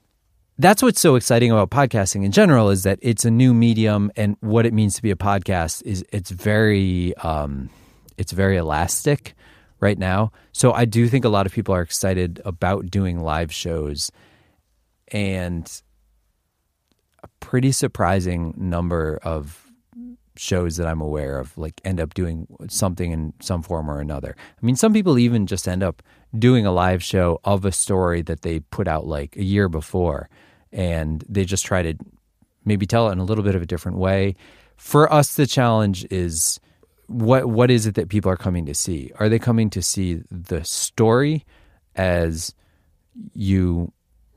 that's 0.59 0.83
what's 0.83 1.01
so 1.01 1.17
exciting 1.17 1.51
about 1.51 1.71
podcasting 1.71 2.25
in 2.25 2.33
general 2.33 2.71
is 2.71 2.83
that 2.85 2.99
it's 3.03 3.25
a 3.25 3.31
new 3.31 3.53
medium, 3.53 4.11
and 4.17 4.37
what 4.41 4.65
it 4.67 4.73
means 4.73 4.95
to 4.97 5.03
be 5.03 5.11
a 5.11 5.17
podcast 5.17 5.83
is 5.83 6.05
it's 6.13 6.31
very 6.31 7.15
um, 7.19 7.71
it's 8.17 8.33
very 8.33 8.57
elastic 8.57 9.35
right 9.81 9.99
now. 9.99 10.33
So 10.53 10.73
I 10.73 10.87
do 10.87 11.09
think 11.09 11.25
a 11.25 11.29
lot 11.29 11.47
of 11.47 11.53
people 11.53 11.75
are 11.75 11.83
excited 11.83 12.41
about 12.45 12.91
doing 12.91 13.21
live 13.21 13.53
shows 13.53 14.11
and 15.13 15.71
a 17.23 17.29
pretty 17.41 17.73
surprising 17.73 18.55
number 18.57 19.19
of 19.23 19.66
shows 20.39 20.77
that 20.77 20.87
I'm 20.87 21.01
aware 21.01 21.39
of 21.39 21.57
like 21.57 21.81
end 21.85 22.01
up 22.01 22.15
doing 22.15 22.47
something 22.69 23.13
in 23.13 23.33
some 23.41 23.63
form 23.63 23.91
or 23.91 24.01
another. 24.01 24.37
I 24.39 24.67
mean, 24.67 24.77
some 24.77 24.93
people 24.93 25.19
even 25.19 25.47
just 25.47 25.69
end 25.69 25.83
up 25.83 26.03
doing 26.39 26.67
a 26.67 26.73
live 26.73 27.03
show 27.03 27.41
of 27.45 27.65
a 27.65 27.73
story 27.73 28.23
that 28.23 28.43
they 28.43 28.61
put 28.61 28.89
out 28.89 29.07
like 29.07 29.37
a 29.37 29.45
year 29.45 29.69
before 29.69 30.29
and 30.73 31.25
they 31.29 31.45
just 31.45 31.65
try 31.65 31.83
to 31.83 31.95
maybe 32.65 32.87
tell 32.87 33.09
it 33.09 33.13
in 33.13 33.19
a 33.19 33.25
little 33.25 33.45
bit 33.45 33.55
of 33.55 33.63
a 33.63 33.67
different 33.67 33.99
way. 33.99 34.35
For 34.77 35.13
us 35.13 35.35
the 35.35 35.47
challenge 35.47 36.07
is 36.11 36.61
what 37.07 37.47
what 37.47 37.71
is 37.71 37.87
it 37.87 37.95
that 37.95 38.09
people 38.09 38.31
are 38.31 38.37
coming 38.37 38.67
to 38.67 38.75
see? 38.75 39.13
Are 39.19 39.29
they 39.29 39.39
coming 39.39 39.71
to 39.71 39.83
see 39.83 40.23
the 40.31 40.65
story 40.65 41.45
as 41.95 42.55
you 43.33 43.93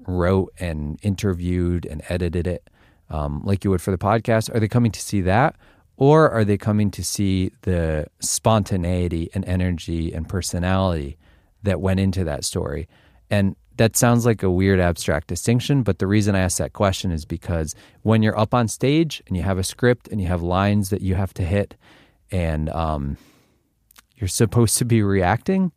wrote 0.08 0.54
and 0.60 1.00
interviewed 1.02 1.86
and 1.86 2.02
edited 2.10 2.48
it 2.48 2.70
um, 3.10 3.42
like 3.44 3.64
you 3.64 3.72
would 3.72 3.82
for 3.82 3.92
the 3.92 3.98
podcast? 3.98 4.54
Are 4.54 4.60
they 4.60 4.68
coming 4.68 4.92
to 4.92 5.02
see 5.02 5.22
that? 5.22 5.56
Or 6.00 6.32
are 6.32 6.46
they 6.46 6.58
coming 6.58 6.92
to 6.92 7.04
see 7.04 7.52
the 7.64 8.08
spontaneity 8.22 9.30
and 9.34 9.44
energy 9.44 10.14
and 10.14 10.30
personality 10.30 11.18
that 11.62 11.82
went 11.82 12.00
into 12.00 12.24
that 12.24 12.46
story? 12.46 12.88
And 13.30 13.58
that 13.76 13.98
sounds 13.98 14.26
like 14.26 14.42
a 14.42 14.50
weird 14.50 14.80
abstract 14.80 15.28
distinction, 15.28 15.84
but 15.84 16.00
the 16.00 16.08
reason 16.08 16.36
I 16.36 16.40
ask 16.40 16.58
that 16.58 16.72
question 16.72 17.12
is 17.12 17.26
because 17.26 17.76
when 18.02 18.24
you're 18.24 18.40
up 18.40 18.54
on 18.54 18.70
stage 18.70 19.22
and 19.28 19.36
you 19.36 19.44
have 19.44 19.58
a 19.58 19.64
script 19.64 20.08
and 20.08 20.22
you 20.22 20.28
have 20.28 20.42
lines 20.42 20.90
that 20.90 21.02
you 21.02 21.16
have 21.16 21.34
to 21.34 21.44
hit 21.44 21.76
and 22.32 22.70
um, 22.70 23.18
you're 24.16 24.30
supposed 24.30 24.78
to 24.78 24.86
be 24.86 25.04
reacting 25.04 25.74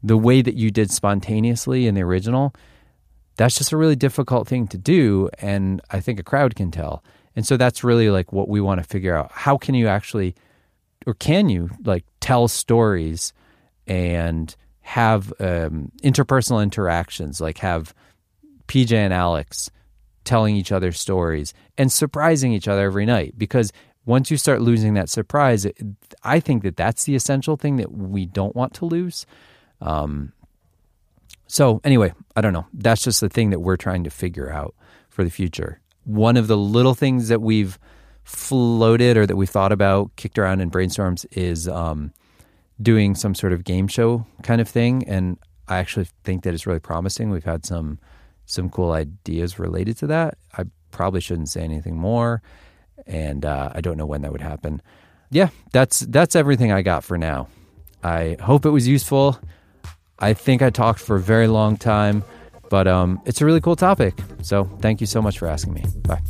the 0.00 0.16
way 0.16 0.42
that 0.42 0.54
you 0.54 0.70
did 0.70 0.92
spontaneously 0.92 1.88
in 1.88 1.96
the 1.96 2.02
original, 2.02 2.54
that's 3.36 3.58
just 3.58 3.72
a 3.72 3.76
really 3.76 3.96
difficult 3.96 4.46
thing 4.46 4.68
to 4.68 4.78
do. 4.78 5.28
And 5.40 5.80
I 5.90 5.98
think 5.98 6.20
a 6.20 6.22
crowd 6.22 6.54
can 6.54 6.70
tell. 6.70 7.02
And 7.36 7.46
so 7.46 7.56
that's 7.56 7.84
really 7.84 8.10
like 8.10 8.32
what 8.32 8.48
we 8.48 8.60
want 8.60 8.82
to 8.82 8.88
figure 8.88 9.16
out. 9.16 9.30
How 9.32 9.56
can 9.56 9.74
you 9.74 9.86
actually, 9.88 10.34
or 11.06 11.14
can 11.14 11.48
you 11.48 11.70
like 11.84 12.04
tell 12.20 12.48
stories 12.48 13.32
and 13.86 14.54
have 14.80 15.32
um, 15.40 15.92
interpersonal 16.02 16.62
interactions, 16.62 17.40
like 17.40 17.58
have 17.58 17.94
PJ 18.66 18.92
and 18.92 19.12
Alex 19.12 19.70
telling 20.24 20.56
each 20.56 20.72
other 20.72 20.92
stories 20.92 21.54
and 21.78 21.90
surprising 21.90 22.52
each 22.52 22.68
other 22.68 22.86
every 22.86 23.06
night? 23.06 23.34
Because 23.38 23.72
once 24.06 24.30
you 24.30 24.36
start 24.36 24.60
losing 24.60 24.94
that 24.94 25.08
surprise, 25.08 25.66
I 26.24 26.40
think 26.40 26.62
that 26.64 26.76
that's 26.76 27.04
the 27.04 27.14
essential 27.14 27.56
thing 27.56 27.76
that 27.76 27.92
we 27.92 28.26
don't 28.26 28.56
want 28.56 28.74
to 28.74 28.86
lose. 28.86 29.26
Um, 29.80 30.32
so, 31.46 31.80
anyway, 31.84 32.12
I 32.36 32.40
don't 32.40 32.52
know. 32.52 32.66
That's 32.72 33.02
just 33.02 33.20
the 33.20 33.28
thing 33.28 33.50
that 33.50 33.60
we're 33.60 33.76
trying 33.76 34.04
to 34.04 34.10
figure 34.10 34.50
out 34.50 34.74
for 35.08 35.24
the 35.24 35.30
future. 35.30 35.80
One 36.10 36.36
of 36.36 36.48
the 36.48 36.56
little 36.56 36.94
things 36.94 37.28
that 37.28 37.40
we've 37.40 37.78
floated 38.24 39.16
or 39.16 39.26
that 39.26 39.36
we've 39.36 39.48
thought 39.48 39.72
about, 39.72 40.14
kicked 40.16 40.38
around 40.38 40.60
in 40.60 40.70
brainstorms, 40.70 41.24
is 41.32 41.68
um, 41.68 42.12
doing 42.80 43.14
some 43.14 43.34
sort 43.34 43.52
of 43.52 43.64
game 43.64 43.88
show 43.88 44.26
kind 44.42 44.60
of 44.60 44.68
thing. 44.68 45.06
And 45.08 45.38
I 45.68 45.78
actually 45.78 46.08
think 46.24 46.42
that 46.42 46.52
it's 46.54 46.66
really 46.66 46.80
promising. 46.80 47.30
We've 47.30 47.44
had 47.44 47.64
some 47.64 47.98
some 48.46 48.68
cool 48.68 48.90
ideas 48.90 49.60
related 49.60 49.96
to 49.98 50.08
that. 50.08 50.36
I 50.58 50.64
probably 50.90 51.20
shouldn't 51.20 51.48
say 51.48 51.60
anything 51.60 51.96
more, 51.96 52.42
and 53.06 53.44
uh, 53.44 53.70
I 53.72 53.80
don't 53.80 53.96
know 53.96 54.06
when 54.06 54.22
that 54.22 54.32
would 54.32 54.40
happen. 54.40 54.82
Yeah, 55.30 55.50
that's 55.72 56.00
that's 56.00 56.34
everything 56.34 56.72
I 56.72 56.82
got 56.82 57.04
for 57.04 57.16
now. 57.16 57.48
I 58.02 58.36
hope 58.40 58.66
it 58.66 58.70
was 58.70 58.88
useful. 58.88 59.38
I 60.18 60.34
think 60.34 60.60
I 60.60 60.70
talked 60.70 60.98
for 60.98 61.16
a 61.16 61.20
very 61.20 61.46
long 61.46 61.76
time, 61.76 62.24
but 62.70 62.86
um, 62.86 63.20
it's 63.26 63.42
a 63.42 63.44
really 63.44 63.60
cool 63.60 63.76
topic. 63.76 64.14
So 64.40 64.64
thank 64.80 65.02
you 65.02 65.06
so 65.06 65.20
much 65.20 65.38
for 65.38 65.46
asking 65.46 65.74
me. 65.74 65.82
Bye. 66.08 66.22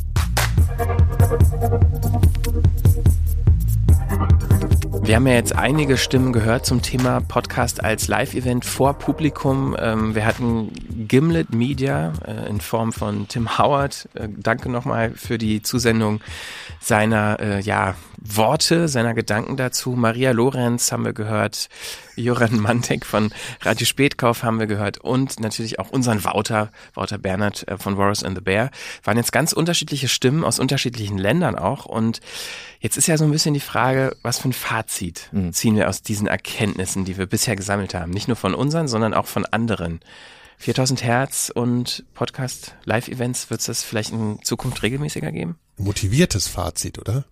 Wir 5.02 5.16
haben 5.16 5.26
ja 5.26 5.34
jetzt 5.34 5.56
einige 5.56 5.96
Stimmen 5.96 6.32
gehört 6.32 6.66
zum 6.66 6.82
Thema 6.82 7.20
Podcast 7.20 7.82
als 7.82 8.08
Live-Event 8.08 8.64
vor 8.64 8.94
Publikum. 8.94 9.76
Ähm, 9.78 10.14
wir 10.14 10.24
hatten 10.24 10.99
Gimlet 11.10 11.52
Media 11.52 12.12
äh, 12.24 12.48
in 12.48 12.60
Form 12.60 12.92
von 12.92 13.26
Tim 13.26 13.58
Howard. 13.58 14.08
Äh, 14.14 14.28
danke 14.30 14.70
nochmal 14.70 15.10
für 15.16 15.38
die 15.38 15.60
Zusendung 15.60 16.20
seiner 16.80 17.40
äh, 17.40 17.60
ja, 17.60 17.96
Worte, 18.16 18.86
seiner 18.86 19.12
Gedanken 19.12 19.56
dazu. 19.56 19.90
Maria 19.90 20.30
Lorenz 20.30 20.92
haben 20.92 21.04
wir 21.04 21.12
gehört, 21.12 21.68
Joran 22.14 22.60
Mantek 22.60 23.04
von 23.04 23.32
Radio 23.62 23.86
Spätkauf 23.86 24.44
haben 24.44 24.60
wir 24.60 24.68
gehört 24.68 24.98
und 24.98 25.40
natürlich 25.40 25.80
auch 25.80 25.90
unseren 25.90 26.22
Wouter, 26.22 26.70
Wouter 26.94 27.18
Bernhard 27.18 27.66
äh, 27.66 27.76
von 27.76 27.96
Warriors 27.96 28.22
and 28.22 28.38
the 28.38 28.44
Bear. 28.44 28.70
Waren 29.02 29.16
jetzt 29.16 29.32
ganz 29.32 29.52
unterschiedliche 29.52 30.06
Stimmen 30.06 30.44
aus 30.44 30.60
unterschiedlichen 30.60 31.18
Ländern 31.18 31.56
auch 31.56 31.86
und 31.86 32.20
jetzt 32.78 32.96
ist 32.96 33.08
ja 33.08 33.18
so 33.18 33.24
ein 33.24 33.32
bisschen 33.32 33.54
die 33.54 33.58
Frage, 33.58 34.16
was 34.22 34.38
für 34.38 34.50
ein 34.50 34.52
Fazit 34.52 35.28
mhm. 35.32 35.52
ziehen 35.52 35.74
wir 35.74 35.88
aus 35.88 36.02
diesen 36.02 36.28
Erkenntnissen, 36.28 37.04
die 37.04 37.18
wir 37.18 37.26
bisher 37.26 37.56
gesammelt 37.56 37.94
haben? 37.94 38.12
Nicht 38.12 38.28
nur 38.28 38.36
von 38.36 38.54
unseren, 38.54 38.86
sondern 38.86 39.12
auch 39.12 39.26
von 39.26 39.44
anderen. 39.44 39.98
4000 40.60 41.02
Hertz 41.02 41.50
und 41.54 42.04
Podcast 42.12 42.74
Live-Events, 42.84 43.48
wird 43.48 43.60
es 43.60 43.66
das 43.66 43.82
vielleicht 43.82 44.12
in 44.12 44.40
Zukunft 44.42 44.82
regelmäßiger 44.82 45.32
geben? 45.32 45.56
Motiviertes 45.78 46.48
Fazit, 46.48 46.98
oder? 46.98 47.24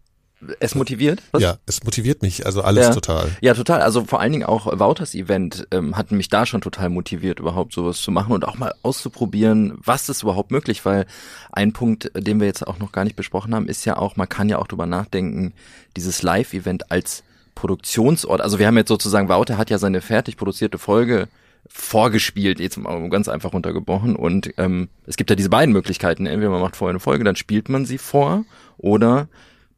Es 0.61 0.74
motiviert? 0.74 1.20
Was? 1.33 1.43
Ja, 1.43 1.59
es 1.66 1.85
motiviert 1.85 2.22
mich, 2.22 2.47
also 2.47 2.62
alles 2.62 2.87
ja. 2.87 2.95
total. 2.95 3.31
Ja, 3.43 3.53
total. 3.53 3.83
Also 3.83 4.07
vor 4.07 4.20
allen 4.20 4.33
Dingen 4.33 4.45
auch 4.45 4.66
Wouters 4.79 5.14
Event 5.14 5.68
ähm, 5.72 5.95
hat 5.95 6.11
mich 6.11 6.31
da 6.31 6.47
schon 6.47 6.62
total 6.62 6.89
motiviert, 6.89 7.39
überhaupt 7.39 7.74
sowas 7.74 8.01
zu 8.01 8.11
machen 8.11 8.33
und 8.33 8.47
auch 8.49 8.57
mal 8.57 8.72
auszuprobieren, 8.83 9.76
was 9.76 10.09
ist 10.09 10.22
überhaupt 10.22 10.51
möglich, 10.51 10.87
weil 10.87 11.05
ein 11.53 11.74
Punkt, 11.74 12.11
den 12.16 12.41
wir 12.41 12.47
jetzt 12.47 12.66
auch 12.66 12.79
noch 12.79 12.93
gar 12.93 13.05
nicht 13.05 13.16
besprochen 13.16 13.55
haben, 13.55 13.68
ist 13.68 13.85
ja 13.85 13.99
auch, 13.99 14.16
man 14.16 14.31
kann 14.31 14.49
ja 14.49 14.59
auch 14.59 14.68
drüber 14.68 14.87
nachdenken, 14.87 15.53
dieses 15.97 16.22
Live-Event 16.22 16.91
als 16.91 17.24
Produktionsort. 17.55 18.41
Also 18.41 18.59
wir 18.59 18.66
haben 18.66 18.79
jetzt 18.79 18.89
sozusagen, 18.89 19.29
Wouter 19.29 19.59
hat 19.59 19.68
ja 19.68 19.76
seine 19.76 20.01
fertig 20.01 20.39
produzierte 20.39 20.79
Folge 20.79 21.29
vorgespielt, 21.67 22.61
jetzt 22.61 22.77
mal 22.77 23.09
ganz 23.11 23.29
einfach 23.29 23.53
runtergebrochen. 23.53 24.17
Und 24.17 24.53
ähm, 24.57 24.89
es 25.07 25.17
gibt 25.17 25.31
ja 25.31 25.37
diese 25.37 25.51
beiden 25.51 25.73
Möglichkeiten. 25.73 26.27
Entweder 26.27 26.51
man 26.51 26.61
macht 26.61 26.77
vorher 26.77 26.93
eine 26.93 27.01
Folge, 27.01 27.25
dann 27.25 27.37
spielt 27.37 27.69
man 27.69 27.85
sie 27.85 27.99
vor, 27.99 28.45
oder 28.79 29.29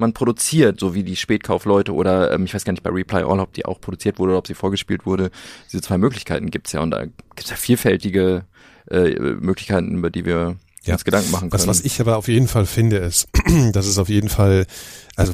man 0.01 0.15
produziert, 0.15 0.81
so 0.81 0.95
wie 0.95 1.05
die 1.05 1.15
Spätkaufleute 1.15 1.93
oder 1.93 2.33
ähm, 2.33 2.45
ich 2.45 2.55
weiß 2.55 2.65
gar 2.65 2.73
nicht 2.73 2.83
bei 2.83 2.91
Reply 2.91 3.23
All, 3.23 3.39
ob 3.39 3.53
die 3.53 3.67
auch 3.67 3.81
produziert 3.81 4.19
wurde 4.19 4.33
oder 4.33 4.39
ob 4.39 4.47
sie 4.47 4.55
vorgespielt 4.55 5.07
wurde. 5.07 5.31
Diese 5.71 5.83
zwei 5.83 5.99
Möglichkeiten 5.99 6.51
gibt's 6.51 6.73
ja 6.73 6.81
und 6.81 6.91
da 6.91 7.05
gibt's 7.05 7.51
ja 7.51 7.57
vielfältige 7.57 8.45
äh, 8.91 9.11
Möglichkeiten, 9.19 9.99
über 9.99 10.11
die 10.11 10.25
wir 10.25 10.57
ja. 10.85 10.95
uns 10.95 11.05
Gedanken 11.05 11.31
machen 11.31 11.51
können. 11.51 11.61
Was, 11.61 11.67
was 11.67 11.81
ich 11.83 12.01
aber 12.01 12.17
auf 12.17 12.29
jeden 12.29 12.49
Fall 12.49 12.67
finde, 12.67 12.97
ist, 12.97 13.29
dass 13.73 13.87
es 13.87 13.99
auf 13.99 14.09
jeden 14.09 14.29
Fall 14.29 14.67
also 15.17 15.33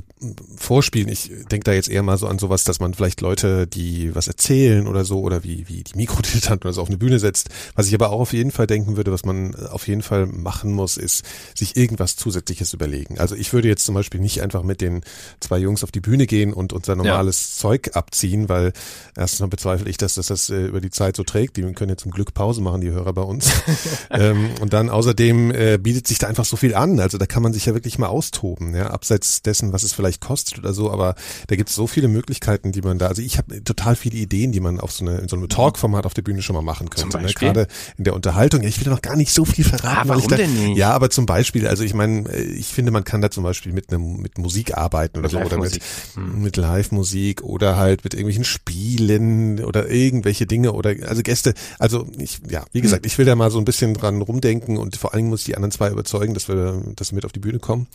vorspielen, 0.57 1.09
ich 1.09 1.31
denke 1.51 1.64
da 1.64 1.72
jetzt 1.72 1.89
eher 1.89 2.03
mal 2.03 2.16
so 2.18 2.27
an 2.27 2.39
sowas, 2.39 2.64
dass 2.64 2.81
man 2.81 2.95
vielleicht 2.95 3.20
Leute, 3.20 3.66
die 3.66 4.14
was 4.14 4.29
erzählen 4.29 4.87
oder 4.87 5.05
so, 5.05 5.20
oder 5.20 5.45
wie, 5.45 5.68
wie 5.68 5.85
die 5.85 5.97
Mikrodilettanten 5.97 6.66
oder 6.66 6.74
so 6.74 6.83
auf 6.83 6.89
eine 6.89 6.97
Bühne 6.97 7.18
setzt. 7.18 7.51
Was 7.74 7.87
ich 7.87 7.95
aber 7.95 8.11
auch 8.11 8.20
auf 8.20 8.33
jeden 8.33 8.51
Fall 8.51 8.66
denken 8.66 8.97
würde, 8.97 9.12
was 9.12 9.24
man 9.24 9.55
auf 9.55 9.87
jeden 9.87 10.03
Fall 10.03 10.27
machen 10.27 10.72
muss, 10.72 10.97
ist 10.97 11.24
sich 11.55 11.77
irgendwas 11.77 12.16
Zusätzliches 12.16 12.72
überlegen. 12.72 13.18
Also 13.18 13.35
ich 13.35 13.53
würde 13.53 13.68
jetzt 13.68 13.85
zum 13.85 13.95
Beispiel 13.95 14.20
nicht 14.20 14.43
einfach 14.43 14.62
mit 14.62 14.81
den 14.81 15.03
zwei 15.41 15.59
Jungs 15.59 15.85
auf 15.85 15.93
die 15.93 16.01
Bühne 16.01 16.27
gehen 16.27 16.53
und 16.53 16.72
unser 16.72 16.97
normales 16.97 17.57
ja. 17.57 17.61
Zeug 17.62 17.91
abziehen, 17.95 18.49
weil 18.49 18.72
erstens 19.16 19.41
mal 19.41 19.49
bezweifle 19.49 19.89
ich, 19.89 19.97
dass 19.99 20.14
das 20.14 20.27
das 20.27 20.51
äh, 20.51 20.66
über 20.66 20.81
die 20.81 20.91
Zeit 20.91 21.16
so 21.16 21.22
trägt. 21.22 21.57
Die 21.57 21.62
können 21.72 21.91
ja 21.91 21.97
zum 21.97 22.11
Glück 22.11 22.35
Pause 22.35 22.61
machen, 22.61 22.81
die 22.81 22.91
Hörer 22.91 23.12
bei 23.12 23.22
uns. 23.22 23.51
ähm, 24.11 24.51
und 24.61 24.72
dann 24.72 24.91
außerdem 24.91 25.51
äh, 25.53 25.79
bietet 25.79 26.07
sich 26.07 26.18
da 26.18 26.27
einfach 26.27 26.45
so 26.45 26.57
viel 26.57 26.74
an. 26.74 26.99
Also 27.01 27.18
da 27.18 27.27
kann 27.27 27.43
man 27.43 27.53
sich 27.53 27.66
ja 27.66 27.74
wirklich 27.74 27.99
mal 27.99 28.09
austoben, 28.09 28.74
ja, 28.74 28.91
abseits 28.91 29.43
dessen, 29.43 29.66
was 29.73 29.83
es 29.83 29.93
vielleicht 29.93 30.21
kostet 30.21 30.59
oder 30.59 30.73
so, 30.73 30.91
aber 30.91 31.14
da 31.47 31.57
gibt 31.57 31.69
es 31.69 31.75
so 31.75 31.87
viele 31.87 32.09
Möglichkeiten, 32.09 32.73
die 32.73 32.83
man 32.83 32.99
da, 32.99 33.07
also 33.09 33.23
ich 33.23 33.39
habe 33.39 33.62
total 33.64 33.97
viele 33.97 34.17
Ideen, 34.17 34.53
die 34.53 34.61
man 34.61 34.81
auf 34.81 34.93
so, 34.93 35.05
eine, 35.05 35.19
in 35.19 35.29
so 35.29 35.37
einem 35.37 35.49
Talk-Format 35.49 36.07
auf 36.07 36.14
der 36.14 36.23
Bühne 36.23 36.43
schon 36.43 36.55
mal 36.55 36.62
machen 36.62 36.91
könnte. 36.91 37.21
Ne? 37.21 37.33
Gerade 37.33 37.67
in 37.99 38.05
der 38.05 38.14
Unterhaltung. 38.14 38.62
Ja, 38.62 38.69
ich 38.69 38.85
will 38.85 38.93
noch 38.93 39.03
gar 39.03 39.17
nicht 39.17 39.33
so 39.33 39.45
viel 39.45 39.64
verraten. 39.64 40.11
Ah, 40.11 40.14
warum 40.14 40.29
da, 40.29 40.37
denn 40.37 40.55
nicht? 40.55 40.79
Ja, 40.79 40.93
aber 40.93 41.11
zum 41.11 41.27
Beispiel, 41.27 41.67
also 41.67 41.85
ich 41.85 41.95
meine, 41.95 42.31
ich 42.35 42.69
finde, 42.69 42.93
man 42.93 43.05
kann 43.05 43.21
da 43.21 43.31
zum 43.31 43.45
Beispiel 43.45 43.73
mit 43.73 43.93
einem 43.93 44.17
mit 44.17 44.39
Musik 44.39 44.77
arbeiten 44.77 45.19
oder 45.19 45.29
mit 45.29 45.31
so 45.31 45.39
oder 45.39 45.59
mit, 45.59 45.81
hm. 46.14 46.43
mit 46.43 46.57
Live-Musik 46.57 47.43
oder 47.43 47.77
halt 47.77 48.05
mit 48.05 48.14
irgendwelchen 48.14 48.45
Spielen 48.45 49.64
oder 49.64 49.91
irgendwelche 49.91 50.47
Dinge 50.47 50.73
oder 50.73 50.95
also 51.07 51.23
Gäste. 51.23 51.55
Also 51.79 52.07
ich, 52.19 52.41
ja, 52.49 52.64
wie 52.73 52.81
gesagt, 52.81 53.05
hm. 53.05 53.09
ich 53.09 53.19
will 53.19 53.27
da 53.27 53.35
mal 53.35 53.51
so 53.51 53.59
ein 53.59 53.64
bisschen 53.64 53.95
dran 53.95 54.23
rumdenken 54.23 54.77
und 54.77 54.97
vor 54.97 55.12
allen 55.12 55.19
Dingen 55.19 55.31
muss 55.31 55.41
ich 55.41 55.47
die 55.47 55.57
anderen 55.57 55.73
zwei 55.73 55.91
überzeugen, 55.91 56.35
dass 56.35 56.49
wir, 56.49 56.83
dass 56.97 57.12
wir 57.12 57.17
mit 57.17 57.25
auf 57.25 57.33
die 57.33 57.41
Bühne 57.41 57.59
kommen. 57.59 57.87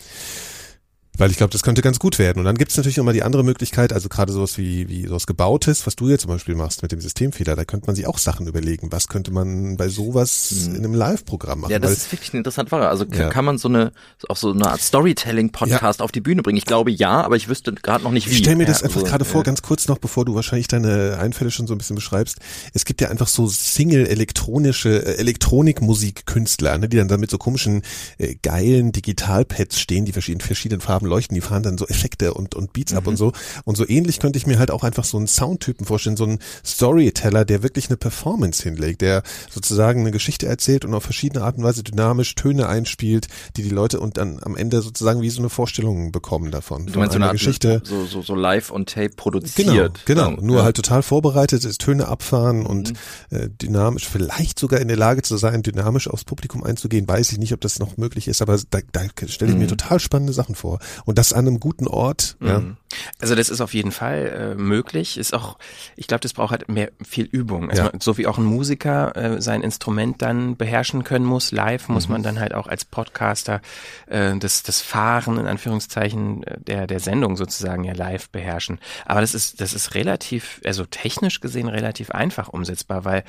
Weil 1.18 1.30
ich 1.30 1.38
glaube, 1.38 1.52
das 1.52 1.62
könnte 1.62 1.82
ganz 1.82 2.00
gut 2.00 2.20
werden. 2.20 2.40
Und 2.40 2.46
dann 2.46 2.58
gibt 2.58 2.72
es 2.72 2.78
natürlich 2.78 2.98
immer 2.98 3.12
die 3.12 3.24
andere 3.24 3.44
Möglichkeit, 3.44 3.92
also 3.92 4.08
gerade 4.08 4.32
sowas 4.32 4.58
wie, 4.58 4.88
wie 4.88 5.08
sowas 5.08 5.28
Gebautes, 5.28 5.86
was 5.86 5.96
du 5.96 6.10
jetzt 6.10 6.22
zum 6.22 6.32
Beispiel 6.32 6.56
machst 6.56 6.82
mit 6.84 6.92
dem 6.92 7.02
Systemfehler, 7.02 7.56
da 7.56 7.66
könnte 7.66 7.88
man 7.88 7.96
sich 7.96 8.08
auch 8.08 8.18
Sachen 8.18 8.48
überlegen. 8.48 8.92
Was 8.92 9.08
könnte 9.10 9.32
man 9.32 9.76
bei 9.76 9.90
sowas 9.90 10.52
mhm. 10.52 10.76
in 10.76 10.86
einem 10.86 10.94
Live-Programm 10.94 11.62
machen? 11.62 11.72
Ja, 11.72 11.80
das 11.80 11.90
Weil, 11.90 11.98
ist 11.98 12.12
wirklich 12.14 12.34
eine 12.34 12.40
interessante 12.40 12.70
Frage. 12.70 12.88
Also 12.88 13.06
ja. 13.06 13.30
kann 13.30 13.44
man 13.44 13.58
so 13.58 13.68
eine, 13.68 13.92
auch 14.30 14.38
so 14.38 14.52
eine 14.52 14.68
Art 14.68 14.82
Storytelling-Podcast 14.82 16.00
ja. 16.00 16.04
auf 16.04 16.12
die 16.12 16.22
Bühne 16.22 16.44
bringen? 16.44 16.58
Ich 16.58 16.66
glaube 16.66 16.92
ja, 16.92 17.22
aber 17.22 17.36
ich 17.36 17.50
wüsste 17.50 17.74
gerade 17.74 18.04
noch 18.04 18.12
nicht 18.12 18.28
wie. 18.28 18.32
Ich 18.32 18.38
stell 18.38 18.56
mir 18.56 18.66
das 18.66 18.80
ja, 18.80 18.86
einfach 18.86 19.02
also, 19.02 19.12
gerade 19.12 19.26
vor, 19.26 19.44
ganz 19.44 19.62
kurz 19.62 19.88
noch, 19.90 19.98
bevor 19.98 20.24
du 20.24 20.34
wahrscheinlich 20.34 20.70
deine 20.70 21.18
Einfälle 21.20 21.52
schon 21.52 21.68
so 21.68 21.76
ein 21.76 21.78
bisschen 21.78 21.98
beschreibst. 21.98 22.38
Es 22.74 22.86
gibt 22.86 23.02
ja 23.02 23.10
einfach 23.10 23.28
so 23.28 23.48
Single-elektronische, 23.48 25.06
äh, 25.06 25.18
Elektronikmusikkünstler, 25.18 26.78
ne, 26.78 26.90
die 26.90 26.98
dann 26.98 27.10
da 27.10 27.18
mit 27.18 27.30
so 27.30 27.38
komischen, 27.38 27.82
äh, 28.18 28.36
geilen 28.42 28.92
Digitalpads 28.92 29.80
stehen, 29.80 30.06
die 30.06 30.14
verschiedenen, 30.14 30.42
verschiedenen 30.42 30.82
Farben 30.82 31.01
Farben 31.02 31.08
leuchten, 31.08 31.36
die 31.36 31.42
fahren 31.42 31.64
dann 31.64 31.78
so 31.78 31.88
Effekte 31.88 32.34
und, 32.34 32.56
und 32.56 32.74
Beats 32.74 32.94
ab 32.94 33.08
und 33.08 33.18
so. 33.18 33.32
Und 33.66 33.76
so 33.76 33.88
ähnlich 33.88 34.20
könnte 34.20 34.38
ich 34.38 34.48
mir 34.48 34.60
halt 34.60 34.72
auch 34.72 34.84
einfach 34.84 35.04
so 35.04 35.18
einen 35.18 35.28
Soundtypen 35.28 35.86
vorstellen, 35.86 36.18
so 36.18 36.24
einen 36.26 36.40
Storyteller, 36.66 37.46
der 37.46 37.64
wirklich 37.64 37.90
eine 37.90 37.98
Performance 37.98 38.64
hinlegt, 38.64 39.02
der 39.02 39.24
sozusagen 39.50 40.02
eine 40.02 40.12
Geschichte 40.12 40.48
erzählt 40.48 40.86
und 40.86 40.94
auf 40.94 41.04
verschiedene 41.04 41.44
Art 41.44 41.58
und 41.58 41.64
Weise 41.64 41.84
dynamisch 41.84 42.36
Töne 42.36 42.68
einspielt, 42.68 43.28
die 43.58 43.64
die 43.64 43.70
Leute 43.70 44.00
und 44.00 44.18
dann 44.18 44.40
am 44.44 44.56
Ende 44.56 44.82
sozusagen 44.82 45.22
wie 45.22 45.30
so 45.30 45.42
eine 45.42 45.50
Vorstellung 45.50 46.12
bekommen 46.12 46.52
davon. 46.52 46.86
Du 46.88 47.00
meinst 47.00 47.14
so 47.14 47.18
eine 47.18 47.26
Art 47.26 47.34
Geschichte. 47.34 47.82
so, 47.84 48.06
so, 48.06 48.22
so 48.22 48.36
live 48.36 48.72
on 48.72 48.86
tape 48.86 49.02
Genau, 49.12 49.16
produziert. 49.18 50.06
genau. 50.06 50.32
Nur 50.32 50.58
ja. 50.58 50.64
halt 50.64 50.76
total 50.76 51.04
vorbereitet, 51.04 51.66
ist 51.66 51.82
Töne 51.82 52.08
abfahren 52.08 52.66
und 52.66 52.94
äh, 53.30 53.50
dynamisch, 53.50 54.08
vielleicht 54.08 54.60
sogar 54.60 54.80
in 54.80 54.88
der 54.88 54.98
Lage 54.98 55.22
zu 55.22 55.38
sein, 55.38 55.64
dynamisch 55.64 56.08
aufs 56.08 56.24
Publikum 56.24 56.64
einzugehen, 56.64 57.08
weiß 57.08 57.32
ich 57.32 57.38
nicht, 57.38 57.54
ob 57.54 57.62
das 57.62 57.80
noch 57.80 57.98
möglich 57.98 58.28
ist, 58.28 58.42
aber 58.42 58.58
da, 58.70 58.80
da 58.92 59.02
stelle 59.28 59.52
ich 59.52 59.58
mir 59.58 59.66
Mhm. 59.66 59.70
total 59.70 60.00
spannende 60.00 60.34
Sachen 60.34 60.56
vor. 60.56 60.80
Und 61.06 61.18
das 61.18 61.34
an 61.34 61.48
einem 61.48 61.60
guten 61.60 61.88
Ort. 61.88 62.38
Ja. 62.42 62.60
Mhm. 62.60 62.78
Also 63.22 63.36
das 63.36 63.50
ist 63.50 63.62
auf 63.62 63.74
jeden 63.74 63.92
Fall 63.92 64.54
äh, 64.58 64.62
möglich. 64.62 65.18
Ist 65.18 65.34
auch, 65.34 65.58
ich 65.96 66.08
glaube, 66.08 66.20
das 66.22 66.34
braucht 66.34 66.52
halt 66.52 66.68
mehr 66.70 66.92
viel 67.08 67.26
Übung. 67.26 67.70
Also 67.70 67.84
Ja. 67.84 67.90
man, 67.92 68.02
so 68.02 68.18
wie 68.18 68.28
auch 68.28 68.38
ein 68.38 68.44
Musiker 68.44 69.16
äh, 69.16 69.42
sein 69.42 69.62
Instrument 69.62 70.22
dann 70.22 70.58
beherrschen 70.58 71.04
können 71.06 71.26
muss, 71.26 71.52
live 71.52 71.88
muss 71.88 72.08
Mhm. 72.08 72.12
man 72.14 72.24
dann 72.24 72.40
halt 72.40 72.54
auch 72.54 72.68
als 72.68 72.84
Podcaster 72.84 73.62
äh, 74.08 74.36
das, 74.38 74.64
das 74.64 74.82
Fahren 74.82 75.38
in 75.38 75.48
Anführungszeichen 75.48 76.44
äh, 76.44 76.58
der, 76.60 76.88
der 76.88 77.00
Sendung 77.00 77.38
sozusagen 77.38 77.84
ja 77.86 77.94
live 77.94 78.30
beherrschen. 78.30 78.80
Aber 79.06 79.22
das 79.22 79.34
ist, 79.34 79.62
das 79.62 79.74
ist 79.74 79.96
relativ, 79.96 80.60
also 80.66 80.86
technisch 80.86 81.40
gesehen 81.40 81.68
relativ 81.70 82.12
einfach 82.12 82.50
umsetzbar, 82.50 83.06
weil 83.06 83.24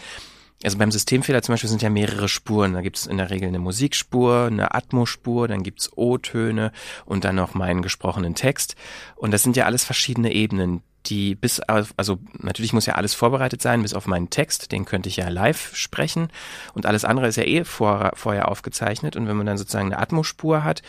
also 0.65 0.79
beim 0.79 0.91
Systemfehler 0.91 1.43
zum 1.43 1.55
Beispiel 1.55 1.71
sind 1.71 1.83
ja 1.83 1.91
mehrere 1.91 2.29
Spuren. 2.29 2.75
Da 2.75 2.81
gibt 2.81 2.99
es 2.99 3.07
in 3.07 3.19
der 3.19 3.31
Regel 3.31 3.49
eine 3.49 3.59
Musikspur, 3.59 4.47
eine 4.47 4.75
Atmospur, 4.75 5.49
dann 5.49 5.63
gibt's 5.63 5.91
O-Töne 5.97 6.73
und 7.05 7.25
dann 7.25 7.37
noch 7.37 7.55
meinen 7.55 7.83
gesprochenen 7.83 8.35
Text. 8.35 8.77
Und 9.17 9.33
das 9.33 9.43
sind 9.43 9.57
ja 9.57 9.67
alles 9.67 9.85
verschiedene 9.85 10.33
Ebenen, 10.33 10.83
die 11.07 11.35
bis 11.35 11.61
auf, 11.61 11.95
also 11.97 12.19
natürlich 12.39 12.73
muss 12.73 12.87
ja 12.87 12.95
alles 12.95 13.15
vorbereitet 13.15 13.61
sein, 13.61 13.83
bis 13.83 13.95
auf 13.95 14.07
meinen 14.07 14.31
Text, 14.31 14.73
den 14.73 14.85
könnte 14.85 15.09
ich 15.09 15.17
ja 15.17 15.29
live 15.29 15.75
sprechen. 15.75 16.29
Und 16.75 16.87
alles 16.87 17.05
andere 17.05 17.29
ist 17.29 17.37
ja 17.37 17.45
eh 17.45 17.65
vor, 17.65 18.13
vorher 18.15 18.49
aufgezeichnet. 18.49 19.17
Und 19.17 19.27
wenn 19.27 19.37
man 19.37 19.47
dann 19.47 19.59
sozusagen 19.59 19.93
eine 19.93 19.99
Atmospur 19.99 20.65
hat, 20.65 20.83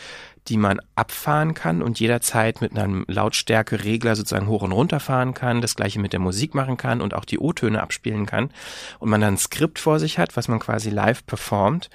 die 0.48 0.58
man 0.58 0.82
abfahren 0.96 1.54
kann 1.54 1.82
und 1.82 2.00
jederzeit 2.00 2.62
mit 2.62 2.78
einem 2.78 3.06
Lautstärkeregler 3.08 4.16
sozusagen 4.16 4.48
hoch 4.48 4.62
und 4.62 4.74
runter 4.74 5.00
fahren 5.00 5.34
kann, 5.34 5.62
das 5.62 5.76
gleiche 5.76 6.00
mit 6.00 6.14
der 6.14 6.20
Musik 6.20 6.54
machen 6.54 6.78
kann 6.78 7.02
und 7.02 7.14
auch 7.14 7.26
die 7.26 7.40
O-Töne 7.40 7.82
abspielen 7.82 8.26
kann 8.26 8.52
und 9.00 9.10
man 9.10 9.22
dann 9.22 9.36
ein 9.36 9.38
Skript 9.38 9.80
vor 9.80 10.00
sich 10.00 10.20
hat, 10.20 10.36
was 10.36 10.48
man 10.48 10.60
quasi 10.60 10.90
live 10.90 11.26
performt, 11.26 11.90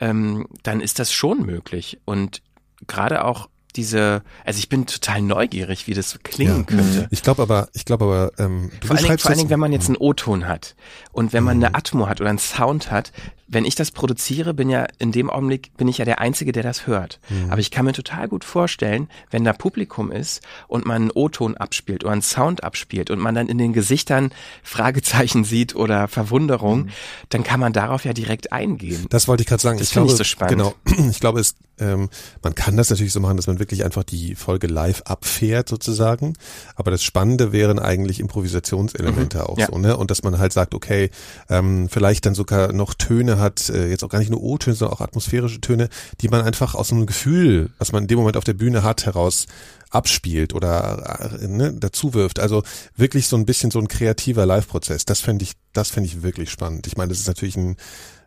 ähm, 0.00 0.48
dann 0.62 0.80
ist 0.80 0.98
das 0.98 1.12
schon 1.12 1.46
möglich. 1.46 2.00
Und 2.04 2.42
gerade 2.86 3.24
auch 3.24 3.48
diese, 3.76 4.22
also 4.44 4.58
ich 4.58 4.68
bin 4.68 4.86
total 4.86 5.22
neugierig, 5.22 5.86
wie 5.86 5.94
das 5.94 6.18
klingen 6.22 6.66
könnte. 6.66 7.08
Ich 7.10 7.22
glaube 7.22 7.42
aber, 7.42 7.68
ich 7.72 7.84
glaube 7.84 8.04
aber, 8.04 8.32
ähm, 8.38 8.70
du 8.80 8.86
Vor 8.86 8.96
allen, 8.96 9.04
Dingen, 9.04 9.18
vor 9.18 9.30
allen 9.30 9.38
Dingen, 9.38 9.50
wenn 9.50 9.60
man 9.60 9.72
jetzt 9.72 9.88
einen 9.88 9.96
O-Ton 9.96 10.48
hat 10.48 10.74
und 11.12 11.32
wenn 11.32 11.44
man 11.44 11.62
eine 11.62 11.74
Atmo 11.74 12.08
hat 12.08 12.20
oder 12.20 12.30
einen 12.30 12.38
Sound 12.38 12.90
hat, 12.90 13.12
wenn 13.48 13.64
ich 13.64 13.74
das 13.76 13.90
produziere, 13.92 14.54
bin 14.54 14.68
ja 14.70 14.86
in 14.98 15.12
dem 15.12 15.30
Augenblick 15.30 15.76
bin 15.76 15.86
ich 15.88 15.98
ja 15.98 16.04
der 16.04 16.20
Einzige, 16.20 16.52
der 16.52 16.62
das 16.62 16.86
hört. 16.86 17.20
Mhm. 17.28 17.50
Aber 17.50 17.60
ich 17.60 17.70
kann 17.70 17.84
mir 17.84 17.92
total 17.92 18.28
gut 18.28 18.44
vorstellen, 18.44 19.08
wenn 19.30 19.44
da 19.44 19.52
Publikum 19.52 20.10
ist 20.10 20.42
und 20.66 20.84
man 20.84 21.02
einen 21.02 21.10
O-Ton 21.12 21.56
abspielt 21.56 22.02
oder 22.04 22.12
einen 22.12 22.22
Sound 22.22 22.64
abspielt 22.64 23.10
und 23.10 23.18
man 23.20 23.34
dann 23.34 23.48
in 23.48 23.58
den 23.58 23.72
Gesichtern 23.72 24.30
Fragezeichen 24.62 25.44
sieht 25.44 25.76
oder 25.76 26.08
Verwunderung, 26.08 26.88
dann 27.28 27.44
kann 27.44 27.60
man 27.60 27.72
darauf 27.72 28.04
ja 28.04 28.12
direkt 28.12 28.52
eingehen. 28.52 29.06
Das 29.10 29.28
wollte 29.28 29.42
ich 29.42 29.48
gerade 29.48 29.62
sagen. 29.62 29.78
Das 29.78 29.88
ich 29.88 29.92
finde 29.94 30.06
glaube, 30.08 30.12
ich 30.14 30.18
so 30.18 30.24
spannend. 30.24 30.74
Genau. 30.86 31.06
Ich 31.10 31.20
glaube, 31.20 31.40
es, 31.40 31.54
ähm, 31.78 32.08
man 32.42 32.54
kann 32.54 32.76
das 32.76 32.90
natürlich 32.90 33.12
so 33.12 33.20
machen, 33.20 33.36
dass 33.36 33.46
man 33.46 33.58
wirklich 33.58 33.84
einfach 33.84 34.02
die 34.02 34.34
Folge 34.34 34.66
live 34.66 35.02
abfährt 35.02 35.68
sozusagen. 35.68 36.34
Aber 36.74 36.90
das 36.90 37.02
Spannende 37.04 37.52
wären 37.52 37.78
eigentlich 37.78 38.18
Improvisationselemente 38.18 39.38
Mhm. 39.38 39.44
auch 39.44 39.58
Ja. 39.58 39.66
so, 39.70 39.78
ne? 39.78 39.96
Und 39.96 40.10
dass 40.10 40.22
man 40.22 40.38
halt 40.38 40.52
sagt, 40.52 40.74
okay, 40.74 41.10
ähm, 41.48 41.88
vielleicht 41.88 42.26
dann 42.26 42.34
sogar 42.34 42.72
noch 42.72 42.94
Töne 42.94 43.35
hat, 43.38 43.68
äh, 43.68 43.88
jetzt 43.88 44.04
auch 44.04 44.08
gar 44.08 44.18
nicht 44.18 44.30
nur 44.30 44.42
O-Töne, 44.42 44.76
sondern 44.76 44.96
auch 44.96 45.00
atmosphärische 45.00 45.60
Töne, 45.60 45.88
die 46.20 46.28
man 46.28 46.42
einfach 46.42 46.74
aus 46.74 46.92
einem 46.92 47.06
Gefühl, 47.06 47.70
was 47.78 47.92
man 47.92 48.04
in 48.04 48.08
dem 48.08 48.18
Moment 48.18 48.36
auf 48.36 48.44
der 48.44 48.54
Bühne 48.54 48.82
hat, 48.82 49.06
heraus 49.06 49.46
abspielt 49.90 50.54
oder 50.54 51.38
äh, 51.40 51.46
ne, 51.46 51.74
dazu 51.74 52.14
wirft. 52.14 52.38
Also 52.38 52.62
wirklich 52.96 53.28
so 53.28 53.36
ein 53.36 53.46
bisschen 53.46 53.70
so 53.70 53.78
ein 53.78 53.88
kreativer 53.88 54.46
Live-Prozess. 54.46 55.04
Das 55.04 55.20
fände 55.20 55.44
ich, 55.44 55.52
das 55.72 55.90
fände 55.90 56.08
ich 56.08 56.22
wirklich 56.22 56.50
spannend. 56.50 56.86
Ich 56.86 56.96
meine, 56.96 57.10
das 57.10 57.20
ist 57.20 57.28
natürlich 57.28 57.56
ein 57.56 57.76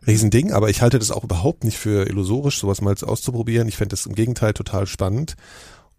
Riesending, 0.07 0.53
aber 0.53 0.69
ich 0.69 0.81
halte 0.81 0.99
das 0.99 1.11
auch 1.11 1.23
überhaupt 1.23 1.63
nicht 1.63 1.77
für 1.77 2.07
illusorisch, 2.07 2.59
sowas 2.59 2.81
mal 2.81 2.95
auszuprobieren. 3.01 3.67
Ich 3.67 3.77
fände 3.77 3.93
das 3.93 4.05
im 4.05 4.15
Gegenteil 4.15 4.53
total 4.53 4.87
spannend. 4.87 5.35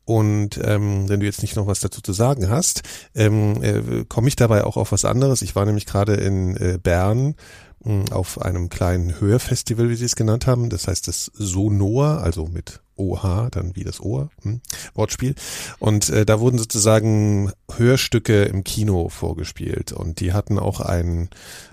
Und 0.07 0.59
ähm, 0.65 1.09
wenn 1.09 1.21
du 1.21 1.27
jetzt 1.27 1.43
nicht 1.43 1.55
noch 1.55 1.67
was 1.67 1.81
dazu 1.81 2.01
zu 2.01 2.13
sagen 2.13 2.49
hast, 2.49 2.83
ähm, 3.15 3.63
äh, 3.63 4.05
komme 4.09 4.29
ich 4.29 4.35
dabei 4.35 4.65
auch 4.65 4.77
auf 4.77 4.91
was 4.91 5.05
anderes. 5.05 5.43
Ich 5.43 5.55
war 5.55 5.67
nämlich 5.67 5.87
gerade 5.87 6.15
in 6.15 6.57
äh, 6.57 6.79
Bern 6.83 7.37
auf 8.11 8.41
einem 8.41 8.69
kleinen 8.69 9.21
Hörfestival, 9.21 9.89
wie 9.89 9.97
sie 9.97 10.05
es 10.05 10.17
genannt 10.17 10.47
haben. 10.47 10.69
Das 10.69 10.87
heißt 10.87 11.09
das 11.09 11.31
Sonor, 11.35 12.19
also 12.19 12.47
mit 12.47 12.81
OH, 13.01 13.49
dann 13.51 13.75
wie 13.75 13.85
das 13.85 14.01
Ohr, 14.01 14.31
hm, 14.43 14.61
Wortspiel. 14.95 15.35
Und 15.79 16.11
äh, 16.11 16.27
da 16.27 16.41
wurden 16.41 16.59
sozusagen 16.59 17.53
Hörstücke 17.77 18.45
im 18.45 18.65
Kino 18.65 19.09
vorgespielt 19.09 19.93
und 19.93 20.21
die 20.21 20.33
hatten 20.33 20.59
auch 20.59 20.81
ein, 20.81 21.31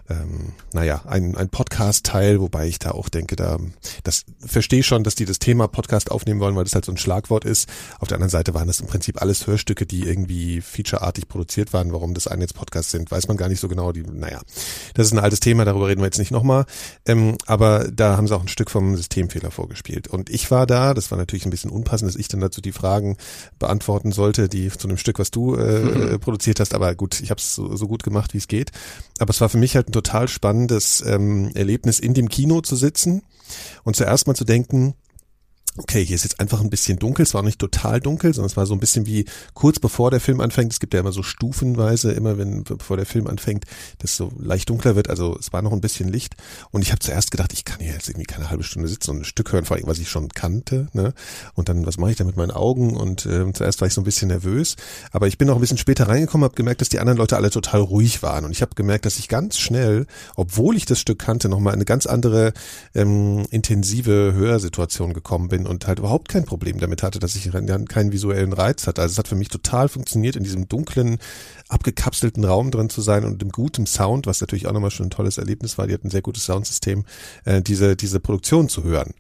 ähm, 0.09 0.53
naja, 0.73 1.01
ein, 1.05 1.35
ein 1.35 1.49
Podcast-Teil, 1.49 2.39
wobei 2.39 2.67
ich 2.67 2.79
da 2.79 2.91
auch 2.91 3.09
denke, 3.09 3.35
da, 3.35 3.57
das 4.03 4.25
verstehe 4.39 4.83
schon, 4.83 5.03
dass 5.03 5.15
die 5.15 5.25
das 5.25 5.39
Thema 5.39 5.67
Podcast 5.67 6.11
aufnehmen 6.11 6.39
wollen, 6.39 6.55
weil 6.55 6.63
das 6.63 6.75
halt 6.75 6.85
so 6.85 6.91
ein 6.91 6.97
Schlagwort 6.97 7.45
ist. 7.45 7.69
Auf 7.99 8.07
der 8.07 8.15
anderen 8.15 8.29
Seite 8.29 8.53
waren 8.53 8.67
das 8.67 8.79
im 8.79 8.87
Prinzip 8.87 9.21
alles 9.21 9.45
Hörstücke, 9.47 9.85
die 9.85 10.03
irgendwie 10.03 10.61
featureartig 10.61 11.27
produziert 11.27 11.73
waren. 11.73 11.91
Warum 11.91 12.13
das 12.13 12.27
eine 12.27 12.41
jetzt 12.41 12.53
Podcasts 12.53 12.91
sind, 12.91 13.11
weiß 13.11 13.27
man 13.27 13.37
gar 13.37 13.49
nicht 13.49 13.59
so 13.59 13.67
genau. 13.67 13.91
Die, 13.91 14.03
naja, 14.03 14.41
das 14.93 15.07
ist 15.07 15.13
ein 15.13 15.19
altes 15.19 15.39
Thema, 15.39 15.65
darüber 15.65 15.87
reden 15.87 16.01
wir 16.01 16.05
jetzt 16.05 16.19
nicht 16.19 16.31
nochmal. 16.31 16.65
Ähm, 17.05 17.37
aber 17.45 17.89
da 17.91 18.17
haben 18.17 18.27
sie 18.27 18.35
auch 18.35 18.41
ein 18.41 18.47
Stück 18.47 18.71
vom 18.71 18.95
Systemfehler 18.95 19.51
vorgespielt. 19.51 20.07
Und 20.07 20.29
ich 20.29 20.49
war 20.51 20.65
da, 20.65 20.93
das 20.93 21.11
war 21.11 21.16
natürlich 21.17 21.45
ein 21.45 21.49
bisschen 21.49 21.71
unpassend, 21.71 22.09
dass 22.09 22.19
ich 22.19 22.27
dann 22.27 22.39
dazu 22.39 22.61
die 22.61 22.71
Fragen 22.71 23.17
beantworten 23.59 24.11
sollte, 24.11 24.49
die 24.49 24.69
zu 24.69 24.87
einem 24.87 24.97
Stück, 24.97 25.19
was 25.19 25.31
du 25.31 25.55
äh, 25.55 26.17
produziert 26.19 26.59
hast. 26.59 26.73
Aber 26.73 26.95
gut, 26.95 27.19
ich 27.19 27.29
habe 27.29 27.39
es 27.39 27.55
so, 27.55 27.75
so 27.75 27.87
gut 27.87 28.03
gemacht, 28.03 28.33
wie 28.33 28.37
es 28.37 28.47
geht. 28.47 28.71
Aber 29.19 29.31
es 29.31 29.41
war 29.41 29.49
für 29.49 29.57
mich 29.57 29.75
halt 29.75 29.89
ein 29.89 29.93
total 29.93 30.27
spannendes 30.27 31.03
ähm, 31.05 31.51
Erlebnis, 31.55 31.99
in 31.99 32.13
dem 32.13 32.29
Kino 32.29 32.61
zu 32.61 32.75
sitzen 32.75 33.23
und 33.83 33.95
zuerst 33.95 34.27
mal 34.27 34.35
zu 34.35 34.45
denken, 34.45 34.93
okay, 35.77 36.03
hier 36.03 36.15
ist 36.15 36.23
jetzt 36.23 36.39
einfach 36.39 36.61
ein 36.61 36.69
bisschen 36.69 36.99
dunkel, 36.99 37.23
es 37.23 37.33
war 37.33 37.43
nicht 37.43 37.59
total 37.59 37.99
dunkel, 37.99 38.33
sondern 38.33 38.49
es 38.49 38.57
war 38.57 38.65
so 38.65 38.73
ein 38.73 38.79
bisschen 38.79 39.05
wie 39.05 39.25
kurz 39.53 39.79
bevor 39.79 40.11
der 40.11 40.19
Film 40.19 40.41
anfängt. 40.41 40.73
Es 40.73 40.79
gibt 40.79 40.93
ja 40.93 40.99
immer 40.99 41.11
so 41.11 41.23
stufenweise, 41.23 42.11
immer 42.11 42.37
wenn 42.37 42.63
bevor 42.63 42.97
der 42.97 43.05
Film 43.05 43.27
anfängt, 43.27 43.65
das 43.99 44.15
so 44.15 44.31
leicht 44.39 44.69
dunkler 44.69 44.95
wird. 44.95 45.09
Also 45.09 45.37
es 45.39 45.53
war 45.53 45.61
noch 45.61 45.71
ein 45.71 45.81
bisschen 45.81 46.09
Licht. 46.09 46.35
Und 46.71 46.81
ich 46.81 46.91
habe 46.91 46.99
zuerst 46.99 47.31
gedacht, 47.31 47.53
ich 47.53 47.65
kann 47.65 47.79
hier 47.79 47.93
jetzt 47.93 48.09
irgendwie 48.09 48.25
keine 48.25 48.49
halbe 48.49 48.63
Stunde 48.63 48.87
sitzen 48.87 49.11
und 49.11 49.17
ein 49.19 49.25
Stück 49.25 49.51
hören, 49.51 49.65
vor 49.65 49.77
allem, 49.77 49.87
was 49.87 49.99
ich 49.99 50.09
schon 50.09 50.29
kannte. 50.29 50.87
Ne? 50.93 51.13
Und 51.53 51.69
dann, 51.69 51.85
was 51.85 51.97
mache 51.97 52.11
ich 52.11 52.17
da 52.17 52.23
mit 52.23 52.37
meinen 52.37 52.51
Augen? 52.51 52.95
Und 52.97 53.25
ähm, 53.25 53.53
zuerst 53.53 53.81
war 53.81 53.87
ich 53.87 53.93
so 53.93 54.01
ein 54.01 54.05
bisschen 54.05 54.29
nervös. 54.29 54.75
Aber 55.11 55.27
ich 55.27 55.37
bin 55.37 55.49
auch 55.49 55.55
ein 55.55 55.61
bisschen 55.61 55.77
später 55.77 56.07
reingekommen, 56.07 56.45
habe 56.45 56.55
gemerkt, 56.55 56.81
dass 56.81 56.89
die 56.89 56.99
anderen 56.99 57.17
Leute 57.17 57.37
alle 57.37 57.49
total 57.49 57.81
ruhig 57.81 58.23
waren. 58.23 58.45
Und 58.45 58.51
ich 58.51 58.61
habe 58.61 58.75
gemerkt, 58.75 59.05
dass 59.05 59.19
ich 59.19 59.27
ganz 59.27 59.57
schnell, 59.57 60.07
obwohl 60.35 60.75
ich 60.75 60.85
das 60.85 60.99
Stück 60.99 61.19
kannte, 61.19 61.49
nochmal 61.49 61.73
in 61.73 61.77
eine 61.77 61.85
ganz 61.85 62.05
andere 62.05 62.53
ähm, 62.95 63.45
intensive 63.51 64.33
Hörsituation 64.33 65.13
gekommen 65.13 65.49
bin 65.49 65.66
und 65.67 65.87
halt 65.87 65.99
überhaupt 65.99 66.29
kein 66.29 66.45
Problem 66.45 66.79
damit 66.79 67.03
hatte, 67.03 67.19
dass 67.19 67.35
ich 67.35 67.51
keinen 67.51 68.11
visuellen 68.11 68.53
Reiz 68.53 68.87
hatte. 68.87 69.01
Also 69.01 69.13
es 69.13 69.17
hat 69.17 69.27
für 69.27 69.35
mich 69.35 69.49
total 69.49 69.89
funktioniert, 69.89 70.35
in 70.35 70.43
diesem 70.43 70.67
dunklen, 70.67 71.17
abgekapselten 71.69 72.43
Raum 72.45 72.71
drin 72.71 72.89
zu 72.89 73.01
sein 73.01 73.25
und 73.25 73.41
im 73.43 73.49
guten 73.49 73.85
Sound, 73.85 74.25
was 74.25 74.41
natürlich 74.41 74.67
auch 74.67 74.73
nochmal 74.73 74.91
schon 74.91 75.07
ein 75.07 75.11
tolles 75.11 75.37
Erlebnis 75.37 75.77
war, 75.77 75.87
die 75.87 75.93
hatten 75.93 76.07
ein 76.07 76.11
sehr 76.11 76.21
gutes 76.21 76.45
Soundsystem, 76.45 77.05
äh, 77.45 77.61
diese, 77.61 77.95
diese 77.95 78.19
Produktion 78.19 78.69
zu 78.69 78.83
hören. 78.83 79.13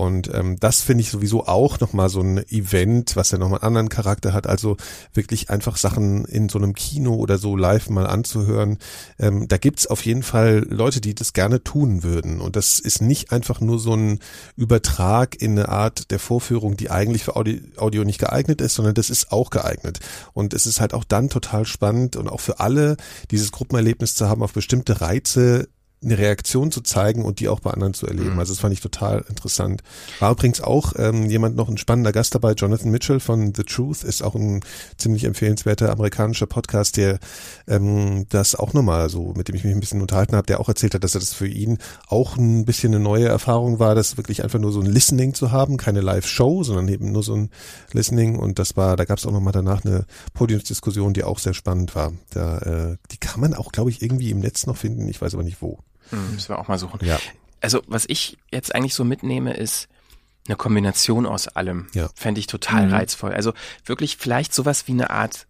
Und 0.00 0.32
ähm, 0.32 0.58
das 0.58 0.80
finde 0.80 1.02
ich 1.02 1.10
sowieso 1.10 1.46
auch 1.46 1.78
nochmal 1.78 2.08
so 2.08 2.22
ein 2.22 2.38
Event, 2.48 3.16
was 3.16 3.32
ja 3.32 3.38
nochmal 3.38 3.58
einen 3.58 3.66
anderen 3.66 3.88
Charakter 3.90 4.32
hat. 4.32 4.46
Also 4.46 4.78
wirklich 5.12 5.50
einfach 5.50 5.76
Sachen 5.76 6.24
in 6.24 6.48
so 6.48 6.56
einem 6.56 6.72
Kino 6.72 7.16
oder 7.16 7.36
so 7.36 7.54
live 7.54 7.90
mal 7.90 8.06
anzuhören. 8.06 8.78
Ähm, 9.18 9.46
da 9.46 9.58
gibt's 9.58 9.86
auf 9.86 10.02
jeden 10.06 10.22
Fall 10.22 10.66
Leute, 10.70 11.02
die 11.02 11.14
das 11.14 11.34
gerne 11.34 11.62
tun 11.62 12.02
würden. 12.02 12.40
Und 12.40 12.56
das 12.56 12.80
ist 12.80 13.02
nicht 13.02 13.30
einfach 13.30 13.60
nur 13.60 13.78
so 13.78 13.92
ein 13.92 14.20
Übertrag 14.56 15.36
in 15.38 15.58
eine 15.58 15.68
Art 15.68 16.10
der 16.10 16.18
Vorführung, 16.18 16.78
die 16.78 16.90
eigentlich 16.90 17.24
für 17.24 17.36
Audio, 17.36 17.58
Audio 17.76 18.02
nicht 18.04 18.20
geeignet 18.20 18.62
ist, 18.62 18.76
sondern 18.76 18.94
das 18.94 19.10
ist 19.10 19.30
auch 19.30 19.50
geeignet. 19.50 20.00
Und 20.32 20.54
es 20.54 20.64
ist 20.64 20.80
halt 20.80 20.94
auch 20.94 21.04
dann 21.04 21.28
total 21.28 21.66
spannend 21.66 22.16
und 22.16 22.26
auch 22.26 22.40
für 22.40 22.58
alle 22.58 22.96
dieses 23.30 23.52
Gruppenerlebnis 23.52 24.14
zu 24.14 24.30
haben, 24.30 24.42
auf 24.42 24.54
bestimmte 24.54 25.02
Reize 25.02 25.68
eine 26.02 26.16
Reaktion 26.16 26.72
zu 26.72 26.80
zeigen 26.80 27.24
und 27.24 27.40
die 27.40 27.48
auch 27.48 27.60
bei 27.60 27.70
anderen 27.70 27.92
zu 27.92 28.06
erleben. 28.06 28.32
Mhm. 28.32 28.38
Also 28.38 28.54
das 28.54 28.60
fand 28.60 28.72
ich 28.72 28.80
total 28.80 29.24
interessant. 29.28 29.82
War 30.18 30.32
übrigens 30.32 30.62
auch 30.62 30.94
ähm, 30.96 31.26
jemand 31.26 31.56
noch 31.56 31.68
ein 31.68 31.76
spannender 31.76 32.12
Gast 32.12 32.34
dabei, 32.34 32.52
Jonathan 32.52 32.90
Mitchell 32.90 33.20
von 33.20 33.54
The 33.54 33.64
Truth, 33.64 34.02
ist 34.02 34.22
auch 34.22 34.34
ein 34.34 34.60
ziemlich 34.96 35.24
empfehlenswerter 35.24 35.92
amerikanischer 35.92 36.46
Podcast, 36.46 36.96
der 36.96 37.18
ähm, 37.68 38.24
das 38.30 38.54
auch 38.54 38.72
nochmal 38.72 39.10
so, 39.10 39.34
mit 39.36 39.48
dem 39.48 39.56
ich 39.56 39.64
mich 39.64 39.74
ein 39.74 39.80
bisschen 39.80 40.00
unterhalten 40.00 40.36
habe, 40.36 40.46
der 40.46 40.60
auch 40.60 40.68
erzählt 40.68 40.94
hat, 40.94 41.04
dass 41.04 41.12
das 41.12 41.34
für 41.34 41.46
ihn 41.46 41.76
auch 42.08 42.38
ein 42.38 42.64
bisschen 42.64 42.94
eine 42.94 43.04
neue 43.04 43.28
Erfahrung 43.28 43.78
war, 43.78 43.94
das 43.94 44.16
wirklich 44.16 44.42
einfach 44.42 44.58
nur 44.58 44.72
so 44.72 44.80
ein 44.80 44.86
Listening 44.86 45.34
zu 45.34 45.52
haben, 45.52 45.76
keine 45.76 46.00
Live-Show, 46.00 46.62
sondern 46.62 46.88
eben 46.88 47.12
nur 47.12 47.22
so 47.22 47.34
ein 47.34 47.50
Listening 47.92 48.38
und 48.38 48.58
das 48.58 48.74
war, 48.74 48.96
da 48.96 49.04
gab 49.04 49.18
es 49.18 49.26
auch 49.26 49.32
nochmal 49.32 49.52
danach 49.52 49.84
eine 49.84 50.06
Podiumsdiskussion, 50.32 51.12
die 51.12 51.24
auch 51.24 51.38
sehr 51.38 51.54
spannend 51.54 51.94
war. 51.94 52.12
Da, 52.30 52.58
äh, 52.58 52.96
die 53.10 53.18
kann 53.18 53.40
man 53.40 53.52
auch, 53.52 53.70
glaube 53.70 53.90
ich, 53.90 54.00
irgendwie 54.00 54.30
im 54.30 54.38
Netz 54.38 54.64
noch 54.66 54.78
finden, 54.78 55.06
ich 55.06 55.20
weiß 55.20 55.34
aber 55.34 55.42
nicht 55.42 55.60
wo. 55.60 55.78
Hm, 56.10 56.32
müssen 56.34 56.48
wir 56.50 56.58
auch 56.58 56.68
mal 56.68 56.78
suchen. 56.78 56.98
Ja. 57.04 57.18
Also 57.60 57.82
was 57.86 58.04
ich 58.08 58.38
jetzt 58.50 58.74
eigentlich 58.74 58.94
so 58.94 59.04
mitnehme, 59.04 59.54
ist 59.54 59.88
eine 60.46 60.56
Kombination 60.56 61.26
aus 61.26 61.48
allem. 61.48 61.88
Ja. 61.94 62.08
Fände 62.14 62.40
ich 62.40 62.46
total 62.46 62.86
Mhm. 62.86 62.94
reizvoll. 62.94 63.32
Also 63.32 63.52
wirklich 63.84 64.16
vielleicht 64.16 64.54
sowas 64.54 64.86
wie 64.88 64.92
eine 64.92 65.10
Art 65.10 65.46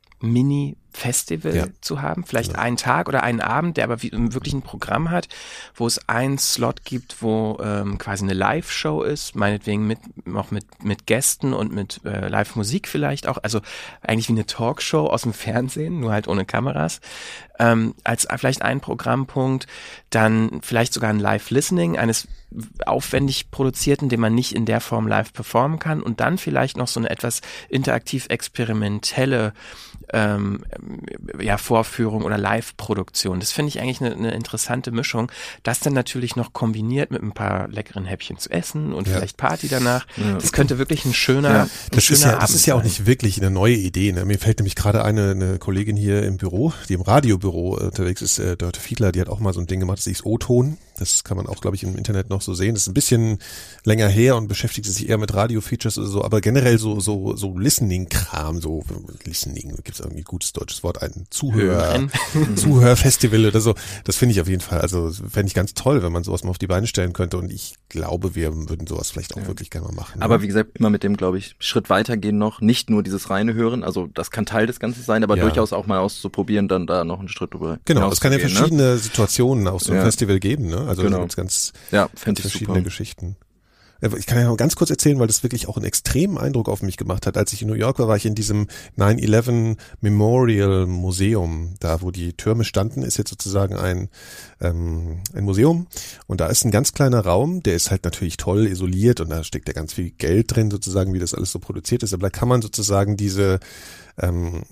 Mini-Festival 0.91 1.57
Ja. 1.57 1.67
zu 1.81 2.03
haben. 2.03 2.25
Vielleicht 2.25 2.57
einen 2.57 2.77
Tag 2.77 3.09
oder 3.09 3.23
einen 3.23 3.41
Abend, 3.41 3.77
der 3.77 3.85
aber 3.85 4.03
wie, 4.03 4.11
wirklich 4.13 4.55
ein 4.55 4.63
Programm 4.63 5.11
hat, 5.11 5.29
wo 5.75 5.87
es 5.87 6.09
einen 6.09 6.39
Slot 6.39 6.85
gibt, 6.85 7.23
wo 7.23 7.59
ähm, 7.63 7.99
quasi 7.99 8.25
eine 8.25 8.35
Live-Show 8.35 9.03
ist, 9.03 9.35
meinetwegen 9.35 9.87
mit 9.87 9.99
auch 10.35 10.51
mit, 10.51 10.85
mit 10.85 11.07
Gästen 11.07 11.53
und 11.53 11.73
mit 11.73 12.01
äh, 12.05 12.29
Live-Musik 12.29 12.89
vielleicht 12.89 13.27
auch. 13.29 13.39
Also 13.43 13.61
eigentlich 14.03 14.29
wie 14.29 14.33
eine 14.35 14.47
Talkshow 14.47 15.07
aus 15.07 15.23
dem 15.23 15.33
Fernsehen, 15.33 16.01
nur 16.01 16.13
halt 16.13 16.29
ohne 16.29 16.45
Kameras. 16.45 17.01
Ähm, 17.59 17.95
als 18.05 18.27
vielleicht 18.37 18.63
ein 18.63 18.81
Programmpunkt, 18.81 19.67
dann 20.09 20.61
vielleicht 20.63 20.95
sogar 20.95 21.11
ein 21.11 21.21
Live-Listening 21.21 21.99
eines 21.99 22.27
aufwendig 22.85 23.51
produzierten, 23.51 24.09
den 24.09 24.19
man 24.21 24.35
nicht 24.35 24.55
in 24.55 24.67
der 24.67 24.81
Form 24.81 25.07
live 25.07 25.33
performen 25.33 25.79
kann 25.79 26.03
und 26.03 26.21
dann 26.21 26.37
vielleicht 26.39 26.77
noch 26.77 26.89
so 26.89 26.99
eine 26.99 27.11
etwas 27.11 27.43
interaktiv 27.69 28.27
experimentelle 28.29 29.53
ähm, 30.13 30.65
ja, 31.41 31.59
Vorführung 31.59 32.23
oder 32.25 32.39
Live-Produktion. 32.39 33.41
Das 33.41 33.53
finde 33.53 33.69
ich 33.71 33.81
eigentlich 33.81 34.01
eine, 34.01 34.15
eine 34.15 34.31
interessante 34.33 34.91
Mischung. 34.91 35.31
Das 35.63 35.81
dann 35.81 35.93
natürlich 35.93 36.37
noch 36.37 36.53
kombiniert 36.53 37.11
mit 37.11 37.23
ein 37.23 37.33
paar 37.33 37.69
leckeren 37.69 38.05
Häppchen 38.05 38.39
zu 38.39 38.51
essen 38.51 38.93
und 38.93 39.07
Ja. 39.09 39.15
vielleicht 39.17 39.37
Party 39.37 39.69
danach. 39.69 40.07
Ja. 40.17 40.35
Das 40.35 40.53
könnte 40.53 40.79
wirklich 40.79 41.05
ein 41.05 41.15
schöner, 41.15 41.51
Ja, 41.51 41.63
ein 41.65 41.71
das 41.91 41.99
ist 41.99 42.05
schöner 42.21 42.33
ja, 42.33 42.39
das 42.39 42.45
Abend 42.45 42.57
ist 42.57 42.67
ja 42.67 42.75
auch 42.75 42.79
sein. 42.79 42.87
nicht 42.87 43.07
wirklich 43.07 43.39
eine 43.41 43.51
neue 43.51 43.75
Idee. 43.77 44.13
Ne? 44.13 44.25
Mir 44.25 44.39
fällt 44.39 44.59
nämlich 44.59 44.75
gerade 44.77 45.05
eine, 45.05 45.31
eine 45.33 45.59
Kollegin 45.59 45.97
hier 45.97 46.23
im 46.23 46.37
Büro, 46.37 46.73
die 46.89 46.95
im 46.95 47.03
Radiobüro 47.03 47.79
äh, 47.79 47.85
unterwegs 47.85 48.23
ist, 48.23 48.39
äh, 48.39 48.57
Dörte 48.57 48.81
Fiedler, 48.81 49.13
die 49.13 49.21
hat 49.21 49.29
auch 49.29 49.41
mal 49.41 49.53
so 49.53 49.61
ein 49.61 49.67
Ding 49.67 49.81
gemacht, 49.81 49.99
das 49.99 50.07
ist 50.07 50.25
O-Ton. 50.25 50.79
Das 51.01 51.25
kann 51.25 51.37
man 51.37 51.47
auch, 51.47 51.61
glaube 51.61 51.77
ich, 51.77 51.83
im 51.83 51.97
Internet 51.97 52.31
noch 52.31 52.43
so 52.43 52.55
sehen. 52.55 52.75
Das 52.75 52.83
ist 52.83 52.89
ein 52.89 52.95
bisschen 52.95 53.39
länger 53.85 54.07
her 54.09 54.37
und 54.37 54.47
beschäftigt 54.49 54.87
sich 54.87 55.09
eher 55.09 55.19
mit 55.19 55.35
Radio-Features 55.35 55.99
oder 55.99 56.07
so, 56.07 56.25
aber 56.25 56.41
generell 56.41 56.79
so, 56.79 57.01
so, 57.01 57.35
so 57.37 57.59
Listening-Kram, 57.59 58.61
so 58.61 58.85
Listening, 59.25 59.75
gibt 59.77 59.93
es 59.95 60.01
irgendwie 60.01 60.21
ein 60.21 60.25
gutes 60.25 60.53
deutsches 60.53 60.83
Wort, 60.83 61.03
ein 61.03 61.27
Zuhörer, 61.31 61.89
Hören. 61.93 62.11
Zuhörfestival 62.57 63.47
oder 63.47 63.61
so. 63.61 63.75
Das 64.05 64.17
finde 64.17 64.35
ich 64.35 64.41
auf 64.41 64.49
jeden 64.49 64.61
Fall. 64.61 64.81
Also 64.81 65.11
fände 65.11 65.49
ich 65.49 65.55
ganz 65.55 65.75
toll, 65.75 66.03
wenn 66.03 66.13
man 66.13 66.23
sowas 66.25 66.45
mal 66.45 66.51
auf 66.51 66.59
die 66.59 66.67
Beine 66.67 66.87
stellen 66.87 67.13
könnte. 67.13 67.39
Und 67.39 67.51
ich 67.51 67.75
glaube, 67.89 68.35
wir 68.35 68.55
würden 68.69 68.87
sowas 68.87 69.11
vielleicht 69.11 69.35
auch 69.37 69.47
wirklich 69.47 69.71
gerne 69.71 69.89
mal 69.89 69.95
machen. 69.95 70.23
Aber 70.23 70.43
wie 70.43 70.47
gesagt, 70.47 70.79
immer 70.79 70.91
mit 70.91 71.03
dem, 71.03 71.17
glaube 71.17 71.39
ich, 71.39 71.57
Schritt 71.59 71.91
weitergehen 71.91 72.39
noch. 72.39 72.61
Nicht 72.61 72.91
nur 72.91 73.03
dieses 73.03 73.31
reine 73.31 73.55
Hören, 73.55 73.83
also 73.83 74.09
das 74.15 74.31
kann 74.31 74.47
Teil 74.47 74.67
des 74.67 74.79
Ganzen 74.81 75.03
sein, 75.03 75.25
aber 75.25 75.37
Ja. 75.37 75.43
durchaus 75.45 75.73
auch 75.73 75.87
mal 75.87 75.99
auszuprobieren, 75.99 76.69
dann 76.69 76.87
da 76.87 77.05
noch 77.05 77.19
einen 77.21 77.29
Schritt 77.29 77.55
drüber 77.55 77.79
Genau, 77.85 78.11
es 78.11 78.21
kann 78.21 78.33
ja 78.33 78.39
hinauszugehen, 78.39 78.79
verschiedene 78.79 78.99
Situationen 78.99 79.67
auf 79.69 79.83
so 79.83 79.93
einem 79.93 80.01
Ja. 80.01 80.05
Festival 80.05 80.39
geben, 80.41 80.69
ne? 80.69 80.87
Also 80.91 81.03
Genau. 81.03 81.21
gibt's 81.21 81.37
ganz, 81.37 81.73
Ja, 81.91 82.09
ganz 82.25 82.41
verschiedene 82.41 82.69
super. 82.79 82.83
Geschichten. 82.83 83.37
Äh, 84.01 84.09
Ich 84.19 84.27
kann 84.27 84.39
ja 84.39 84.49
mal 84.49 84.57
ganz 84.57 84.77
kurz 84.77 84.89
erzählen, 84.91 85.19
weil 85.19 85.27
das 85.27 85.43
wirklich 85.43 85.69
auch 85.69 85.77
einen 85.77 85.85
extremen 85.85 86.39
Eindruck 86.39 86.69
auf 86.71 86.83
mich 86.83 86.97
gemacht 86.97 87.27
hat. 87.27 87.37
Als 87.37 87.53
ich 87.53 87.61
in 87.63 87.69
New 87.69 87.75
York 87.75 87.99
war, 87.99 88.09
war 88.09 88.17
ich 88.17 88.25
in 88.25 88.35
diesem 88.35 88.67
9-11 88.97 89.77
Memorial 90.01 90.87
Museum. 90.87 91.75
Da, 91.81 92.01
wo 92.03 92.11
die 92.11 92.33
Türme 92.33 92.65
standen, 92.65 93.03
ist 93.03 93.19
jetzt 93.19 93.29
sozusagen 93.31 93.77
ein, 93.77 94.09
ähm, 94.61 95.21
ein 95.35 95.45
Museum. 95.45 95.87
Und 96.27 96.41
da 96.41 96.47
ist 96.47 96.65
ein 96.65 96.71
ganz 96.71 96.93
kleiner 96.95 97.21
Raum, 97.21 97.63
der 97.63 97.75
ist 97.75 97.91
halt 97.91 98.05
natürlich 98.05 98.37
toll 98.39 98.67
isoliert 98.67 99.21
und 99.21 99.29
da 99.31 99.45
steckt 99.45 99.69
ja 99.69 99.75
ganz 99.75 99.93
viel 99.93 100.11
Geld 100.13 100.55
drin, 100.57 100.71
sozusagen, 100.71 101.13
wie 101.13 101.19
das 101.19 101.35
alles 101.35 101.53
so 101.53 101.59
produziert 101.59 102.03
ist. 102.03 102.15
Aber 102.15 102.23
da 102.23 102.31
kann 102.31 102.49
man 102.49 102.63
sozusagen 102.63 103.17
diese, 103.19 103.61
ähm, 104.19 104.63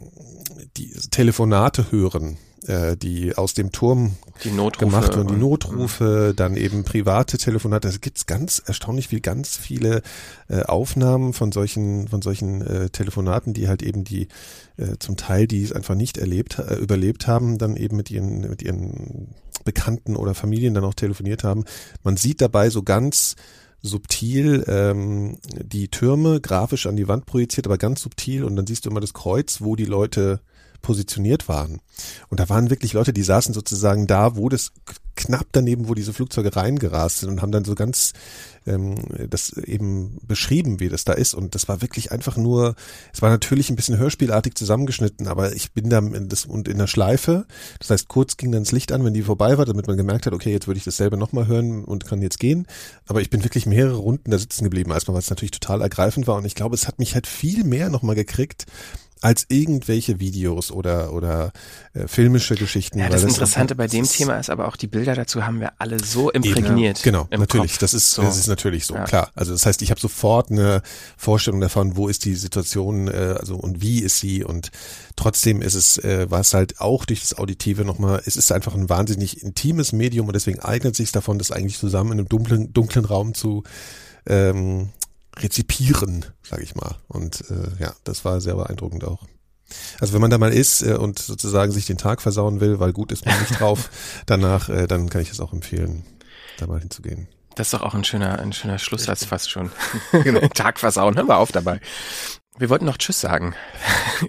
die 0.78 0.90
Telefonate 1.10 1.92
hören, 1.92 2.38
äh, 2.68 2.96
die 2.96 3.34
aus 3.34 3.54
dem 3.54 3.72
Turm 3.72 4.12
Die 4.44 4.50
Notrufe 4.50 4.84
gemacht 4.86 5.16
wurden, 5.16 5.28
die 5.28 5.34
und- 5.34 5.40
Notrufe, 5.40 6.32
dann 6.36 6.56
eben 6.56 6.84
private 6.84 7.38
Telefonate. 7.38 7.88
Es 7.88 8.00
gibt 8.00 8.26
ganz 8.26 8.62
erstaunlich 8.64 9.08
viel, 9.08 9.20
ganz 9.20 9.56
viele 9.56 10.02
äh, 10.48 10.62
Aufnahmen 10.62 11.32
von 11.32 11.50
solchen, 11.50 12.08
von 12.08 12.22
solchen 12.22 12.60
äh, 12.62 12.90
Telefonaten, 12.90 13.54
die 13.54 13.68
halt 13.68 13.82
eben 13.82 14.04
die 14.04 14.28
äh, 14.76 14.96
zum 14.98 15.16
Teil, 15.16 15.46
die 15.46 15.62
es 15.62 15.72
einfach 15.72 15.94
nicht 15.94 16.18
erlebt, 16.18 16.58
äh, 16.58 16.74
überlebt 16.76 17.26
haben, 17.26 17.58
dann 17.58 17.76
eben 17.76 17.96
mit 17.96 18.10
ihren, 18.10 18.40
mit 18.42 18.62
ihren 18.62 19.28
Bekannten 19.64 20.14
oder 20.14 20.34
Familien 20.34 20.74
dann 20.74 20.84
auch 20.84 20.94
telefoniert 20.94 21.44
haben. 21.44 21.64
Man 22.02 22.16
sieht 22.16 22.40
dabei 22.40 22.70
so 22.70 22.82
ganz 22.82 23.34
subtil 23.80 24.64
ähm, 24.66 25.38
die 25.44 25.88
Türme 25.88 26.40
grafisch 26.40 26.86
an 26.86 26.96
die 26.96 27.08
Wand 27.08 27.26
projiziert, 27.26 27.66
aber 27.66 27.78
ganz 27.78 28.02
subtil 28.02 28.44
und 28.44 28.56
dann 28.56 28.66
siehst 28.66 28.84
du 28.84 28.90
immer 28.90 29.00
das 29.00 29.14
Kreuz, 29.14 29.60
wo 29.60 29.76
die 29.76 29.84
Leute 29.84 30.40
positioniert 30.82 31.48
waren. 31.48 31.80
Und 32.28 32.40
da 32.40 32.48
waren 32.48 32.70
wirklich 32.70 32.92
Leute, 32.92 33.12
die 33.12 33.22
saßen 33.22 33.54
sozusagen 33.54 34.06
da, 34.06 34.36
wo 34.36 34.48
das 34.48 34.72
knapp 35.16 35.46
daneben, 35.50 35.88
wo 35.88 35.94
diese 35.94 36.12
Flugzeuge 36.12 36.54
reingerast 36.54 37.18
sind 37.18 37.30
und 37.30 37.42
haben 37.42 37.50
dann 37.50 37.64
so 37.64 37.74
ganz 37.74 38.12
ähm, 38.66 38.94
das 39.28 39.50
eben 39.52 40.18
beschrieben, 40.26 40.78
wie 40.78 40.88
das 40.88 41.04
da 41.04 41.12
ist. 41.12 41.34
Und 41.34 41.54
das 41.56 41.66
war 41.68 41.82
wirklich 41.82 42.12
einfach 42.12 42.36
nur, 42.36 42.76
es 43.12 43.20
war 43.20 43.30
natürlich 43.30 43.68
ein 43.68 43.76
bisschen 43.76 43.98
hörspielartig 43.98 44.54
zusammengeschnitten, 44.54 45.26
aber 45.26 45.54
ich 45.54 45.72
bin 45.72 45.90
da 45.90 45.98
in 45.98 46.28
das, 46.28 46.46
und 46.46 46.68
in 46.68 46.78
der 46.78 46.86
Schleife. 46.86 47.46
Das 47.80 47.90
heißt, 47.90 48.08
kurz 48.08 48.36
ging 48.36 48.52
dann 48.52 48.62
das 48.62 48.72
Licht 48.72 48.92
an, 48.92 49.04
wenn 49.04 49.14
die 49.14 49.22
vorbei 49.22 49.58
war, 49.58 49.64
damit 49.64 49.88
man 49.88 49.96
gemerkt 49.96 50.26
hat, 50.26 50.32
okay, 50.32 50.52
jetzt 50.52 50.68
würde 50.68 50.78
ich 50.78 50.84
dasselbe 50.84 51.16
nochmal 51.16 51.48
hören 51.48 51.84
und 51.84 52.06
kann 52.06 52.22
jetzt 52.22 52.38
gehen. 52.38 52.66
Aber 53.06 53.20
ich 53.20 53.30
bin 53.30 53.42
wirklich 53.42 53.66
mehrere 53.66 53.96
Runden 53.96 54.30
da 54.30 54.38
sitzen 54.38 54.64
geblieben, 54.64 54.92
erstmal, 54.92 55.14
weil 55.14 55.22
es 55.22 55.30
natürlich 55.30 55.50
total 55.50 55.80
ergreifend 55.82 56.28
war. 56.28 56.36
Und 56.36 56.44
ich 56.44 56.54
glaube, 56.54 56.76
es 56.76 56.86
hat 56.86 57.00
mich 57.00 57.14
halt 57.14 57.26
viel 57.26 57.64
mehr 57.64 57.90
nochmal 57.90 58.14
gekriegt, 58.14 58.66
als 59.22 59.46
irgendwelche 59.48 60.20
Videos 60.20 60.70
oder 60.70 61.12
oder 61.12 61.52
äh, 61.94 62.06
filmische 62.08 62.54
Geschichten. 62.54 62.98
Ja, 62.98 63.08
das 63.08 63.22
das 63.22 63.30
Interessante 63.32 63.74
bei 63.74 63.86
dem 63.86 64.04
ist- 64.04 64.16
Thema 64.16 64.38
ist 64.38 64.50
aber 64.50 64.68
auch, 64.68 64.76
die 64.76 64.86
Bilder 64.86 65.14
dazu 65.14 65.44
haben 65.46 65.60
wir 65.60 65.72
alle 65.78 65.98
so 66.02 66.30
imprägniert. 66.30 67.02
Genau, 67.02 67.26
im 67.30 67.40
natürlich. 67.40 67.72
Kopf. 67.72 67.78
Das 67.80 67.94
ist 67.94 68.12
So. 68.12 68.22
das 68.22 68.38
ist 68.38 68.46
natürlich 68.46 68.86
so 68.86 68.94
Ja. 68.94 69.04
klar. 69.04 69.30
Also 69.34 69.52
das 69.52 69.66
heißt, 69.66 69.82
ich 69.82 69.90
habe 69.90 70.00
sofort 70.00 70.50
eine 70.50 70.82
Vorstellung 71.16 71.60
davon, 71.60 71.96
wo 71.96 72.08
ist 72.08 72.24
die 72.24 72.34
Situation, 72.34 73.08
äh, 73.08 73.36
also 73.38 73.56
und 73.56 73.80
wie 73.82 74.00
ist 74.00 74.18
sie 74.20 74.44
und 74.44 74.70
trotzdem 75.16 75.62
ist 75.62 75.74
es 75.74 75.98
äh, 75.98 76.30
war 76.30 76.40
es 76.40 76.54
halt 76.54 76.80
auch 76.80 77.04
durch 77.04 77.20
das 77.20 77.36
Auditive 77.38 77.84
nochmal. 77.84 78.22
Es 78.24 78.36
ist 78.36 78.52
einfach 78.52 78.74
ein 78.74 78.88
wahnsinnig 78.88 79.42
intimes 79.42 79.92
Medium 79.92 80.26
und 80.28 80.34
deswegen 80.34 80.60
eignet 80.60 80.94
sich 80.96 81.12
davon, 81.12 81.38
das 81.38 81.50
eigentlich 81.50 81.78
zusammen 81.78 82.12
in 82.12 82.18
einem 82.18 82.28
dunklen 82.28 82.72
dunklen 82.72 83.04
Raum 83.04 83.34
zu 83.34 83.62
ähm, 84.26 84.90
rezipieren, 85.38 86.26
sage 86.42 86.62
ich 86.62 86.74
mal. 86.74 86.96
Und 87.08 87.44
äh, 87.50 87.82
ja, 87.82 87.94
das 88.04 88.24
war 88.24 88.40
sehr 88.40 88.56
beeindruckend 88.56 89.04
auch. 89.04 89.24
Also 90.00 90.14
wenn 90.14 90.20
man 90.20 90.30
da 90.30 90.38
mal 90.38 90.52
ist 90.52 90.82
äh, 90.82 90.94
und 90.94 91.18
sozusagen 91.18 91.72
sich 91.72 91.86
den 91.86 91.98
Tag 91.98 92.22
versauen 92.22 92.60
will, 92.60 92.80
weil 92.80 92.92
gut 92.92 93.12
ist 93.12 93.26
man 93.26 93.38
nicht 93.40 93.60
drauf, 93.60 93.90
danach, 94.26 94.68
äh, 94.68 94.86
dann 94.86 95.10
kann 95.10 95.20
ich 95.20 95.30
es 95.30 95.40
auch 95.40 95.52
empfehlen, 95.52 96.04
da 96.58 96.66
mal 96.66 96.80
hinzugehen. 96.80 97.28
Das 97.54 97.68
ist 97.68 97.74
doch 97.74 97.82
auch 97.82 97.94
ein 97.94 98.04
schöner, 98.04 98.38
ein 98.38 98.52
schöner 98.52 98.78
Schlusssatz 98.78 99.24
fast 99.24 99.50
schon. 99.50 99.70
Genau. 100.12 100.46
Tag 100.54 100.78
versauen, 100.78 101.16
hören 101.16 101.28
wir 101.28 101.38
auf 101.38 101.52
dabei. 101.52 101.80
Wir 102.56 102.70
wollten 102.70 102.86
noch 102.86 102.96
Tschüss 102.96 103.20
sagen. 103.20 103.54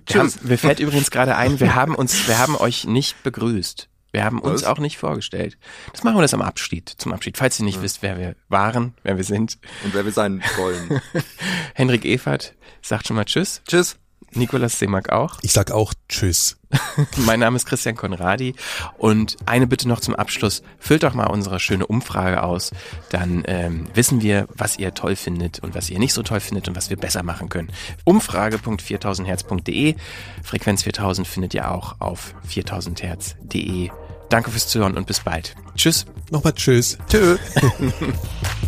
Wir 0.07 0.19
haben, 0.19 0.33
mir 0.43 0.57
fällt 0.57 0.79
übrigens 0.79 1.09
gerade 1.09 1.35
ein, 1.35 1.59
wir 1.59 1.73
haben 1.73 1.95
uns, 1.95 2.27
wir 2.27 2.37
haben 2.37 2.55
euch 2.55 2.85
nicht 2.85 3.23
begrüßt. 3.23 3.89
Wir 4.11 4.23
haben 4.23 4.39
uns 4.39 4.63
Was? 4.63 4.67
auch 4.67 4.79
nicht 4.79 4.97
vorgestellt. 4.97 5.57
Das 5.91 6.03
machen 6.03 6.17
wir 6.17 6.21
das 6.21 6.33
am 6.33 6.41
Abschied, 6.41 6.89
zum 6.89 7.13
Abschied. 7.13 7.37
Falls 7.37 7.59
ihr 7.59 7.65
nicht 7.65 7.81
wisst, 7.81 8.01
wer 8.01 8.17
wir 8.17 8.35
waren, 8.47 8.95
wer 9.03 9.17
wir 9.17 9.23
sind. 9.23 9.59
Und 9.83 9.93
wer 9.93 10.05
wir 10.05 10.11
sein 10.11 10.43
wollen. 10.57 11.01
Henrik 11.75 12.05
Evert 12.05 12.55
sagt 12.81 13.07
schon 13.07 13.15
mal 13.15 13.25
Tschüss. 13.25 13.61
Tschüss. 13.67 13.99
Nikolas 14.33 14.79
Seemack 14.79 15.09
auch. 15.09 15.37
Ich 15.41 15.53
sag 15.53 15.71
auch 15.71 15.93
Tschüss. 16.07 16.57
Mein 17.17 17.39
Name 17.39 17.55
ist 17.55 17.65
Christian 17.65 17.95
Konradi 17.95 18.53
und 18.97 19.37
eine 19.45 19.65
Bitte 19.65 19.87
noch 19.87 19.99
zum 19.99 20.15
Abschluss. 20.15 20.61
Füllt 20.77 21.03
doch 21.03 21.13
mal 21.13 21.25
unsere 21.25 21.59
schöne 21.59 21.87
Umfrage 21.87 22.43
aus. 22.43 22.71
Dann 23.09 23.43
ähm, 23.47 23.87
wissen 23.93 24.21
wir, 24.21 24.47
was 24.55 24.77
ihr 24.77 24.93
toll 24.93 25.15
findet 25.15 25.59
und 25.59 25.73
was 25.73 25.89
ihr 25.89 25.99
nicht 25.99 26.13
so 26.13 26.21
toll 26.21 26.39
findet 26.39 26.67
und 26.67 26.75
was 26.75 26.89
wir 26.89 26.97
besser 26.97 27.23
machen 27.23 27.49
können. 27.49 27.71
Umfrage.4000herz.de 28.05 29.95
Frequenz 30.43 30.83
4000 30.83 31.27
findet 31.27 31.53
ihr 31.53 31.71
auch 31.71 31.95
auf 31.99 32.35
4000herz.de. 32.47 33.89
Danke 34.29 34.51
fürs 34.51 34.67
Zuhören 34.67 34.95
und 34.95 35.07
bis 35.07 35.21
bald. 35.21 35.55
Tschüss. 35.75 36.05
Nochmal 36.29 36.53
Tschüss. 36.53 36.99
Tschö. 37.09 37.37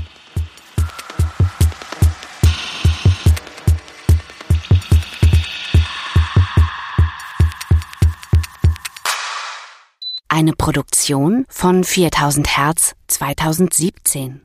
Eine 10.33 10.53
Produktion 10.53 11.45
von 11.49 11.83
4000 11.83 12.55
Hertz 12.55 12.95
2017. 13.07 14.39